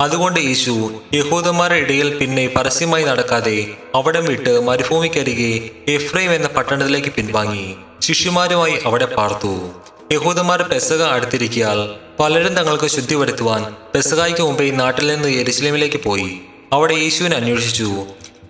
അതുകൊണ്ട് 0.00 0.40
യേശു 0.40 0.90
യഹൂദന്മാരുടെ 1.14 1.78
ഇടയിൽ 1.78 2.18
പിന്നെ 2.18 2.46
പരസ്യമായി 2.46 3.04
നടക്കാതെ 3.04 3.66
അവിടം 3.94 4.24
വിട്ട് 4.24 4.66
മരുഭൂമിക്കരികെ 4.66 5.70
എഫ്രൈം 5.92 6.34
എന്ന 6.34 6.48
പട്ടണത്തിലേക്ക് 6.48 7.08
പിൻവാങ്ങി. 7.08 7.74
ശിഷ്യന്മാരുമായി 8.00 8.78
അവിടെ 8.86 9.04
പാർത്തു. 9.04 9.70
യഹൂദന്മാർ 10.12 10.62
പെസക 10.62 11.02
അടുത്തിരിക്കിയാൽ 11.02 11.90
പലരും 12.20 12.54
തങ്ങൾക്ക് 12.54 12.86
ശുദ്ധി 12.86 13.14
വരുത്തുവാൻ 13.14 13.74
പെസകായ്ക്ക് 13.94 14.40
മുമ്പേ 14.40 14.70
നാട്ടിൽ 14.70 15.06
നിന്ന് 15.06 15.28
യെരുശലേമിലേക്ക് 15.28 16.02
പോയി. 16.02 16.40
അവിടെ 16.72 16.94
യേശുവിനെ 16.94 17.36
അന്വേഷിച്ചു. 17.36 18.04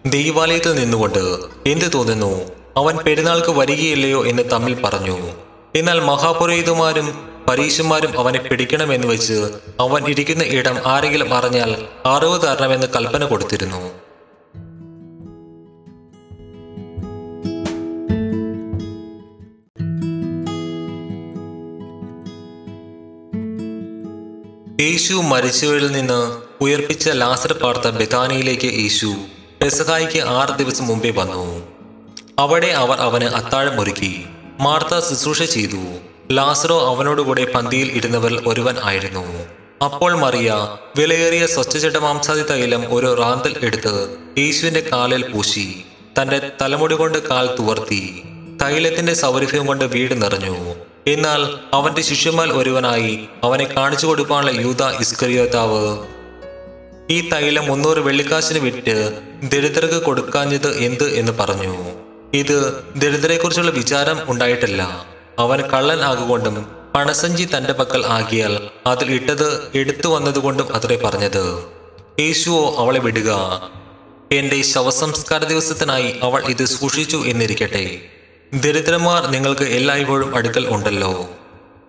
ദൈവാലയത്തിൽ 0.06 0.72
നിന്നുകൊണ്ട് 0.72 1.24
എന്ത് 1.66 1.92
തോന്നുന്നു? 1.94 2.65
അവൻ 2.76 2.96
പെരുന്നാൾക്ക് 2.96 3.50
വരികയില്ലയോ 3.50 4.26
എന്ന് 4.26 4.42
തമ്മിൽ 4.52 4.74
പറഞ്ഞു. 4.84 5.18
എന്നാൽ 5.76 6.00
മഹാപുരോഹിതന്മാരും 6.00 7.26
പരീശന്മാരും 7.48 8.20
അവനെ 8.20 8.38
പിടിക്കണമെന്ന് 8.38 9.06
വെച്ച് 9.06 9.50
അവൻ 9.80 10.08
ഇരിക്കുന്ന 10.08 10.44
ഇടം 10.44 10.76
ആരെങ്കിലും 10.86 11.34
അറിഞ്ഞാൽ 11.34 11.86
അറിവ് 12.06 12.42
തരണമെന്ന് 12.42 12.86
കൽപ്പന 12.96 13.24
കൊടുത്തിരുന്നു. 13.24 14.06
യേശു 24.80 25.14
മരിച്ചവരിൽ 25.14 25.92
നിന്ന് 25.92 26.36
ഉയർപ്പിച്ച 26.60 27.08
ലാസർ 27.08 27.52
പാർത്ത 27.52 27.88
ബെതാനിയിലേക്ക് 27.88 28.68
യേശു 28.82 29.14
പെസഹായിക്ക് 29.62 30.18
ആറ് 30.18 30.58
ദിവസം 30.58 30.86
മുമ്പേ 30.86 31.10
വന്നു. 31.10 31.65
അവിടെ 32.38 32.66
അവർ 32.66 33.00
അവന് 33.00 33.24
അത്താഴം 33.24 33.80
ഒരുക്കി. 33.80 34.24
മാർത്ത 34.60 35.08
ശുശ്രൂഷ 35.08 35.42
ചെയ്തു. 35.42 35.98
ലാസറോ 36.30 36.94
അവനോടുകൂടെ 36.94 37.44
പന്തിയിൽ 37.44 37.92
ഇരുന്നവരിൽ 37.92 38.48
ഒരുവൻ 38.48 38.74
ആയിരുന്നു. 38.82 39.46
അപ്പോൾ 39.84 40.16
മറിയ 40.16 40.76
വിലയേറിയ 40.96 41.46
സ്വച്ഛചട്ട 41.46 41.96
മാംസാദി 41.96 42.42
തൈലം 42.42 42.94
ഒരു 42.94 43.14
റാന്തൽ 43.14 43.54
എടുത്ത് 43.62 44.16
യേശുവിന്റെ 44.38 44.80
കാലിൽ 44.92 45.32
പൂശി. 45.32 45.84
തന്റെ 46.22 46.50
തലമുടി 46.62 46.94
കൊണ്ട് 46.94 47.18
കാൽ 47.18 47.56
തുവർത്തി. 47.58 48.22
തൈലത്തിന്റെ 48.62 49.14
സൗരഭ്യം 49.14 49.66
കൊണ്ട് 49.66 49.84
വീട് 49.84 50.22
നിറഞ്ഞു. 50.22 50.74
എന്നാൽ 51.06 51.58
അവന്റെ 51.72 52.02
ശിഷ്യന്മാർ 52.02 52.48
ഒരുവനായി 52.48 53.28
അവനെ 53.44 53.64
കാണിച്ചു 53.64 54.06
കൊടുക്കാനുള്ള 54.06 54.50
യൂത 54.50 54.82
ഇസ്കരിയോതാവ് 54.82 55.98
ഈ 57.10 57.28
തൈലം 57.28 57.66
മുന്നൂറ് 57.66 57.98
വെള്ളിക്കാശിന് 57.98 58.58
വിറ്റ് 58.58 59.12
ദരിദ്രർക്ക് 59.48 60.02
കൊടുക്കാഞ്ഞത് 60.02 60.76
എന്ത് 60.76 61.14
എന്ന് 61.14 61.32
പറഞ്ഞു. 61.32 62.05
ഇത് 62.34 62.84
ദരിദ്രരെക്കുറിച്ചുള്ള 62.96 63.70
വിചാരം 63.70 64.18
ഉണ്ടായിട്ടില്ല. 64.28 65.06
അവൻ 65.38 65.62
കള്ളൻ 65.62 66.00
ആകുകൊണ്ടും 66.00 66.76
പണസഞ്ചി 66.94 67.48
തന്റെ 67.56 67.72
പക്കൽ 67.72 68.06
ആകിയാൽ 68.06 68.70
അതിൽ 68.86 69.10
ഇട്ടത് 69.10 69.70
എടുത്തു 69.74 70.08
വന്നതുകൊണ്ടും 70.08 70.74
അത്രേ 70.76 71.00
പറഞ്ഞത്. 71.04 71.62
യേശുവോ 72.20 72.74
അവളെ 72.78 73.00
വിടുക. 73.00 73.60
എന്റെ 74.32 74.62
ശവസംസ്കാര 74.62 75.44
ദിവസത്തിനായി 75.44 76.16
അവൾ 76.22 76.44
ഇത് 76.44 76.64
സൂക്ഷിച്ചു 76.64 77.16
എന്നിരിക്കട്ടെ. 77.16 77.98
ദരിദ്രന്മാർ 78.54 79.26
നിങ്ങൾക്ക് 79.26 79.62
എല്ലായ്പ്പോഴും 79.62 80.36
അടുക്കൽ 80.36 80.68
ഉണ്ടല്ലോ. 80.68 81.28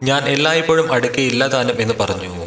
ഞാൻ 0.04 0.24
എല്ലായ്പ്പോഴും 0.24 0.94
അടുക്കയില്ല 0.94 1.48
താനും 1.48 1.76
എന്ന് 1.80 1.94
പറഞ്ഞു. 2.00 2.46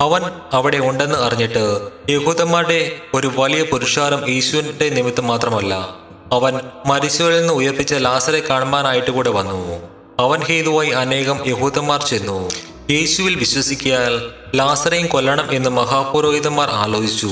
അവൻ 0.00 0.22
അവിടെ 0.52 0.78
ഉണ്ടെന്ന് 0.78 1.14
അറിഞ്ഞിട്ട് 1.14 1.88
യഹൂദന്മാരുടെ 2.10 2.96
ഒരു 3.14 3.30
വലിയ 3.36 3.62
പുരുഷാരം 3.62 4.30
ഈശ്വരന്റെ 4.30 4.88
നിമിത്തം 4.88 5.26
മാത്രമല്ല. 5.26 5.96
അവൻ 6.32 6.60
മരിച്ചവരിൽ 6.86 7.38
നിന്ന് 7.38 7.54
ഉയർപ്പിച്ച 7.54 7.94
ലാസറെ 7.94 8.40
കാണുവാനായിട്ട് 8.40 9.10
കൂടെ 9.10 9.30
വന്നു. 9.30 9.78
അവൻ 10.18 10.40
ഹേതുവായി 10.40 10.90
അനേകം 10.90 11.38
യഹൂദന്മാർ 11.46 12.02
ചെന്നു. 12.02 12.50
യേശുവിൽ 12.90 13.34
വിശ്വസിക്കിയാൽ 13.34 14.30
ലാസറേയും 14.54 15.06
കൊല്ലണം 15.06 15.52
എന്ന് 15.52 15.70
മഹാപുരോഹിതന്മാർ 15.70 16.68
ആലോചിച്ചു. 16.68 17.30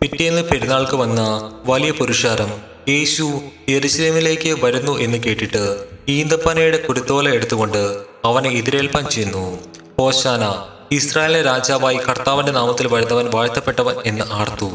പിറ്റേന്ന് 0.00 0.42
പെരുന്നാൾക്ക് 0.42 0.96
വന്ന 0.96 1.20
വലിയ 1.66 1.90
പുരുഷാരം 1.90 2.52
യേശു 2.88 3.40
യെരുശലേമിലേക്ക് 3.70 4.64
വരുന്നു 4.64 4.98
എന്ന് 4.98 5.18
കേട്ടിട്ട് 5.18 5.84
ഈന്തപ്പനയുടെ 6.08 6.76
കുരുത്തോല 6.76 7.28
എടുത്തുകൊണ്ട് 7.28 7.98
അവനെ 8.24 8.50
എതിരേൽപ്പാൻ 8.50 9.06
ചെയ്യുന്നു 9.06 9.58
ഓശാന 9.98 10.54
ഇസ്രായേലിലെ 10.94 11.42
രാജാവായി 11.42 11.96
കർത്താവിന്റെ 11.96 12.52
നാമത്തിൽ 12.52 12.86
വരുന്നവൻ 12.86 13.30
വാഴ്ത്തപ്പെട്ടവൻ 13.34 13.94
എന്ന് 14.06 14.24
ആർത്തു. 14.30 14.70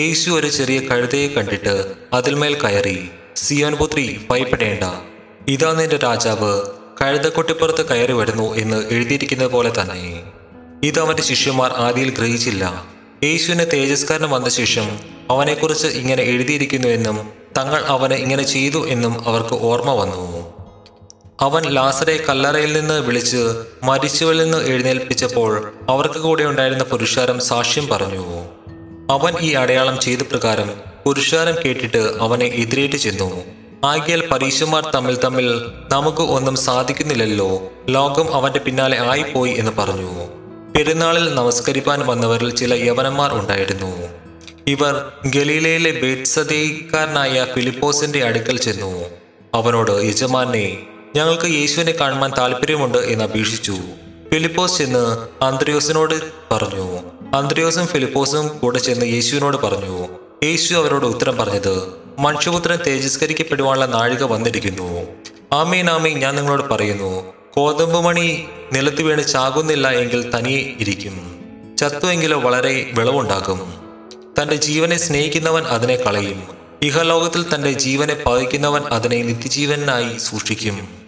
യേശു 0.00 0.30
ഒരു 0.30 0.48
ചെറിയ 0.48 0.80
കഴുതയെ 0.80 1.28
കണ്ടിട്ട് 1.28 1.94
അതിൽമേൽ 2.12 2.54
കയറി 2.62 3.08
സിയോൻ 3.36 3.76
പുത്രി 3.76 4.26
ഭയപ്പെടേണ്ട. 4.30 4.84
ഇതാ 5.48 5.72
നിന്റെ 5.72 5.96
രാജാവ്. 5.96 6.62
കഴുതക്കുട്ടിപ്പുറത്ത് 7.02 7.88
കയറി 7.88 8.12
വരുന്നു 8.12 8.54
എന്ന് 8.54 8.88
എഴുതിയിരിക്കുന്നത് 8.90 9.48
പോലെ 9.48 9.72
തന്നെ. 9.80 10.22
ഇത് 10.82 11.00
അവന്റെ 11.00 11.22
ശിഷ്യന്മാർ 11.22 11.72
ആദിയിൽ 11.76 12.10
ഗ്രഹിച്ചില്ല. 12.10 12.84
യേശുവിന് 13.24 13.64
തേജസ്കാരൻ 13.72 14.30
വന്ന 14.30 14.48
ശേഷം 14.48 14.98
അവനെക്കുറിച്ച് 15.30 15.86
ഇങ്ങനെ 15.86 16.22
എഴുതിയിരിക്കുന്നുവെന്നും 16.22 17.32
തങ്ങൾ 17.58 17.84
അവനെ 17.84 18.16
ഇങ്ങനെ 18.16 18.42
ചെയ്തു 18.42 18.88
എന്നും 18.88 19.28
അവർക്ക് 19.28 19.54
ഓർമ്മ 19.54 19.94
വന്നു. 19.94 20.52
അവൻ 21.40 21.62
ലാസറെ 21.62 22.24
കല്ലറയിൽ 22.28 22.72
നിന്ന് 22.72 23.00
വിളിച്ച് 23.00 23.54
മരിച്ചവരിൽ 23.82 24.42
നിന്ന് 24.42 24.58
എഴുന്നേൽപ്പിച്ചപ്പോൾ 24.58 25.72
അവർക്ക് 25.88 26.18
കൂടെ 26.18 26.44
ഉണ്ടായിരുന്ന 26.44 26.84
പുരുഷാരം 26.84 27.40
സാക്ഷ്യം 27.40 27.86
പറഞ്ഞു. 27.86 28.59
അവൻ 29.10 29.32
ഈ 29.40 29.52
അടയാളം 29.52 30.00
ചെയ്ത 30.00 30.18
പ്രകാരം 30.18 30.70
പുരുഷാരം 31.06 31.54
കേട്ടിട്ട് 31.64 31.98
അവനെ 32.20 32.46
എതിരേറ്റ് 32.46 32.96
ചെന്നു. 32.96 33.44
ആകിയാൽ 33.84 34.28
പരീശന്മാർ 34.28 34.90
തമ്മിൽ 34.94 35.16
തമ്മിൽ 35.16 35.64
നമുക്ക് 35.90 36.22
ഒന്നും 36.22 36.56
സാധിക്കുന്നില്ലല്ലോ. 36.56 37.72
ലോകം 37.88 38.34
അവന്റെ 38.34 38.58
പിന്നാലെ 38.58 38.98
ആയിപ്പോയി 39.00 39.50
എന്ന് 39.50 39.72
പറഞ്ഞു. 39.78 40.26
പെരുന്നാളിൽ 40.76 41.34
നമസ്കരിപ്പാൻ 41.34 42.06
വന്നവരിൽ 42.06 42.56
ചില 42.56 42.74
യവനന്മാർ 42.74 43.32
ഉണ്ടായിരുന്നു. 43.32 44.08
ഇവർ 44.66 45.12
ഗലീലയിലെ 45.26 45.90
ബേത്സദേക്കാരനായ 45.90 47.46
ഫിലിപ്പോസിന്റെ 47.54 48.24
അടുക്കൽ 48.24 48.58
ചെന്നു. 48.58 49.04
അവനോട് 49.54 49.90
യജമാനെ 49.90 50.78
ഞങ്ങൾക്ക് 51.16 51.46
യേശുവിനെ 51.46 51.92
കാണുവാൻ 51.92 52.32
താല്പര്യമുണ്ട് 52.38 52.98
എന്ന് 52.98 53.24
അപേക്ഷിച്ചു. 53.24 53.76
ഫിലിപ്പോസ് 54.32 54.78
ചെന്ന് 54.78 55.04
അന്ത്രയോസിനോട് 55.44 56.14
പറഞ്ഞു. 56.52 56.98
അന്ത്രയോസും 57.36 57.86
ഫിലിപ്പോസും 57.86 58.58
കൂടെ 58.58 58.78
ചെന്ന് 58.78 59.06
യേശുവിനോട് 59.06 59.56
പറഞ്ഞു. 59.56 60.08
യേശു 60.44 60.74
അവരോട് 60.74 61.06
ഉത്തരം 61.06 61.36
പറഞ്ഞത് 61.36 61.88
മനുഷ്യപുത്രൻ 62.18 62.78
തേജസ്കരിക്കപ്പെടുവാനുള്ള 62.86 63.86
നാഴിക 63.86 64.22
വന്നിരിക്കുന്നു. 64.22 65.02
ആമീൻ 65.52 65.90
ആമീൻ 65.90 66.18
ഞാൻ 66.18 66.36
നിങ്ങളോട് 66.36 66.74
പറയുന്നു 66.74 67.32
കോതമ്പ് 67.50 68.04
മണി 68.04 68.44
നിലത്ത് 68.72 69.02
വീണ് 69.02 69.28
ചാകുന്നില്ല 69.28 69.90
എങ്കിൽ 69.90 70.36
തനിയെ 70.36 70.72
ഇരിക്കും. 70.80 71.44
ചത്തുവെങ്കിലോ 71.78 72.40
വളരെ 72.40 72.90
വിളവുണ്ടാക്കും 72.94 73.74
തന്റെ 74.42 74.56
ജീവനെ 74.56 74.98
സ്നേഹിക്കുന്നവൻ 74.98 75.62
അതിനെ 75.62 75.96
കളയും. 75.96 76.42
ഇഹലോകത്തിൽ 76.82 77.54
തന്റെ 77.54 77.72
ജീവനെ 77.72 78.14
പകയ്ക്കുന്നവൻ 78.26 78.82
അതിനെ 78.82 79.22
നിത്യജീവനായി 79.22 80.18
സൂക്ഷിക്കും. 80.18 80.99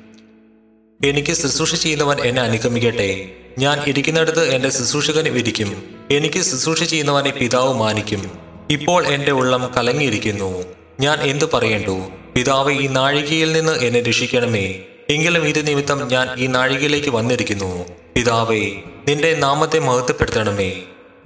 എനിക്ക് 1.05 1.33
ശുശ്രൂഷ 1.33 1.75
ചെയ്യുന്നവൻ 1.75 2.21
എന്നെ 2.21 2.43
അനുഗമിക്കട്ടെ. 2.43 3.29
ഞാൻ 3.59 3.83
ഇരിക്കുന്നിടത്ത് 3.87 4.55
എന്റെ 4.55 4.71
ശുശ്രൂഷകനും 4.71 5.39
ഇരിക്കും. 5.39 5.83
എനിക്ക് 6.11 6.37
ശുശ്രൂഷ 6.37 6.83
ചെയ്യുന്നവനെ 6.83 7.31
പിതാവ് 7.31 7.75
മാനിക്കും. 7.75 8.39
ഇപ്പോൾ 8.71 9.07
എന്റെ 9.07 9.33
ഉള്ളം 9.33 9.73
കലങ്ങിയിരിക്കുന്നു. 9.77 10.65
ഞാൻ 11.01 11.21
എന്തു 11.23 11.45
പറയേണ്ടു? 11.55 12.09
പിതാവ് 12.35 12.73
ഈ 12.73 12.87
നാഴികയിൽ 12.87 13.53
നിന്ന് 13.53 13.73
എന്നെ 13.73 14.03
രക്ഷിക്കണമേ. 14.03 14.75
എങ്കിലും 15.11 15.49
ഇത് 15.49 15.67
നിമിത്തം 15.67 16.09
ഞാൻ 16.09 16.29
ഈ 16.39 16.47
നാഴികയിലേക്ക് 16.47 17.09
വന്നിരിക്കുന്നു. 17.09 17.85
പിതാവേ 18.17 18.71
നിന്റെ 19.09 19.35
നാമത്തെ 19.35 19.79
മഹത്വപ്പെടുത്തണമേ. 19.79 20.73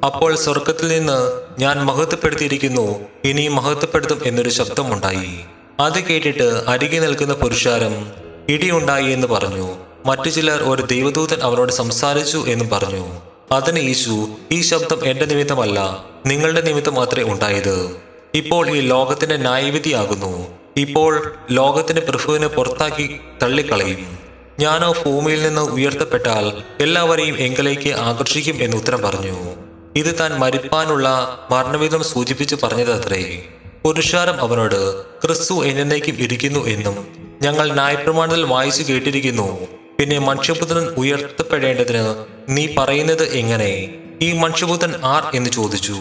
അപ്പോൾ 0.04 0.36
സ്വർഗത്തിൽ 0.36 0.88
നിന്ന് 0.88 1.40
ഞാൻ 1.60 1.78
മഹത്വപ്പെടുത്തിയിരിക്കുന്നു. 1.78 3.00
ഇനി 3.24 3.48
മഹത്വപ്പെടുത്തും 3.48 4.20
എന്നൊരു 4.24 4.48
ശബ്ദമുണ്ടായി. 4.48 5.40
അത് 5.80 6.04
കേട്ടിട്ട് 6.04 6.64
അരികെ 6.68 6.98
നിൽക്കുന്ന 6.98 7.34
പുരുഷാരം 7.34 8.25
ഇടിയുണ്ടായി 8.48 9.04
എന്ന് 9.04 9.26
പറഞ്ഞു. 9.26 9.76
മറ്റു 10.06 10.30
ചിലർ 10.30 10.62
ഒരു 10.62 10.82
ദൈവദൂതൻ 10.82 11.40
അവനോട് 11.42 11.72
സംസാരിച്ചു 11.72 12.44
എന്നും 12.48 12.68
പറഞ്ഞു. 12.68 13.20
അതിന് 13.52 13.78
യേശു 13.78 14.28
ഈ 14.52 14.60
ശബ്ദം 14.60 15.04
എന്റെ 15.04 15.24
നിമിത്തമല്ല 15.24 16.04
നിങ്ങളുടെ 16.26 16.60
നിമിത്തം 16.60 16.94
മാത്രമേ 16.94 17.32
ഉണ്ടായത്. 17.32 17.96
ഇപ്പോൾ 18.34 18.70
ഈ 18.70 18.80
ലോകത്തിന്റെ 18.80 19.36
ന്യായവിധിയാകുന്നു. 19.36 20.48
ഇപ്പോൾ 20.76 21.34
ലോകത്തിന്റെ 21.50 22.02
പ്രഭുവിനെ 22.02 22.46
പുറത്താക്കി 22.46 23.20
തള്ളിക്കളയും. 23.42 24.18
ഞാനോ 24.60 24.92
ഭൂമിയിൽ 24.92 25.42
നിന്ന് 25.42 25.60
ഉയർത്തപ്പെട്ടാൽ 25.60 26.62
എല്ലാവരെയും 26.82 27.38
എങ്കിലേക്ക് 27.38 27.94
ആകർഷിക്കും 27.94 28.62
എന്ന് 28.62 28.76
ഉത്തരം 28.76 29.02
പറഞ്ഞു. 29.02 29.54
ഇത് 29.96 30.18
താൻ 30.20 30.38
മരിപ്പാനുള്ള 30.38 31.08
മരണവിധം 31.50 32.04
സൂചിപ്പിച്ച് 32.04 32.56
പറഞ്ഞതത്രേ. 32.62 33.48
പുരുഷാരം 33.86 34.40
അവനോട് 34.40 35.04
ക്രിസ്തു 35.04 35.64
എന്നേക്കും 35.64 36.14
ഇരിക്കുന്നു 36.14 36.66
എന്നും 36.66 37.06
ഞങ്ങൾ 37.42 37.72
ന്യായപ്രമാണത്തിൽ 37.72 38.44
വായിച്ചു 38.44 38.92
കേട്ടിരിക്കുന്നു. 38.92 39.66
പിന്നെ 40.00 40.18
മനുഷ്യപുത്രൻ 40.18 40.84
ഉയർത്തപ്പെടേണ്ടതിന് 40.84 42.24
നീ 42.48 42.66
പറയുന്നത് 42.78 43.22
എങ്ങനെ? 43.22 43.94
ഈ 44.22 44.32
മനുഷ്യപുത്രൻ 44.32 44.94
ആർ 45.04 45.30
എന്ന് 45.34 45.50
ചോദിച്ചു. 45.50 45.96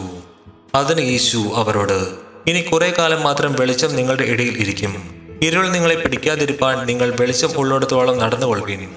അതിന് 0.76 1.08
യേശു 1.08 1.38
അവരോട് 1.56 2.10
ഇനി 2.48 2.62
കുറെ 2.62 2.94
കാലം 2.98 3.24
മാത്രം 3.24 3.56
വെളിച്ചം 3.60 3.96
നിങ്ങളുടെ 3.96 4.24
ഇടയിൽ 4.24 4.58
ഇരിക്കും. 4.58 5.16
ഇരുൾ 5.42 5.70
നിങ്ങളെ 5.70 5.96
പിടിക്കാതിരിപ്പാൻ 5.96 6.86
നിങ്ങൾ 6.86 7.16
വെളിച്ചം 7.20 7.50
ഉള്ളിടത്തോളം 7.58 8.20
നടന്നുകൊള്ളുവിൻ. 8.20 8.90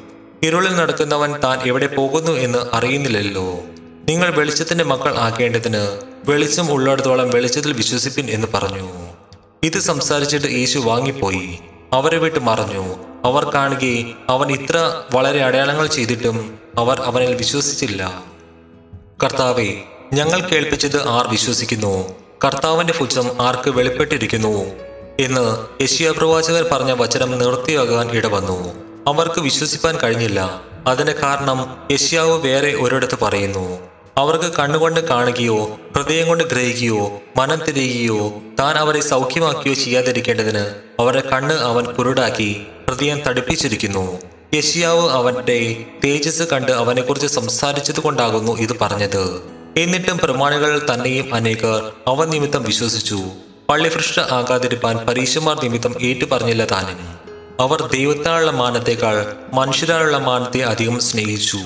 ഇരുളിൽ 0.42 0.76
നടക്കുന്നവൻ 0.76 1.40
താൻ 1.44 1.58
എവിടെ 1.66 1.86
പോകുന്നു 1.86 2.32
എന്ന് 2.32 2.58
അറിയുന്നില്ലല്ലോ. 2.72 3.60
നിങ്ങൾ 4.08 4.30
വെളിച്ചത്തിന്റെ 4.30 4.84
മക്കൾ 4.84 5.18
ആക്കേണ്ടതിന് 5.18 6.07
വെളിച്ചം 6.24 6.72
ഉള്ളിടത്തോളം 6.72 7.30
വെളിച്ചത്തിൽ 7.30 7.72
വിശ്വസിപ്പിൻ 7.72 8.30
എന്ന് 8.30 8.46
പറഞ്ഞു. 8.54 8.92
ഇത് 9.62 9.78
സംസാരിച്ചിട്ട് 9.78 10.46
യേശു 10.46 10.78
വാങ്ങിപ്പോയി. 10.78 11.58
അവരെ 11.92 12.18
വിട്ട് 12.18 12.38
മറഞ്ഞു. 12.38 12.94
അവർ 13.24 13.44
കാണുകയെ 13.44 14.04
അവൻ 14.28 14.52
ഇത്ര 14.52 15.02
വളരെ 15.14 15.44
അടയാളങ്ങൾ 15.44 15.86
ചെയ്തിട്ടും 15.86 16.58
അവർ 16.78 17.00
അവനിൽ 17.00 17.34
വിശ്വസിച്ചില്ല. 17.34 18.24
കർത്താവെ 19.24 19.82
ഞങ്ങൾ 20.12 20.40
കേൾപ്പിച്ചത് 20.40 21.08
ആർ 21.08 21.28
വിശ്വസിക്കുന്നു? 21.28 22.14
കർത്താവിന്റെ 22.44 22.94
ഭുജം 23.00 23.30
ആർക്ക് 23.40 23.70
വെളിപ്പെട്ടിരിക്കുന്നു? 23.70 24.64
എന്ന് 25.20 25.82
യശിയപ്രവാചകർ 25.82 26.68
പറഞ്ഞ 26.72 26.92
വചനം 26.92 27.38
നിർത്തിയാകാൻ 27.38 28.10
ഇടവന്നു. 28.10 28.74
അവർക്ക് 29.06 29.40
വിശ്വസിപ്പാൻ 29.40 29.98
കഴിഞ്ഞില്ല. 29.98 30.60
അതിന് 30.86 31.10
കാരണം 31.10 31.88
യശ്യാവ് 31.92 32.42
വേറെ 32.42 32.74
ഒരിടത്ത് 32.74 33.18
പറയുന്നു. 33.22 33.78
അവർക്ക് 34.18 34.56
കണ്ണുകൊണ്ട് 34.58 35.00
കാണുകയോ 35.00 35.78
ഹൃദയം 35.96 36.28
കൊണ്ട് 36.28 36.44
ഗ്രഹിക്കുകയോ 36.44 37.20
മനം 37.36 37.64
തിരിയുകയോ 37.64 38.42
താൻ 38.60 38.76
അവരെ 38.76 39.00
സൗഖ്യമാക്കുകയോ 39.00 39.74
ചെയ്യാതിരിക്കേണ്ടതിന് 39.74 40.74
അവരുടെ 41.00 41.28
കണ്ണ് 41.28 41.54
അവൻ 41.54 41.84
കുരുടാക്കി 41.84 42.66
ഹൃദയം 42.88 43.20
തടിപ്പിച്ചിരിക്കുന്നു. 43.20 44.18
യശിയാവ് 44.54 45.10
അവന്റെ 45.10 45.84
തേജസ് 46.04 46.42
കണ്ട് 46.42 46.72
അവനെക്കുറിച്ച് 46.72 47.26
സംസാരിച്ചത് 47.26 48.00
കൊണ്ടാകുന്നു 48.00 48.52
ഇത് 48.52 48.78
പറഞ്ഞത്. 48.80 49.40
എന്നിട്ടും 49.76 50.18
പ്രമാണികൾ 50.18 50.86
തന്നെയും 50.94 51.34
അനേകർ 51.34 51.92
അവൻ 52.06 52.30
നിമിത്തം 52.30 52.62
വിശ്വസിച്ചു. 52.62 53.18
പള്ളിഭൃഷ്ട 53.68 54.20
ആകാതിരിപ്പാൻ 54.20 54.96
പരീക്ഷമാർ 54.96 55.62
നിമിത്തം 55.62 55.94
ഏറ്റു 56.02 56.24
പറഞ്ഞില്ല 56.24 56.64
താനും. 56.64 57.18
അവർ 57.60 57.88
ദൈവത്താലുള്ള 57.92 58.50
മാനത്തേക്കാൾ 58.50 59.32
മനുഷ്യരാലുള്ള 59.54 60.18
മാനത്തെ 60.18 60.60
അധികം 60.60 61.00
സ്നേഹിച്ചു. 61.00 61.58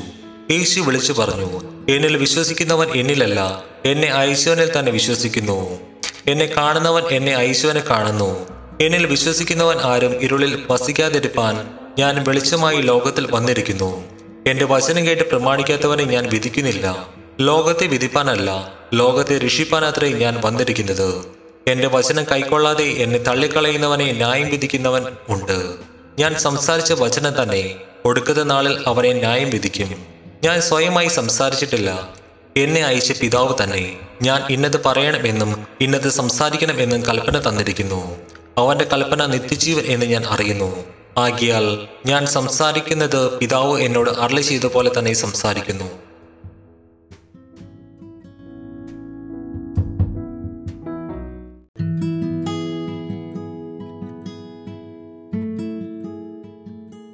യേശു 0.53 0.81
വിളിച്ചു 0.81 1.13
പറഞ്ഞു 1.13 1.61
എന്നിൽ 1.89 2.17
വിശ്വസിക്കുന്നവൻ 2.17 2.89
എന്നിലല്ല. 2.95 3.63
എന്നെ 3.85 4.17
ഐശ്വനിൽ 4.17 4.79
തന്നെ 4.79 4.93
വിശ്വസിക്കുന്നു. 4.93 5.79
എന്നെ 6.27 6.47
കാണുന്നവൻ 6.47 7.03
എന്നെ 7.03 7.37
ഐശ്വനെ 7.37 7.81
കാണുന്നു. 7.81 8.47
എന്നിൽ 8.83 9.07
വിശ്വസിക്കുന്നവൻ 9.07 9.77
ആരും 9.81 10.23
ഇരുളിൽ 10.23 10.63
വസിക്കാതിരിപ്പാൻ 10.71 11.69
ഞാൻ 11.99 12.25
വെളിച്ചമായി 12.29 12.77
ലോകത്തിൽ 12.77 13.29
വന്നിരിക്കുന്നു. 13.31 14.05
എന്റെ 14.47 14.65
വചനം 14.65 15.07
കേട്ട് 15.07 15.31
പ്രമാണിക്കാത്തവനെ 15.31 16.05
ഞാൻ 16.05 16.29
വിധിക്കുന്നില്ല. 16.29 17.09
ലോകത്തെ 17.41 17.87
വിധിപ്പാനല്ല 17.87 18.73
ലോകത്തെ 18.95 19.39
രക്ഷിപ്പാനത്രേ 19.39 20.09
ഞാൻ 20.09 20.41
വന്നിരിക്കുന്നത്. 20.45 21.25
എന്റെ 21.69 21.89
വചനം 21.89 22.25
കൈക്കൊള്ളാതെ 22.25 22.85
എന്നെ 22.85 23.19
തള്ളിക്കളയുന്നവനെ 23.19 24.13
ന്യായം 24.13 24.51
വിധിക്കുന്നവൻ 24.51 25.05
ഉണ്ട്. 25.29 25.75
ഞാൻ 26.19 26.39
സംസാരിച്ച 26.39 26.93
വചനം 26.93 27.43
തന്നെ 27.43 27.75
ഒടുക്കത്തെ 28.05 28.43
നാളിൽ 28.43 28.85
അവനെ 28.87 29.13
ന്യായം 29.13 29.51
വിധിക്കും. 29.51 30.12
ഞാൻ 30.45 30.61
സ്വയമായി 30.61 31.09
സംസാരിച്ചിട്ടില്ല. 31.09 32.15
എന്നെ 32.57 32.85
അയച്ച 32.85 33.13
പിതാവ് 33.23 33.55
തന്നെ 33.63 33.97
ഞാൻ 34.23 34.43
ഇന്നത് 34.51 34.85
പറയണമെന്നും 34.87 35.67
ഇന്നത് 35.81 36.09
സംസാരിക്കണമെന്നും 36.09 37.07
കൽപ്പന 37.07 37.39
തന്നിരിക്കുന്നു. 37.49 38.17
അവന്റെ 38.59 38.85
കൽപ്പന 38.93 39.27
നിത്യജീവൻ 39.27 39.83
എന്ന് 39.83 40.07
ഞാൻ 40.07 40.25
അറിയുന്നു. 40.27 40.85
ആകിയാൽ 41.19 41.89
ഞാൻ 42.07 42.27
സംസാരിക്കുന്നത് 42.27 43.39
പിതാവ് 43.39 43.81
എന്നോട് 43.81 44.11
അരളി 44.11 44.41
ചെയ്ത 44.41 44.65
പോലെ 44.65 44.91
തന്നെ 44.99 45.13
സംസാരിക്കുന്നു. 45.13 45.85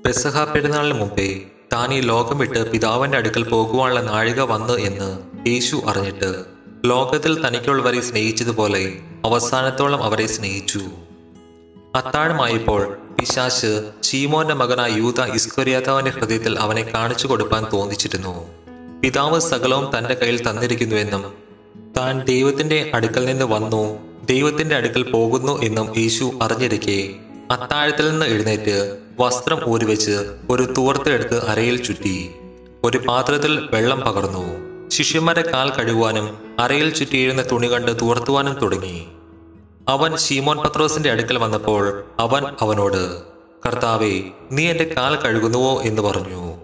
പെസഹ 0.06 0.44
പെരുന്നാളിന് 0.44 1.00
മുമ്പേ 1.00 1.40
താൻ 1.72 1.94
ഈ 1.94 2.00
ലോകം 2.00 2.38
വിട്ട് 2.38 2.70
പിതാവിന്റെ 2.70 3.18
അടുക്കൽ 3.18 3.48
പോകുവാനുള്ള 3.48 4.00
നാഴിക 4.00 4.40
വന്നു 4.40 4.72
എന്ന് 4.72 5.18
യേശു 5.48 5.82
അറിഞ്ഞിട്ട് 5.86 6.44
ലോകത്തിൽ 6.84 7.46
തനിക്കുള്ളവരെ 7.46 8.00
സ്നേഹിച്ചതുപോലെ 8.00 8.98
അവസാനത്തോളം 9.24 10.02
അവരെ 10.02 10.26
സ്നേഹിച്ചു. 10.26 10.80
അത്താഴമായപ്പോൾ 11.94 12.96
പിശാശ് 13.20 13.92
ചീമോന്റെ 14.02 14.54
മകനായ 14.54 14.90
യൂത 14.90 15.20
ഇസ്കൊരിയാതാവിന്റെ 15.20 16.10
ഹൃദയത്തിൽ 16.10 16.58
അവനെ 16.58 16.82
കാണിച്ചു 16.82 17.26
കൊടുക്കാൻ 17.26 17.66
തോന്നിച്ചിരുന്നു. 17.72 18.46
പിതാവ് 19.02 19.40
സകലവും 19.40 19.98
തന്റെ 19.98 20.14
കയ്യിൽ 20.14 20.50
തന്നിരിക്കുന്നുവെന്നും 20.50 21.32
താൻ 21.96 22.24
ദൈവത്തിന്റെ 22.24 22.90
അടുക്കൽ 22.94 23.24
നിന്ന് 23.24 23.44
വന്നു 23.44 23.98
ദൈവത്തിന്റെ 24.24 24.76
അടുക്കൽ 24.76 25.10
പോകുന്നു 25.10 25.62
എന്നും 25.62 25.98
യേശു 25.98 26.38
അറിഞ്ഞിരിക്കെ 26.42 27.14
അത്താഴത്തിൽ 27.50 28.10
നിന്ന് 28.10 28.26
എഴുന്നേറ്റ് 28.26 28.98
വസ്ത്രം 29.20 29.68
ഊരിവെച്ച് 29.68 30.10
ഒരു 30.50 30.74
തൂർത്തെടുത്ത് 30.78 31.46
അരയിൽ 31.46 31.82
ചുറ്റി. 31.82 32.30
ഒരു 32.84 32.98
പാത്രത്തിൽ 32.98 33.68
വെള്ളം 33.72 34.00
പകർന്നു. 34.00 34.44
ശിഷ്യന്മാരെ 34.88 35.42
കാൽ 35.42 35.70
കഴുകുവാനും 35.70 36.56
അരയിൽ 36.58 36.94
ചുറ്റിയിരുന്ന 36.94 37.42
തുണി 37.52 37.72
കണ്ട് 37.72 38.00
തൂർത്തുവാനും 38.00 38.58
തുടങ്ങി. 38.62 39.06
അവൻ 39.88 40.16
ശീമോൻ 40.16 40.58
പത്രോസിന്റെ 40.58 41.10
അടുക്കൽ 41.10 41.38
വന്നപ്പോൾ 41.38 42.04
അവൻ 42.18 42.44
അവനോട് 42.60 43.22
കർത്താവെ 43.66 44.22
നീ 44.52 44.66
എന്റെ 44.66 44.84
കാൽ 44.96 45.16
കഴുകുന്നുവോ 45.16 45.82
എന്ന് 45.82 46.02
പറഞ്ഞു. 46.02 46.54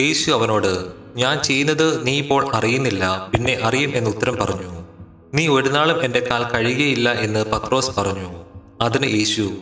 യേശു 0.00 0.30
അവനോട് 0.30 0.86
ഞാൻ 1.16 1.42
ചെയ്യുന്നത് 1.42 2.06
നീ 2.06 2.18
ഇപ്പോൾ 2.18 2.54
അറിയുന്നില്ല 2.54 3.30
പിന്നെ 3.32 3.60
അറിയും 3.62 3.92
എന്ന് 3.94 4.10
ഉത്തരം 4.10 4.36
പറഞ്ഞു. 4.36 4.86
നീ 5.34 5.48
ഒരു 5.48 5.68
നാളും 5.68 6.04
എന്റെ 6.04 6.20
കാൽ 6.30 6.42
കഴുകിയില്ല 6.42 7.12
എന്ന് 7.12 7.44
പത്രോസ് 7.44 7.90
പറഞ്ഞു. 8.00 8.44
അതിന് 8.80 9.10
യേശു 9.10 9.52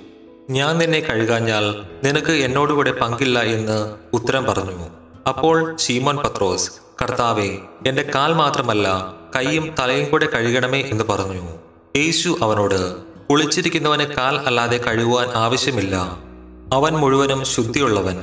ഞാൻ 0.50 0.78
നിന്നെ 0.78 1.00
കഴുകാഞ്ഞാൽ 1.00 1.82
നിനക്ക് 2.04 2.32
എന്നോടുകൂടെ 2.32 2.92
പങ്കില്ല 2.92 3.38
എന്ന് 3.38 3.94
ഉത്തരം 4.12 4.44
പറഞ്ഞു. 4.44 4.88
അപ്പോൾ 5.28 5.76
ശീമോൻ 5.76 6.16
പത്രോസ് 6.16 6.70
കർത്താവെ 7.02 7.58
എന്റെ 7.86 8.10
കാൽ 8.14 8.32
മാത്രമല്ല 8.32 9.14
കൈയും 9.36 9.74
തലയും 9.78 10.10
കൂടെ 10.10 10.26
കഴുകണമേ 10.26 10.80
എന്ന് 10.80 11.04
പറഞ്ഞു. 11.04 11.50
യേശു 11.96 12.38
അവനോട് 12.42 12.96
കുളിച്ചിരിക്കുന്നവന് 13.30 14.04
കാൽ 14.04 14.36
അല്ലാതെ 14.46 14.76
കഴുകുവാൻ 14.76 15.28
ആവശ്യമില്ല. 15.28 15.96
അവൻ 16.72 16.92
മുഴുവനും 16.92 17.44
ശുദ്ധിയുള്ളവൻ. 17.44 18.22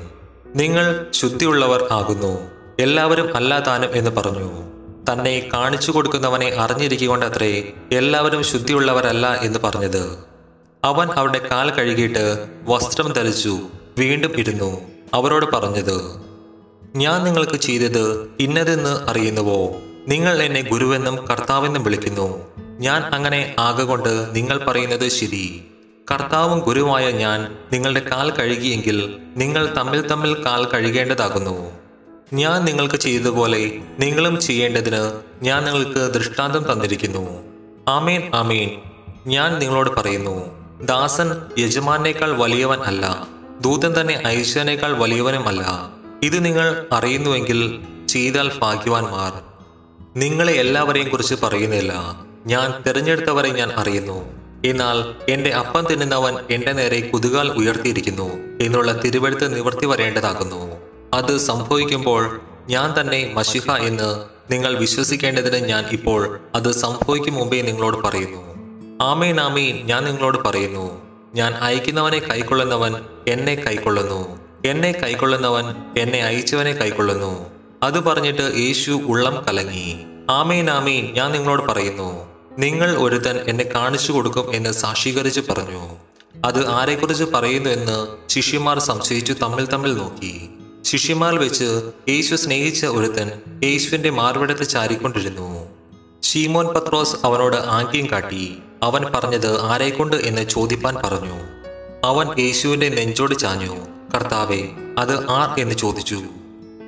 നിങ്ങൾ 0.56 1.06
ശുദ്ധിയുള്ളവർ 1.14 1.88
ആകുന്നു. 1.92 2.52
എല്ലാവരും 2.80 3.36
അല്ല 3.36 3.60
താനും 3.60 3.90
എന്ന് 3.94 4.12
പറഞ്ഞു. 4.12 4.52
തന്നെ 5.14 5.50
കാണിച്ചു 5.54 5.92
കൊടുക്കുന്നവനെ 5.92 6.56
അറിഞ്ഞിരിക്കൊണ്ടത്രേ 6.56 7.74
എല്ലാവരും 7.92 8.44
ശുദ്ധിയുള്ളവരല്ല 8.44 9.34
എന്ന് 9.34 9.60
പറഞ്ഞത്. 9.60 10.35
അവൻ 10.86 11.08
അവരുടെ 11.10 11.48
കാൽ 11.48 11.70
കഴുകിയിട്ട് 11.70 12.48
വസ്ത്രം 12.64 13.14
ധരിച്ചു 13.14 13.60
വീണ്ടും 13.98 14.40
ഇരുന്നു. 14.40 14.82
അവരോട് 15.14 15.46
പറഞ്ഞത് 15.46 16.02
ഞാൻ 16.96 17.24
നിങ്ങൾക്ക് 17.24 17.56
ചെയ്തത് 17.56 18.30
ഇന്നതെന്ന് 18.40 19.10
അറിയുന്നുവോ? 19.10 19.82
നിങ്ങൾ 20.08 20.44
എന്നെ 20.44 20.62
ഗുരുവെന്നും 20.62 21.28
കർത്താവെന്നും 21.28 21.84
വിളിക്കുന്നു. 21.84 22.48
ഞാൻ 22.80 23.02
അങ്ങനെ 23.02 23.56
ആകൊണ്ട് 23.60 24.36
നിങ്ങൾ 24.36 24.58
പറയുന്നത് 24.58 25.08
ശരി. 25.08 25.66
കർത്താവും 26.12 26.60
ഗുരുവായ 26.60 27.12
ഞാൻ 27.12 27.56
നിങ്ങളുടെ 27.74 28.00
കാൽ 28.00 28.32
കഴുകിയെങ്കിൽ 28.32 29.18
നിങ്ങൾ 29.36 29.76
തമ്മിൽ 29.78 30.08
തമ്മിൽ 30.08 30.46
കാൽ 30.46 30.66
കഴുകേണ്ടതാകുന്നു. 30.66 31.72
ഞാൻ 32.34 32.66
നിങ്ങൾക്ക് 32.66 32.96
ചെയ്തതുപോലെ 32.96 33.80
നിങ്ങളും 34.00 34.42
ചെയ്യേണ്ടതിന് 34.42 35.12
ഞാൻ 35.42 35.66
നിങ്ങൾക്ക് 35.66 36.14
ദൃഷ്ടാന്തം 36.14 36.72
തന്നിരിക്കുന്നു. 36.72 37.44
ആമേൻ 37.88 38.32
ആമേൻ. 38.36 38.82
ഞാൻ 39.28 39.60
നിങ്ങളോട് 39.60 39.90
പറയുന്നു 39.90 40.65
ദാസൻ 40.82 41.42
യജമാനേക്കാൾ 41.60 42.32
വലിയവൻ 42.32 42.80
അല്ല 42.80 43.28
ദൂതൻ 43.62 44.02
തന്നെ 44.02 44.24
ഐശ്വരനേക്കാൾ 44.28 44.98
വലിയവനുമല്ല 44.98 45.92
ഇത് 46.24 46.46
നിങ്ങൾ 46.46 46.86
അറിയുന്നുവെങ്കിൽ 46.92 47.80
ചെയ്താൽ 48.08 48.52
ഭാഗ്യവാൻമാർ 48.60 49.42
നിങ്ങളെ 50.16 50.54
എല്ലാവരെയും 50.54 51.10
കുറിച്ച് 51.10 51.36
പറയുന്നില്ല. 51.44 51.94
ഞാൻ 52.46 52.84
തിരഞ്ഞെടുത്തവരെ 52.88 53.50
ഞാൻ 53.50 53.72
അറിയുന്നു. 53.72 54.34
എന്നാൽ 54.66 55.32
എന്റെ 55.32 55.50
അപ്പം 55.50 55.88
തിന്നുന്നവൻ 55.88 56.38
എന്റെ 56.52 56.72
നേരെ 56.72 57.00
കുതുകാൽ 57.00 57.48
ഉയർത്തിയിരിക്കുന്നു 57.48 58.38
എന്നുള്ള 58.62 58.92
തിരുവഴുത്ത് 58.92 59.56
നിവർത്തി 59.56 59.86
വരേണ്ടതാകുന്നു. 59.86 60.78
അത് 61.14 61.38
സംഭവിക്കുമ്പോൾ 61.38 62.42
ഞാൻ 62.70 63.02
തന്നെ 63.02 63.32
മഷിഹ 63.34 63.72
എന്ന് 63.72 64.26
നിങ്ങൾ 64.52 64.78
വിശ്വസിക്കേണ്ടതിന് 64.78 65.68
ഞാൻ 65.68 65.86
ഇപ്പോൾ 65.92 66.40
അത് 66.56 66.72
സംഭവിക്കും 66.72 67.34
മുമ്പേ 67.34 67.62
നിങ്ങളോട് 67.62 68.08
പറയുന്നു. 68.08 68.55
ആമേൻ 69.02 69.40
ആമേൻ. 69.40 69.86
ഞാൻ 69.86 70.06
നിങ്ങളോട് 70.06 70.38
പറയുന്നു 70.38 71.02
ഞാൻ 71.36 71.54
അയക്കുന്നവനെ 71.54 72.20
കൈക്കൊള്ളുന്നവൻ 72.20 72.96
എന്നെ 73.28 73.56
കൈക്കൊള്ളുന്നു. 73.56 74.40
എന്നെ 74.66 74.92
കൈക്കൊള്ളുന്നവൻ 74.92 75.64
എന്നെ 75.98 76.24
അയച്ചവനെ 76.24 76.72
കൈക്കൊള്ളുന്നു. 76.72 77.46
അത് 77.84 78.00
പറഞ്ഞിട്ട് 78.04 78.52
യേശു 78.58 78.92
ഉള്ളം 78.92 79.46
കലങ്ങി. 79.48 79.98
ആമേൻ 80.30 80.70
ആമേൻ. 80.70 81.14
ഞാൻ 81.14 81.32
നിങ്ങളോട് 81.32 81.64
പറയുന്നു 81.64 82.28
നിങ്ങൾ 82.60 82.98
ഒരുത്തൻ 82.98 83.38
എന്നെ 83.38 83.64
കാണിച്ചു 83.64 84.12
കൊടുക്കും 84.12 84.56
എന്ന് 84.56 84.72
സാക്ഷീകരിച്ച് 84.72 85.42
പറഞ്ഞു. 85.50 85.96
അത് 86.46 86.68
ആരെക്കുറിച്ച് 86.68 87.24
പറയുന്നു 87.24 87.70
എന്ന് 87.70 88.30
ശിഷ്യന്മാർ 88.30 88.80
സംശയിച്ചു 88.80 89.34
തമ്മിൽ 89.34 89.66
തമ്മിൽ 89.66 89.94
നോക്കി. 89.94 90.50
ശിഷ്യന്മാർ 90.82 91.36
വെച്ച് 91.36 91.92
യേശു 92.10 92.36
സ്നേഹിച്ച 92.36 92.86
ഒരുത്തൻ 92.86 93.32
യേശുവിന്റെ 93.64 94.10
മാർവിടത്ത് 94.10 94.70
ചാരിക്കൊണ്ടിരുന്നു. 94.70 95.75
ഷീമോൻ 96.26 96.68
പത്രോസ് 96.68 97.16
അവനോട് 97.24 97.56
ആംഗ്യം 97.56 98.12
കാട്ടി. 98.12 98.58
അവൻ 98.84 99.06
പറഞ്ഞത് 99.16 99.62
ആരെക്കൊണ്ട് 99.62 100.16
എന്ന് 100.16 100.50
ചോദിപ്പാൻ 100.50 100.96
പറഞ്ഞു. 100.96 101.36
അവൻ 102.04 102.40
യേശുവിന്റെ 102.40 102.90
നെഞ്ചോട് 102.90 103.36
ചാഞ്ഞു. 103.36 103.76
കർത്താവെ 104.16 104.70
അത് 104.98 105.30
ആർ 105.30 105.60
എന്ന് 105.60 105.76
ചോദിച്ചു. 105.76 106.24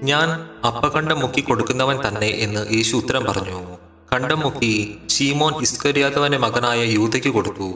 ഞാൻ 0.03 0.49
അപ്പകണ്ഠം 0.67 1.19
മുക്കി 1.19 1.41
കൊടുക്കുന്നവൻ 1.41 2.07
തന്നെ 2.07 2.27
എന്ന് 2.27 2.73
യേശു 2.73 2.95
ഉത്തരം 2.95 3.25
പറഞ്ഞു. 3.25 3.77
കണ്ടം 4.13 4.39
മുക്കി 4.39 4.97
ഷീമോൻ 5.09 5.61
ഇസ്കരിയാത്തവന്റെ 5.61 6.37
മകനായ 6.37 6.83
യൂതയ്ക്ക് 6.83 7.27
കൊടുത്തു. 7.27 7.73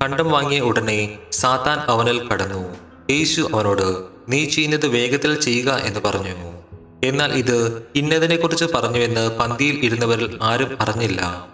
കണ്ടം 0.00 0.30
വാങ്ങിയ 0.30 0.60
ഉടനെ 0.60 1.18
സാത്താൻ 1.32 1.78
അവനിൽ 1.78 2.28
കടന്നു. 2.28 2.76
യേശു 3.10 3.50
അവനോട് 3.54 4.04
നീ 4.28 4.44
ചെയ്യുന്നത് 4.44 4.86
വേഗത്തിൽ 4.86 5.40
ചെയ്യുക 5.40 5.72
എന്ന് 5.72 6.00
പറഞ്ഞു. 6.00 6.69
എന്നാൽ 7.04 7.32
ഇത് 7.32 7.82
ഇന്നതിനെക്കുറിച്ച് 7.94 8.64
പറഞ്ഞുവെന്ന് 8.74 9.38
പന്തിയിൽ 9.38 9.80
ഇരുന്നവരിൽ 9.82 10.38
ആരും 10.42 10.76
അറിഞ്ഞില്ല. 10.80 11.48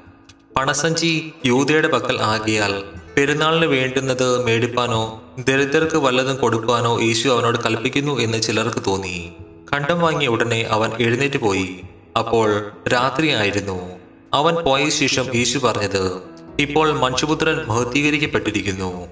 പണസഞ്ചി 0.57 1.33
യൂതയുടെ 1.47 1.89
പക്കൽ 1.89 2.21
ആകിയാൽ 2.21 2.83
പെരുന്നാളിന് 3.17 3.67
വേണ്ടുന്നത് 3.67 4.45
മേടിപ്പാനോ 4.45 5.23
ദരിദ്രർക്ക് 5.49 5.97
വല്ലതും 5.97 6.37
കൊടുക്കുവാനോ 6.37 7.01
യേശു 7.01 7.29
അവനോട് 7.29 7.59
കൽപ്പിക്കുന്നു 7.65 8.21
എന്ന് 8.21 8.43
ചിലർക്ക് 8.43 8.83
തോന്നി. 8.87 9.33
കണ്ടം 9.73 10.01
വാങ്ങിയ 10.01 10.29
ഉടനെ 10.29 10.67
അവൻ 10.71 10.91
എഴുന്നേറ്റ് 11.01 11.37
പോയി. 11.37 11.81
അപ്പോൾ 12.19 12.71
രാത്രിയായിരുന്നു 12.89 13.99
അവൻ 14.35 14.55
പോയ 14.55 14.89
ശേഷം 14.89 15.27
യേശു 15.35 15.59
പറഞ്ഞത് 15.59 16.23
ഇപ്പോൾ 16.59 16.93
മനുഷ്യപുത്രൻ 16.93 17.57
മഹത്വീകരിക്കപ്പെട്ടിരിക്കുന്നു. 17.69 19.07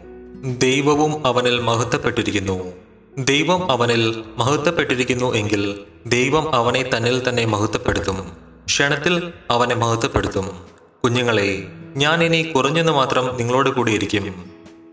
ദൈവവും 0.58 1.26
അവനിൽ 1.26 1.60
മഹത്വപ്പെട്ടിരിക്കുന്നു. 1.60 2.72
ദൈവം 3.18 3.70
അവനിൽ 3.70 4.24
മഹത്വപ്പെട്ടിരിക്കുന്നു 4.36 5.34
എങ്കിൽ 5.34 5.80
ദൈവം 6.06 6.54
അവനെ 6.54 6.82
തന്നിൽ 6.82 7.28
തന്നെ 7.28 7.44
മഹത്വപ്പെടുത്തും. 7.44 8.32
ക്ഷണത്തിൽ 8.66 9.32
അവനെ 9.50 9.74
മഹത്വപ്പെടുത്തും. 9.74 10.58
കുഞ്ഞുങ്ങളെ 11.04 11.68
ഞാൻ 11.96 12.24
ഇനി 12.24 12.42
കുറഞ്ഞെന്ന് 12.42 12.92
മാത്രം 12.92 13.36
നിങ്ങളോട് 13.36 13.70
കൂടിയിരിക്കും 13.70 14.44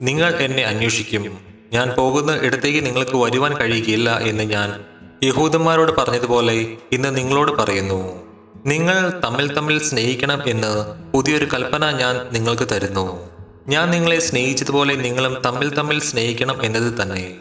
നിങ്ങൾ 0.02 0.36
എന്നെ 0.36 0.64
അന്വേഷിക്കും. 0.64 1.38
ഞാൻ 1.74 1.90
പോകുന്ന 1.90 2.40
ഇടത്തേക്ക് 2.42 2.86
നിങ്ങൾക്ക് 2.86 3.16
വരുവാൻ 3.16 3.58
കഴിയുകയില്ല 3.58 4.18
എന്ന് 4.18 4.44
ഞാൻ 4.44 4.84
യഹൂദന്മാരോട് 5.24 5.92
പറഞ്ഞതുപോലെ 5.92 6.78
ഇന്ന് 6.92 7.18
നിങ്ങളോട് 7.18 7.52
പറയുന്നു. 7.52 8.24
നിങ്ങൾ 8.66 9.22
തമ്മിൽ 9.26 9.54
തമ്മിൽ 9.54 9.80
സ്നേഹിക്കണം 9.80 10.50
എന്ന് 10.50 10.96
പുതിയൊരു 11.12 11.48
കൽപ്പന 11.54 11.92
ഞാൻ 11.92 12.28
നിങ്ങൾക്ക് 12.32 12.68
തരുന്നു. 12.72 13.30
ഞാൻ 13.68 13.92
നിങ്ങളെ 13.92 14.20
സ്നേഹിച്ചതുപോലെ 14.20 14.96
നിങ്ങളും 14.96 15.42
തമ്മിൽ 15.46 15.74
തമ്മിൽ 15.74 16.00
സ്നേഹിക്കണം 16.00 16.66
എന്നത് 16.66 17.02
തന്നെ. 17.02 17.36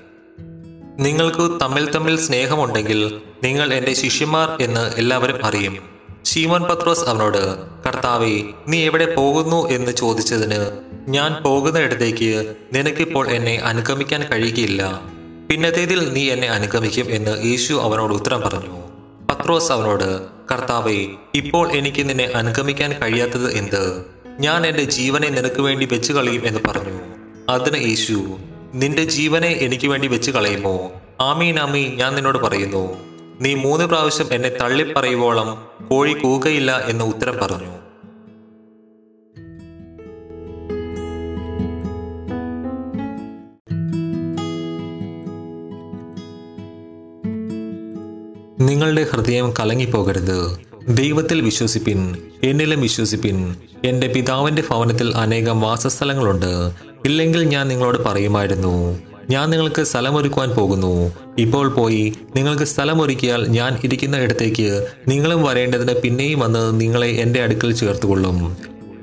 നിങ്ങൾക്ക് 1.01 1.61
തമ്മിൽ 1.61 1.91
തമ്മിൽ 1.91 2.17
സ്നേഹമുണ്ടെങ്കിൽ 2.17 3.21
നിങ്ങൾ 3.45 3.75
എന്റെ 3.75 3.93
ശിഷ്യന്മാർ 3.93 4.63
എന്ന് 4.63 4.93
എല്ലാവരും 4.97 5.45
അറിയും. 5.45 5.79
ശീമോൻ 6.25 6.63
പത്രോസ് 6.63 7.01
അവനോട് 7.01 7.59
കർത്താവെ 7.87 8.43
നീ 8.69 8.85
എവിടെ 8.85 9.15
പോകുന്നു 9.15 9.69
എന്ന് 9.69 9.93
ചോദിച്ചതിന് 9.93 10.59
ഞാൻ 11.09 11.43
പോകുന്ന 11.43 11.79
ഇടത്തേക്ക് 11.79 12.55
നിനക്കിപ്പോൾ 12.73 13.29
എന്നെ 13.29 13.57
അനുഗമിക്കാൻ 13.57 14.23
കഴിയുകയില്ല. 14.23 15.01
പിന്നത്തേതിൽ 15.51 16.13
നീ 16.13 16.31
എന്നെ 16.31 16.49
അനുഗമിക്കും 16.49 17.11
എന്ന് 17.11 17.45
യേശു 17.45 17.75
അവനോട് 17.75 18.15
ഉത്തരം 18.15 18.41
പറഞ്ഞു. 18.41 18.81
പത്രോസ് 19.31 19.73
അവനോട് 19.73 20.27
കർത്താവെ 20.53 21.07
ഇപ്പോൾ 21.35 21.73
എനിക്ക് 21.73 22.09
നിന്നെ 22.09 22.25
അനുഗമിക്കാൻ 22.25 22.93
കഴിയാത്തത് 22.93 23.53
എന്ത്? 23.53 24.05
ഞാൻ 24.41 24.67
എന്റെ 24.67 24.83
ജീവനെ 24.83 25.29
നിനക്ക് 25.29 25.61
വേണ്ടി 25.61 25.89
വെച്ചു 25.93 26.13
കളയും 26.13 26.47
എന്ന് 26.47 26.61
പറഞ്ഞു. 26.69 27.01
അതിന് 27.49 27.89
യേശു 27.89 28.39
നിന്റെ 28.75 29.05
ജീവനെ 29.05 29.49
എനിക്ക് 29.49 29.89
വേണ്ടി 29.89 30.09
വെച്ച് 30.09 30.31
കളയുമോ? 30.31 30.93
ആമീൻ 31.21 31.59
ആമീൻ 31.59 31.97
ഞാൻ 31.97 32.15
നിന്നോട് 32.15 32.39
പറയുന്നു. 32.39 32.99
നീ 33.41 33.55
മൂന്ന് 33.55 33.85
പ്രാവശ്യം 33.85 34.27
എന്നെ 34.33 34.49
തള്ളിപ്പറയുവോളം 34.49 35.69
കോഴി 35.91 36.13
കൂകയില്ല 36.13 36.79
എന്ന് 36.87 37.05
ഉത്തരം 37.05 37.39
പറഞ്ഞു. 37.43 37.81
നിങ്ങളുടെ 48.65 49.07
ഹൃദയം 49.13 49.55
കലങ്ങിപ്പോകരുത്. 49.59 50.70
ദൈവത്തിൽ 50.95 51.41
വിശ്വസിപ്പിൻ 51.41 52.17
എന്നിലും 52.45 52.81
വിശ്വസിപ്പിൻ. 52.81 53.55
എന്റെ 53.85 54.07
പിതാവിന്റെ 54.07 54.63
ഭവനത്തിൽ 54.71 55.17
അനേകം 55.17 55.61
വാസസ്ഥലങ്ങളുണ്ട്. 55.61 56.71
ഇല്ലെങ്കിൽ 57.05 57.43
ഞാൻ 57.45 57.69
നിങ്ങളോട് 57.69 58.05
പറയുമായിരുന്നു 58.05 58.99
ഞാൻ 59.31 59.51
നിങ്ങൾക്ക് 59.51 59.83
സ്ഥലമൊരുക്കുവാൻ 59.83 60.51
പോകുന്നു. 60.51 61.13
ഇപ്പോൾ 61.39 61.69
പോയി 61.69 62.13
നിങ്ങൾക്ക് 62.37 62.65
സ്ഥലമൊരുക്കിയാൽ 62.65 63.47
ഞാൻ 63.49 63.79
ഇരിക്കുന്ന 63.85 64.17
ഇടത്തേക്ക് 64.17 64.87
നിങ്ങളും 65.09 65.43
വരേണ്ടതിന് 65.43 66.01
പിന്നെയും 66.01 66.39
വന്ന് 66.39 66.81
നിങ്ങളെ 66.81 67.09
എന്റെ 67.09 67.43
അടുക്കൽ 67.43 67.73
ചേർത്തുകൊള്ളും. 67.73 68.57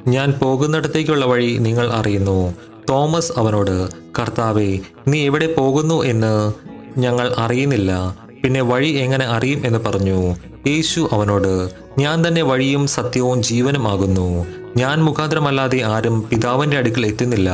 ഞാൻ 0.07 0.31
പോകുന്നിടത്തേക്കുള്ള 0.31 1.25
വഴി 1.25 1.57
നിങ്ങൾ 1.57 1.91
അറിയുന്നു. 1.91 2.53
തോമസ് 2.89 3.31
അവനോട് 3.37 3.89
കർത്താവെ 4.19 4.79
നീ 5.07 5.25
എവിടെ 5.25 5.53
പോകുന്നു 5.53 6.03
എന്ന് 6.03 6.53
ഞങ്ങൾ 6.99 7.33
അറിയുന്നില്ല. 7.37 8.17
പിന്നെ 8.43 8.61
വഴി 8.61 8.89
എങ്ങനെ 8.89 9.25
അറിയും? 9.25 9.67
എന്ന് 9.67 9.79
പറഞ്ഞു. 9.79 10.35
യേശു 10.67 11.09
അവനോട് 11.11 11.69
ഞാൻ 11.99 12.27
തന്നെ 12.27 12.41
വഴിയും 12.41 12.87
സത്യവും 12.87 13.43
ജീവനുമാകുന്നു 13.43 14.45
ഞാൻ 14.77 15.03
മുഖാന്തരമല്ലാതെ 15.03 15.81
ആരും 15.81 16.29
പിതാവിന്റെ 16.29 16.77
അടുക്കൽ 16.77 17.05
എത്തുന്നില്ല. 17.05 17.49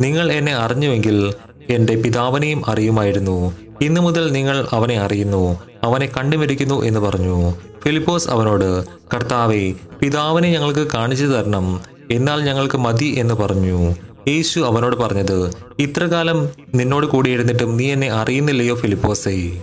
നിങ്ങൾ 0.00 0.32
എന്നെ 0.32 0.52
അറിഞ്ഞുവെങ്കിൽ 0.54 1.34
എന്റെ 1.70 1.94
പിതാവിനെയും 1.96 2.70
അറിയുമായിരുന്നു. 2.70 3.52
ഇന്നു 3.82 4.00
മുതൽ 4.00 4.32
നിങ്ങൾ 4.32 4.66
അവനെ 4.72 5.00
അറിയുന്നു 5.00 5.58
അവനെ 5.82 6.06
കണ്ടുമിരിക്കുന്നു 6.06 6.84
എന്ന് 6.84 7.00
പറഞ്ഞു. 7.00 7.50
ഫിലിപ്പോസ് 7.84 8.30
അവനോട് 8.30 8.84
കർത്താവെ 9.14 9.74
പിതാവിനെ 10.00 10.52
ഞങ്ങൾക്ക് 10.52 10.86
കാണിച്ചു 10.94 11.24
തരണം 11.24 11.80
എന്നാൽ 12.10 12.40
ഞങ്ങൾക്ക് 12.40 12.78
മതി 12.78 13.14
എന്ന് 13.18 13.34
പറഞ്ഞു. 13.34 13.94
യേശു 14.28 14.60
അവനോട് 14.60 14.96
പറഞ്ഞത് 14.96 15.50
ഇത്രകാലം 15.78 16.48
നിന്നോട് 16.74 17.06
കൂടി 17.06 17.30
എഴുന്നിട്ടും 17.30 17.76
നീ 17.76 17.92
എന്നെ 17.92 18.10
അറിയുന്നില്ലയോ 18.10 18.74
ഫിലിപ്പോസേ? 18.74 19.62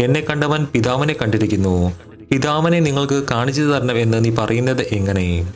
എന്നെ 0.00 0.20
കണ്ടവൻ 0.20 0.66
പിതാവിനെ 0.72 1.14
കണ്ടിരിക്കുന്നു. 1.22 1.92
പിതാവിനെ 2.30 2.80
നിങ്ങൾക്ക് 2.80 3.24
കാണിച്ചു 3.30 3.62
തരണമെന്ന് 3.62 4.24
നീ 4.24 4.30
പറയുന്നത് 4.30 4.82
എങ്ങനെ? 4.82 5.52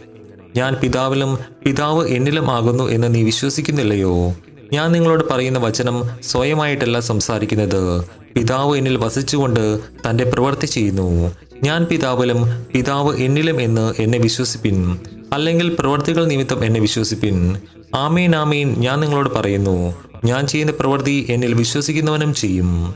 ഞാൻ 0.57 0.75
പിതാവിലും 0.75 1.39
പിതാവ് 1.67 2.09
എന്നിലും 2.09 2.51
ആകുന്നു 2.51 2.85
എന്ന് 2.85 3.15
നീ 3.15 3.23
വിശ്വസിക്കുന്നില്ലയോ? 3.23 4.35
ഞാൻ 4.73 4.93
നിങ്ങളോട് 4.93 5.25
പറയുന്ന 5.31 5.59
വചനം 5.59 6.05
സ്വയമായിട്ടല്ല 6.23 7.01
സംസാരിക്കുന്നത്. 7.01 8.05
പിതാവ് 8.35 8.77
എന്നിൽ 8.77 8.97
വസിച്ചുകൊണ്ട് 8.97 9.79
തന്റെ 10.11 10.25
പ്രവൃത്തി 10.25 10.67
ചെയ്യുന്നു. 10.67 11.33
ഞാൻ 11.63 11.85
പിതാവിലും 11.85 12.67
പിതാവ് 12.75 13.17
എന്നിലും 13.17 13.63
എന്ന് 13.63 13.95
എന്നെ 13.99 14.19
വിശ്വസിപ്പിൻ. 14.19 14.99
അല്ലെങ്കിൽ 15.33 15.77
പ്രവൃത്തികൾ 15.79 16.25
നിമിത്തം 16.25 16.65
എന്നെ 16.65 16.81
വിശ്വസിപ്പിൻ. 16.81 17.57
ആമീൻ 17.95 18.37
ആമീൻ 18.37 18.75
ഞാൻ 18.79 19.01
നിങ്ങളോട് 19.01 19.29
പറയുന്നു. 19.29 19.95
ഞാൻ 20.25 20.47
ചെയ്യുന്ന 20.47 20.73
പ്രവൃത്തി 20.81 21.27
എന്നിൽ 21.29 21.55
വിശ്വസിക്കുന്നവനും 21.55 22.35
ചെയ്യും. 22.35 22.95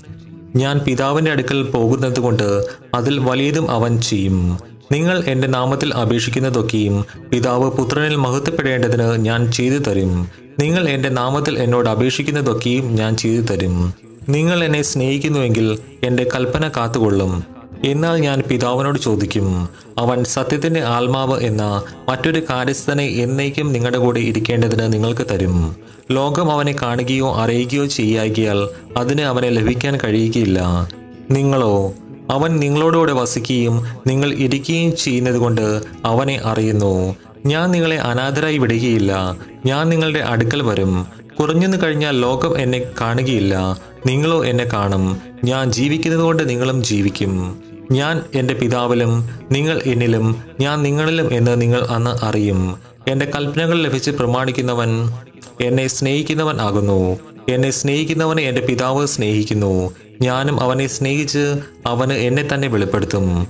ഞാൻ 0.57 0.79
പിതാവിന്റെ 0.79 1.31
അടുക്കൽ 1.31 1.63
പോകുന്നത് 1.63 2.21
കൊണ്ട് 2.21 2.65
അതിൽ 2.95 3.19
വലിയതും 3.19 3.71
അവൻ 3.71 4.01
ചെയ്യും. 4.01 4.59
നിങ്ങൾ 4.93 5.25
എന്റെ 5.27 5.49
നാമത്തിൽ 5.49 5.95
അപേക്ഷിക്കുന്നതൊക്കെയും 5.95 7.05
പിതാവ് 7.31 7.71
പുത്രനിൽ 7.71 8.17
മഹത്വപ്പെടേണ്ടതിന് 8.17 9.17
ഞാൻ 9.17 9.53
ചെയ്തു 9.53 9.79
തരും. 9.79 10.29
നിങ്ങൾ 10.59 10.89
എന്റെ 10.89 11.09
നാമത്തിൽ 11.09 11.59
എന്നോട് 11.59 11.89
അപേക്ഷിക്കുന്നതൊക്കെയും 11.89 12.95
ഞാൻ 12.95 13.17
ചെയ്തു 13.17 13.43
തരും. 13.43 13.95
നിങ്ങൾ 14.29 14.65
എന്നെ 14.65 14.83
സ്നേഹിക്കുന്നുവെങ്കിൽ 14.83 15.79
എന്റെ 16.05 16.27
കൽപ്പന 16.35 16.69
കാത്തുകൊള്ളും. 16.69 17.45
എന്നാൽ 17.85 18.17
ഞാൻ 18.17 18.43
പിതാവിനോട് 18.51 18.99
ചോദിക്കും 18.99 19.69
അവൻ 19.99 20.25
സത്യത്തിന്റെ 20.25 20.81
ആത്മാവ് 20.81 21.41
എന്ന 21.41 21.83
മറ്റൊരു 22.09 22.43
കാര്യസ്ഥനെ 22.51 23.05
എന്നേക്കും 23.05 23.73
നിങ്ങളുടെ 23.73 23.99
കൂടെ 23.99 24.21
ഇരിക്കേണ്ടതിന് 24.21 24.93
നിങ്ങൾക്ക് 24.93 25.27
തരും. 25.31 25.77
ലോകം 26.11 26.53
അവനെ 26.53 26.77
കാണുകയോ 26.83 27.35
അറിയുകയോ 27.35 27.87
ചെയ്യാകിയാൽ 27.87 28.69
അതിന് 28.97 29.23
അവനെ 29.23 29.49
ലഭിക്കാൻ 29.49 29.99
കഴിയുകയില്ല. 30.05 30.89
നിങ്ങളോ 31.31 31.93
അവൻ 32.31 32.57
നിങ്ങളോടുകൂടെ 32.57 33.13
വസിക്കുകയും 33.13 33.87
നിങ്ങൾ 34.07 34.33
ഇരിക്കുകയും 34.33 34.97
ചെയ്യുന്നത് 34.97 35.39
കൊണ്ട് 35.39 35.83
അവനെ 36.05 36.41
അറിയുന്നു. 36.45 37.17
ഞാൻ 37.47 37.71
നിങ്ങളെ 37.71 37.97
അനാഥരായി 37.97 38.59
വിടുകയില്ല. 38.59 39.37
ഞാൻ 39.67 39.89
നിങ്ങളുടെ 39.89 40.19
അടുക്കൽ 40.19 40.63
വരും. 40.63 41.07
കുറഞ്ഞെന്ന് 41.41 41.79
കഴിഞ്ഞാൽ 41.83 42.21
ലോകം 42.21 42.59
എന്നെ 42.59 42.83
കാണുകയില്ല. 43.01 43.77
നിങ്ങളോ 44.07 44.45
എന്നെ 44.45 44.65
കാണും. 44.65 45.21
ഞാൻ 45.45 45.73
ജീവിക്കുന്നത് 45.73 46.21
കൊണ്ട് 46.21 46.49
നിങ്ങളും 46.49 46.83
ജീവിക്കും. 46.83 47.63
ഞാൻ 47.91 48.23
എന്റെ 48.35 48.55
പിതാവിലും 48.55 49.29
നിങ്ങൾ 49.53 49.81
എന്നിലും 49.85 50.37
ഞാൻ 50.61 50.83
നിങ്ങളിലും 50.83 51.35
എന്ന് 51.35 51.61
നിങ്ങൾ 51.61 51.81
അന്ന് 51.81 52.25
അറിയും. 52.25 52.77
എന്റെ 53.09 53.31
കൽപ്പനകൾ 53.35 53.83
ലഭിച്ച് 53.83 54.11
പ്രമാണിക്കുന്നവൻ 54.11 55.13
എന്നെ 55.61 55.87
സ്നേഹിക്കുന്നവൻ 55.87 56.61
ആകുന്നു. 56.61 57.19
എന്നെ 57.49 57.71
സ്നേഹിക്കുന്നവനെ 57.71 58.43
എന്റെ 58.43 58.61
പിതാവ് 58.61 59.07
സ്നേഹിക്കുന്നു. 59.07 59.95
ഞാനും 60.21 60.61
അവനെ 60.61 60.87
സ്നേഹിച്ച് 60.87 61.59
അവന് 61.87 62.13
എന്നെ 62.13 62.49
തന്നെ 62.55 62.69
വെളിപ്പെടുത്തും. 62.69 63.47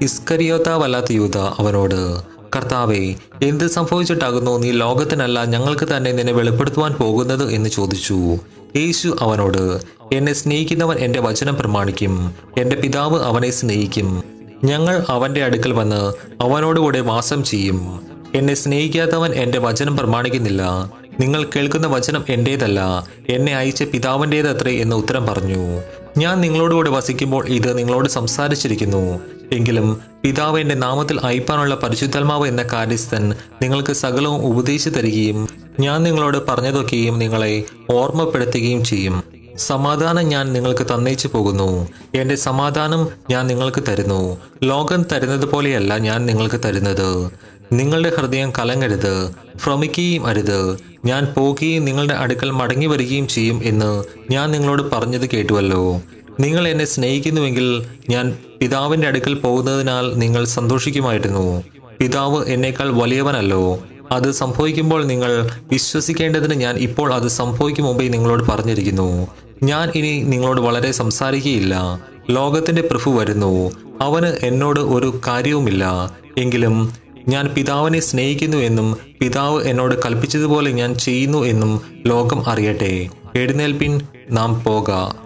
ഇസ്കരിയോത്ത 0.00 0.68
വല്ലാത്ത 0.68 1.12
യൂത 1.12 1.38
അവനോട് 1.38 2.22
കർത്താവെ 2.56 3.14
എന്ത് 3.42 3.66
സംഭവിച്ചിട്ടാകുന്നു? 3.66 4.58
നീ 4.58 4.70
ലോകത്തിനല്ല 4.70 5.44
ഞങ്ങൾക്ക് 5.44 5.96
തന്നെ 5.96 6.12
നിന്നെ 6.12 6.32
വെളിപ്പെടുത്തുവാൻ 6.32 6.92
പോകുന്നത്? 6.92 7.52
എന്ന് 7.52 7.70
ചോദിച്ചു. 7.70 8.36
യേശു 8.76 9.16
അവനോട് 9.20 9.80
എന്നെ 10.14 10.32
സ്നേഹിക്കുന്നവൻ 10.32 10.98
എന്റെ 10.98 11.20
വചനം 11.20 11.56
പ്രമാണിക്കും. 11.56 12.34
എന്റെ 12.58 12.76
പിതാവ് 12.76 13.22
അവനെ 13.22 13.50
സ്നേഹിക്കും. 13.50 14.22
ഞങ്ങൾ 14.64 15.04
അവന്റെ 15.08 15.44
അടുക്കൽ 15.44 15.72
വന്ന് 15.72 16.14
അവനോടുകൂടെ 16.42 17.00
വാസം 17.00 17.44
ചെയ്യും. 17.44 18.02
എന്നെ 18.34 18.54
സ്നേഹിക്കാത്തവൻ 18.54 19.34
എന്റെ 19.34 19.58
വചനം 19.58 19.96
പ്രമാണിക്കുന്നില്ല. 19.96 20.92
നിങ്ങൾ 21.20 21.44
കേൾക്കുന്ന 21.56 21.86
വചനം 21.86 22.24
എന്റേതല്ല 22.28 23.06
എന്നെ 23.28 23.56
അയച്ച 23.56 23.82
പിതാവിന്റേതത്രേ 23.82 24.72
എന്ന് 24.78 24.96
ഉത്തരം 24.96 25.26
പറഞ്ഞു. 25.26 25.80
ഞാൻ 26.18 26.40
നിങ്ങളോടുകൂടെ 26.40 26.90
വസിക്കുമ്പോൾ 26.90 27.46
ഇത് 27.46 27.78
നിങ്ങളോട് 27.78 28.08
സംസാരിച്ചിരിക്കുന്നു. 28.08 29.20
എങ്കിലും 29.52 30.00
പിതാവ് 30.22 30.60
എന്റെ 30.60 30.74
നാമത്തിൽ 30.74 31.20
അയപ്പാനുള്ള 31.24 31.74
പരിശുദ്ധാത്മാവ് 31.74 32.48
എന്ന 32.48 32.62
കാര്യസ്ഥൻ 32.62 33.34
നിങ്ങൾക്ക് 33.62 33.92
സകലവും 33.92 34.46
ഉപദേശിച്ചു 34.46 34.90
തരികയും 34.90 35.48
ഞാൻ 35.80 36.02
നിങ്ങളോട് 36.02 36.38
പറഞ്ഞതൊക്കെയും 36.48 37.18
നിങ്ങളെ 37.18 37.64
ഓർമ്മപ്പെടുത്തുകയും 37.90 38.84
ചെയ്യും. 38.84 39.33
സമാധാനം 39.58 40.28
ഞാൻ 40.28 40.52
നിങ്ങൾക്ക് 40.52 40.86
തന്നയിച്ചു 40.86 41.28
പോകുന്നു. 41.28 41.88
എന്റെ 42.14 42.34
സമാധാനം 42.34 43.08
ഞാൻ 43.30 43.46
നിങ്ങൾക്ക് 43.46 43.82
തരുന്നു. 43.88 44.36
ലോകം 44.62 45.02
തരുന്നത് 45.02 45.44
പോലെയല്ല 45.44 45.98
ഞാൻ 45.98 46.26
നിങ്ങൾക്ക് 46.26 46.60
തരുന്നത്. 46.64 47.30
നിങ്ങളുടെ 47.72 48.12
ഹൃദയം 48.18 48.52
കലങ്ങരുത്. 48.58 49.30
ഭ്രമിക്കുകയും 49.64 50.26
അരുത്. 50.26 50.78
ഞാൻ 51.04 51.34
പോകുകയും 51.36 51.84
നിങ്ങളുടെ 51.84 52.14
അടുക്കൽ 52.14 52.50
മടങ്ങി 52.50 52.86
വരികയും 52.86 53.28
ചെയ്യും 53.28 53.60
എന്ന് 53.64 54.04
ഞാൻ 54.30 54.50
നിങ്ങളോട് 54.50 54.90
പറഞ്ഞത് 54.90 55.30
കേട്ടുവല്ലോ. 55.30 56.00
നിങ്ങൾ 56.40 56.68
എന്നെ 56.68 56.84
സ്നേഹിക്കുന്നുവെങ്കിൽ 56.84 57.86
ഞാൻ 58.10 58.38
പിതാവിന്റെ 58.60 59.08
അടുക്കൽ 59.08 59.34
പോകുന്നതിനാൽ 59.34 60.14
നിങ്ങൾ 60.14 60.44
സന്തോഷിക്കുമായിരുന്നു. 60.44 61.62
പിതാവ് 62.00 62.44
എന്നേക്കാൾ 62.46 62.90
വലിയവനല്ലോ. 62.90 63.82
അത് 64.12 64.30
സംഭവിക്കുമ്പോൾ 64.30 65.04
നിങ്ങൾ 65.04 65.50
വിശ്വസിക്കേണ്ടതിന് 65.72 66.54
ഞാൻ 66.54 66.76
ഇപ്പോൾ 66.76 67.14
അത് 67.14 67.28
സംഭവിക്കും 67.28 67.84
മുമ്പേ 67.84 68.08
നിങ്ങളോട് 68.08 68.44
പറഞ്ഞിരിക്കുന്നു. 68.44 69.26
ഞാൻ 69.62 69.92
ഇനി 69.94 70.22
നിങ്ങളോട് 70.22 70.60
വളരെ 70.60 70.92
സംസാരിക്കുകയില്ല. 70.92 72.00
ലോകത്തിന്റെ 72.30 72.82
പ്രഭു 72.82 73.10
വരുന്നു. 73.10 73.72
അവന് 74.00 74.26
എന്നോട് 74.26 74.80
ഒരു 74.80 75.20
കാര്യവുമില്ല. 75.28 76.14
എങ്കിലും 76.38 76.92
ഞാൻ 77.28 77.48
പിതാവിനെ 77.48 78.00
സ്നേഹിക്കുന്നു 78.00 78.56
എന്നും 78.56 78.96
പിതാവ് 79.20 79.62
എന്നോട് 79.64 80.02
കൽപ്പിച്ചതുപോലെ 80.06 80.72
ഞാൻ 80.72 80.94
ചെയ്യുന്നു 80.94 81.38
എന്നും 81.38 81.80
ലോകം 82.06 82.50
അറിയട്ടെ. 82.50 83.08
എഴുന്നേൽപ്പിൻ 83.36 84.00
നാം 84.30 84.64
പോകാം. 84.64 85.23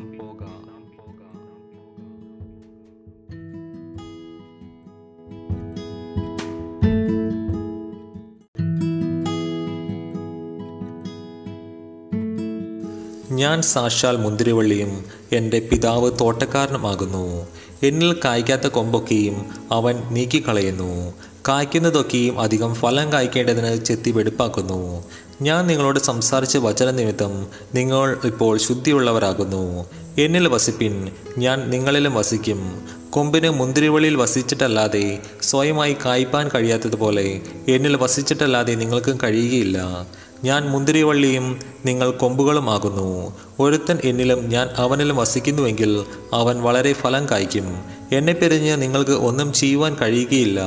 ഞാൻ 13.38 13.62
സാക്ഷാൽ 13.62 14.16
മുന്തിരിവള്ളിയും 14.16 15.04
എന്റെ 15.32 15.68
പിതാവ് 15.72 16.10
തോട്ടക്കാരനുമാകുന്നു. 16.20 17.46
എന്നിൽ 17.82 18.16
കായ്ക്കാത്ത 18.24 18.66
കൊമ്പൊക്കെയും 18.66 19.46
അവൻ 19.72 20.02
നീക്കിക്കളയുന്നു. 20.10 21.14
കായ്ക്കുന്നതൊക്കെയും 21.48 22.40
അധികം 22.40 22.74
ഫലം 22.74 23.12
കായ്ക്കേണ്ടതിന് 23.12 23.84
ചെത്തി 23.84 24.10
വെടുപ്പാക്കുന്നു. 24.10 25.04
ഞാൻ 25.42 25.66
നിങ്ങളോട് 25.66 25.98
സംസാരിച്ച 25.98 26.56
വചന 26.56 26.90
നിമിത്തം 26.90 27.46
നിങ്ങൾ 27.74 28.18
ഇപ്പോൾ 28.24 28.58
ശുദ്ധിയുള്ളവരാകുന്നു. 28.58 29.86
എന്നിൽ 30.18 30.48
വസിപ്പിൻ 30.48 31.12
ഞാൻ 31.38 31.70
നിങ്ങളിലും 31.70 32.14
വസിക്കും. 32.14 32.82
കൊമ്പിന് 33.10 33.50
മുന്തിരിവള്ളിയിൽ 33.50 34.16
വസിച്ചിട്ടല്ലാതെ 34.16 35.18
സ്വയമായി 35.42 35.96
കായ്പാൻ 36.04 36.50
കഴിയാത്തതുപോലെ 36.54 37.40
എന്നിൽ 37.68 37.96
വസിച്ചിട്ടല്ലാതെ 37.96 38.74
നിങ്ങൾക്കും 38.74 39.18
കഴിയുകയില്ല. 39.22 40.06
ഞാൻ 40.44 40.68
മുന്തിരിവള്ളിയും 40.68 41.60
നിങ്ങൾ 41.84 42.10
കൊമ്പുകളുമാകുന്നു 42.10 43.32
ഒരുത്തൻ 43.60 43.98
എന്നിലും 44.04 44.48
ഞാൻ 44.48 44.68
അവനിലും 44.76 45.16
വസിക്കുന്നുവെങ്കിൽ 45.16 46.04
അവൻ 46.32 46.62
വളരെ 46.62 46.92
ഫലം 46.92 47.28
കായ്ക്കും. 47.28 47.82
എന്നെ 48.12 48.32
പിരിഞ്ഞ് 48.32 48.82
നിങ്ങൾക്ക് 48.82 49.10
ഒന്നും 49.10 49.52
ചെയ്യുവാൻ 49.52 49.96
കഴിയുകയില്ല. 50.00 50.60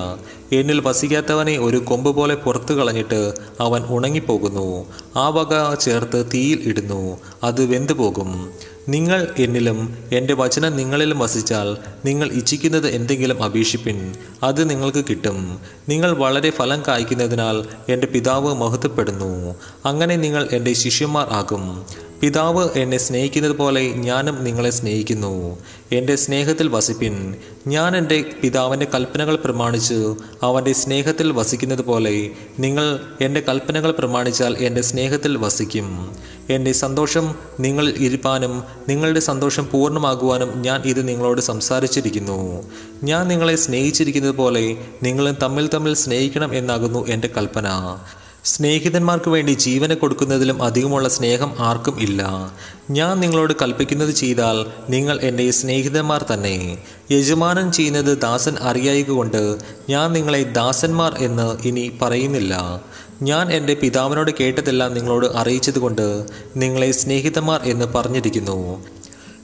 എന്നിൽ 0.51 0.79
വസിക്കാത്തവനെ 0.79 1.57
ഒരു 1.57 1.77
കൊമ്പ് 1.77 2.15
പോലെ 2.15 2.35
പുറത്തു 2.35 2.73
കളഞ്ഞിട്ട് 2.73 3.33
അവൻ 3.59 3.83
ഉണങ്ങിപ്പോകുന്നു. 3.87 4.85
ആ 5.15 5.29
വക 5.29 5.73
ചേർത്ത് 5.73 6.29
തീയിൽ 6.33 6.59
ഇടുന്നു. 6.65 7.17
അത് 7.43 7.65
വെന്തുപോകും. 7.65 8.51
നിങ്ങൾ 8.89 9.33
എന്നിലും 9.39 9.97
എന്റെ 10.11 10.33
വചനം 10.33 10.77
നിങ്ങളിലും 10.77 11.19
വസിച്ചാൽ 11.19 11.77
നിങ്ങൾ 12.05 12.31
ഇച്ഛിക്കുന്നത് 12.31 12.87
എന്തെങ്കിലും 12.87 13.43
അപേക്ഷിപ്പിൻ 13.43 14.13
അത് 14.43 14.69
നിങ്ങൾക്ക് 14.69 15.05
കിട്ടും. 15.09 15.59
നിങ്ങൾ 15.89 16.11
വളരെ 16.11 16.49
ഫലം 16.49 16.83
കായ്ക്കുന്നതിനാൽ 16.87 17.65
എന്റെ 17.91 18.07
പിതാവ് 18.07 18.53
മഹത്വപ്പെടുന്നു. 18.53 19.55
അങ്ങനെ 19.85 20.15
നിങ്ങൾ 20.15 20.49
എന്റെ 20.51 20.73
ശിഷ്യന്മാർ 20.73 21.27
ആകും. 21.31 21.85
പിതാവ് 22.21 22.69
എന്നെ 22.75 22.97
സ്നേഹിക്കുന്നത് 22.97 23.51
പോലെ 23.51 23.81
ഞാനും 23.81 24.43
നിങ്ങളെ 24.43 24.69
സ്നേഹിക്കുന്നു. 24.69 25.57
എന്റെ 25.91 26.15
സ്നേഹത്തിൽ 26.15 26.67
വസിപ്പിൻ. 26.67 27.35
ഞാൻ 27.67 27.97
എന്റെ 27.97 28.25
പിതാവിന്റെ 28.43 28.87
കൽപ്പനകൾ 28.93 29.35
പ്രമാണിച്ച് 29.35 30.13
അവന്റെ 30.43 30.73
സ്നേഹത്തിൽ 30.73 31.31
വസിക്കുന്നത് 31.31 31.81
പോലെ 31.81 32.29
നിങ്ങൾ 32.59 32.99
എന്റെ 33.21 33.41
കൽപ്പനകൾ 33.41 33.91
പ്രമാണിച്ചാൽ 33.91 34.57
എന്റെ 34.57 34.81
സ്നേഹത്തിൽ 34.81 35.37
വസിക്കും. 35.37 36.15
എന്റെ 36.49 36.71
സന്തോഷം 36.71 37.35
നിങ്ങൾ 37.59 37.89
ഇരിപ്പാനും 37.89 38.63
നിങ്ങളുടെ 38.89 39.19
സന്തോഷം 39.19 39.69
പൂർണമാകുവാനും 39.71 40.61
ഞാൻ 40.61 40.81
ഇത് 40.81 41.07
നിങ്ങളോട് 41.07 41.41
സംസാരിച്ചിരിക്കുന്നു. 41.41 42.63
ഞാൻ 43.03 43.27
നിങ്ങളെ 43.27 43.55
സ്നേഹിച്ചിരിക്കുന്നത് 43.55 44.35
പോലെ 44.35 44.77
നിങ്ങളും 45.03 45.37
തമ്മിൽ 45.41 45.67
തമ്മിൽ 45.67 45.93
സ്നേഹിക്കണം 45.93 46.53
എന്നാകുന്നു 46.53 47.07
എന്റെ 47.07 47.29
കൽപ്പന. 47.37 47.97
സ്നേഹിതന്മാർക്ക് 48.43 49.29
വേണ്ടി 49.29 49.51
ജീവനെ 49.51 49.95
കൊടുക്കുന്നതിലും 49.95 50.63
അധികമുള്ള 50.63 51.09
സ്നേഹം 51.09 51.55
ആർക്കും 51.59 51.99
ഇല്ല. 51.99 52.51
ഞാൻ 52.91 53.19
നിങ്ങളോട് 53.19 53.53
കൽപ്പിക്കുന്നത് 53.61 54.09
ചെയ്താൽ 54.09 54.65
നിങ്ങൾ 54.89 55.19
എന്റെ 55.21 55.51
സ്നേഹിതന്മാർ 55.51 56.25
തന്നെ. 56.33 56.77
യജമാനൻ 57.11 57.71
ചെയ്യുന്നത് 57.71 58.21
ദാസൻ 58.21 58.55
അറിയായതുകൊണ്ട് 58.61 59.57
ഞാൻ 59.89 60.13
നിങ്ങളെ 60.13 60.43
ദാസന്മാർ 60.43 61.15
എന്ന് 61.17 61.67
ഇനി 61.67 61.91
പറയുന്നില്ല. 62.01 62.81
ഞാൻ 63.21 63.51
എന്റെ 63.51 63.73
പിതാവിനോട് 63.73 64.31
കേട്ടതെല്ലാം 64.39 64.93
നിങ്ങളോട് 64.93 65.25
അറിയിച്ചതുകൊണ്ട് 65.25 66.25
നിങ്ങളെ 66.55 66.91
സ്നേഹിതന്മാർ 66.91 67.61
എന്ന് 67.63 67.85
പറഞ്ഞിരിക്കുന്നു. 67.85 68.83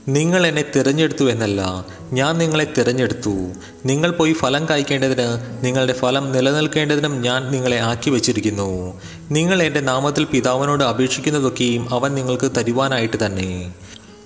നിങ്ങൾ 0.07 0.47
എന്നെ 0.47 0.65
തിരഞ്ഞെടുത്തു 0.75 1.29
എന്നല്ല 1.29 1.85
ഞാൻ 2.13 2.37
നിങ്ങളെ 2.37 2.73
തിരഞ്ഞെടുത്തു. 2.77 3.29
നിങ്ങൾ 3.85 4.11
പോയി 4.11 4.33
ഫലം 4.33 4.69
കായ്ക്കേണ്ടതിന് 4.69 5.25
നിങ്ങളുടെ 5.65 5.93
ഫലം 5.93 6.31
നിലനിൽക്കേണ്ടതിനും 6.31 7.21
ഞാൻ 7.21 7.51
നിങ്ങളെ 7.51 7.79
ആക്കി 7.79 8.09
വച്ചിരിക്കുന്നു. 8.09 9.01
നിങ്ങൾ 9.31 9.63
എന്റെ 9.63 9.79
നാമത്തിൽ 9.79 10.23
പിതാവിനോട് 10.23 10.83
അപേക്ഷിക്കുന്നതൊക്കെയും 10.83 11.93
അവൻ 11.93 12.15
നിങ്ങൾക്ക് 12.15 12.51
തരുവാനായിട്ട് 12.57 13.25
തന്നെ. 13.25 13.73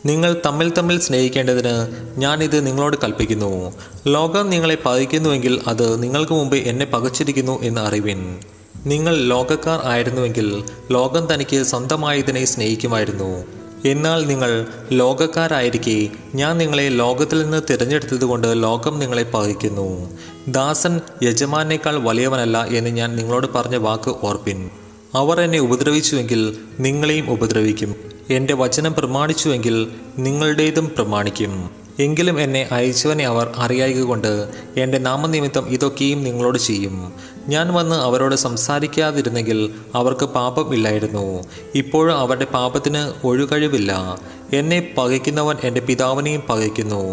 നിങ്ങൾ 0.05 0.41
തമ്മിൽ 0.45 0.73
തമ്മിൽ 0.77 0.99
സ്നേഹിക്കേണ്ടതിന് 0.99 1.75
ഞാനിത് 2.17 2.67
നിങ്ങളോട് 2.67 2.97
കൽപ്പിക്കുന്നു. 3.03 3.73
ലോകം 4.07 4.49
നിങ്ങളെ 4.49 4.77
പകയ്ക്കുന്നുവെങ്കിൽ 4.85 5.61
അത് 5.67 6.03
നിങ്ങൾക്ക് 6.03 6.33
മുമ്പ് 6.33 6.55
എന്നെ 6.55 6.85
പകച്ചിരിക്കുന്നു 6.85 7.63
എന്ന് 7.63 7.81
അറിവിൻ. 7.81 8.39
നിങ്ങൾ 8.85 9.15
ലോകക്കാർ 9.15 9.79
ആയിരുന്നുവെങ്കിൽ 9.83 10.63
ലോകം 10.91 11.33
തനിക്ക് 11.33 11.63
സ്വന്തമായതിനെ 11.63 12.45
സ്നേഹിക്കുമായിരുന്നു. 12.45 13.60
എന്നാൽ 13.85 14.25
നിങ്ങൾ 14.25 14.65
ലോകക്കാരായിരിക്കെ 14.91 16.09
ഞാൻ 16.35 16.57
നിങ്ങളെ 16.57 16.89
ലോകത്തിൽ 16.89 17.43
നിന്ന് 17.43 17.61
തിരഞ്ഞെടുത്തതുകൊണ്ട് 17.69 18.63
ലോകം 18.63 18.99
നിങ്ങളെ 18.99 19.23
പകിക്കുന്നു 19.23 20.17
ദാസൻ 20.47 21.01
യജമാനേക്കാൾ 21.23 21.95
വലിയവനല്ല 21.97 22.65
എന്ന് 22.65 22.89
ഞാൻ 22.89 23.15
നിങ്ങളോട് 23.15 23.47
പറഞ്ഞ 23.55 23.75
വാക്ക് 23.75 24.15
ഓർപ്പിൻ. 24.23 24.69
അവർ 25.15 25.41
എന്നെ 25.41 25.59
ഉപദ്രവിച്ചുവെങ്കിൽ 25.59 26.57
നിങ്ങളെയും 26.79 27.31
ഉപദ്രവിക്കും. 27.31 27.95
എന്റെ 28.29 28.53
വചനം 28.53 28.93
പ്രമാണിച്ചുവെങ്കിൽ 28.93 29.91
നിങ്ങളുടേതും 30.17 30.91
പ്രമാണിക്കും. 30.95 31.80
എങ്കിലും 32.01 32.41
എന്നെ 32.41 32.69
അയച്ചവനെ 32.71 33.25
അവർ 33.25 33.51
അറിയായികൊണ്ട് 33.55 34.47
എന്റെ 34.77 34.97
നാമനിമിത്തം 34.97 35.65
ഇതൊക്കെയും 35.69 36.23
നിങ്ങളോട് 36.23 36.57
ചെയ്യും. 36.57 37.13
ഞാൻ 37.47 37.73
വന്ന് 37.73 37.95
അവരോട് 37.95 38.35
സംസാരിക്കാതിരുന്നെങ്കിൽ 38.35 39.59
അവർക്ക് 39.95 40.25
പാപം 40.25 40.73
ഇല്ലായിരുന്നു. 40.73 41.43
ഇപ്പോഴും 41.75 42.17
അവരുടെ 42.17 42.45
പാപത്തിന് 42.45 43.27
ഒഴുകഴിവില്ല. 43.27 44.19
എന്നെ 44.53 44.79
പകയ്ക്കുന്നവൻ 44.97 45.55
എന്റെ 45.63 45.81
പിതാവിനെയും 45.81 46.43
പകയ്ക്കുന്നു. 46.49 47.03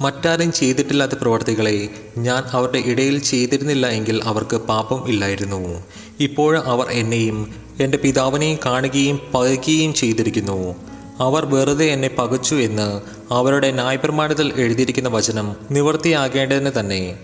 മറ്റാരും 0.00 0.52
ചെയ്തിട്ടില്ലാത്ത 0.52 1.12
പ്രവർത്തികളെ 1.12 1.88
ഞാൻ 2.18 2.42
അവരുടെ 2.50 2.78
ഇടയിൽ 2.78 3.18
ചെയ്തിരുന്നില്ല 3.18 3.86
എങ്കിൽ 3.86 4.20
അവർക്ക് 4.24 4.56
പാപം 4.56 5.08
ഇല്ലായിരുന്നു. 5.08 5.82
ഇപ്പോഴും 6.20 6.62
അവർ 6.66 6.86
എന്നെയും 6.90 7.54
എന്റെ 7.80 7.98
പിതാവിനെയും 7.98 8.58
കാണുകയും 8.66 9.20
പകയ്ക്കുകയും 9.34 9.94
ചെയ്തിരിക്കുന്നു. 9.94 10.74
അവർ 11.20 11.46
വെറുതെ 11.46 11.84
എന്നെ 11.84 12.10
പകച്ചു 12.18 12.54
എന്ന് 12.54 13.00
അവരുടെ 13.34 13.70
ന്യായപ്രമാണത്തിൽ 13.70 14.52
എഴുതിയിരിക്കുന്ന 14.56 15.08
വചനം 15.08 15.56
നിവൃത്തിയാകേണ്ടതിന് 15.70 16.70
തന്നെ. 16.80 17.18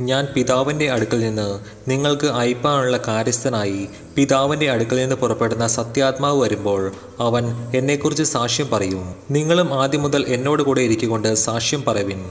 ഞാൻ 0.00 0.28
പിതാവിന്റെ 0.34 0.90
അടുക്കൽ 0.90 1.20
നിന്ന് 1.20 1.58
നിങ്ങൾക്ക് 1.90 2.26
അയപ്പാനുള്ള 2.26 3.00
കാര്യസ്ഥനായി 3.08 3.88
പിതാവിന്റെ 4.16 4.70
അടുക്കൽ 4.70 4.96
നിന്ന് 4.96 5.16
പുറപ്പെടുന്ന 5.16 5.66
സത്യാത്മാവ് 5.66 6.40
വരുമ്പോൾ 6.40 6.92
അവൻ 7.20 7.44
എന്നെക്കുറിച്ച് 7.74 8.22
സാക്ഷ്യം 8.22 8.70
പറയും. 8.70 9.14
നിങ്ങളും 9.30 9.82
ആദ്യം 9.82 10.02
മുതൽ 10.02 10.24
എന്നോട് 10.28 10.62
കൂടെ 10.62 10.80
ഇരിക്കുകൊണ്ട് 10.80 11.34
സാക്ഷ്യം 11.34 11.84
പറവിൻ 11.84 12.24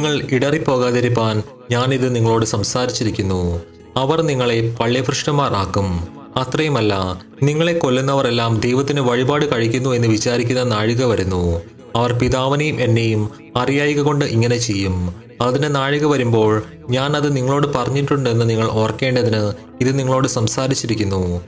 നിങ്ങൾ 0.00 0.22
ഇടറിപ്പോകാതിരിപ്പാൻ 0.32 1.42
ഞാനിത് 1.70 2.16
നിങ്ങളോട് 2.16 2.46
സംസാരിച്ചിരിക്കുന്നു. 2.46 3.60
അവർ 3.96 4.22
നിങ്ങളെ 4.22 4.76
പള്ളിഭൃഷ്ടന്മാർ 4.80 5.54
ആക്കും. 5.54 6.08
അത്രയുമല്ല 6.36 7.20
നിങ്ങളെ 7.42 7.72
കൊല്ലുന്നവരെല്ലാം 7.72 8.60
ദൈവത്തിന് 8.60 9.00
വഴിപാട് 9.00 9.54
കഴിക്കുന്നു 9.54 9.90
എന്ന് 9.90 10.08
വിചാരിക്കുന്ന 10.08 10.62
നാഴിക 10.62 11.04
വരുന്നു. 11.04 11.60
അവർ 11.96 12.12
പിതാവിനെയും 12.12 12.80
എന്നെയും 12.80 13.30
അറിയായിക 13.56 14.00
കൊണ്ട് 14.00 14.24
ഇങ്ങനെ 14.24 14.58
ചെയ്യും. 14.58 15.14
അതിന് 15.40 15.74
നാഴിക 15.74 16.06
വരുമ്പോൾ 16.06 16.62
ഞാൻ 16.90 17.16
അത് 17.16 17.36
നിങ്ങളോട് 17.36 17.66
പറഞ്ഞിട്ടുണ്ടെന്ന് 17.66 18.50
നിങ്ങൾ 18.50 18.68
ഓർക്കേണ്ടതിന് 18.70 19.52
ഇത് 19.80 19.98
നിങ്ങളോട് 19.98 20.28
സംസാരിച്ചിരിക്കുന്നു. 20.28 21.40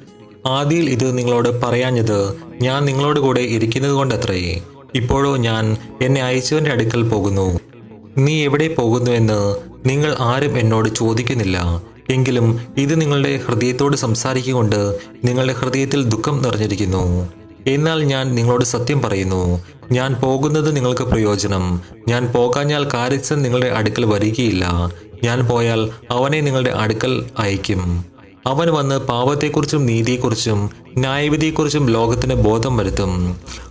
ആദിയിൽ 0.47 0.91
ഇത് 0.91 1.19
നിങ്ങളോട് 1.19 1.63
പറയാഞ്ഞത് 1.63 2.37
ഞാൻ 2.63 2.85
നിങ്ങളോട് 2.85 3.21
കൂടെ 3.21 3.41
ഇരിക്കുന്നത് 3.41 3.93
കൊണ്ടത്രേ 3.93 4.61
ഇപ്പോഴോ 4.95 5.37
ഞാൻ 5.37 5.77
എന്നെ 6.03 6.23
അയച്ചവന്റെ 6.23 6.71
അടുക്കൽ 6.71 7.09
പോകുന്നു. 7.09 7.59
നീ 8.19 8.45
എവിടെ 8.45 8.69
പോകുന്നുവെന്ന് 8.69 9.57
നിങ്ങൾ 9.87 10.17
ആരും 10.21 10.59
എന്നോട് 10.59 10.89
ചോദിക്കുന്നില്ല. 10.89 11.83
എങ്കിലും 12.11 12.61
ഇത് 12.77 13.01
നിങ്ങളുടെ 13.01 13.37
ഹൃദയത്തോട് 13.37 13.97
സംസാരിക്കുകൊണ്ട് 13.97 14.99
നിങ്ങളുടെ 15.25 15.53
ഹൃദയത്തിൽ 15.53 16.05
ദുഃഖം 16.05 16.43
നിറഞ്ഞിരിക്കുന്നു. 16.43 17.29
എന്നാൽ 17.67 18.03
ഞാൻ 18.03 18.35
നിങ്ങളോട് 18.35 18.65
സത്യം 18.65 19.03
പറയുന്നു. 19.03 19.65
ഞാൻ 19.93 20.15
പോകുന്നത് 20.15 20.77
നിങ്ങൾക്ക് 20.77 21.03
പ്രയോജനം. 21.03 21.81
ഞാൻ 22.09 22.27
പോകാഞ്ഞാൽ 22.27 22.89
കാര്യസ്ഥൻ 22.95 23.43
നിങ്ങളുടെ 23.43 23.67
അടുക്കൽ 23.67 24.05
വരികയില്ല. 24.05 24.93
ഞാൻ 25.25 25.49
പോയാൽ 25.49 25.91
അവനെ 26.11 26.41
നിങ്ങളുടെ 26.41 26.71
അടുക്കൽ 26.71 27.25
അയക്കും 27.39 28.12
അവൻ 28.47 28.71
വന്ന് 28.71 28.99
പാപത്തെക്കുറിച്ചും 29.01 29.87
നീതിയെക്കുറിച്ചും 29.87 30.61
ന്യായവിധിയെക്കുറിച്ചും 30.99 31.89
ലോകത്തിന് 31.89 32.35
ബോധം 32.35 32.77
വരുത്തും. 32.77 33.13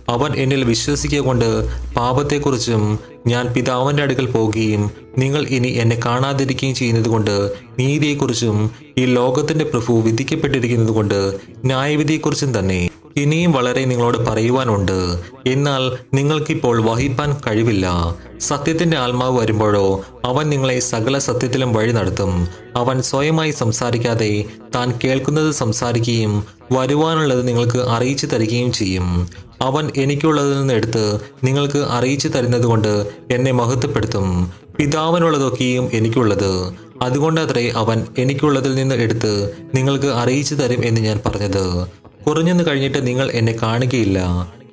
അവൻ 0.08 0.36
എന്നിൽ 0.36 0.64
വിശ്വസിക്കുക 0.64 1.20
കൊണ്ട് 1.20 1.48
പാപത്തെക്കുറിച്ചും 1.94 2.82
ഞാൻ 3.26 3.46
പിതാവിന്റെ 3.54 4.02
അടുക്കൽ 4.02 4.26
പോകുകയും 4.26 4.90
നിങ്ങൾ 5.18 5.42
ഇനി 5.46 5.68
എന്നെ 5.68 5.96
കാണാതിരിക്കുകയും 6.06 6.74
ചെയ്യുന്നത് 6.74 7.08
കൊണ്ട് 7.08 7.34
നീതിയെക്കുറിച്ചും 7.78 8.70
ഈ 8.98 9.04
ലോകത്തിന്റെ 9.18 9.64
പ്രഭു 9.64 9.92
വിധിക്കപ്പെട്ടിരിക്കുന്നത് 9.92 10.94
കൊണ്ട് 10.94 11.18
ന്യായവിധിയെക്കുറിച്ചും 11.64 12.58
തന്നെ. 12.58 12.80
ഇനിയും 13.16 13.52
വളരെ 13.52 13.84
നിങ്ങളോട് 13.84 14.18
പറയുവാനുണ്ട്. 14.18 15.22
എന്നാൽ 15.46 15.98
നിങ്ങൾക്കിപ്പോൾ 16.14 16.82
വഹിപ്പാൻ 16.82 17.36
കഴിവില്ല. 17.46 18.14
സത്യത്തിന്റെ 18.40 18.96
ആത്മാവ് 18.96 19.40
വരുമ്പോഴോ 19.40 20.04
അവൻ 20.24 20.48
നിങ്ങളെ 20.48 20.80
സകല 20.80 21.18
സത്യത്തിലും 21.18 21.72
വഴി 21.72 21.92
നടത്തും. 21.92 22.48
അവൻ 22.76 23.02
സ്വയമായി 23.02 23.50
സംസാരിക്കാതെ 23.50 24.44
താൻ 24.74 24.98
കേൾക്കുന്നത് 25.04 25.50
സംസാരിക്കുകയും 25.50 26.44
വരുവാനുള്ളത് 26.72 27.48
നിങ്ങൾക്ക് 27.48 27.78
അറിയിച്ചു 27.78 28.26
തരികയും 28.26 28.72
ചെയ്യും. 28.72 29.28
അവൻ 29.60 29.90
എനിക്കുള്ളതിൽ 29.96 30.58
നിന്ന് 30.58 30.74
എടുത്ത് 30.74 31.20
നിങ്ങൾക്ക് 31.44 31.78
അറിയിച്ചു 31.78 32.28
തരുന്നത് 32.28 32.64
കൊണ്ട് 32.64 33.08
എന്നെ 33.30 33.52
മഹത്വപ്പെടുത്തും. 33.52 34.52
പിതാവിനുള്ളതൊക്കെയും 34.76 35.90
എനിക്കുള്ളത്. 35.92 36.72
അതുകൊണ്ടത്രേ 37.02 37.72
അവൻ 37.76 38.06
എനിക്കുള്ളതിൽ 38.18 38.74
നിന്ന് 38.74 38.94
എടുത്ത് 38.94 39.50
നിങ്ങൾക്ക് 39.74 40.06
അറിയിച്ചു 40.06 40.54
തരും 40.54 40.84
എന്ന് 40.84 41.00
ഞാൻ 41.00 41.20
പറഞ്ഞത്. 41.26 41.86
കുറഞ്ഞെന്ന് 42.26 42.64
കഴിഞ്ഞിട്ട് 42.66 43.06
നിങ്ങൾ 43.06 43.30
എന്നെ 43.30 43.56
കാണുകയില്ല. 43.62 44.20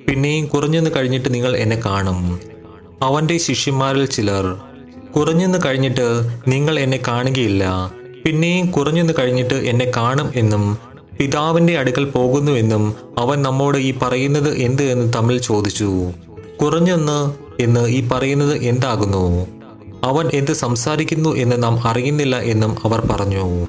പിന്നെയും 0.08 0.46
കുറഞ്ഞെന്ന് 0.46 0.90
കഴിഞ്ഞിട്ട് 0.96 1.34
നിങ്ങൾ 1.34 1.56
എന്നെ 1.56 1.80
കാണും. 1.86 2.40
അവന്റെ 3.02 3.38
ശിഷ്യന്മാരിൽ 3.38 4.06
ചിലർ 4.06 4.56
കുറഞ്ഞെന്ന് 5.16 5.58
കഴിഞ്ഞിട്ട് 5.66 6.28
നിങ്ങൾ 6.48 6.78
എന്നെ 6.80 7.00
കാണുകയില്ല. 7.08 7.92
പിന്നെയും 8.24 8.70
കുറഞ്ഞെന്ന് 8.70 9.12
കഴിഞ്ഞിട്ട് 9.18 9.54
എന്നെ 9.54 9.92
കാണും 9.96 10.32
എന്നും 10.36 10.78
പിതാവിന്റെ 11.20 11.78
അടുക്കൽ 11.78 12.04
പോകുന്നുവെന്നും 12.04 12.94
അവൻ 13.18 13.42
നമ്മോട് 13.42 13.78
ഈ 13.78 13.94
പറയുന്നത് 14.02 14.54
എന്ത് 14.54 14.82
എന്ന് 14.82 15.12
തമ്മിൽ 15.12 15.38
ചോദിച്ചു. 15.38 16.12
കുറഞ്ഞെന്ന് 16.62 17.34
എന്ന് 17.62 17.88
ഈ 17.88 18.08
പറയുന്നത് 18.08 18.56
എന്താകുന്നു? 18.56 19.46
അവൻ 20.04 20.30
എന്ത് 20.34 20.52
സംസാരിക്കുന്നു 20.52 21.36
എന്ന് 21.36 21.62
നാം 21.62 21.88
അറിയുന്നില്ല 21.88 22.36
എന്നും 22.36 22.76
അവർ 22.84 23.00
പറഞ്ഞു. 23.10 23.66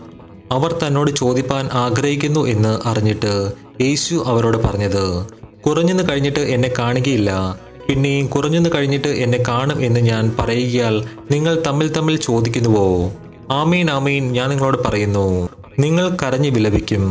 അവർ 0.52 0.72
തന്നോട് 0.72 1.12
ചോദിപ്പാൻ 1.12 1.70
ആഗ്രഹിക്കുന്നു 1.74 2.48
എന്ന് 2.48 2.88
അറിഞ്ഞിട്ട് 2.88 3.52
യേശു 3.82 4.24
അവരോട് 4.28 4.58
പറഞ്ഞത് 4.58 5.26
കുറഞ്ഞെന്ന് 5.66 6.04
കഴിഞ്ഞിട്ട് 6.10 6.40
എന്നെ 6.40 6.70
കാണുകയില്ല. 6.80 7.60
പിന്നെയും 7.88 8.28
കുറഞ്ഞെന്ന് 8.28 8.70
കഴിഞ്ഞിട്ട് 8.76 9.08
എന്നെ 9.08 9.44
കാണും 9.48 9.82
എന്ന് 9.86 10.00
ഞാൻ 10.00 10.36
പറയുകയാൽ 10.40 11.06
നിങ്ങൾ 11.32 11.64
തമ്മിൽ 11.68 11.88
തമ്മിൽ 11.92 12.16
ചോദിക്കുന്നുവോ? 12.18 13.12
ആമീൻ 13.52 13.92
ആമീൻ 13.92 14.32
ഞാൻ 14.32 14.50
നിങ്ങളോട് 14.50 14.78
പറയുന്നു. 14.88 15.50
നിങ്ങൾ 15.80 16.18
കരഞ്ഞു 16.24 16.50
വിലപിക്കും 16.50 17.04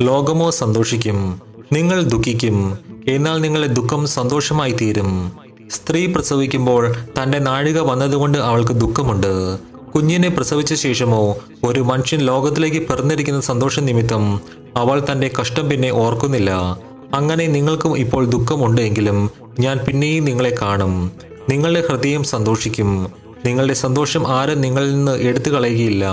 ലോകമോ 0.00 0.50
സന്തോഷിക്കും 0.50 1.40
നിങ്ങൾ 1.72 2.02
ദുഃഖിക്കും 2.02 2.78
എന്നാൽ 3.08 3.40
നിങ്ങളുടെ 3.40 3.72
ദുഃഖം 3.72 4.06
സന്തോഷമായി 4.06 4.72
തീരും 4.80 5.32
സ്ത്രീ 5.70 6.06
പ്രസവിക്കുമ്പോൾ 6.06 6.94
തന്റെ 7.18 7.38
നാഴിക 7.38 7.80
വന്നതുകൊണ്ട് 7.80 8.38
അവൾക്ക് 8.38 8.72
ദുഃഖമുണ്ട്. 8.72 9.32
കുഞ്ഞിനെ 9.96 10.28
പ്രസവിച്ച 10.28 10.74
ശേഷമോ 10.74 11.36
ഒരു 11.64 11.80
മനുഷ്യൻ 11.80 12.20
ലോകത്തിലേക്ക് 12.20 12.76
പിറന്നിരിക്കുന്ന 12.76 13.40
സന്തോഷ 13.40 13.80
നിമിത്തം 13.80 14.40
അവൾ 14.76 15.06
തന്റെ 15.12 15.30
കഷ്ടം 15.40 15.68
പിന്നെ 15.68 15.90
ഓർക്കുന്നില്ല. 15.90 16.50
അങ്ങനെ 17.14 17.46
നിങ്ങൾക്കും 17.46 17.98
ഇപ്പോൾ 17.98 18.26
ദുഃഖമുണ്ടെങ്കിലും 18.26 19.30
ഞാൻ 19.60 19.78
പിന്നെയും 19.78 20.24
നിങ്ങളെ 20.24 20.54
കാണും. 20.62 21.12
നിങ്ങളുടെ 21.48 21.84
ഹൃദയം 21.90 22.24
സന്തോഷിക്കും. 22.24 23.12
നിങ്ങളുടെ 23.44 23.74
സന്തോഷം 23.74 24.28
ആരും 24.28 24.60
നിങ്ങളിൽ 24.60 24.94
നിന്ന് 24.94 25.12
എടുത്തു 25.12 25.50
കളയുകയില്ല. 25.50 26.04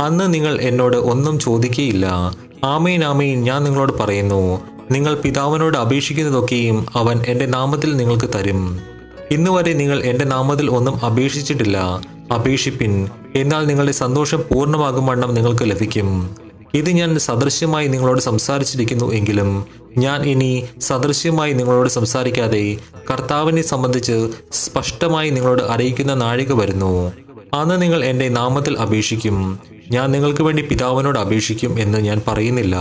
അന്ന് 0.00 0.34
നിങ്ങൾ 0.34 0.60
എന്നോട് 0.60 0.96
ഒന്നും 0.96 1.38
ചോദിക്കുകയില്ല 1.38 2.32
ആമീൻ 2.64 3.04
ആമീൻ 3.04 3.42
ഞാൻ 3.42 3.64
നിങ്ങളോട് 3.64 3.92
പറയുന്നു. 3.92 4.60
നിങ്ങൾ 4.90 5.14
പിതാവിനോട് 5.14 5.78
അപേക്ഷിക്കുന്നതൊക്കെയും 5.78 6.86
അവൻ 6.94 7.22
എന്റെ 7.26 7.46
നാമത്തിൽ 7.46 7.96
നിങ്ങൾക്ക് 7.96 8.30
തരും. 8.34 8.80
ഇന്നുവരെ 9.30 9.72
നിങ്ങൾ 9.72 10.02
എന്റെ 10.02 10.24
നാമത്തിൽ 10.24 10.70
ഒന്നും 10.70 11.04
അപേക്ഷിച്ചിട്ടില്ല. 11.04 12.00
അപേക്ഷിപ്പിൻ. 12.34 13.08
എന്നാൽ 13.34 13.66
നിങ്ങളുടെ 13.66 13.92
സന്തോഷം 13.92 14.44
പൂർണമാകും 14.54 15.06
വണ്ണം 15.06 15.34
നിങ്ങൾക്ക് 15.34 15.70
ലഭിക്കും. 15.70 16.36
ഇത് 16.74 16.90
ഞാൻ 16.90 17.18
സദൃശ്യമായി 17.18 17.88
നിങ്ങളോട് 17.88 18.20
സംസാരിച്ചിരിക്കുന്നു 18.20 19.12
എങ്കിലും 19.12 19.66
ഞാൻ 19.98 20.22
ഇനി 20.22 20.64
സദൃശ്യമായി 20.80 21.52
നിങ്ങളോട് 21.52 21.88
സംസാരിക്കാതെ 21.88 22.76
കർത്താവിനെ 23.10 23.62
സംബന്ധിച്ച് 23.62 24.28
സ്പഷ്ടമായി 24.52 25.30
നിങ്ങളോട് 25.30 25.62
അറിയിക്കുന്ന 25.62 26.14
നാഴിക 26.14 26.52
വരുന്നു. 26.52 27.12
അന്ന് 27.54 27.82
നിങ്ങൾ 27.82 28.04
എന്റെ 28.04 28.28
നാമത്തിൽ 28.28 28.78
അപേക്ഷിക്കും. 28.78 29.58
ഞാൻ 29.90 30.10
നിങ്ങൾക്ക് 30.10 30.42
വേണ്ടി 30.42 30.62
പിതാവിനോട് 30.62 31.18
അപേക്ഷിക്കും 31.18 31.80
എന്ന് 31.80 31.98
ഞാൻ 31.98 32.22
പറയുന്നില്ല. 32.28 32.76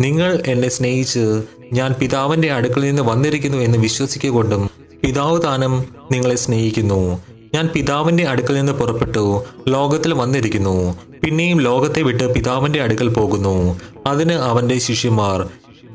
നിങ്ങൾ 0.00 0.42
എന്നെ 0.46 0.68
സ്നേഹിച്ച് 0.68 1.42
ഞാൻ 1.72 1.94
പിതാവിന്റെ 2.00 2.52
അടുക്കളിൽ 2.52 2.86
നിന്ന് 2.86 3.02
വന്നിരിക്കുന്നു 3.02 3.58
എന്ന് 3.58 3.78
വിശ്വസിക്കുക 3.78 4.30
കൊണ്ടും 4.30 4.70
പിതാവ് 5.04 5.42
താനം 5.42 5.84
നിങ്ങളെ 6.12 6.36
സ്നേഹിക്കുന്നു. 6.36 7.22
ഞാൻ 7.54 7.70
പിതാവിന്റെ 7.74 8.24
അടുക്കൽ 8.24 8.54
നിന്ന് 8.54 8.72
പുറപ്പെട്ടു. 8.72 9.44
ലോകത്തിൽ 9.68 10.14
വന്നിരിക്കുന്നു. 10.14 10.98
പിന്നെയും 11.24 11.60
ലോകത്തെ 11.60 12.02
വിട്ട് 12.02 12.34
പിതാവിന്റെ 12.34 12.82
അടുക്കൽ 12.82 13.08
പോകുന്നു. 13.08 13.80
അതിന് 14.06 14.32
അവന്റെ 14.32 14.78
ശിഷ്യന്മാർ 14.78 15.48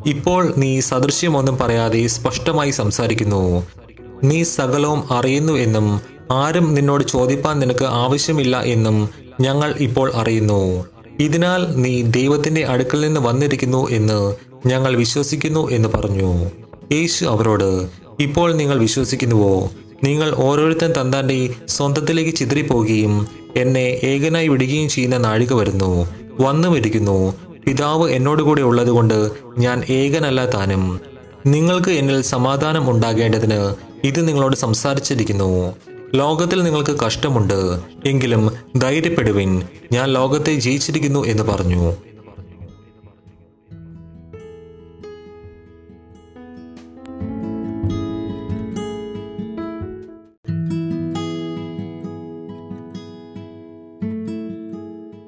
ഇപ്പോൾ 0.05 0.53
നീ 0.57 0.79
സദൃശ്യമൊന്നും 0.79 1.57
പറയാതെ 1.57 2.07
സ്പഷ്ടമായി 2.07 2.71
സംസാരിക്കുന്നു. 2.71 3.67
നീ 4.23 4.43
സകലവും 4.43 5.13
അറിയുന്നു 5.13 5.53
എന്നും 5.53 6.01
ആരും 6.31 6.73
നിന്നോട് 6.73 7.03
ചോദിപ്പാൻ 7.03 7.59
നിനക്ക് 7.59 7.85
ആവശ്യമില്ല 7.85 8.61
എന്നും 8.61 9.09
ഞങ്ങൾ 9.41 9.75
ഇപ്പോൾ 9.77 10.11
അറിയുന്നു. 10.13 10.85
ഇതിനാൽ 11.19 11.75
നീ 11.75 12.01
ദൈവത്തിന്റെ 12.01 12.65
അടുക്കൽ 12.65 13.01
നിന്ന് 13.01 13.19
വന്നിരിക്കുന്നു 13.19 13.89
എന്ന് 13.89 14.35
ഞങ്ങൾ 14.67 14.95
വിശ്വസിക്കുന്നു 14.95 15.71
എന്ന് 15.71 15.89
പറഞ്ഞു. 15.89 16.51
യേശു 16.91 17.25
അവരോട് 17.25 17.87
ഇപ്പോൾ 18.19 18.53
നിങ്ങൾ 18.53 18.79
വിശ്വസിക്കുന്നുവോ? 18.79 19.69
നിങ്ങൾ 20.03 20.33
ഓരോരുത്തൻ 20.35 20.93
തന്താന്റെ 21.01 21.53
സ്വന്തത്തിലേക്ക് 21.67 22.31
ചിതറിപ്പോകുകയും 22.31 23.27
എന്നെ 23.55 23.99
ഏകനായി 24.03 24.47
വിടുകയും 24.47 24.89
ചെയ്യുന്ന 24.89 25.17
നാഴിക 25.17 25.53
വരുന്നു. 25.53 26.09
വന്നു 26.39 26.67
വിടിക്കുന്നു 26.67 27.33
പിതാവ് 27.65 28.09
എന്നോടുകൂടെ 28.09 28.61
ഉള്ളതുകൊണ്ട് 28.61 29.31
ഞാൻ 29.57 29.83
ഏകനല്ല 29.89 30.45
താനും. 30.45 30.99
നിങ്ങൾക്ക് 31.45 31.91
എന്നിൽ 31.91 32.21
സമാധാനം 32.21 32.91
ഉണ്ടാകേണ്ടതിന് 32.91 33.75
ഇത് 34.03 34.27
നിങ്ങളോട് 34.27 34.55
സംസാരിച്ചിരിക്കുന്നു. 34.55 35.75
ലോകത്തിൽ 36.15 36.63
നിങ്ങൾക്ക് 36.63 36.99
കഷ്ടമുണ്ട്. 36.99 37.79
എങ്കിലും 38.05 38.51
ധൈര്യപ്പെടുവിൻ. 38.77 39.63
ഞാൻ 39.91 40.09
ലോകത്തെ 40.09 40.55
ജയിച്ചിരിക്കുന്നു 40.55 41.25
എന്ന് 41.25 41.43
പറഞ്ഞു. 41.43 41.93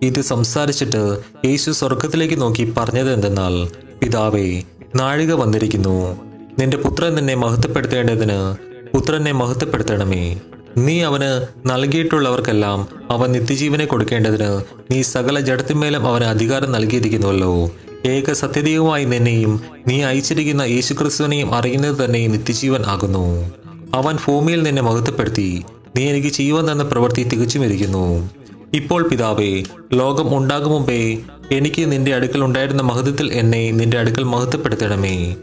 ഇത് 0.03 0.21
സംസാരിച്ചിട്ട് 0.21 1.19
യേശു 1.45 1.71
സ്വർഗത്തിലേക്ക് 1.71 2.41
നോക്കി 2.41 2.73
പറഞ്ഞത് 2.77 3.13
എന്തെന്നാൽ 3.13 3.67
പിതാവേ 3.99 4.61
നാഴിക 4.95 5.34
വന്നിരിക്കുന്നു. 5.34 6.21
നിന്റെ 6.59 6.77
പുത്രൻ 6.77 7.15
നിന്നെ 7.15 7.35
മഹത്വപ്പെടുത്തേണ്ടതിന് 7.35 8.55
പുത്രനെ 8.95 9.31
മഹത്വപ്പെടുത്തണമേ. 9.31 10.39
നീ 10.77 11.01
അവന് 11.01 11.47
നൽകിയിട്ടുള്ളവർക്കെല്ലാം 11.65 12.88
അവൻ 13.09 13.31
നിത്യജീവനെ 13.31 13.85
കൊടുക്കേണ്ടതിന് 13.85 14.63
നീ 14.91 15.01
സകല 15.01 15.39
ജഡത്തിന്മേലും 15.39 16.07
അവന് 16.07 16.23
അധികാരം 16.23 16.71
നൽകിയിരിക്കുന്നുവല്ലോ. 16.71 17.71
ഏക 18.05 18.31
സത്യതയുമായി 18.31 19.05
നിന്നെയും 19.05 19.61
നീ 19.88 20.01
അയച്ചിരിക്കുന്ന 20.01 20.61
യേശുക്രിസ്തുവിനെയും 20.61 21.55
അറിയുന്നത് 21.55 22.05
തന്നെ 22.05 22.27
നിത്യജീവൻ 22.27 22.84
ആകുന്നു. 22.84 23.51
അവൻ 23.93 24.17
ഭൂമിയിൽ 24.27 24.63
നിന്നെ 24.63 24.81
മഹത്വപ്പെടുത്തി. 24.81 25.63
നീ 25.95 26.09
എനിക്ക് 26.09 26.27
ചെയ്യുവാൻ 26.27 26.71
തന്ന 26.71 26.84
പ്രവൃത്തി 26.84 27.23
തികച്ചും 27.23 27.63
ഇരിക്കുന്നു. 27.63 28.30
ഇപ്പോൾ 28.73 29.07
പിതാവേ 29.07 29.63
ലോകം 29.93 30.37
ഉണ്ടാകും 30.37 30.71
മുമ്പേ 30.71 31.17
എനിക്ക് 31.51 31.91
നിന്റെ 31.91 32.15
അടുക്കൽ 32.15 32.43
ഉണ്ടായിരുന്ന 32.43 32.81
മഹത്വത്തിൽ 32.81 33.33
എന്നെ 33.33 33.71
നിന്റെ 33.71 33.99
അടുക്കൽ 33.99 34.23
മഹത്വപ്പെടുത്തണമേ. 34.23 35.35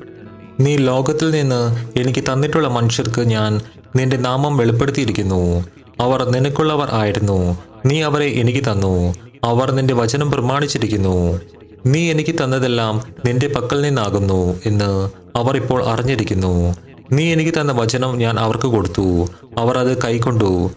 നീ 0.60 0.76
ലോകത്തിൽ 0.76 1.30
നിന്ന് 1.30 1.86
എനിക്ക് 1.98 2.20
തന്നിട്ടുള്ള 2.20 2.68
മനുഷ്യർക്ക് 2.68 3.20
ഞാൻ 3.20 3.60
നിന്റെ 3.96 4.16
നാമം 4.16 4.56
വെളിപ്പെടുത്തിയിരിക്കുന്നു. 4.56 5.64
അവർ 6.00 6.30
നിനക്കുള്ളവർ 6.30 6.88
ആയിരുന്നു. 6.92 7.58
നീ 7.86 8.02
അവരെ 8.02 8.26
എനിക്ക് 8.26 8.60
തന്നു. 8.60 9.14
അവർ 9.44 9.70
നിന്റെ 9.70 9.94
വചനം 9.94 10.30
പ്രമാണിച്ചിരിക്കുന്നു. 10.30 11.40
നീ 11.86 12.10
എനിക്ക് 12.10 12.34
തന്നതെല്ലാം 12.34 13.02
നിന്റെ 13.26 13.48
പക്കൽ 13.48 13.80
നിന്നാകുന്നു 13.80 14.60
എന്ന് 14.66 15.10
അവർ 15.36 15.56
ഇപ്പോൾ 15.56 15.84
അറിഞ്ഞിരിക്കുന്നു. 15.84 16.76
നീ 17.12 17.32
എനിക്ക് 17.32 17.60
തന്ന 17.60 17.72
വചനം 17.72 18.18
ഞാൻ 18.18 18.40
അവർക്ക് 18.40 18.66
കൊടുത്തു. 18.66 19.28
അവർ 19.58 19.78
അത് 19.78 20.02
കൈക്കൊണ്ടു. 20.02 20.70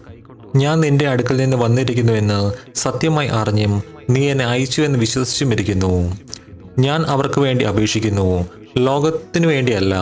ഞാൻ 0.56 0.80
നിന്റെ 0.80 1.08
അടുക്കൽ 1.08 1.36
നിന്ന് 1.36 1.56
വന്നിരിക്കുന്നു 1.56 2.12
എന്ന് 2.12 2.52
സത്യമായി 2.74 3.28
അറിഞ്ഞും 3.28 3.82
നീ 4.10 4.30
എന്നെ 4.30 4.44
അയച്ചു 4.44 4.82
എന്ന് 4.82 4.98
വിശ്വസിച്ചും 4.98 5.52
ഇരിക്കുന്നു. 5.52 6.18
ഞാൻ 6.78 7.02
അവർക്ക് 7.02 7.40
വേണ്ടി 7.40 7.64
അപേക്ഷിക്കുന്നു. 7.64 8.46
ലോകത്തിനു 8.78 9.46
വേണ്ടിയല്ല 9.46 9.94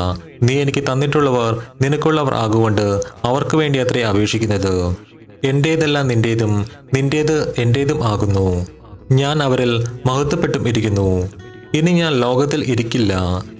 നീ 0.42 0.54
എനിക്ക് 0.54 0.84
തന്നിട്ടുള്ളവർ 0.92 1.62
നിനക്കുള്ളവർ 1.82 2.34
ആകുകൊണ്ട് 2.34 3.00
അവർക്ക് 3.24 3.56
വേണ്ടി 3.56 3.78
അത്രേ 3.78 4.02
അപേക്ഷിക്കുന്നത്. 4.02 4.96
എന്റേതെല്ലാം 5.44 6.08
നിന്റേതും 6.08 6.66
നിന്റേത് 6.94 7.54
എന്റേതും 7.58 8.04
ആകുന്നു. 8.04 8.66
ഞാൻ 9.12 9.42
അവരിൽ 9.42 9.84
മഹത്വപ്പെട്ടും 10.06 10.68
ഇരിക്കുന്നു. 10.68 11.28
ഇനി 11.74 11.90
ഞാൻ 11.90 12.20
ലോകത്തിൽ 12.20 12.64
ഇരിക്കില്ല. 12.64 13.14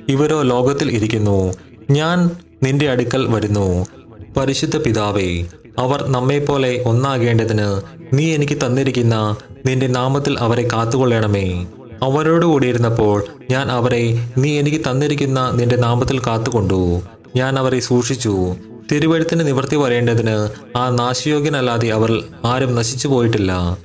ഇവരോ 0.08 0.42
ലോകത്തിൽ 0.42 0.90
ഇരിക്കുന്നു. 0.90 1.52
ഞാൻ 1.90 2.30
നിന്റെ 2.62 2.90
അടുക്കൽ 2.90 3.26
വരുന്നു. 3.28 3.86
പരിശുദ്ധ 4.36 4.76
പിതാവേ 4.76 5.44
അവർ 5.78 6.06
നമ്മെപ്പോലെ 6.08 6.82
ഒന്നാകേണ്ടതിന് 6.86 7.80
നീ 8.12 8.34
എനിക്ക് 8.34 8.58
തന്നിരിക്കുന്ന 8.66 9.36
നിന്റെ 9.66 9.86
നാമത്തിൽ 9.86 10.38
അവരെ 10.38 10.68
കാത്തുകൊള്ളണമേ. 10.72 11.66
അവരോട് 12.02 12.46
കൂടിയിരുന്നപ്പോൾ 12.46 13.24
ഞാൻ 13.50 13.72
അവരെ 13.72 14.30
നീ 14.38 14.58
എനിക്ക് 14.58 14.78
തന്നിരിക്കുന്ന 14.78 15.50
നിന്റെ 15.50 15.76
നാമത്തിൽ 15.76 16.18
കാത്തുകൊണ്ടു. 16.18 17.00
ഞാൻ 17.36 17.58
അവരെ 17.58 17.80
സൂക്ഷിച്ചു. 17.80 18.56
തിരുവഴുത്തിന് 18.92 19.46
നിവർത്തി 19.46 19.76
വരേണ്ടതിന് 19.76 20.48
ആ 20.76 20.90
നാശയോഗ്യനല്ലാതെ 20.90 21.88
അവർ 21.88 22.24
ആരും 22.44 22.74
നശിച്ചു 22.74 23.08
പോയിട്ടില്ല. 23.08 23.78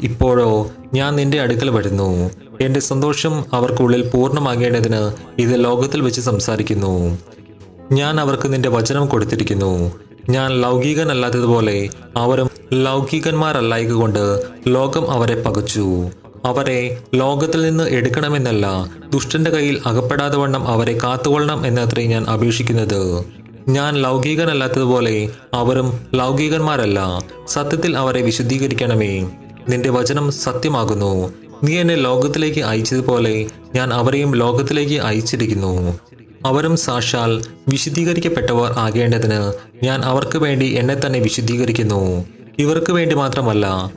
ഇപ്പോഴോ 0.00 0.70
ഞാൻ 0.94 1.16
നിന്റെ 1.16 1.40
അടുക്കൽ 1.40 1.70
വരുന്നു. 1.70 2.30
എന്റെ 2.60 2.80
സന്തോഷം 2.80 3.44
അവർക്കുള്ളിൽ 3.52 4.02
പൂർണമാകേണ്ടതിന് 4.02 5.12
ഇത് 5.38 5.64
ലോകത്തിൽ 5.64 6.00
വെച്ച് 6.00 6.20
സംസാരിക്കുന്നു. 6.20 7.18
ഞാൻ 7.92 8.20
അവർക്ക് 8.20 8.52
നിന്റെ 8.52 8.68
വചനം 8.68 9.06
കൊടുത്തിരിക്കുന്നു. 9.06 9.92
ഞാൻ 10.28 10.60
ലൗകികനല്ലാത്തതുപോലെ 10.60 11.88
അവരും 12.16 12.50
ലൗകികന്മാരല്ലായകൊണ്ട് 12.72 14.42
ലോകം 14.68 15.10
അവരെ 15.10 15.42
പകച്ചു. 15.42 16.10
അവരെ 16.44 16.98
ലോകത്തിൽ 17.14 17.62
നിന്ന് 17.62 17.84
എടുക്കണമെന്നല്ല 17.84 18.66
ദുഷ്ടന്റെ 19.10 19.50
കയ്യിൽ 19.50 19.80
അകപ്പെടാതെ 19.86 20.36
വണ്ണം 20.36 20.68
അവരെ 20.68 20.98
കാത്തുകൊള്ളണം 21.02 21.66
എന്നത്രേ 21.66 22.06
ഞാൻ 22.06 22.24
അപേക്ഷിക്കുന്നത്. 22.24 23.24
ഞാൻ 23.68 23.94
ലൗകികനല്ലാത്തതുപോലെ 23.94 25.28
അവരും 25.54 26.00
ലൗകികന്മാരല്ല 26.14 27.24
സത്യത്തിൽ 27.48 27.96
അവരെ 27.96 28.22
വിശുദ്ധീകരിക്കണമേ. 28.22 29.28
നിന്റെ 29.68 29.90
വചനം 29.90 30.32
സത്യമാകുന്നു. 30.32 31.32
നീ 31.64 31.78
എന്നെ 31.78 31.96
ലോകത്തിലേക്ക് 31.96 32.60
അയച്ചതുപോലെ 32.60 33.46
ഞാൻ 33.74 33.94
അവരെയും 33.94 34.34
ലോകത്തിലേക്ക് 34.34 35.00
അയച്ചിരിക്കുന്നു. 35.00 35.98
അവരും 36.46 36.76
സാക്ഷാൽ 36.76 37.42
വിശുദ്ധീകരിക്കപ്പെട്ടവർ 37.68 38.72
ആകേണ്ടതിന് 38.72 39.52
ഞാൻ 39.84 40.00
അവർക്ക് 40.02 40.38
വേണ്ടി 40.38 40.66
എന്നെ 40.66 40.96
തന്നെ 41.06 41.18
വിശുദ്ധീകരിക്കുന്നു. 41.20 42.26
ഇവർക്ക് 42.58 42.92
വേണ്ടി 42.92 43.14
മാത്രമല്ല 43.16 43.92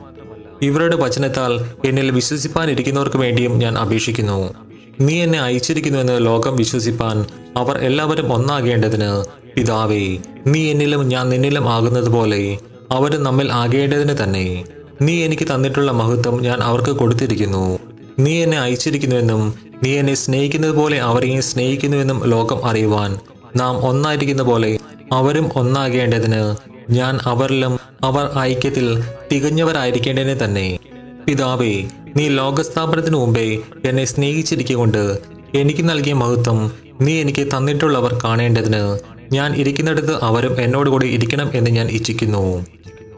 ഇവരുടെ 0.62 0.96
വചനത്താൽ 0.96 1.52
എന്നിൽ 1.84 2.10
വിശ്വസിപ്പാനിരിക്കുന്നവർക്ക് 2.10 3.16
വേണ്ടിയും 3.16 3.58
ഞാൻ 3.58 3.78
അപേക്ഷിക്കുന്നു. 3.78 4.54
നീ 5.00 5.22
എന്നെ 5.22 5.40
അയച്ചിരിക്കുന്നുവെന്ന് 5.40 6.26
ലോകം 6.26 6.56
വിശ്വസിപ്പാൻ 6.56 7.26
അവർ 7.56 7.78
എല്ലാവരും 7.78 8.32
ഒന്നാകേണ്ടതിന് 8.32 9.24
പിതാവേ 9.56 10.18
നീ 10.46 10.70
എന്നിലും 10.70 11.08
ഞാൻ 11.08 11.28
നിന്നിലും 11.28 11.68
ആകുന്നത് 11.68 12.08
പോലെ 12.08 12.58
അവരും 12.92 13.22
നമ്മിൽ 13.22 13.52
ആകേണ്ടതിന് 13.52 14.22
തന്നെ. 14.22 14.64
നീ 15.02 15.24
എനിക്ക് 15.24 15.42
തന്നിട്ടുള്ള 15.42 15.92
മഹത്വം 15.92 16.42
ഞാൻ 16.42 16.58
അവർക്ക് 16.62 16.90
കൊടുത്തിരിക്കുന്നു. 16.90 17.78
നീ 18.18 18.42
എന്നെ 18.42 18.58
അയച്ചിരിക്കുന്നുവെന്നും 18.58 19.54
നീ 19.82 19.98
എന്നെ 19.98 20.14
സ്നേഹിക്കുന്നത് 20.14 20.72
പോലെ 20.72 21.00
അവരെയും 21.00 21.42
സ്നേഹിക്കുന്നുവെന്നും 21.42 22.24
ലോകം 22.24 22.66
അറിയുവാൻ 22.66 23.18
നാം 23.56 23.74
ഒന്നായിരിക്കുന്ന 23.86 24.42
പോലെ 24.42 24.78
അവരും 25.12 25.50
ഒന്നാകേണ്ടതിന് 25.56 26.54
ഞാൻ 26.90 27.18
അവരിലും 27.24 27.78
അവർ 28.04 28.30
ഐക്യത്തിൽ 28.38 29.02
തികഞ്ഞവരായിരിക്കേണ്ടതിന് 29.32 30.44
തന്നെ. 30.44 30.78
പിതാവേ 31.26 31.74
നീ 32.16 32.28
ലോകസ്ഥാപനത്തിനു 32.28 33.16
മുമ്പേ 33.16 33.58
എന്നെ 33.84 34.04
സ്നേഹിച്ചിരിക്കൊണ്ട് 34.04 35.18
എനിക്ക് 35.54 35.88
നൽകിയ 35.88 36.12
മഹത്വം 36.12 36.72
നീ 37.00 37.20
എനിക്ക് 37.20 37.46
തന്നിട്ടുള്ളവർ 37.46 38.18
കാണേണ്ടതിന് 38.24 38.98
ഞാൻ 39.32 39.54
ഇരിക്കുന്നിടത്ത് 39.54 40.22
അവരും 40.22 40.60
എന്നോടുകൂടി 40.60 41.06
ഇരിക്കണം 41.06 41.50
എന്ന് 41.54 41.70
ഞാൻ 41.70 41.86
ഇച്ഛിക്കുന്നു. 41.88 42.64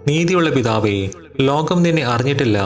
നീതിയുള്ള 0.09 0.51
പിതാവേ 0.51 1.09
ലോകം 1.41 1.83
നിന്നെ 1.83 2.05
അറിഞ്ഞിട്ടില്ല 2.05 2.59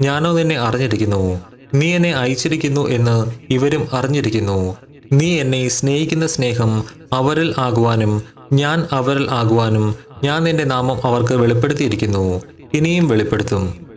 ഞാനോ 0.00 0.32
നിന്നെ 0.32 0.58
അറിഞ്ഞിരിക്കുന്നു. 0.58 1.40
നീ 1.74 1.94
എന്നെ 1.94 2.16
അയച്ചിരിക്കുന്നു 2.16 2.88
എന്ന് 2.88 3.30
ഇവരും 3.50 3.88
അറിഞ്ഞിരിക്കുന്നു. 3.92 4.76
നീ 5.12 5.40
എന്നെ 5.40 5.68
സ്നേഹിക്കുന്ന 5.68 6.26
സ്നേഹം 6.26 6.84
അവരിൽ 7.12 7.54
ആകുവാനും 7.58 8.22
ഞാൻ 8.52 8.86
അവരിൽ 8.92 9.30
ആകുവാനും 9.30 9.94
ഞാൻ 10.24 10.44
നിന്റെ 10.44 10.64
നാമം 10.64 11.00
അവർക്ക് 11.04 11.34
വെളിപ്പെടുത്തിയിരിക്കുന്നു. 11.34 12.42
ഇനിയും 12.74 13.08
വെളിപ്പെടുത്തും. 13.08 13.88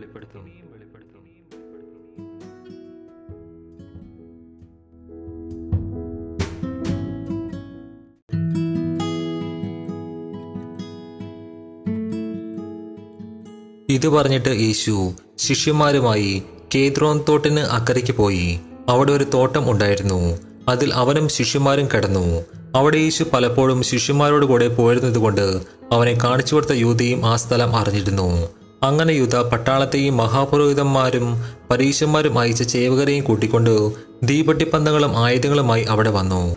ഇത് 13.88 14.08
പറഞ്ഞിട്ട് 14.08 14.48
യേശു 14.48 15.12
ശിഷ്യന്മാരുമായി 15.38 16.42
കേദ്രോൻ 16.74 17.24
തോട്ടിന് 17.28 17.60
അക്കരയ്ക്ക് 17.60 18.12
പോയി. 18.12 18.60
അവിടെ 18.88 19.12
ഒരു 19.12 19.24
തോട്ടം 19.24 19.70
ഉണ്ടായിരുന്നു. 19.70 20.38
അതിൽ 20.68 20.94
അവനും 20.94 21.28
ശിഷ്യന്മാരും 21.28 21.88
കിടന്നു. 21.94 22.44
അവിടെ 22.74 22.96
യേശു 22.96 23.24
പലപ്പോഴും 23.32 23.82
ശിഷ്യന്മാരോട് 23.82 24.46
കൂടെ 24.46 24.68
പോയിരുന്നതുകൊണ്ട് 24.68 25.60
അവനെ 25.92 26.18
കാണിച്ചു 26.24 26.54
കൊടുത്ത 26.54 26.72
യൂതയും 26.72 27.26
ആ 27.26 27.36
സ്ഥലം 27.36 27.76
അറിഞ്ഞിരുന്നു. 27.76 28.48
അങ്ങനെ 28.82 29.12
യൂത 29.12 29.36
പട്ടാളത്തെയും 29.36 30.16
മഹാപുരോഹിതന്മാരും 30.16 31.44
പരീശന്മാരും 31.70 32.38
അയച്ച 32.38 32.62
ചേവകരെയും 32.62 33.24
കൂട്ടിക്കൊണ്ട് 33.24 33.92
ദീപട്ടിപ്പന്തങ്ങളും 34.22 35.18
ആയുധങ്ങളുമായി 35.18 35.82
അവിടെ 35.82 36.10
വന്നു. 36.10 36.56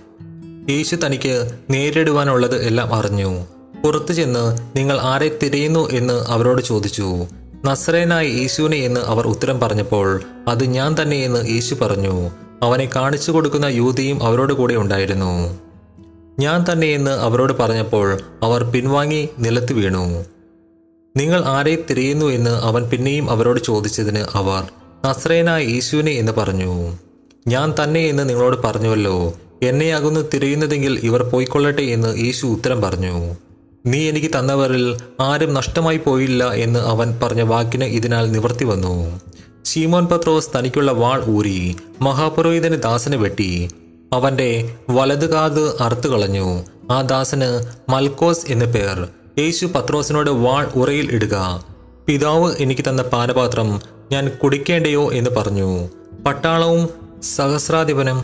യേശു 0.70 0.96
തനിക്ക് 0.96 1.52
നേരിടുവാനുള്ളത് 1.70 2.64
എല്ലാം 2.64 2.94
അറിഞ്ഞു. 2.94 3.46
പുറത്തു 3.84 4.14
ചെന്ന് 4.14 4.58
നിങ്ങൾ 4.78 5.00
ആരെ 5.02 5.40
തിരയുന്നു 5.44 5.90
എന്ന് 5.90 6.26
അവരോട് 6.28 6.62
ചോദിച്ചു. 6.62 7.26
നസ്രേനായ 7.66 8.28
യേശുവിനെ 8.28 8.78
എന്ന് 8.78 9.02
അവർ 9.02 9.28
ഉത്തരം 9.28 9.60
പറഞ്ഞപ്പോൾ 9.60 10.22
അത് 10.48 10.64
ഞാൻ 10.64 10.96
തന്നെയെന്ന് 11.02 11.50
യേശു 11.50 11.76
പറഞ്ഞു. 11.76 12.30
അവനെ 12.64 12.90
കാണിച്ചു 12.96 13.32
കൊടുക്കുന്ന 13.32 13.66
യൂതിയും 13.66 14.24
അവരോട് 14.24 14.54
കൂടെ 14.54 14.76
ഉണ്ടായിരുന്നു. 14.76 15.60
ഞാൻ 16.40 16.66
തന്നെയെന്ന് 16.72 17.12
അവരോട് 17.12 17.54
പറഞ്ഞപ്പോൾ 17.54 18.18
അവർ 18.44 18.64
പിൻവാങ്ങി 18.64 19.30
നിലത്ത് 19.40 19.74
വീണു. 19.74 20.26
നിങ്ങൾ 21.18 21.46
ആരെ 21.46 21.86
തിരയുന്നു 21.90 22.26
എന്ന് 22.26 22.52
അവൻ 22.52 22.84
പിന്നെയും 22.84 23.30
അവരോട് 23.30 23.60
ചോദിച്ചതിന് 23.60 24.38
അവർ 24.38 24.64
നസ്രേനായ 25.06 25.64
യേശുവിനെ 25.64 26.12
എന്ന് 26.12 26.32
പറഞ്ഞു. 26.32 26.98
ഞാൻ 27.48 27.74
തന്നെ 27.84 28.00
എന്ന് 28.00 28.30
നിങ്ങളോട് 28.30 28.64
പറഞ്ഞുവല്ലോ. 28.64 29.34
എന്നെയാകുന്നു 29.64 30.20
തിരയുന്നതെങ്കിൽ 30.34 31.00
ഇവർ 31.04 31.24
പോയിക്കൊള്ളട്ടെ 31.24 31.82
എന്ന് 31.82 32.18
യേശു 32.18 32.48
ഉത്തരം 32.48 32.82
പറഞ്ഞു. 32.82 33.36
നീ 33.86 34.10
എനിക്ക് 34.10 34.28
തന്നവരിൽ 34.28 34.98
ആരും 35.22 35.53
നഷ്ടമായി 35.53 35.98
പോയില്ല 35.98 36.53
എന്ന് 36.53 36.80
അവൻ 36.80 37.20
പറഞ്ഞ 37.24 37.41
വാക്കിന് 37.41 37.84
ഇതിനാൽ 37.84 38.32
നിവർത്തി 38.32 38.66
വന്നു. 38.66 39.22
ശീമോൻ 39.66 40.07
പത്രോസ് 40.07 40.49
തനിക്കുള്ള 40.56 40.91
വാൾ 40.91 41.26
ഊരി 41.28 41.76
മഹാപുരോഹിതന് 42.02 42.76
ദാസനെ 42.76 43.18
വെട്ടി. 43.18 43.70
അവന്റെ 44.14 44.76
വലതുകാത് 44.90 45.82
അറുത്തു 45.82 46.07
കളഞ്ഞു. 46.07 46.64
ആ 46.91 47.02
ദാസന് 47.02 47.66
മൽക്കോസ് 47.91 48.45
എന്ന് 48.48 48.66
പേർ. 48.66 49.07
യേശു 49.38 49.66
പത്രോസിനോട് 49.66 50.30
വാൾ 50.30 50.66
ഉറയിൽ 50.76 51.12
ഇടുക. 51.12 51.66
പിതാവ് 52.07 52.56
എനിക്ക് 52.60 52.82
തന്ന 52.90 53.02
പാനപാത്രം 53.02 53.82
ഞാൻ 54.12 54.32
കുടിക്കേണ്ടയോ 54.44 55.14
എന്ന് 55.14 55.30
പറഞ്ഞു. 55.30 55.90
പട്ടാളവും 56.26 56.90
സഹസ്രാധിപനും 57.24 58.24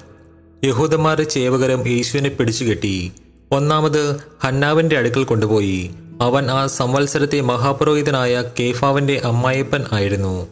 യഹൂദന്മാരുടെ 0.63 1.23
ചേവകരും 1.23 1.87
യേശുവിനെ 1.87 2.29
പിടിച്ചുകെട്ടി. 2.29 3.11
ഒന്നാമത് 3.51 4.17
ഹന്നാവിന്റെ 4.43 4.97
അടുക്കൽ 4.97 5.23
കൊണ്ടുപോയി. 5.23 5.91
അവൻ 6.21 6.51
ആ 6.51 6.67
സംവത്സരത്തെ 6.67 7.41
മഹാപുരോഹിതനായ 7.41 8.43
കേഫാവിന്റെ 8.59 9.21
അമ്മായപ്പൻ 9.23 9.85
ആയിരുന്നു. 9.91 10.47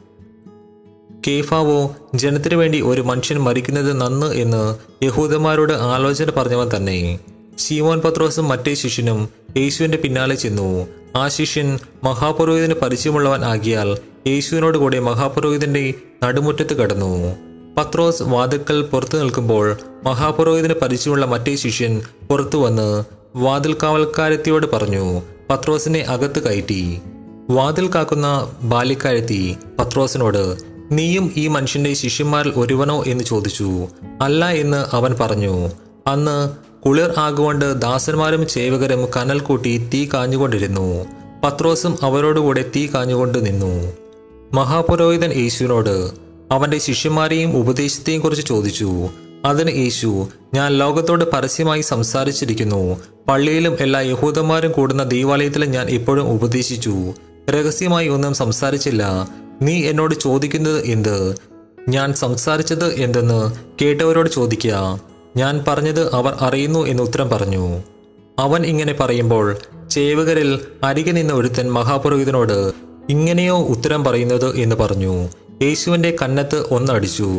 കേഫാവോ 1.28 1.96
ജനത്തിനു 2.16 2.56
വേണ്ടി 2.56 2.82
ഒരു 2.82 3.02
മനുഷ്യൻ 3.02 3.38
മരിക്കുന്നത് 3.38 4.02
നന്ന് 4.02 4.34
എന്ന് 4.34 4.76
യഹൂദന്മാരോട് 5.04 5.74
ആലോചന 5.74 6.30
പറഞ്ഞവൻ 6.30 6.70
തന്നെ. 6.76 7.20
ശീമോൻ 7.58 8.00
പത്രോസും 8.00 8.48
മറ്റേ 8.48 8.74
ശിഷ്യനും 8.74 9.30
യേശുവിന്റെ 9.58 9.98
പിന്നാലെ 9.98 10.36
ചെന്നു. 10.36 10.88
ആ 11.16 11.28
ശിഷ്യൻ 11.28 11.80
മഹാപുരോഹിതന് 12.04 12.74
പരിചയമുള്ളവൻ 12.74 13.46
ആകിയാൽ 13.46 13.98
യേശുവിനോട് 14.28 14.78
കൂടെ 14.78 15.00
മഹാപുരോഹിതന്റെ 15.00 15.94
നടുമുറ്റത്ത് 16.24 16.74
കടന്നു. 16.74 17.36
പത്രോസ് 17.80 18.24
വാതിൽക്കൽ 18.24 18.82
പുറത്തു 18.82 19.18
നിൽക്കുമ്പോൾ 19.18 19.78
മഹാപുരോഹിതന് 20.04 20.74
പരിചയമുള്ള 20.74 21.26
മറ്റേ 21.26 21.56
ശിഷ്യൻ 21.56 22.02
പുറത്തു 22.30 22.58
വന്ന് 22.58 23.04
വാതിൽ 23.36 23.74
കാവൽക്കാരത്തിയോട് 23.74 24.72
പറഞ്ഞു 24.72 25.22
പത്രോസിനെ 25.50 26.00
അകത്ത് 26.00 26.40
കയറ്റി. 26.40 27.00
വാതിൽ 27.50 27.90
കാക്കുന്ന 27.96 28.52
ബാലിക്കാരത്തി 28.62 29.58
പത്രോസിനോട് 29.80 30.58
നീയും 30.92 31.32
ഈ 31.38 31.48
മനുഷ്യന്റെ 31.48 31.94
ശിഷ്യന്മാരിൽ 31.94 32.52
ഒരുവനോ 32.56 33.04
എന്ന് 33.04 33.24
ചോദിച്ചു. 33.24 33.88
അല്ല 34.22 34.46
എന്ന് 34.46 34.96
അവൻ 34.96 35.16
പറഞ്ഞു. 35.22 35.70
അന്ന് 36.08 36.50
കുളിർ 36.82 37.14
ആകുകൊണ്ട് 37.18 37.82
ദാസന്മാരും 37.82 38.48
ചേവകരും 38.48 39.08
കനൽ 39.18 39.40
കൂട്ടി 39.40 39.90
തീ 39.94 40.08
കാഞ്ഞുകൊണ്ടിരുന്നു. 40.14 41.06
പത്രോസും 41.44 41.98
അവരോടുകൂടെ 42.02 42.66
തീ 42.76 42.88
കാഞ്ഞുകൊണ്ട് 42.88 43.46
നിന്നു. 43.46 43.94
മഹാപുരോഹിതൻ 44.54 45.34
യേശുവിനോട് 45.34 46.29
അവന്റെ 46.52 46.78
ശിഷ്യന്മാരെയും 46.78 47.58
ഉപദേശത്തെയും 47.58 48.22
കുറിച്ച് 48.22 48.46
ചോദിച്ചു. 48.46 49.10
അതിന് 49.46 49.72
യേശു 49.72 50.28
ഞാൻ 50.54 50.72
ലോകത്തോട് 50.72 51.26
പരസ്യമായി 51.26 51.82
സംസാരിച്ചിരിക്കുന്നു. 51.82 52.98
പള്ളിയിലും 53.28 53.78
എല്ലാ 53.80 54.00
യഹൂദന്മാരും 54.00 54.72
കൂടുന്ന 54.72 55.04
ദേവാലയത്തിലും 55.04 55.72
ഞാൻ 55.72 55.88
ഇപ്പോഴും 55.90 56.32
ഉപദേശിച്ചു. 56.32 57.14
രഹസ്യമായി 57.50 58.08
ഒന്നും 58.08 58.34
സംസാരിച്ചില്ല. 58.34 59.30
നീ 59.62 59.86
എന്നോട് 59.86 60.16
ചോദിക്കുന്നത് 60.16 60.86
എന്ത്? 60.86 61.36
ഞാൻ 61.90 62.14
സംസാരിച്ചത് 62.14 62.94
എന്തെന്ന് 62.94 63.54
കേട്ടവരോട് 63.82 64.30
ചോദിക്കുക 64.30 65.00
ഞാൻ 65.38 65.64
പറഞ്ഞത് 65.68 66.14
അവർ 66.14 66.38
അറിയുന്നു 66.42 66.86
എന്ന് 66.86 67.04
ഉത്തരം 67.04 67.30
പറഞ്ഞു. 67.30 67.84
അവൻ 68.40 68.66
ഇങ്ങനെ 68.66 68.94
പറയുമ്പോൾ 68.94 69.58
ചേവകരിൽ 69.92 70.60
അരികെ 70.84 71.12
നിന്ന 71.12 71.34
ഒരുത്തൻ 71.34 71.72
മഹാപുരോഹിതനോട് 71.72 72.72
ഇങ്ങനെയോ 73.10 73.58
ഉത്തരം 73.58 74.04
പറയുന്നത്? 74.04 74.58
എന്ന് 74.58 74.76
പറഞ്ഞു. 74.76 75.28
യേശുവിന്റെ 75.62 76.16
കന്നത്ത് 76.22 76.66
ഒന്നടിച്ചു. 76.72 77.30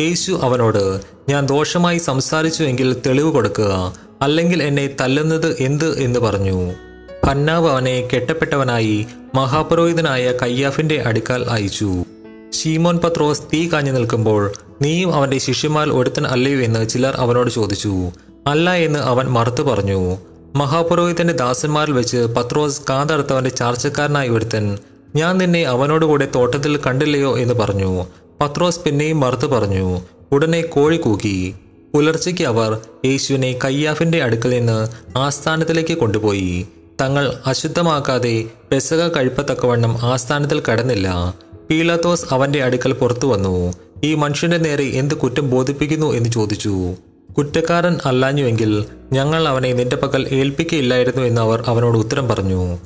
യേശു 0.00 0.40
അവനോട് 0.42 1.00
ഞാൻ 1.28 1.46
ദോഷമായി 1.46 1.98
സംസാരിച്ചുവെങ്കിൽ 1.98 2.96
തെളിവ് 3.06 3.32
കൊടുക്കുക 3.32 3.94
അല്ലെങ്കിൽ 4.22 4.62
എന്നെ 4.62 4.96
തല്ലുന്നത് 5.00 5.56
എന്ത്? 5.60 5.98
എന്ന് 5.98 6.20
പറഞ്ഞു. 6.20 6.72
ഹന്നാവ് 7.26 7.70
അവനെ 7.70 8.08
കെട്ടപ്പെട്ടവനായി 8.14 9.06
മഹാപുരോഹിതനായ 9.34 10.34
കയ്യാഫിന്റെ 10.42 11.02
അടുക്കൽ 11.02 11.46
അയച്ചു. 11.50 12.04
ഷീമോൻ 12.52 12.98
പത്രോസ് 12.98 13.42
തീ 13.42 13.68
കാഞ്ഞു 13.68 13.92
നിൽക്കുമ്പോൾ 13.92 14.52
നീയും 14.82 15.14
അവന്റെ 15.14 15.38
ശിഷ്യന്മാർ 15.38 15.88
ഒരുത്തൻ 15.88 16.26
അല്ലയോ? 16.26 16.60
എന്ന് 16.60 16.88
ചിലർ 16.88 17.14
അവനോട് 17.16 17.50
ചോദിച്ചു. 17.50 18.10
അല്ല 18.46 18.74
എന്ന് 18.74 18.98
അവൻ 18.98 19.26
മറുത്തു 19.26 19.62
പറഞ്ഞു. 19.62 20.16
മഹാപുരോഹിതന്റെ 20.54 21.34
ദാസന്മാരിൽ 21.34 21.92
വെച്ച് 21.92 22.16
പത്രോസ് 22.16 22.80
കാതടുത്തവന്റെ 22.90 23.50
ചാർച്ചക്കാരനായി 23.50 24.28
ഒരുത്തൻ 24.28 24.78
ഞാൻ 25.14 25.38
നിന്നെ 25.38 25.62
അവനോടുകൂടെ 25.62 26.28
തോട്ടത്തിൽ 26.34 26.76
കണ്ടില്ലയോ 26.76 27.38
എന്ന് 27.38 27.54
പറഞ്ഞു. 27.54 28.06
പത്രോസ് 28.40 28.80
പിന്നെയും 28.80 29.20
മറുത്തു 29.20 29.46
പറഞ്ഞു 29.46 30.00
ഉടനെ 30.32 30.62
കോഴി 30.62 30.96
കൂക്കി 30.96 31.54
പുലർച്ചയ്ക്ക് 31.94 32.44
അവർ 32.44 32.80
യേശുവിനെ 33.04 33.58
കയ്യാഫിന്റെ 33.64 34.22
അടുക്കൽ 34.22 34.50
നിന്ന് 34.50 34.88
ആസ്ഥാനത്തിലേക്ക് 35.18 35.94
കൊണ്ടുപോയി. 35.94 36.66
തങ്ങൾ 37.00 37.32
അശുദ്ധമാക്കാതെ 37.46 38.44
പെസക 38.72 39.08
കഴിപ്പത്തക്കവണ്ണം 39.08 39.98
ആസ്ഥാനത്തിൽ 40.02 40.62
കടന്നില്ല. 40.70 41.34
പീലാത്തോസ് 41.70 42.24
അവന്റെ 42.30 42.62
അടുക്കൽ 42.62 42.92
പുറത്തു 42.92 43.26
വന്നു. 43.26 43.72
ഈ 44.04 44.14
മനുഷ്യന്റെ 44.14 44.58
നേരെ 44.58 44.84
എന്ത് 44.84 45.14
കുറ്റം 45.14 45.50
ബോധിപ്പിക്കുന്നു 45.50 46.12
എന്ന് 46.12 46.28
ചോദിച്ചു. 46.28 46.94
കുറ്റക്കാരൻ 47.38 47.98
അല്ലാഞ്ഞുവെങ്കിൽ 48.04 48.84
ഞങ്ങൾ 49.12 49.48
അവനെ 49.48 49.72
നിന്റെ 49.72 49.96
പക്കൽ 49.96 50.28
ഏൽപ്പിക്കയില്ലായിരുന്നു 50.28 51.22
എന്ന് 51.22 51.40
അവർ 51.40 51.64
അവനോട് 51.66 51.98
ഉത്തരം 51.98 52.28
പറഞ്ഞു. 52.28 52.78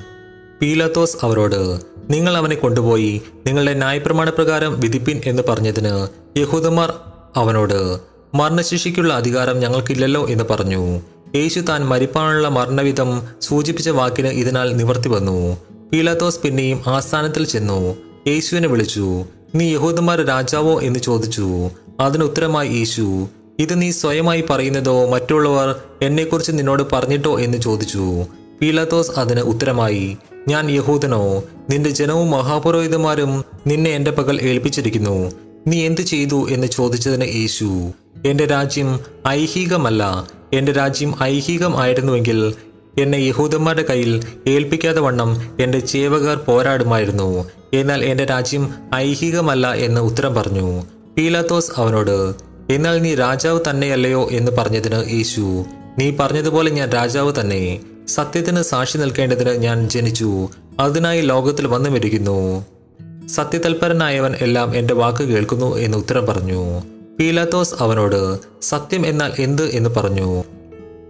പീലാത്തോസ് 0.63 1.17
അവരോട് 1.23 1.81
നിങ്ങൾ 2.11 2.37
അവനെ 2.37 2.57
കൊണ്ടുപോയി 2.57 3.23
നിങ്ങളുടെ 3.47 3.75
ന്യായപ്രമാണപ്രകാരം 3.75 4.81
വിധിപ്പിൻ 4.81 5.21
എന്ന് 5.27 5.43
പറഞ്ഞതിന് 5.49 6.09
യഹൂദന്മാർ 6.39 6.95
അവനോട് 7.37 8.01
മരണശിക്ഷിക്കുള്ള 8.35 9.15
അധികാരം 9.15 9.61
ഞങ്ങൾക്കില്ലല്ലോ 9.61 10.29
എന്ന് 10.29 10.45
പറഞ്ഞു. 10.51 11.01
യേശു 11.35 11.61
താൻ 11.61 11.85
മരിപ്പാനുള്ള 11.85 12.49
മരണവിധം 12.49 13.23
സൂചിപ്പിച്ച 13.43 13.89
വാക്കിന് 13.89 14.27
ഇതിനാൽ 14.27 14.77
നിവർത്തി 14.77 15.09
വന്നു. 15.09 15.57
പീലാത്തോസ് 15.93 16.41
പിന്നെയും 16.41 16.83
ആസ്ഥാനത്തിൽ 16.87 17.45
ചെന്നു. 17.45 17.97
യേശുവിനെ 18.27 18.69
വിളിച്ചു 18.69 19.25
നീ 19.55 19.75
യഹൂദന്മാരുടെ 19.75 20.29
രാജാവോ? 20.29 20.81
എന്ന് 20.81 21.01
ചോദിച്ചു. 21.01 21.71
അതിന് 22.01 22.25
ഉത്തരമായി 22.25 22.69
യേശു 22.69 23.29
ഇത് 23.59 23.83
നീ 23.83 23.91
സ്വയമായി 23.91 24.45
പറയുന്നതോ 24.51 25.07
മറ്റുള്ളവർ 25.07 25.75
എന്നെക്കുറിച്ച് 26.03 26.53
നിന്നോട് 26.53 26.83
പറഞ്ഞിട്ടോ? 26.93 27.41
എന്ന് 27.41 27.59
ചോദിച്ചു. 27.59 28.25
പീലാത്തോസ് 28.61 29.11
അതിന് 29.11 29.41
ഉത്തരമായി 29.41 30.17
ഞാൻ 30.49 30.71
യഹൂദനോ 30.71 31.43
നിന്റെ 31.71 31.91
ജനവും 31.91 32.31
മഹാപുരോഹിതന്മാരും 32.31 33.45
നിന്നെ 33.67 33.91
എന്റെ 33.91 34.11
പകൽ 34.11 34.41
ഏൽപ്പിച്ചിരിക്കുന്നു. 34.43 35.33
നീ 35.67 35.87
എന്തു 35.87 36.01
ചെയ്തു 36.01 36.49
എന്ന് 36.51 36.67
ചോദിച്ചതിന് 36.67 37.25
യേശു 37.35 37.93
എന്റെ 38.27 38.47
രാജ്യം 38.47 39.01
ഐഹികമല്ല. 39.29 40.29
എന്റെ 40.53 40.73
രാജ്യം 40.73 41.15
ഐഹികം 41.23 41.77
ആയിരുന്നുവെങ്കിൽ 41.77 42.55
എന്നെ 42.99 43.17
യഹൂദന്മാരുടെ 43.17 43.85
കയ്യിൽ 43.91 44.27
ഏൽപ്പിക്കാതെ 44.47 45.01
വണ്ണം 45.01 45.57
എന്റെ 45.61 45.79
ചേവകർ 45.79 46.37
പോരാടുമായിരുന്നു. 46.37 47.51
എന്നാൽ 47.75 48.05
എന്റെ 48.05 48.25
രാജ്യം 48.25 48.75
ഐഹികമല്ല 48.95 49.73
എന്ന് 49.73 50.01
ഉത്തരം 50.01 50.35
പറഞ്ഞു. 50.35 50.83
പീലാത്തോസ് 51.19 51.71
അവനോട് 51.77 52.35
എന്നാൽ 52.71 52.99
നീ 52.99 53.15
രാജാവ് 53.15 53.61
തന്നെയല്ലയോ? 53.71 54.29
എന്ന് 54.31 54.53
പറഞ്ഞതിന് 54.53 55.11
യേശു 55.11 55.65
നീ 55.99 56.11
പറഞ്ഞതുപോലെ 56.11 56.71
ഞാൻ 56.71 56.91
രാജാവ് 56.91 57.41
തന്നെ. 57.41 57.79
സത്യത്തിന് 58.15 58.63
സാക്ഷി 58.63 58.99
നിൽക്കേണ്ടതിന് 58.99 59.51
ഞാൻ 59.51 59.89
ജനിച്ചു. 59.89 60.49
അതിനായി 60.81 61.21
ലോകത്തിൽ 61.21 61.67
വന്നുമിരിക്കുന്നു. 61.67 62.67
സത്യതൽപരനായവൻ 63.27 64.35
എല്ലാം 64.35 64.77
എന്റെ 64.77 64.95
വാക്ക് 64.95 65.25
കേൾക്കുന്നു 65.25 65.77
എന്ന് 65.77 65.99
ഉത്തരം 65.99 66.27
പറഞ്ഞു. 66.27 66.81
പീലാത്തോസ് 67.19 67.75
അവനോട് 67.81 68.39
സത്യം 68.63 69.07
എന്നാൽ 69.07 69.33
എന്ത്? 69.39 69.63
എന്ന് 69.63 69.91
പറഞ്ഞു. 69.91 70.45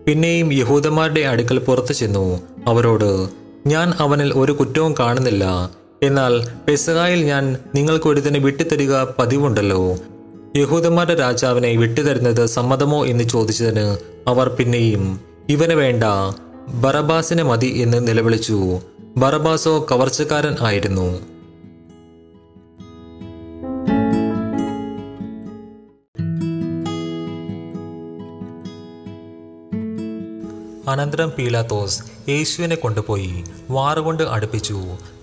പിന്നെയും 0.07 0.53
യഹൂദന്മാരുടെ 0.53 1.21
അടുക്കൽ 1.21 1.59
പുറത്തു 1.59 1.93
ചെന്നു. 1.93 2.41
അവരോട് 2.67 3.29
ഞാൻ 3.67 3.93
അവനിൽ 3.99 4.33
ഒരു 4.33 4.53
കുറ്റവും 4.53 4.95
കാണുന്നില്ല. 5.01 5.71
എന്നാൽ 6.03 6.49
പെസഹായിൽ 6.69 7.25
ഞാൻ 7.25 7.57
നിങ്ങൾക്ക് 7.75 8.07
ഒരുതിനെ 8.07 8.39
വിട്ടുതരിക 8.39 9.03
പതിവുണ്ടല്ലോ. 9.03 9.97
യഹൂദന്മാരുടെ 10.57 11.15
രാജാവിനെ 11.15 11.77
വിട്ടുതരുന്നത് 11.77 12.47
സമ്മതമോ? 12.47 13.07
എന്ന് 13.07 13.25
ചോദിച്ചതിന് 13.25 13.99
അവർ 14.29 14.49
പിന്നെയും 14.49 15.21
ഇവന് 15.49 15.73
വേണ്ട. 15.73 16.05
ബറബാസിനെ 16.75 17.43
മതി 17.43 17.67
എന്ന് 17.67 18.09
നിലവിളിച്ചു. 18.09 18.81
ബറബാസോ 19.17 19.87
കവർച്ചക്കാരൻ 19.91 20.57
ആയിരുന്നു. 20.61 21.19
അനന്തരം 30.91 31.33
പീലാത്തോസ് 31.39 32.03
യേശുവിനെ 32.29 32.77
കൊണ്ടുപോയി 32.77 33.45
വാറുകൊണ്ട് 33.71 34.23
അടുപ്പിച്ചു. 34.23 34.81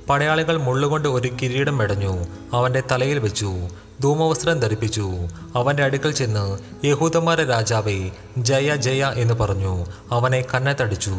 പടയാളികൾ 0.09 0.57
മുള്ളുകൊണ്ട് 0.57 1.09
ഒരു 1.09 1.29
കിരീടം 1.41 1.77
മെടഞ്ഞു. 1.77 2.25
അവന്റെ 2.53 2.83
തലയിൽ 2.91 3.19
വെച്ചു. 3.19 3.51
ധൂമവസ്ത്രം 3.99 4.59
ധരിപ്പിച്ചു. 4.59 5.11
അവന്റെ 5.55 5.83
അടുക്കൽ 5.83 6.11
ചെന്ന് 6.11 6.57
യഹൂദന്മാരെ 6.85 7.45
രാജാവേ 7.45 8.11
ജയ 8.37 8.75
ജയ 8.75 9.05
എന്ന് 9.05 9.33
പറഞ്ഞു. 9.33 9.85
അവനെ 10.11 10.45
കന്നത്തടിച്ചു. 10.53 11.11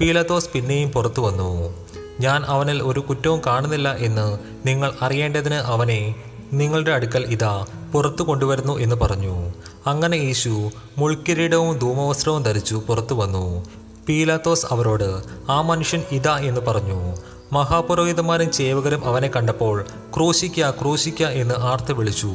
പീലത്തോസ് 0.00 0.48
പിന്നെയും 0.50 0.90
പുറത്തു 0.90 1.20
വന്നു. 1.20 1.74
ഞാൻ 2.20 2.44
അവനിൽ 2.44 2.82
ഒരു 2.82 3.00
കുറ്റവും 3.00 3.42
കാണുന്നില്ല 3.46 3.96
എന്ന് 3.96 4.38
നിങ്ങൾ 4.66 4.92
അറിയേണ്ടതിന് 5.02 5.54
അവനെ 5.54 6.14
നിങ്ങളുടെ 6.52 6.90
അടുക്കൽ 6.90 7.24
ഇതാ 7.24 7.66
പുറത്തു 7.92 8.22
കൊണ്ടുവരുന്നു 8.22 8.78
എന്ന് 8.78 8.96
പറഞ്ഞു. 8.96 9.52
അങ്ങനെ 9.86 10.16
യേശു 10.16 10.70
മുൾക്കിരീടവും 10.98 11.78
ധൂമവസ്ത്രവും 11.78 12.42
ധരിച്ചു 12.42 12.82
പുറത്തു 12.88 13.14
വന്നു. 13.14 13.64
പീലാത്തോസ് 14.08 14.66
അവരോട് 14.70 15.22
ആ 15.50 15.60
മനുഷ്യൻ 15.60 16.02
ഇതാ 16.12 16.38
എന്ന് 16.38 16.60
പറഞ്ഞു. 16.60 17.16
മഹാപുരോഹിതന്മാരും 17.52 18.52
ചേവകരും 18.52 19.04
അവനെ 19.04 19.28
കണ്ടപ്പോൾ 19.28 19.84
ക്രൂശിക്ക 20.16 20.70
ക്രൂശിക്ക 20.70 21.22
എന്ന് 21.22 21.54
ആർത്ത് 21.58 21.92
വിളിച്ചു. 21.92 22.30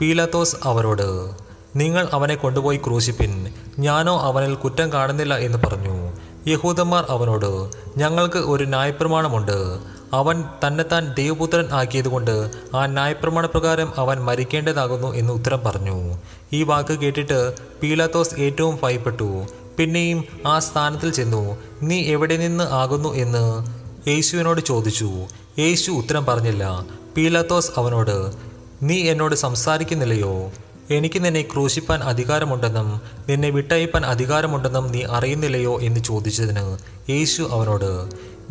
പീലാത്തോസ് 0.00 0.56
അവരോട് 0.64 1.30
നിങ്ങൾ 1.76 2.08
അവനെ 2.12 2.34
കൊണ്ടുപോയി 2.34 2.76
ക്രൂശിപ്പിൻ 2.76 3.52
ഞാനോ 3.78 4.20
അവനിൽ 4.20 4.54
കുറ്റം 4.54 4.92
കാണുന്നില്ല 4.92 5.36
എന്ന് 5.36 5.58
പറഞ്ഞു. 5.58 6.12
യഹൂദന്മാർ 6.46 7.06
അവനോട് 7.10 7.70
ഞങ്ങൾക്ക് 7.98 8.38
ഒരു 8.38 8.64
ന്യായപ്രമാണമുണ്ട്. 8.64 9.78
അവൻ 10.12 10.44
തന്നെത്താൻ 10.66 11.14
ദൈവപുത്രൻ 11.14 11.66
ആക്കിയതുകൊണ്ട് 11.72 12.50
ആ 12.74 12.86
ന്യായപ്രമാണപ്രകാരം 12.86 13.92
അവൻ 13.96 14.24
മരിക്കേണ്ടതാകുന്നു 14.24 15.14
എന്ന് 15.14 15.32
ഉത്തരം 15.32 15.60
പറഞ്ഞു. 15.66 16.14
ഈ 16.52 16.62
വാക്ക് 16.62 16.98
കേട്ടിട്ട് 16.98 17.54
പീലാത്തോസ് 17.82 18.40
ഏറ്റവും 18.40 18.78
ഭയപ്പെട്ടു. 18.82 19.46
പിന്നെയും 19.78 20.24
ആ 20.46 20.58
സ്ഥാനത്തിൽ 20.58 21.12
ചെന്നു. 21.12 21.56
നീ 21.82 22.00
എവിടെ 22.00 22.36
നിന്ന് 22.36 22.64
ആകുന്നു 22.64 23.14
എന്ന് 23.14 23.76
യേശുവിനോട് 24.08 24.60
ചോദിച്ചു 24.60 25.26
യേശു 25.58 25.90
ഉത്തരം 25.90 26.26
പറഞ്ഞില്ല. 26.26 26.86
പീലാത്തോസ് 27.16 27.70
അവനോട് 27.76 28.32
നീ 28.82 28.98
എന്നോട് 29.02 29.34
സംസാരിക്കുന്നില്ലയോ? 29.34 30.50
എനിക്ക് 30.90 31.24
നിന്നെ 31.24 31.42
ക്രൂശിപ്പാൻ 31.42 32.02
അധികാരമുണ്ടെന്നും 32.02 33.00
നിന്നെ 33.28 33.50
വിട്ടയപ്പാൻ 33.50 34.06
അധികാരമുണ്ടെന്നും 34.06 34.92
നീ 34.92 35.02
അറിയുന്നില്ലയോ? 35.10 35.80
എന്ന് 35.80 36.00
ചോദിച്ചതിന് 36.00 36.78
യേശു 37.10 37.42
അവനോട് 37.50 37.90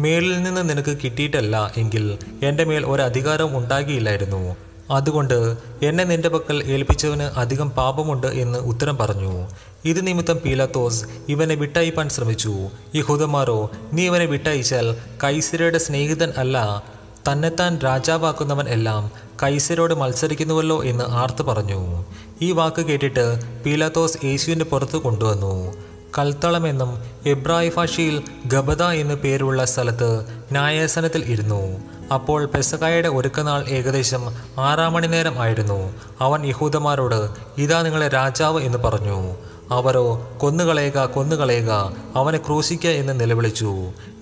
മേലിൽ 0.02 0.44
നിന്ന് 0.44 0.70
നിനക്ക് 0.70 0.98
കിട്ടിയിട്ടല്ല 1.04 1.72
എങ്കിൽ 1.78 2.18
എന്റെ 2.44 2.64
മേൽ 2.64 2.86
ഒരധികാരം 2.86 3.58
ഉണ്ടാകിയില്ലായിരുന്നു. 3.58 4.56
അതുകൊണ്ട് 4.92 5.58
എന്നെ 5.84 6.04
നിന്റെ 6.04 6.30
പക്കൽ 6.30 6.64
ഏൽപ്പിച്ചവന് 6.64 7.24
അധികം 7.24 7.70
പാപമുണ്ട് 7.70 8.28
എന്ന് 8.28 8.60
ഉത്തരം 8.60 8.98
പറഞ്ഞു. 8.98 9.48
ഇത് 9.86 10.08
നിമിത്തം 10.08 10.38
പീലാത്തോസ് 10.38 11.06
ഇവനെ 11.30 11.56
വിട്ടയപ്പാൻ 11.56 12.10
ശ്രമിച്ചു. 12.10 12.54
യഹൂദന്മാരോ 12.96 13.70
നീ 13.94 14.06
ഇവനെ 14.06 14.26
വിട്ടയച്ചാൽ 14.26 14.96
കൈസരയുടെ 15.24 15.78
സ്നേഹിതൻ 15.78 16.34
അല്ല 16.38 16.84
തന്നെത്താൻ 17.32 17.80
രാജാവാക്കുന്നവൻ 17.80 18.70
എല്ലാം 18.70 19.12
കൈസരോട് 19.44 19.94
മത്സരിക്കുന്നുവല്ലോ 19.94 20.84
എന്ന് 20.84 21.04
ആർത്ത് 21.04 21.42
പറഞ്ഞു. 21.42 22.06
ഈ 22.42 22.52
വാക്ക് 22.52 22.82
കേട്ടിട്ട് 22.82 23.26
പീലാത്തോസ് 23.64 24.18
യേശുവിന്റെ 24.26 24.66
പുറത്ത് 24.66 24.98
കൊണ്ടുവന്നു. 24.98 25.74
കൽത്തളമെന്നും 26.20 27.04
എബ്രായ 27.26 27.72
ഭാഷയിൽ 27.78 28.24
ഗബദ 28.46 28.84
എന്നു 28.84 29.16
പേരുള്ള 29.16 29.66
സ്ഥലത്ത് 29.66 30.26
ന്യായാസനത്തിൽ 30.52 31.24
ഇരുന്നു. 31.26 31.78
അപ്പോൾ 32.14 32.46
പെസകായുടെ 32.46 33.08
ഒരുക്കനാൾ 33.08 33.66
ഏകദേശം 33.68 34.24
ആറാം 34.60 34.94
മണി 34.94 35.08
നേരം 35.08 35.42
ആയിരുന്നു. 35.42 35.94
അവൻ 36.22 36.46
യഹൂദന്മാരോട് 36.46 37.30
ഇതാ 37.58 37.82
നിങ്ങളെ 37.82 38.08
രാജാവ് 38.08 38.62
എന്ന് 38.62 38.78
പറഞ്ഞു. 38.78 39.36
അവരോ 39.72 40.32
കൊന്നുകളയുക 40.38 41.06
കൊന്നുകളയുക 41.06 41.96
അവനെ 42.16 42.38
ക്രൂശിക്കുക 42.38 42.90
എന്ന് 42.90 43.20
നിലവിളിച്ചു. 43.20 43.72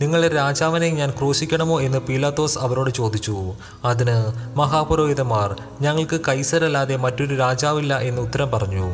നിങ്ങളുടെ 0.02 0.28
രാജാവിനെ 0.28 0.90
ഞാൻ 0.90 1.10
ക്രൂശിക്കണമോ 1.10 1.82
എന്ന് 1.82 1.98
പീലാത്തോസ് 1.98 2.60
അവരോട് 2.60 2.92
ചോദിച്ചു. 2.92 3.54
അതിന് 3.86 4.26
മഹാപുരോഹിതന്മാർ 4.56 5.56
ഞങ്ങൾക്ക് 5.82 6.20
കൈസരല്ലാതെ 6.28 6.96
മറ്റൊരു 6.96 7.36
രാജാവില്ല 7.36 8.00
എന്ന് 8.00 8.22
ഉത്തരം 8.22 8.52
പറഞ്ഞു. 8.52 8.88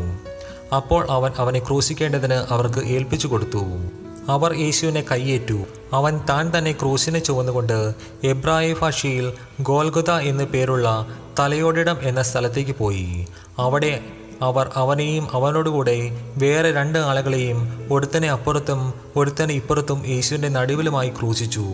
അപ്പോൾ 0.75 1.07
അവൻ 1.09 1.31
അവനെ 1.37 1.59
ക്രൂശിക്കേണ്ടതിന് 1.59 2.33
അവർക്ക് 2.33 2.79
ഏൽപ്പിച്ചു 2.79 3.27
കൊടുത്തു. 3.27 3.63
അവർ 4.29 4.53
യേശുവിനെ 4.53 5.05
കൈയേറ്റു 5.11 5.63
അവൻ 5.93 6.21
താൻ 6.29 6.51
തന്നെ 6.57 6.71
ക്രൂശിനെ 6.71 7.19
ചുവന്നുകൊണ്ട് 7.19 7.93
എബ്രായ 8.23 8.73
ഭാഷയിൽ 8.73 9.33
ഗോൽഗുത 9.61 10.11
എന്നു 10.11 10.43
പേരുള്ള 10.43 11.07
തലയോടിടം 11.39 11.97
എന്ന 12.01 12.21
സ്ഥലത്തേക്ക് 12.21 12.71
പോയി. 12.71 13.27
അവിടെ 13.59 13.99
അവർ 14.41 14.71
അവനെയും 14.75 15.27
അവനോടുകൂടെ 15.33 15.97
വേറെ 16.37 16.71
രണ്ട് 16.71 16.99
ആളുകളെയും 16.99 17.87
ഒരുത്തനെ 17.91 18.29
അപ്പുറത്തും 18.29 18.93
ഒരുത്തനെ 19.15 19.53
ഇപ്പുറത്തും 19.53 20.07
യേശുവിന്റെ 20.07 20.49
നടുവിലുമായി 20.49 21.09
ക്രൂശിച്ചു. 21.09 21.65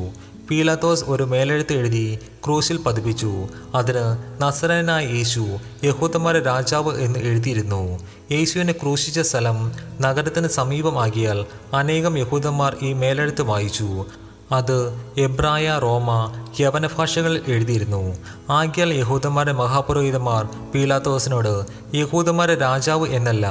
പീലാത്തോസ് 0.49 1.03
ഒരു 1.07 1.23
മേലെഴുത്ത് 1.23 1.73
എഴുതി 1.73 2.19
ക്രൂശിൽ 2.45 2.77
പതിപ്പിച്ചു. 2.77 3.47
അതിന് 3.75 4.17
നസരനായ 4.41 5.05
യേശു 5.05 5.59
യഹൂദന്മാരെ 5.83 6.43
രാജാവ് 6.43 7.01
എന്ന് 7.01 7.19
എഴുതിയിരുന്നു. 7.19 7.99
യേശുവിനെ 8.31 8.73
ക്രൂശിച്ച 8.73 9.19
സ്ഥലം 9.19 9.71
നഗരത്തിന് 10.01 10.47
സമീപമാകിയാൽ 10.47 11.45
അനേകം 11.73 12.17
യഹൂദന്മാർ 12.17 12.75
ഈ 12.81 12.93
മേലെഴുത്ത് 12.93 13.41
വായിച്ചു. 13.41 14.05
അത് 14.51 14.93
എബ്രായ 15.17 15.79
റോമ 15.81 16.31
യവന 16.59 16.87
ഭാഷകളിൽ 16.87 17.41
എഴുതിയിരുന്നു. 17.47 18.15
ആകിയാൽ 18.49 18.93
യഹൂദന്മാരുടെ 18.93 19.53
മഹാപുരോഹിതന്മാർ 19.53 20.71
പീലാത്തോസിനോട് 20.71 21.65
യഹൂദന്മാരെ 21.95 22.55
രാജാവ് 22.55 23.07
എന്നല്ല 23.07 23.47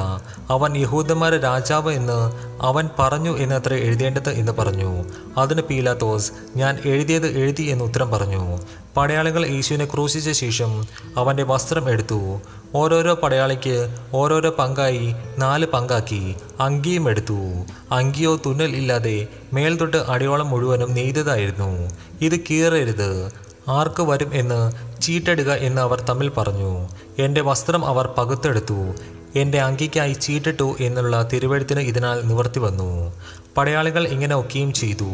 അവൻ 0.50 0.76
യഹൂദന്മാരെ 0.76 1.38
രാജാവ് 1.38 1.92
എന്ന് 1.92 2.32
അവൻ 2.62 2.88
പറഞ്ഞു 2.98 3.38
എന്നത്ര 3.38 3.74
എഴുതേണ്ടത് 3.74 4.30
എന്ന് 4.30 4.52
പറഞ്ഞു. 4.52 5.04
അതിന് 5.38 5.62
പീലാത്തോസ് 5.62 6.32
ഞാൻ 6.56 6.78
എഴുതിയത് 6.84 7.26
എഴുതി 7.26 7.62
എന്ന് 7.62 7.84
ഉത്തരം 7.84 8.10
പറഞ്ഞു. 8.10 8.58
പടയാളികൾ 8.96 9.46
യേശുവിനെ 9.46 9.84
ക്രൂശിച്ച 9.84 10.30
ശേഷം 10.30 10.84
അവന്റെ 11.16 11.42
വസ്ത്രം 11.42 11.90
എടുത്തു. 11.90 12.40
ഓരോരോ 12.74 13.14
പടയാളിക്ക് 13.14 13.94
ഓരോരോ 14.14 14.50
പങ്കായി 14.50 15.14
നാല് 15.38 15.66
പങ്കാക്കി 15.66 16.34
അങ്കിയും 16.60 17.08
എടുത്തു. 17.08 17.64
അങ്കിയോ 17.92 18.36
തുന്നൽ 18.36 18.76
ഇല്ലാതെ 18.76 19.26
മേൽതൊട്ട് 19.52 19.96
അടിയോളം 19.96 20.50
മുഴുവനും 20.50 20.94
നെയ്തതായിരുന്നു. 20.94 21.90
ഇത് 22.20 22.40
കീറരുത്. 22.40 23.30
ആർക്ക് 23.68 24.02
വരും 24.02 24.30
എന്ന് 24.34 24.72
ചീട്ടെടുക 25.02 25.52
എന്ന് 25.52 25.82
അവർ 25.82 26.00
തമ്മിൽ 26.00 26.28
പറഞ്ഞു. 26.28 26.88
എന്റെ 27.18 27.40
വസ്ത്രം 27.40 27.86
അവർ 27.86 28.06
പകുത്തെടുത്തു. 28.18 28.94
എന്റെ 29.36 29.60
അങ്കിക്കായി 29.60 30.12
ചീട്ടിട്ടു 30.12 30.76
എന്നുള്ള 30.80 31.28
തിരുവഴുത്തിന് 31.32 31.80
ഇതിനാൽ 31.80 32.20
നിവർത്തി 32.20 32.58
വന്നു. 32.58 33.12
പടയാളികൾ 33.56 34.06
ഇങ്ങനെ 34.06 34.40
ഒക്കെയും 34.40 34.72
ചെയ്തു. 34.72 35.10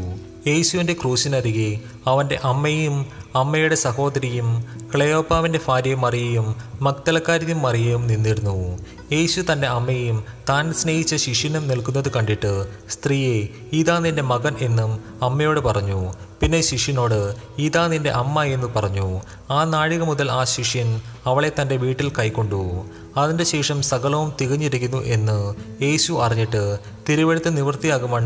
യേശുവിന്റെ 0.46 0.92
ക്രൂശിനരികെ 0.92 1.80
അവന്റെ 2.06 2.38
അമ്മയും 2.44 3.06
അമ്മയുടെ 3.34 3.74
സഹോദരിയും 3.74 4.64
ക്ലയോപ്പാവിന്റെ 4.94 5.60
ഭാര്യയും 5.68 6.00
മറിയയും 6.00 6.56
മക്തലക്കാരിയും 6.80 7.62
മറിയയും 7.62 8.06
നിന്നിരുന്നു. 8.06 8.78
യേശു 9.12 9.40
തന്റെ 9.40 9.66
അമ്മയും 9.66 10.24
താൻ 10.48 10.72
സ്നേഹിച്ച 10.72 11.14
ശിഷ്യനും 11.14 11.68
നിൽക്കുന്നത് 11.68 12.12
കണ്ടിട്ട് 12.12 12.66
സ്ത്രീയെ 12.90 13.48
ഇതാ 13.72 13.98
നിന്റെ 13.98 14.22
മകൻ 14.22 14.56
എന്നും 14.60 15.00
അമ്മയോട് 15.22 15.60
പറഞ്ഞു. 15.60 16.12
പിന്നെ 16.42 16.60
ശിഷ്യനോട് 16.60 17.34
ഇതാ 17.58 17.86
നിന്റെ 17.86 18.10
അമ്മ 18.10 18.42
എന്ന് 18.42 18.66
പറഞ്ഞു. 18.66 19.20
ആ 19.50 19.64
നാഴിക 19.64 20.02
മുതൽ 20.02 20.30
ആ 20.30 20.44
ശിഷ്യൻ 20.44 21.00
അവളെ 21.26 21.52
തന്റെ 21.60 21.76
വീട്ടിൽ 21.76 22.12
കൈക്കൊണ്ടു. 22.18 22.84
അതിന്റെ 23.16 23.44
ശേഷം 23.44 23.82
സകലവും 23.82 24.32
തികഞ്ഞിരിക്കുന്നു 24.40 25.04
എന്ന് 25.04 25.54
യേശു 25.82 26.12
അറിഞ്ഞിട്ട് 26.12 26.78
തിരുവഴുത്ത് 27.08 27.56
നിവൃത്തിയാകും 27.56 28.16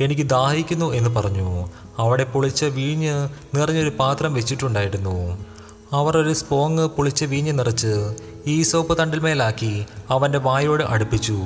എനിക്ക് 0.00 0.22
ദാഹിക്കുന്നു 0.22 0.92
എന്ന് 0.92 1.10
പറഞ്ഞു. 1.10 1.68
അവിടെ 1.98 2.24
പൊളിച്ച 2.24 2.64
വീഞ്ഞ് 2.64 3.28
നിറഞ്ഞൊരു 3.54 3.92
പാത്രം 3.98 4.34
വെച്ചിട്ടുണ്ടായിരുന്നു. 4.34 5.46
അവർ 5.92 6.16
ഒരു 6.16 6.32
സ്പോങ് 6.32 6.78
പുളിച്ച 6.78 7.24
വീഞ്ഞ് 7.24 7.58
നിറച്ച് 7.58 8.16
ഈ 8.46 8.62
സോപ്പ് 8.62 8.98
തണ്ടിൽമേലാക്കി 8.98 9.86
അവന്റെ 10.10 10.38
വായോട് 10.38 10.84
അടുപ്പിച്ചു. 10.84 11.38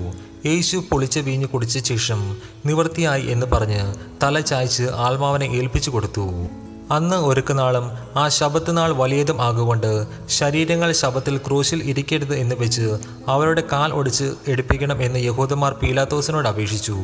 യേശു 0.47 0.85
പൊളിച്ച 0.91 1.19
വീഞ്ഞ് 1.19 1.47
കുടിച്ച 1.47 1.79
ശേഷം 1.89 2.37
നിവൃത്തിയായി 2.67 3.27
എന്ന് 3.27 3.47
പറഞ്ഞ് 3.47 3.95
തല 4.23 4.41
ചായ്ച്ച് 4.41 4.83
ആത്മാവിനെ 4.83 5.45
ഏൽപ്പിച്ചു 5.45 5.91
കൊടുത്തു. 5.91 6.47
അന്ന് 6.93 7.17
ഒരുക്കുന്നാളും 7.17 7.91
ആ 8.17 8.29
ശബത്ത് 8.29 8.77
നാൾ 8.77 8.93
വലിയതും 8.93 9.43
ആകുകൊണ്ട് 9.43 10.07
ശരീരങ്ങൾ 10.29 10.93
ശബത്തിൽ 10.93 11.37
ക്രൂശിൽ 11.37 11.83
ഇരിക്കരുത് 11.83 12.35
എന്ന് 12.35 12.55
വെച്ച് 12.59 12.99
അവരുടെ 13.29 13.63
കാൽ 13.73 13.93
ഒടിച്ച് 13.93 14.35
എടുപ്പിക്കണം 14.49 15.03
എന്ന് 15.03 15.19
യഹൂദന്മാർ 15.19 15.73
പീലാത്തോസിനോട് 15.73 16.49
അപേക്ഷിച്ചു. 16.49 16.97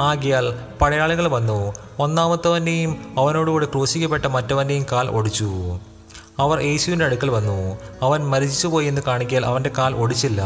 ആകിയാൽ 0.00 0.58
പടയാളികൾ 0.80 1.28
വന്നു. 1.28 1.74
ഒന്നാമത്തവന്റെയും 1.98 3.14
അവനോടുകൂടി 3.18 3.66
ക്രൂശിക്കപ്പെട്ട 3.66 4.26
മറ്റവന്റെയും 4.26 4.86
കാൽ 4.92 5.08
ഒടിച്ചു. 5.08 5.78
അവർ 6.38 6.60
യേശുവിന്റെ 6.60 7.04
അടുക്കൽ 7.04 7.30
വന്നു. 7.30 7.78
അവൻ 8.02 8.28
മരിച്ചുപോയി 8.28 8.86
എന്ന് 8.86 9.00
കാണിക്കൽ 9.06 9.46
അവന്റെ 9.46 9.70
കാൽ 9.78 9.94
ഒടിച്ചില്ല. 9.94 10.42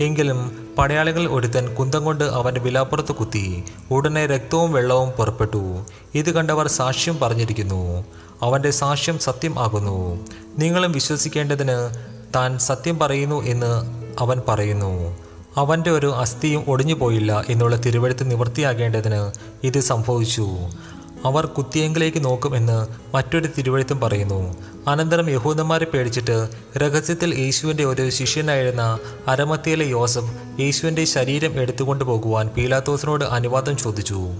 എങ്കിലും 0.00 0.68
പടയാളികൾ 0.78 1.28
ഒരുത്തൻ 1.30 1.74
കുന്തം 1.74 2.04
കൊണ്ട് 2.04 2.24
അവന്റെ 2.24 2.60
വിലാപ്പുറത്ത് 2.60 3.12
കുത്തി. 3.12 3.64
ഉടനെ 3.90 4.26
രക്തവും 4.26 4.72
വെള്ളവും 4.72 5.10
പുറപ്പെട്ടു. 5.10 5.84
ഇത് 6.14 6.30
കണ്ടവർ 6.30 6.68
സാക്ഷ്യം 6.68 7.18
പറഞ്ഞിരിക്കുന്നു. 7.22 8.04
അവന്റെ 8.42 8.70
സാക്ഷ്യം 8.70 9.18
സത്യം 9.18 9.58
ആകുന്നു. 9.58 10.26
നിങ്ങളും 10.58 10.92
വിശ്വസിക്കേണ്ടതിന് 10.92 11.90
താൻ 12.34 12.58
സത്യം 12.58 12.98
പറയുന്നു 12.98 13.42
എന്ന് 13.42 14.02
അവൻ 14.22 14.42
പറയുന്നു. 14.48 15.18
അവന്റെ 15.56 15.90
ഒരു 15.90 16.14
അസ്ഥിയും 16.14 16.64
ഒടിഞ്ഞു 16.68 16.94
പോയില്ല 16.94 17.44
എന്നുള്ള 17.48 17.76
തിരുവഴുത്ത് 17.76 18.30
നിവൃത്തിയാകേണ്ടതിന് 18.30 19.30
ഇത് 19.66 19.80
സംഭവിച്ചു. 19.80 20.48
അവർ 21.24 21.46
കുത്തിയെങ്കിലേക്ക് 21.46 22.24
നോക്കുമെന്ന് 22.24 22.86
മറ്റൊരു 23.16 23.48
തിരുവഴുത്തും 23.58 24.00
പറയുന്നു. 24.00 24.56
അനന്തരം 24.88 25.30
യഹൂദന്മാരെ 25.30 25.84
പേടിച്ചിട്ട് 25.84 26.48
രഹസ്യത്തിൽ 26.76 27.34
യേശുവിന്റെ 27.34 27.84
ഒരു 27.84 28.10
ശിഷ്യനായിരുന്ന 28.10 28.98
അരമത്തിയിലെ 29.28 29.84
യോസഫ് 29.84 30.60
യേശുവിന്റെ 30.60 31.04
ശരീരം 31.04 31.52
എടുത്തുകൊണ്ടു 31.52 32.04
പോകുവാൻ 32.04 32.48
പീലാത്തോസിനോട് 32.48 33.24
അനുവാദം 33.24 33.76
ചോദിച്ചു. 33.76 34.34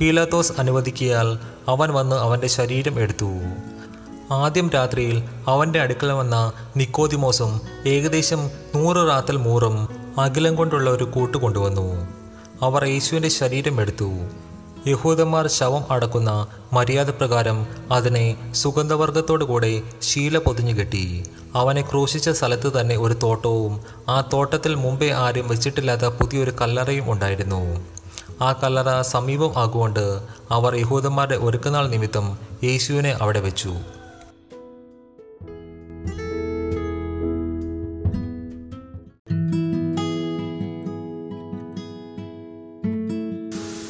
പീലാത്തോസ് 0.00 0.52
അനുവദിക്കിയാൽ 0.58 1.38
അവൻ 1.68 1.90
വന്ന് 1.92 2.16
അവന്റെ 2.16 2.46
ശരീരം 2.46 3.00
എടുത്തു. 3.00 3.30
ആദ്യം 4.30 4.70
രാത്രിയിൽ 4.70 5.22
അവന്റെ 5.48 5.80
അടുക്കൽ 5.80 6.12
വന്ന 6.12 6.52
നിക്കോതിമോസും 6.76 7.60
ഏകദേശം 7.86 8.50
നൂറ് 8.74 8.96
റാത്തൽ 8.96 9.36
മൂറും 9.36 9.88
അഖിലം 10.20 10.54
കൊണ്ടുള്ള 10.54 10.90
ഒരു 10.90 11.04
കൂട്ട് 11.04 11.38
കൊണ്ടുവന്നു. 11.38 12.08
അവർ 12.62 12.84
യേശുവിന്റെ 12.84 13.28
ശരീരം 13.28 13.80
എടുത്തു. 13.80 14.10
യഹൂദന്മാർ 14.86 15.46
ശവം 15.46 15.84
അടക്കുന്ന 15.90 16.46
മര്യാദ 16.72 17.10
പ്രകാരം 17.10 17.66
അതിനെ 17.92 18.52
സുഗന്ധവർഗത്തോടുകൂടെ 18.52 19.82
ശീല 20.02 20.38
പൊതിഞ്ഞു 20.38 20.74
കെട്ടി. 20.74 21.24
അവനെ 21.54 21.82
ക്രൂശിച്ച 21.82 22.30
സ്ഥലത്ത് 22.30 22.80
തന്നെ 22.80 22.96
ഒരു 22.96 23.14
തോട്ടവും 23.14 23.80
ആ 24.08 24.20
തോട്ടത്തിൽ 24.32 24.74
മുമ്പേ 24.74 25.10
ആരും 25.10 25.48
വെച്ചിട്ടില്ലാത്ത 25.48 26.02
പുതിയൊരു 26.02 26.52
കല്ലറയും 26.60 27.12
ഉണ്ടായിരുന്നു. 27.12 27.84
ആ 28.42 28.52
കല്ലറ 28.52 29.00
സമീപം 29.00 29.52
ആകുകൊണ്ട് 29.56 30.20
അവർ 30.50 30.74
യഹൂദന്മാരുടെ 30.74 31.36
ഒരുക്കനാൾ 31.36 31.88
നിമിത്തം 31.88 32.38
യേശുവിനെ 32.64 33.18
അവിടെ 33.20 33.40
വെച്ചു. 33.40 33.74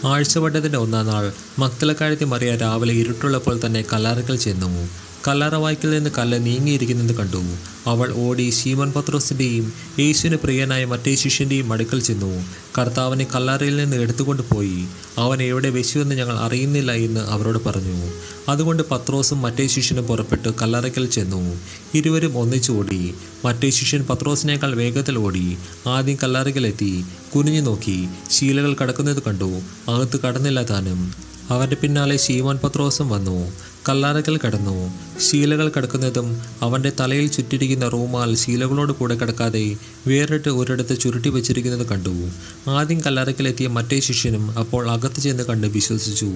ആഴ്ചവട്ടത്തിന്റെ 0.09 0.78
ഒന്നാം 0.78 1.06
നാൾ 1.06 1.32
മക്തലക്കാരത്തി 1.59 2.24
മറിയ 2.24 2.56
രാവിലെ 2.56 2.94
ഇരുട്ടുള്ളപ്പോൾ 2.94 3.60
തന്നെ 3.66 3.85
കല്ലറകൾ 3.93 4.36
ചെന്നു. 4.36 4.89
കല്ലറ 5.28 5.55
വായ്ക്കൽ 5.55 5.90
നിന്ന് 5.90 6.11
കല്ല് 6.19 6.47
നീങ്ങിയിരിക്കുന്നത് 6.47 7.16
കണ്ടു. 7.16 7.43
അവൾ 7.86 8.12
ഓടി 8.15 8.51
ശീമൻ 8.51 8.93
പത്രോസിന്റെയും 8.93 9.73
യേശുവിന് 9.98 10.36
പ്രിയനായ 10.36 10.85
മറ്റേ 10.85 11.15
ശിഷ്യന്റെയും 11.15 11.73
അടുക്കൽ 11.73 12.01
ചെന്നു. 12.01 12.44
കർത്താവിനെ 12.78 13.27
കല്ലറയിൽ 13.35 13.77
നിന്ന് 13.77 13.97
എടുത്തുകൊണ്ട് 13.97 14.55
പോയി. 14.55 14.86
അവൻ 15.19 15.43
എവിടെ 15.43 15.70
വെച്ചുവെന്ന് 15.70 16.15
ഞങ്ങൾ 16.15 16.39
അറിയുന്നില്ല 16.39 16.93
എന്ന് 16.93 17.20
അവരോട് 17.20 17.65
പറഞ്ഞു. 17.65 18.12
അതുകൊണ്ട് 18.48 18.82
പത്രോസും 18.90 19.43
മറ്റേ 19.43 19.66
ശിഷ്യനും 19.66 20.07
പുറപ്പെട്ട് 20.07 20.48
കല്ലറയ്ക്കൽ 20.62 21.07
ചെന്നു. 21.07 21.57
ഇരുവരും 21.94 22.39
ഒന്നിച്ചു 22.39 22.73
ഓടി. 22.73 23.15
മറ്റേ 23.44 23.70
ശിഷ്യൻ 23.70 24.07
പത്രോസിനേക്കാൾ 24.07 24.74
വേഗത്തിൽ 24.74 25.19
ഓടി. 25.19 25.57
ആദ്യം 25.86 26.19
കല്ലറയ്ക്കലെത്തി. 26.23 27.05
കുനിഞ്ഞു 27.36 27.61
നോക്കി. 27.61 28.09
ശീലകൾ 28.31 28.77
കടക്കുന്നത് 28.82 29.23
കണ്ടു. 29.23 29.61
അകത്ത് 29.90 30.20
കടന്നില്ല 30.20 30.62
താനും. 30.62 31.36
അവന്റെ 31.51 31.77
പിന്നാലെ 31.77 32.16
ശീമോൻ 32.16 32.59
പത്രോസും 32.64 33.09
വന്നു. 33.09 33.52
കല്ലാറകൾ 33.89 34.39
കടന്നു. 34.47 34.90
ശീലകൾ 35.20 35.73
കടക്കുന്നതും 35.77 36.43
അവന്റെ 36.62 36.93
തലയിൽ 37.01 37.27
ചുറ്റിരിക്കുന്ന 37.27 37.89
റൂമാൽ 37.89 38.36
ശീലകളോട് 38.36 38.93
കൂടെ 38.93 39.14
കിടക്കാതെ 39.14 39.77
വേറിട്ട് 40.06 40.48
ഒരിടത്ത് 40.48 41.01
ചുരുട്ടി 41.01 41.28
വെച്ചിരിക്കുന്നത് 41.28 41.86
കണ്ടു. 41.86 42.31
ആദ്യം 42.70 43.01
കല്ലറയ്ക്കലെത്തിയ 43.01 43.66
മറ്റേ 43.66 44.01
ശിഷ്യനും 44.01 44.59
അപ്പോൾ 44.59 44.90
അകത്ത് 44.90 45.20
ചെന്ന് 45.20 45.43
കണ്ട് 45.43 45.66
വിശ്വസിച്ചു. 45.66 46.31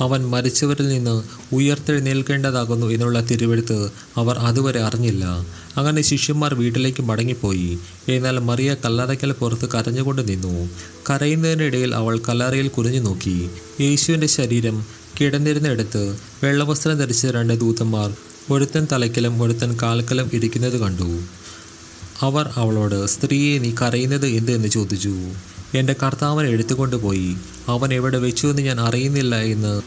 അവൻ 0.00 0.28
മരിച്ചവരിൽ 0.28 0.88
നിന്ന് 0.88 1.22
ഉയർത്തെഴുന്നേൽക്കേണ്ടതാകുന്നു 1.54 2.86
എന്നുള്ള 2.86 3.20
തിരുവെടുത്ത് 3.20 3.90
അവർ 4.16 4.38
അതുവരെ 4.38 4.80
അറിഞ്ഞില്ല. 4.80 5.24
അങ്ങനെ 5.76 6.02
ശിഷ്യന്മാർ 6.02 6.54
വീട്ടിലേക്ക് 6.54 7.02
മടങ്ങിപ്പോയി. 7.02 7.78
എന്നാൽ 8.08 8.38
മറിയ 8.38 8.76
കല്ലറയ്ക്കൽ 8.84 9.32
പുറത്ത് 9.32 9.68
കരഞ്ഞുകൊണ്ട് 9.68 10.28
നിന്നു. 10.28 10.68
കരയുന്നതിനിടയിൽ 11.10 11.94
അവൾ 11.94 12.18
കല്ലറയിൽ 12.18 12.68
കുനിഞ്ഞു 12.68 13.00
നോക്കി. 13.00 13.50
യേശുവിന്റെ 13.80 14.26
ശരീരം 14.26 14.86
കിടന്നിരുന്നിടത്ത് 15.20 16.16
വെള്ളവസ്ത്രം 16.44 16.98
ധരിച്ച 16.98 17.26
രണ്ട് 17.26 17.60
ദൂതന്മാർ 17.60 18.14
ഒരുത്തൻ 18.50 18.86
തലയ്ക്കലും 18.92 19.42
ഒരുത്തൻ 19.42 19.78
കാൽക്കലും 19.82 20.30
ഇരിക്കുന്നത് 20.32 20.78
കണ്ടു. 20.80 21.20
അവർ 22.22 22.50
അവളോട് 22.56 23.06
സ്ത്രീയെ 23.06 23.58
നീ 23.58 23.72
കരയുന്നത് 23.82 24.26
എന്ത്? 24.26 24.52
എന്ന് 24.52 24.68
ചോദിച്ചു. 24.68 25.14
എന്റെ 25.74 25.96
കർത്താവനെ 26.02 26.48
എടുത്തുകൊണ്ടുപോയി. 26.48 27.36
അവൻ 27.68 27.94
എവിടെ 27.94 28.18
വെച്ചു 28.18 28.46
എന്ന് 28.46 28.62
ഞാൻ 28.62 28.80
അറിയുന്നില്ല 28.80 29.36
എന്ന് 29.36 29.82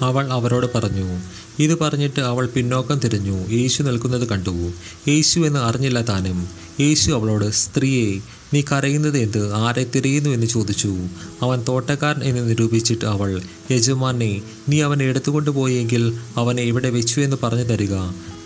അവൾ 0.00 0.32
അവരോട് 0.32 0.66
പറഞ്ഞു 0.74 1.20
ഇത് 1.58 1.78
പറഞ്ഞിട്ട് 1.78 2.20
അവൾ 2.20 2.46
പിന്നോക്കം 2.46 2.98
തിരിഞ്ഞു. 2.98 3.46
യേശു 3.48 3.82
നിൽക്കുന്നത് 3.82 4.28
കണ്ടു. 4.28 4.72
യേശു 5.08 5.40
എന്ന് 5.40 5.60
അറിഞ്ഞില്ല 5.60 6.02
താനും. 6.02 6.48
യേശു 6.80 7.10
അവളോട് 7.10 7.50
സ്ത്രീയെ 7.50 8.20
നീ 8.54 8.62
കരയുന്നത് 8.72 9.18
എന്ത്? 9.18 9.54
ആരെ 9.54 9.86
തിരയുന്നു 9.94 10.30
എന്ന് 10.30 10.46
ചോദിച്ചു. 10.46 10.96
അവൻ 11.42 11.64
തോട്ടക്കാരൻ 11.68 12.22
എന്ന് 12.22 12.48
നിരൂപിച്ചിട്ട് 12.48 13.04
അവൾ 13.04 13.42
യജമാനെ 13.70 14.42
നീ 14.68 14.82
അവനെ 14.82 15.04
എടുത്തുകൊണ്ട് 15.04 15.50
പോയെങ്കിൽ 15.50 16.18
അവനെ 16.36 16.62
ഇവിടെ 16.62 16.90
വെച്ചു 16.90 17.20
എന്ന് 17.20 17.36
പറഞ്ഞു 17.42 17.62
തരിക. 17.62 17.94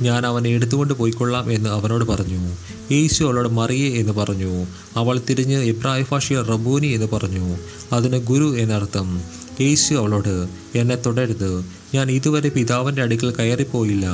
ഞാൻ 0.02 0.26
അവനെ 0.26 0.50
എടുത്തുകൊണ്ട് 0.50 0.94
പോയിക്കൊള്ളാം 0.94 1.52
എന്ന് 1.52 1.70
അവനോട് 1.70 2.04
പറഞ്ഞു. 2.04 2.56
യേശു 2.92 3.24
അവളോട് 3.24 3.48
മറിയേ 3.48 3.90
എന്ന് 3.90 4.12
പറഞ്ഞു. 4.12 4.66
അവൾ 4.96 5.20
തിരിഞ്ഞ് 5.30 5.58
ഇബ്രാഹിം 5.58 6.44
റബൂനി 6.44 6.86
എന്ന് 6.86 7.06
പറഞ്ഞു. 7.12 7.56
അതിന് 7.92 8.18
ഗുരു 8.18 8.58
എന്നർത്ഥം 8.58 9.20
യേശു 9.60 9.94
അവളോട് 9.94 10.46
എന്നെ 10.74 10.94
തുടരുത്. 10.94 11.64
ഞാൻ 11.94 12.10
ഇതുവരെ 12.10 12.48
പിതാവിന്റെ 12.48 13.02
അടുക്കൽ 13.02 13.30
കയറിപ്പോയില്ല. 13.30 14.06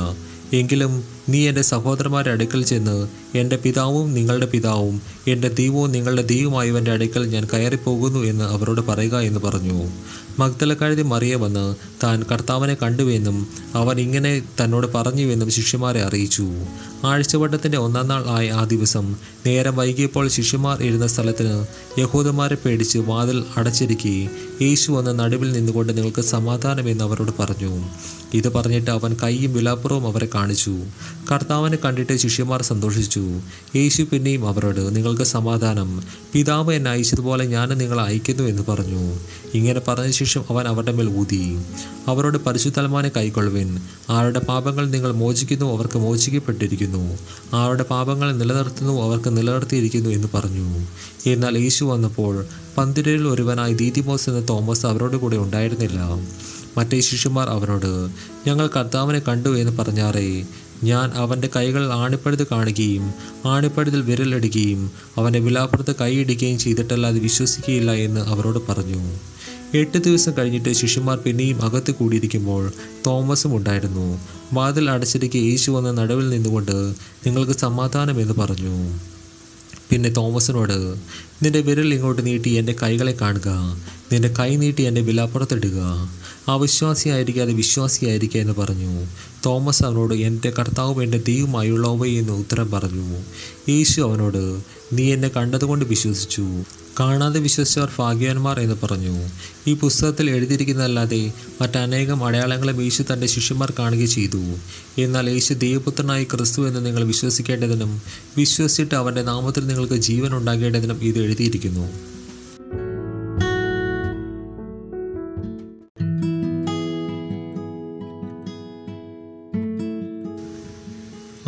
എങ്കിലും 0.53 1.03
നീ 1.29 1.47
എന്റെ 1.47 1.61
സഹോദരന്മാരുടെ 1.61 2.31
അടുക്കൽ 2.31 2.63
ചെന്ന് 2.63 3.07
എന്റെ 3.37 3.55
പിതാവും 3.55 4.13
നിങ്ങളുടെ 4.13 4.45
പിതാവും 4.45 5.01
എന്റെ 5.27 5.47
ദൈവവും 5.47 5.91
നിങ്ങളുടെ 5.91 6.21
ദൈവമായവന്റെ 6.21 6.91
അടുക്കൽ 6.91 7.25
ഞാൻ 7.25 7.47
കയറിപ്പോകുന്നു 7.53 8.19
എന്ന് 8.19 8.45
അവരോട് 8.45 8.81
പറയുക 8.81 9.19
എന്ന് 9.19 9.39
പറഞ്ഞു. 9.39 9.89
മഗ്ദലക്കാരി 10.39 11.01
മറിയ 11.01 11.35
താൻ 12.03 12.23
കർത്താവിനെ 12.31 12.73
കണ്ടുവെന്നും 12.73 13.47
അവൻ 13.75 13.99
ഇങ്ങനെ 13.99 14.41
തന്നോട് 14.61 14.87
പറഞ്ഞുവെന്നും 14.95 15.51
ശിഷ്യന്മാരെ 15.51 16.03
അറിയിച്ചു. 16.03 16.45
ആഴ്ചവട്ടത്തിന്റെ 17.03 17.77
ഒന്നാം 17.77 18.07
നാൾ 18.07 18.25
ആയ 18.27 18.49
ആ 18.51 18.63
ദിവസം 18.63 19.15
നേരം 19.47 19.75
വൈകിയപ്പോൾ 19.75 20.27
ശിഷ്യന്മാർ 20.27 20.83
ഇരുന്ന 20.83 21.07
സ്ഥലത്തിന് 21.07 21.65
യഹൂദന്മാരെ 21.99 22.55
പേടിച്ച് 22.55 22.97
വാതിൽ 22.97 23.43
അടച്ചിരിക്കെ 23.57 24.29
യേശു 24.61 24.91
വന്ന് 24.91 25.19
നടുവിൽ 25.19 25.51
നിന്നുകൊണ്ട് 25.51 25.97
നിങ്ങൾക്ക് 25.97 26.21
സമാധാനമെന്ന് 26.21 27.03
അവരോട് 27.03 27.31
പറഞ്ഞു. 27.39 27.73
ഇത് 28.33 28.53
പറഞ്ഞിട്ട് 28.53 28.91
അവൻ 28.91 29.15
കൈയും 29.23 29.53
വിലാപ്പുറവും 29.53 30.07
അവരെ 30.07 30.27
കാണിച്ചു. 30.35 30.77
കർത്താവിനെ 31.31 31.77
കണ്ടിട്ട് 31.85 32.17
ശിഷ്യന്മാർ 32.17 32.61
സന്തോഷിച്ചു. 32.61 33.41
യേശു 33.75 34.03
പിന്നെയും 34.03 34.47
അവരോട് 34.47 34.95
നിങ്ങൾക്ക് 34.95 35.23
സമാധാനം. 35.23 36.03
പിതാവ് 36.33 36.73
എന്നെ 36.73 36.91
അയച്ചതുപോലെ 36.91 37.45
ഞാൻ 37.45 37.69
നിങ്ങളെ 37.69 38.03
അയക്കുന്നു 38.03 38.43
എന്ന് 38.43 38.71
പറഞ്ഞു. 38.71 39.17
ഇങ്ങനെ 39.53 39.81
പറഞ്ഞ 39.87 40.11
ശേഷം 40.11 40.43
അവൻ 40.49 40.67
അവരുടെ 40.67 40.91
മേൽ 40.91 41.17
ഊതി. 41.17 41.57
അവരോട് 42.07 42.37
പരിശുദ്ധൽമാനെ 42.37 43.11
കൈക്കൊള്ളുവിൻ. 43.17 43.79
ആരുടെ 44.09 44.39
പാപങ്ങൾ 44.39 44.89
നിങ്ങൾ 44.89 45.11
മോചിക്കുന്നു 45.11 45.77
അവർക്ക് 45.77 45.99
മോചിക്കപ്പെട്ടിരിക്കുന്നു. 45.99 47.17
ആരുടെ 47.53 47.83
പാപങ്ങൾ 47.83 48.37
നിലനിർത്തുന്നു 48.37 49.01
അവർക്ക് 49.01 49.37
നിലനിർത്തിയിരിക്കുന്നു 49.37 50.09
എന്ന് 50.09 50.27
പറഞ്ഞു. 50.33 50.85
എന്നാൽ 51.25 51.57
യേശു 51.57 51.85
വന്നപ്പോൾ 51.85 52.45
പന്തിരയിൽ 52.77 53.27
ഒരുവനായി 53.27 53.73
ദീതിമോസ് 53.73 54.29
എന്ന 54.29 54.47
തോമസ് 54.49 54.85
അവരോട് 54.85 55.17
കൂടെ 55.17 55.37
ഉണ്ടായിരുന്നില്ല. 55.37 55.99
മറ്റേ 56.77 56.99
ശിശുമാർ 56.99 57.49
അവനോട് 57.49 57.91
ഞങ്ങൾ 58.47 58.69
കർത്താവിനെ 58.75 59.19
കണ്ടു 59.19 59.59
എന്ന് 59.59 59.77
പറഞ്ഞാറേ 59.77 60.45
ഞാൻ 60.83 61.11
അവന്റെ 61.15 61.49
കൈകൾ 61.55 61.93
ആണിപ്പഴുത് 61.93 62.47
കാണുകയും 62.51 63.05
ആണിപ്പഴുതിൽ 63.45 64.01
വിരലിടുകയും 64.01 64.91
അവന്റെ 65.17 65.39
വിലാപ്പുറത്ത് 65.39 65.95
കൈയിടുകയും 66.01 66.59
ചെയ്തിട്ടല്ലാതെ 66.59 67.19
വിശ്വസിക്കുകയില്ല 67.19 67.91
എന്ന് 67.91 68.21
അവരോട് 68.21 68.59
പറഞ്ഞു. 68.69 69.01
എട്ട് 69.77 69.97
ദിവസം 69.97 70.33
കഴിഞ്ഞിട്ട് 70.37 70.73
ശിഷ്യന്മാർ 70.73 71.17
പിന്നെയും 71.17 71.61
അകത്ത് 71.61 71.91
കൂടിയിരിക്കുമ്പോൾ 71.91 72.71
തോമസും 73.07 73.55
ഉണ്ടായിരുന്നു. 73.55 74.19
വാതിൽ 74.53 74.89
അടച്ചിരിക്കെ 74.89 75.37
യേശു 75.37 75.71
വന്ന 75.71 75.91
നടുവിൽ 75.91 76.29
നിന്നുകൊണ്ട് 76.29 76.93
നിങ്ങൾക്ക് 77.25 77.51
സമാധാനമെന്ന് 77.51 78.33
പറഞ്ഞു. 78.33 78.75
പിന്നെ 79.91 80.09
തോമസിനോട് 80.09 80.77
നിന്റെ 81.43 81.59
വിരൽ 81.59 81.93
ഇങ്ങോട്ട് 81.93 82.25
നീട്ടി 82.25 82.49
എന്റെ 82.49 82.75
കൈകളെ 82.83 83.17
കാണുക 83.21 83.49
നിന്റെ 84.11 84.29
കൈ 84.39 84.55
നീട്ടി 84.55 84.83
എന്റെ 84.83 85.01
വിലാപ്പുറത്തിടുക 85.01 85.77
അവിശ്വാസിയായിരിക്കാതെ 86.47 87.53
വിശ്വാസിയായിരിക്കുക 87.53 88.41
എന്ന് 88.41 88.53
പറഞ്ഞു. 88.53 89.05
തോമസ് 89.45 89.83
അവനോട് 89.83 90.13
എന്റെ 90.13 90.53
കർത്താവും 90.59 91.03
എന്റെ 91.03 91.17
ദൈവമായുള്ളവ 91.27 92.05
എന്ന് 92.05 92.33
ഉത്തരം 92.33 92.71
പറഞ്ഞു. 92.71 93.23
യേശു 93.69 94.01
അവനോട് 94.01 94.61
നീ 94.93 95.13
എന്നെ 95.13 95.27
കണ്ടതുകൊണ്ട് 95.27 95.85
വിശ്വസിച്ചു. 95.85 96.63
കാണാതെ 96.99 97.39
വിശ്വസിച്ചവർ 97.39 97.89
ഭാഗ്യവാന്മാർ 97.99 98.59
എന്ന് 98.59 98.75
പറഞ്ഞു. 98.83 99.29
ഈ 99.67 99.73
പുസ്തകത്തിൽ 99.73 100.29
എഴുതിയിരിക്കുന്നതല്ലാതെ 100.29 101.31
മറ്റനേകം 101.61 102.25
അടയാളങ്ങളും 102.25 102.81
യേശു 102.81 103.03
തന്റെ 103.13 103.27
ശിഷ്യന്മാർ 103.27 103.73
കാണുകയും 103.79 104.09
ചെയ്തു. 104.09 104.55
എന്നാൽ 104.97 105.29
യേശു 105.29 105.53
ദൈവപുത്രനായി 105.53 106.23
ക്രിസ്തു 106.23 106.67
എന്ന് 106.67 106.85
നിങ്ങൾ 106.85 107.03
വിശ്വസിക്കേണ്ടതിനും 107.03 108.01
വിശ്വസിച്ചിട്ട് 108.37 108.95
അവന്റെ 108.95 109.21
നാമത്തിൽ 109.21 109.67
നിങ്ങൾക്ക് 109.67 109.93
ജീവൻ 109.93 110.37
ഉണ്ടാകേണ്ടതിനും 110.37 110.99
ഇത് 111.01 111.19
എഴുതിയിരിക്കുന്നു. 111.19 112.16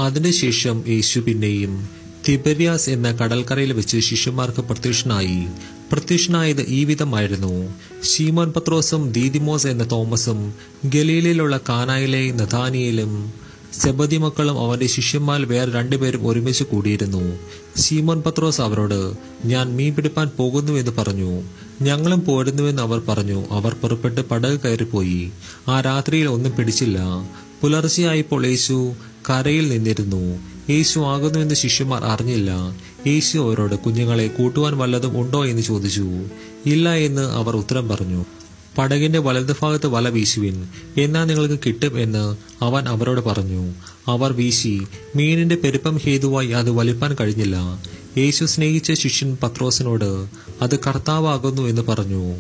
അതിനുശേഷം 0.10 0.84
യേശു 0.88 1.20
പിന്നെയും 1.20 1.90
തിബര്യാസ് 2.28 2.90
എന്ന 2.90 3.12
കടൽക്കരയിൽ 3.12 3.74
വെച്ച് 3.74 3.98
ശിഷ്യന്മാർക്ക് 3.98 4.62
പ്രത്യക്ഷനായി. 4.62 5.48
പ്രത്യക്ഷനായത് 5.92 6.66
ഈ 6.68 6.84
വിധമായിരുന്നു. 6.84 7.74
ഷീമോൻ 8.04 8.54
പത്രോസും 8.56 9.12
ദീദിമോസ് 9.12 9.68
എന്ന 9.68 9.92
തോമസും 9.92 10.54
ഗലീലയിലുള്ള 10.86 11.60
കാനായിലെ 11.70 12.32
നഥാനിയിലും 12.32 13.34
സെബദി 13.74 14.18
മക്കളും 14.18 14.60
അവന്റെ 14.60 14.88
ശിഷ്യന്മാരിൽ 14.88 15.46
വേറെ 15.46 15.72
രണ്ടുപേരും 15.72 16.28
ഒരുമിച്ച് 16.28 16.64
കൂടിയിരുന്നു. 16.64 17.40
ശീമോൻ 17.78 18.22
പത്രോസ് 18.22 18.62
അവരോട് 18.62 19.14
ഞാൻ 19.46 19.76
മീൻ 19.76 19.96
പിടിപ്പാൻ 19.96 20.28
പോകുന്നു 20.38 20.74
എന്ന് 20.74 20.92
പറഞ്ഞു. 20.92 21.42
ഞങ്ങളും 21.82 22.26
പോരുന്നുവെന്ന് 22.26 22.82
അവർ 22.82 23.02
പറഞ്ഞു. 23.08 23.46
അവർ 23.52 23.74
പുറപ്പെട്ട് 23.74 24.22
പടക് 24.22 24.60
കയറിപ്പോയി. 24.66 25.32
ആ 25.68 25.82
രാത്രിയിൽ 25.82 26.28
ഒന്നും 26.28 26.52
പിടിച്ചില്ല. 26.52 27.00
പുലർച്ചെയായപ്പോൾ 27.62 28.46
യേശു 28.46 28.94
കരയിൽ 29.30 29.70
നിന്നിരുന്നു. 29.70 30.40
യേശു 30.70 31.00
ആകുന്നുവെന്ന് 31.00 31.56
ശിഷ്യന്മാർ 31.56 32.04
അറിഞ്ഞില്ല. 32.04 32.52
യേശു 33.08 33.38
അവരോട് 33.38 33.76
കുഞ്ഞുങ്ങളെ 33.76 34.28
കൂട്ടുവാൻ 34.28 34.78
വല്ലതും 34.78 35.22
ഉണ്ടോ 35.22 35.46
എന്ന് 35.46 35.62
ചോദിച്ചു. 35.62 36.10
ഇല്ല 36.66 36.94
എന്ന് 36.94 37.22
അവർ 37.22 37.56
ഉത്തരം 37.56 37.88
പറഞ്ഞു. 37.88 38.26
പടകിന്റെ 38.78 39.20
വലതുഭാഗത്ത് 39.20 39.88
വല 39.88 40.10
വീശുവിൻ. 40.10 40.68
എന്നാ 40.98 41.24
നിങ്ങൾക്ക് 41.24 41.60
കിട്ടും 41.66 42.00
എന്ന് 42.00 42.38
അവൻ 42.64 42.90
അവരോട് 42.90 43.22
പറഞ്ഞു. 43.22 43.74
അവർ 44.08 44.34
വീശി. 44.34 44.82
മീനിന്റെ 45.16 45.56
പെരുപ്പം 45.56 45.98
ഹേതുവായി 45.98 46.48
അത് 46.48 46.72
വലിപ്പാൻ 46.72 47.16
കഴിഞ്ഞില്ല. 47.22 47.84
യേശു 48.18 48.46
സ്നേഹിച്ച 48.46 48.94
ശിഷ്യൻ 48.94 49.38
പത്രോസിനോട് 49.44 50.28
അത് 50.62 50.80
കർത്താവാകുന്നു 50.80 51.62
എന്ന് 51.62 51.82
പറഞ്ഞു. 51.82 52.36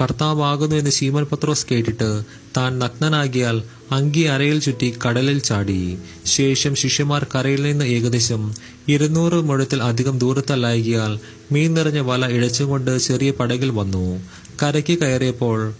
കർത്താവാകുന്നു 0.00 0.76
എന്ന് 0.76 0.90
ശീമൻ 0.90 1.24
പത്രോസ് 1.32 1.66
കേട്ടിട്ട് 1.70 2.22
താൻ 2.56 2.78
നഗ്നനാകിയാൽ 2.78 3.62
അങ്കി 3.90 4.20
അരയിൽ 4.20 4.58
ചുറ്റി 4.60 4.94
കടലിൽ 5.06 5.38
ചാടി. 5.38 5.98
ശേഷം 6.26 6.74
ശിഷ്യന്മാർ 6.74 7.26
കരയിൽ 7.34 7.62
നിന്ന് 7.62 7.84
ഏകദേശം 7.84 8.54
ഇരുന്നൂറ് 8.88 9.32
മുഴത്തിൽ 9.32 9.82
അധികം 9.82 10.18
ദൂരത്തല്ലായകിയാൽ 10.18 11.18
മീൻ 11.52 11.74
നിറഞ്ഞ 11.74 11.98
വല 11.98 12.26
ഇഴച്ചുകൊണ്ട് 12.26 12.98
ചെറിയ 12.98 13.30
പടകിൽ 13.30 13.70
വന്നു. 13.70 14.22
കരയ്ക്ക് 14.62 14.98
കയറിയപ്പോൾ 14.98 15.74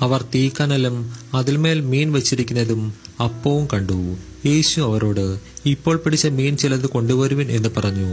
അവർ 0.00 0.22
തീക്കനലും 0.34 1.12
അതിന്മേൽ 1.34 1.80
മീൻ 1.80 2.12
വച്ചിരിക്കുന്നതും 2.12 2.94
അപ്പവും 3.24 3.68
കണ്ടു. 3.72 4.16
യേശു 4.46 4.80
അവരോട് 4.80 5.38
ഇപ്പോൾ 5.66 5.96
പിടിച്ച 5.96 6.26
മീൻ 6.26 6.56
ചിലത് 6.56 6.86
കൊണ്ടുവരുവിൻ 6.86 7.50
എന്ന് 7.50 7.68
പറഞ്ഞു. 7.76 8.10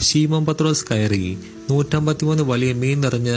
ശീമം 0.00 0.46
പത്രോസ് 0.46 0.84
കയറി 0.90 1.38
നൂറ്റമ്പത്തിമൂന്ന് 1.70 2.42
വലിയ 2.42 2.72
മീൻ 2.72 3.00
നിറഞ്ഞ 3.00 3.30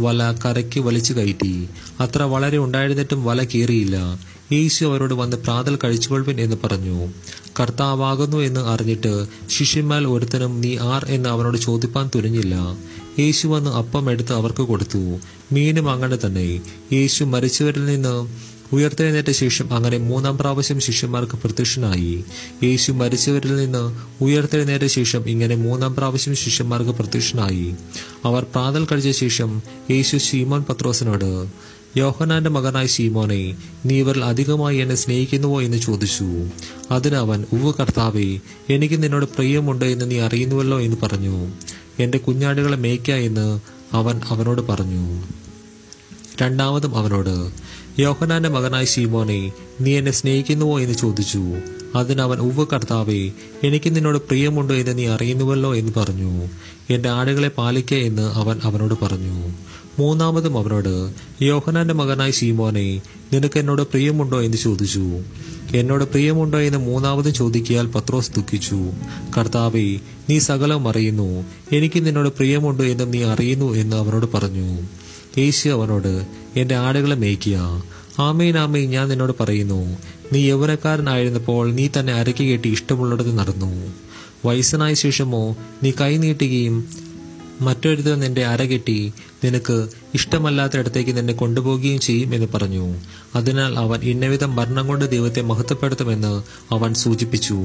വല 0.00 0.32
കരയ്ക്ക് 0.32 0.80
വലിച്ചു 0.80 1.12
കയറ്റി. 1.12 1.68
അത്ര 2.00 2.22
വളരെ 2.22 2.58
ഉണ്ടായിരുന്നിട്ടും 2.58 3.24
വല 3.24 3.44
കീറിയില്ല. 3.44 4.18
യേശു 4.52 4.84
അവരോട് 4.84 5.14
വന്ന് 5.14 5.36
പ്രാതൽ 5.36 5.78
കഴിച്ചുകൊള്ളുവിൻ 5.84 6.40
എന്ന് 6.40 6.56
പറഞ്ഞു. 6.64 7.06
കർത്താവാകുന്നു 7.60 8.36
എന്ന് 8.36 8.60
അറിഞ്ഞിട്ട് 8.60 9.26
ശിഷ്യന്മാർ 9.48 10.04
ഒരുത്തനും 10.04 10.60
നീ 10.60 10.76
ആർ 10.76 11.04
എന്ന് 11.08 11.28
അവനോട് 11.28 11.58
ചോദിപ്പാൻ 11.58 12.10
തുനിഞ്ഞില്ല. 12.14 12.54
യേശു 13.18 13.48
വന്ന് 13.48 13.70
അപ്പം 13.70 14.10
എടുത്ത് 14.10 14.32
അവർക്ക് 14.32 14.62
കൊടുത്തു. 14.62 15.18
മീനും 15.52 15.90
അങ്ങനെ 15.90 16.16
തന്നെ. 16.16 16.60
യേശു 16.92 17.24
മരിച്ചവരിൽ 17.24 17.86
നിന്ന് 17.86 18.26
ഉയർത്തെഴുന്നേറ്റ 18.72 19.30
ശേഷം 19.30 19.74
അങ്ങനെ 19.74 19.98
മൂന്നാം 19.98 20.38
പ്രാവശ്യം 20.38 20.80
ശിഷ്യന്മാർക്ക് 20.80 21.32
പ്രത്യക്ഷനായി. 21.32 22.24
യേശു 22.62 22.92
മരിച്ചവരിൽ 22.92 23.56
നിന്ന് 23.56 23.96
ഉയർത്തെഴുന്നേറ്റ 24.24 24.86
ശേഷം 24.86 25.28
ഇങ്ങനെ 25.28 25.56
മൂന്നാം 25.56 25.94
പ്രാവശ്യം 25.94 26.36
ശിഷ്യന്മാർക്ക് 26.36 26.90
പ്രത്യക്ഷനായി. 26.90 27.74
അവർ 28.24 28.42
പ്രാതൽ 28.42 28.84
കഴിച്ച 28.84 29.10
ശേഷം 29.10 29.62
യേശു 29.90 30.16
ശീമോൻ 30.16 30.64
പത്രോസിനോട് 30.68 31.46
യോഹനാന്റെ 31.96 32.50
മകനായ 32.50 32.86
ശീമോനെ 32.86 33.56
നീ 33.86 33.98
ഇവരിൽ 33.98 34.24
അധികമായി 34.24 34.76
എന്നെ 34.76 34.94
സ്നേഹിക്കുന്നുവോ 34.94 35.62
എന്ന് 35.62 35.76
ചോദിച്ചു. 35.76 36.24
അതിന് 36.90 37.14
അവൻ 37.14 37.44
ഉവ്വ് 37.52 37.72
കർത്താവേ 37.80 38.38
എനിക്ക് 38.70 39.02
നിന്നോട് 39.02 39.24
പ്രിയമുണ്ട് 39.24 39.84
എന്ന് 39.84 40.10
നീ 40.10 40.18
അറിയുന്നുവല്ലോ 40.20 40.80
എന്ന് 40.80 40.96
പറഞ്ഞു. 41.02 41.48
എന്റെ 41.98 42.18
കുഞ്ഞാടുകളെ 42.18 42.76
മേയ്ക്ക 42.76 43.10
എന്ന് 43.10 43.60
അവൻ 43.92 44.20
അവനോട് 44.28 44.60
പറഞ്ഞു. 44.60 45.22
രണ്ടാമതും 46.42 46.96
അവനോട് 46.96 47.65
യോഹനാന്റെ 47.98 48.48
മകനായ 48.48 48.84
ശീമോനെ 48.84 49.52
നീ 49.80 49.98
എന്നെ 49.98 50.12
സ്നേഹിക്കുന്നുവോ? 50.12 50.80
എന്ന് 50.80 50.94
ചോദിച്ചു. 50.94 51.42
അതിന് 51.94 52.20
അവൻ 52.20 52.38
ഉവ്വ് 52.38 52.66
കർത്താവേ 52.72 53.30
എനിക്ക് 53.64 53.96
നിന്നോട് 53.96 54.18
പ്രിയമുണ്ടോ 54.18 54.74
എന്ന് 54.74 54.98
നീ 54.98 55.06
അറിയുന്നുവല്ലോ? 55.06 55.74
എന്ന് 55.74 55.92
പറഞ്ഞു. 55.96 56.48
എന്റെ 56.90 57.08
ആടുകളെ 57.08 57.48
പാലിക്കുക 57.48 57.96
എന്ന് 57.96 58.22
അവൻ 58.22 58.60
അവനോട് 58.64 58.94
പറഞ്ഞു. 59.02 59.48
മൂന്നാമതും 59.98 60.58
അവനോട് 60.58 61.12
യോഹനാന്റെ 61.42 61.94
മകനായ 61.94 62.30
ശീമോനെ 62.30 63.00
നിനക്ക് 63.32 63.58
എന്നോട് 63.58 63.82
പ്രിയമുണ്ടോ? 63.82 64.42
എന്ന് 64.42 64.56
ചോദിച്ചു. 64.56 65.22
എന്നോട് 65.74 66.04
പ്രിയമുണ്ടോ? 66.04 66.58
എന്ന് 66.58 66.78
മൂന്നാമതും 66.78 67.34
ചോദിക്കിയാൽ 67.34 67.86
പത്രോസ് 67.86 68.32
ദുഃഖിച്ചു. 68.32 68.90
കർത്താവേ 69.38 69.98
നീ 70.30 70.38
സകലം 70.38 70.88
അറിയുന്നു. 70.88 71.44
എനിക്ക് 71.72 72.06
നിന്നോട് 72.06 72.28
പ്രിയമുണ്ടോ 72.28 72.84
എന്നും 72.84 73.10
നീ 73.10 73.22
അറിയുന്നു 73.22 73.72
എന്ന് 73.72 73.96
അവനോട് 73.96 74.26
പറഞ്ഞു. 74.34 74.82
യേശു 75.38 75.68
അവനോട് 75.68 76.45
എന്റെ 76.56 76.74
ആടുകളെ 76.74 77.14
മേയ്ക്കുക. 77.14 77.82
ആമേൻ 78.18 78.58
ആമേൻ. 78.58 78.90
ഞാൻ 78.90 79.08
നിന്നോട് 79.08 79.32
പറയുന്നു 79.40 79.98
നീ 80.32 80.48
യൗവനക്കാരനായിരുന്നപ്പോൾ 80.48 81.72
നീ 81.72 81.88
തന്നെ 81.98 82.12
അരക്കി 82.12 82.44
കെട്ടി 82.44 82.68
ഇഷ്ടമുള്ളിടത്ത് 82.68 83.38
നടന്നു. 83.38 83.92
വയസ്സനായ 84.46 84.94
ശേഷമോ 84.94 85.56
നീ 85.82 85.90
കൈ 85.90 86.16
നീട്ടുകയും 86.16 87.05
മറ്റൊരുത്തർ 87.60 88.14
നിന്റെ 88.14 88.44
അരകെട്ടി 88.44 89.12
നിനക്ക് 89.44 89.88
ഇഷ്ടമല്ലാത്തയിടത്തേക്ക് 90.14 91.16
നിന്നെ 91.16 91.34
കൊണ്ടുപോവുകയും 91.34 92.00
ചെയ്യും 92.00 92.34
എന്ന് 92.34 92.46
പറഞ്ഞു. 92.54 92.94
അതിനാൽ 93.34 93.78
അവൻ 93.78 94.00
ഇന്നവിധം 94.02 94.56
മരണം 94.56 94.86
കൊണ്ട് 94.86 95.10
ദൈവത്തെ 95.10 95.40
മഹത്വപ്പെടുത്തുമെന്ന് 95.40 96.42
അവൻ 96.74 96.94
സൂചിപ്പിച്ചു. 96.94 97.58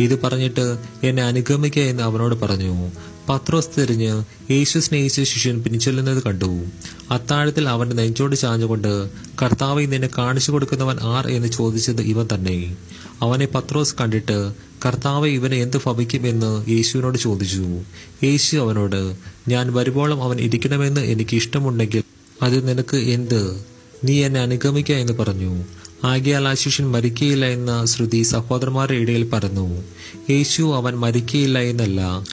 ഇത് 0.00 0.22
പറഞ്ഞിട്ട് 0.22 0.78
എന്നെ 1.02 1.22
അനുഗമിക്കുക 1.22 1.82
എന്ന് 1.82 2.02
അവനോട് 2.02 2.34
പറഞ്ഞു. 2.34 2.90
പത്രോസ് 3.28 3.80
തിരിഞ്ഞ് 3.80 4.24
യേശു 4.50 4.78
സ്നേഹിച്ച 4.78 5.22
ശിഷ്യൻ 5.22 5.62
പിൻചൊല്ലുന്നത് 5.62 6.22
കണ്ടു. 6.22 6.64
അത്താഴത്തിൽ 7.10 7.68
അവന്റെ 7.68 7.96
നെഞ്ചോട് 7.96 8.36
ചാഞ്ഞുകൊണ്ട് 8.36 9.08
കർത്താവെ 9.42 9.84
നിന്നെ 9.84 10.08
കാണിച്ചു 10.18 10.52
കൊടുക്കുന്നവൻ 10.52 10.98
ആർ 11.02 11.28
എന്ന് 11.28 11.48
ചോദിച്ചത് 11.48 12.02
ഇവൻ 12.02 12.28
തന്നെ. 12.34 12.76
അവനെ 13.22 13.46
പത്രോസ് 13.46 13.94
കണ്ടിട്ട് 14.00 14.52
കർത്താവ് 14.86 15.28
ഇവനെ 15.28 15.56
എന്ത് 15.56 15.76
ഭവിക്കുമെന്ന് 15.86 16.70
യേശുവിനോട് 16.70 17.18
ചോദിച്ചു. 17.18 17.80
യേശു 18.24 18.56
അവനോട് 18.56 19.16
ഞാൻ 19.48 19.74
വരുവോളം 19.74 20.22
അവൻ 20.22 20.40
ഇരിക്കണമെന്ന് 20.40 21.00
എനിക്ക് 21.00 21.36
ഇഷ്ടമുണ്ടെങ്കിൽ 21.36 22.02
അത് 22.42 22.68
നിനക്ക് 22.68 22.96
എന്ത്? 22.96 23.64
നീ 24.04 24.24
എന്നെ 24.24 24.40
അനുഗമിക്ക 24.40 24.92
എന്ന് 24.92 25.12
പറഞ്ഞു. 25.12 25.64
ആകിയാൽ 26.04 26.48
ആ 26.48 26.54
ശിഷ്യൻ 26.54 26.90
മരിക്കയില്ല 26.90 27.46
എന്ന 27.46 27.84
ശ്രുതി 27.84 28.22
സഹോദരന്മാരുടെ 28.22 28.96
ഇടയിൽ 28.96 29.30
പറഞ്ഞു 29.30 29.82
യേശു 30.30 30.76
അവൻ 30.76 30.94
മരിക്കയില്ല 30.94 31.58
എന്നല്ല 31.58 32.24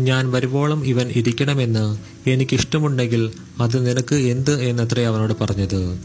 ഞാൻ 0.00 0.30
വരുവോളം 0.30 0.86
ഇവൻ 0.86 1.12
ഇരിക്കണമെന്ന് 1.16 1.98
എനിക്കിഷ്ടമുണ്ടെങ്കിൽ 2.30 3.32
അത് 3.60 3.90
നിനക്ക് 3.90 4.14
എന്ത്? 4.14 4.62
എന്നത്രേ 4.62 5.04
അവനോട് 5.04 5.34
പറഞ്ഞത്. 5.40 5.98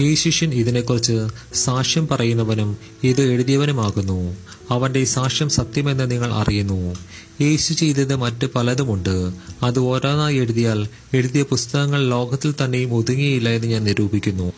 ഈ 0.00 0.14
ശിഷ്യൻ 0.14 0.54
ഇതിനെക്കുറിച്ച് 0.54 1.26
സാക്ഷ്യം 1.54 2.08
പറയുന്നവനും 2.08 2.76
ഇത് 3.04 3.20
എഴുതിയവനുമാകുന്നു. 3.20 4.36
അവന്റെ 4.70 5.00
ഈ 5.00 5.04
സാക്ഷ്യം 5.04 5.48
സത്യമെന്ന് 5.48 6.10
നിങ്ങൾ 6.10 6.32
അറിയുന്നു. 6.32 6.94
യേശു 7.40 7.74
ചെയ്തത് 7.74 8.16
മറ്റ് 8.16 8.46
പലതുമുണ്ട്. 8.54 9.32
അത് 9.62 9.78
ഓരോന്നായി 9.78 10.36
എഴുതിയാൽ 10.36 10.88
എഴുതിയ 11.14 11.42
പുസ്തകങ്ങൾ 11.42 12.08
ലോകത്തിൽ 12.08 12.54
തന്നെയും 12.64 12.94
ഒതുങ്ങിയില്ല 12.94 13.48
എന്ന് 13.48 13.68
ഞാൻ 13.68 13.84
നിരൂപിക്കുന്നു. 13.84 14.52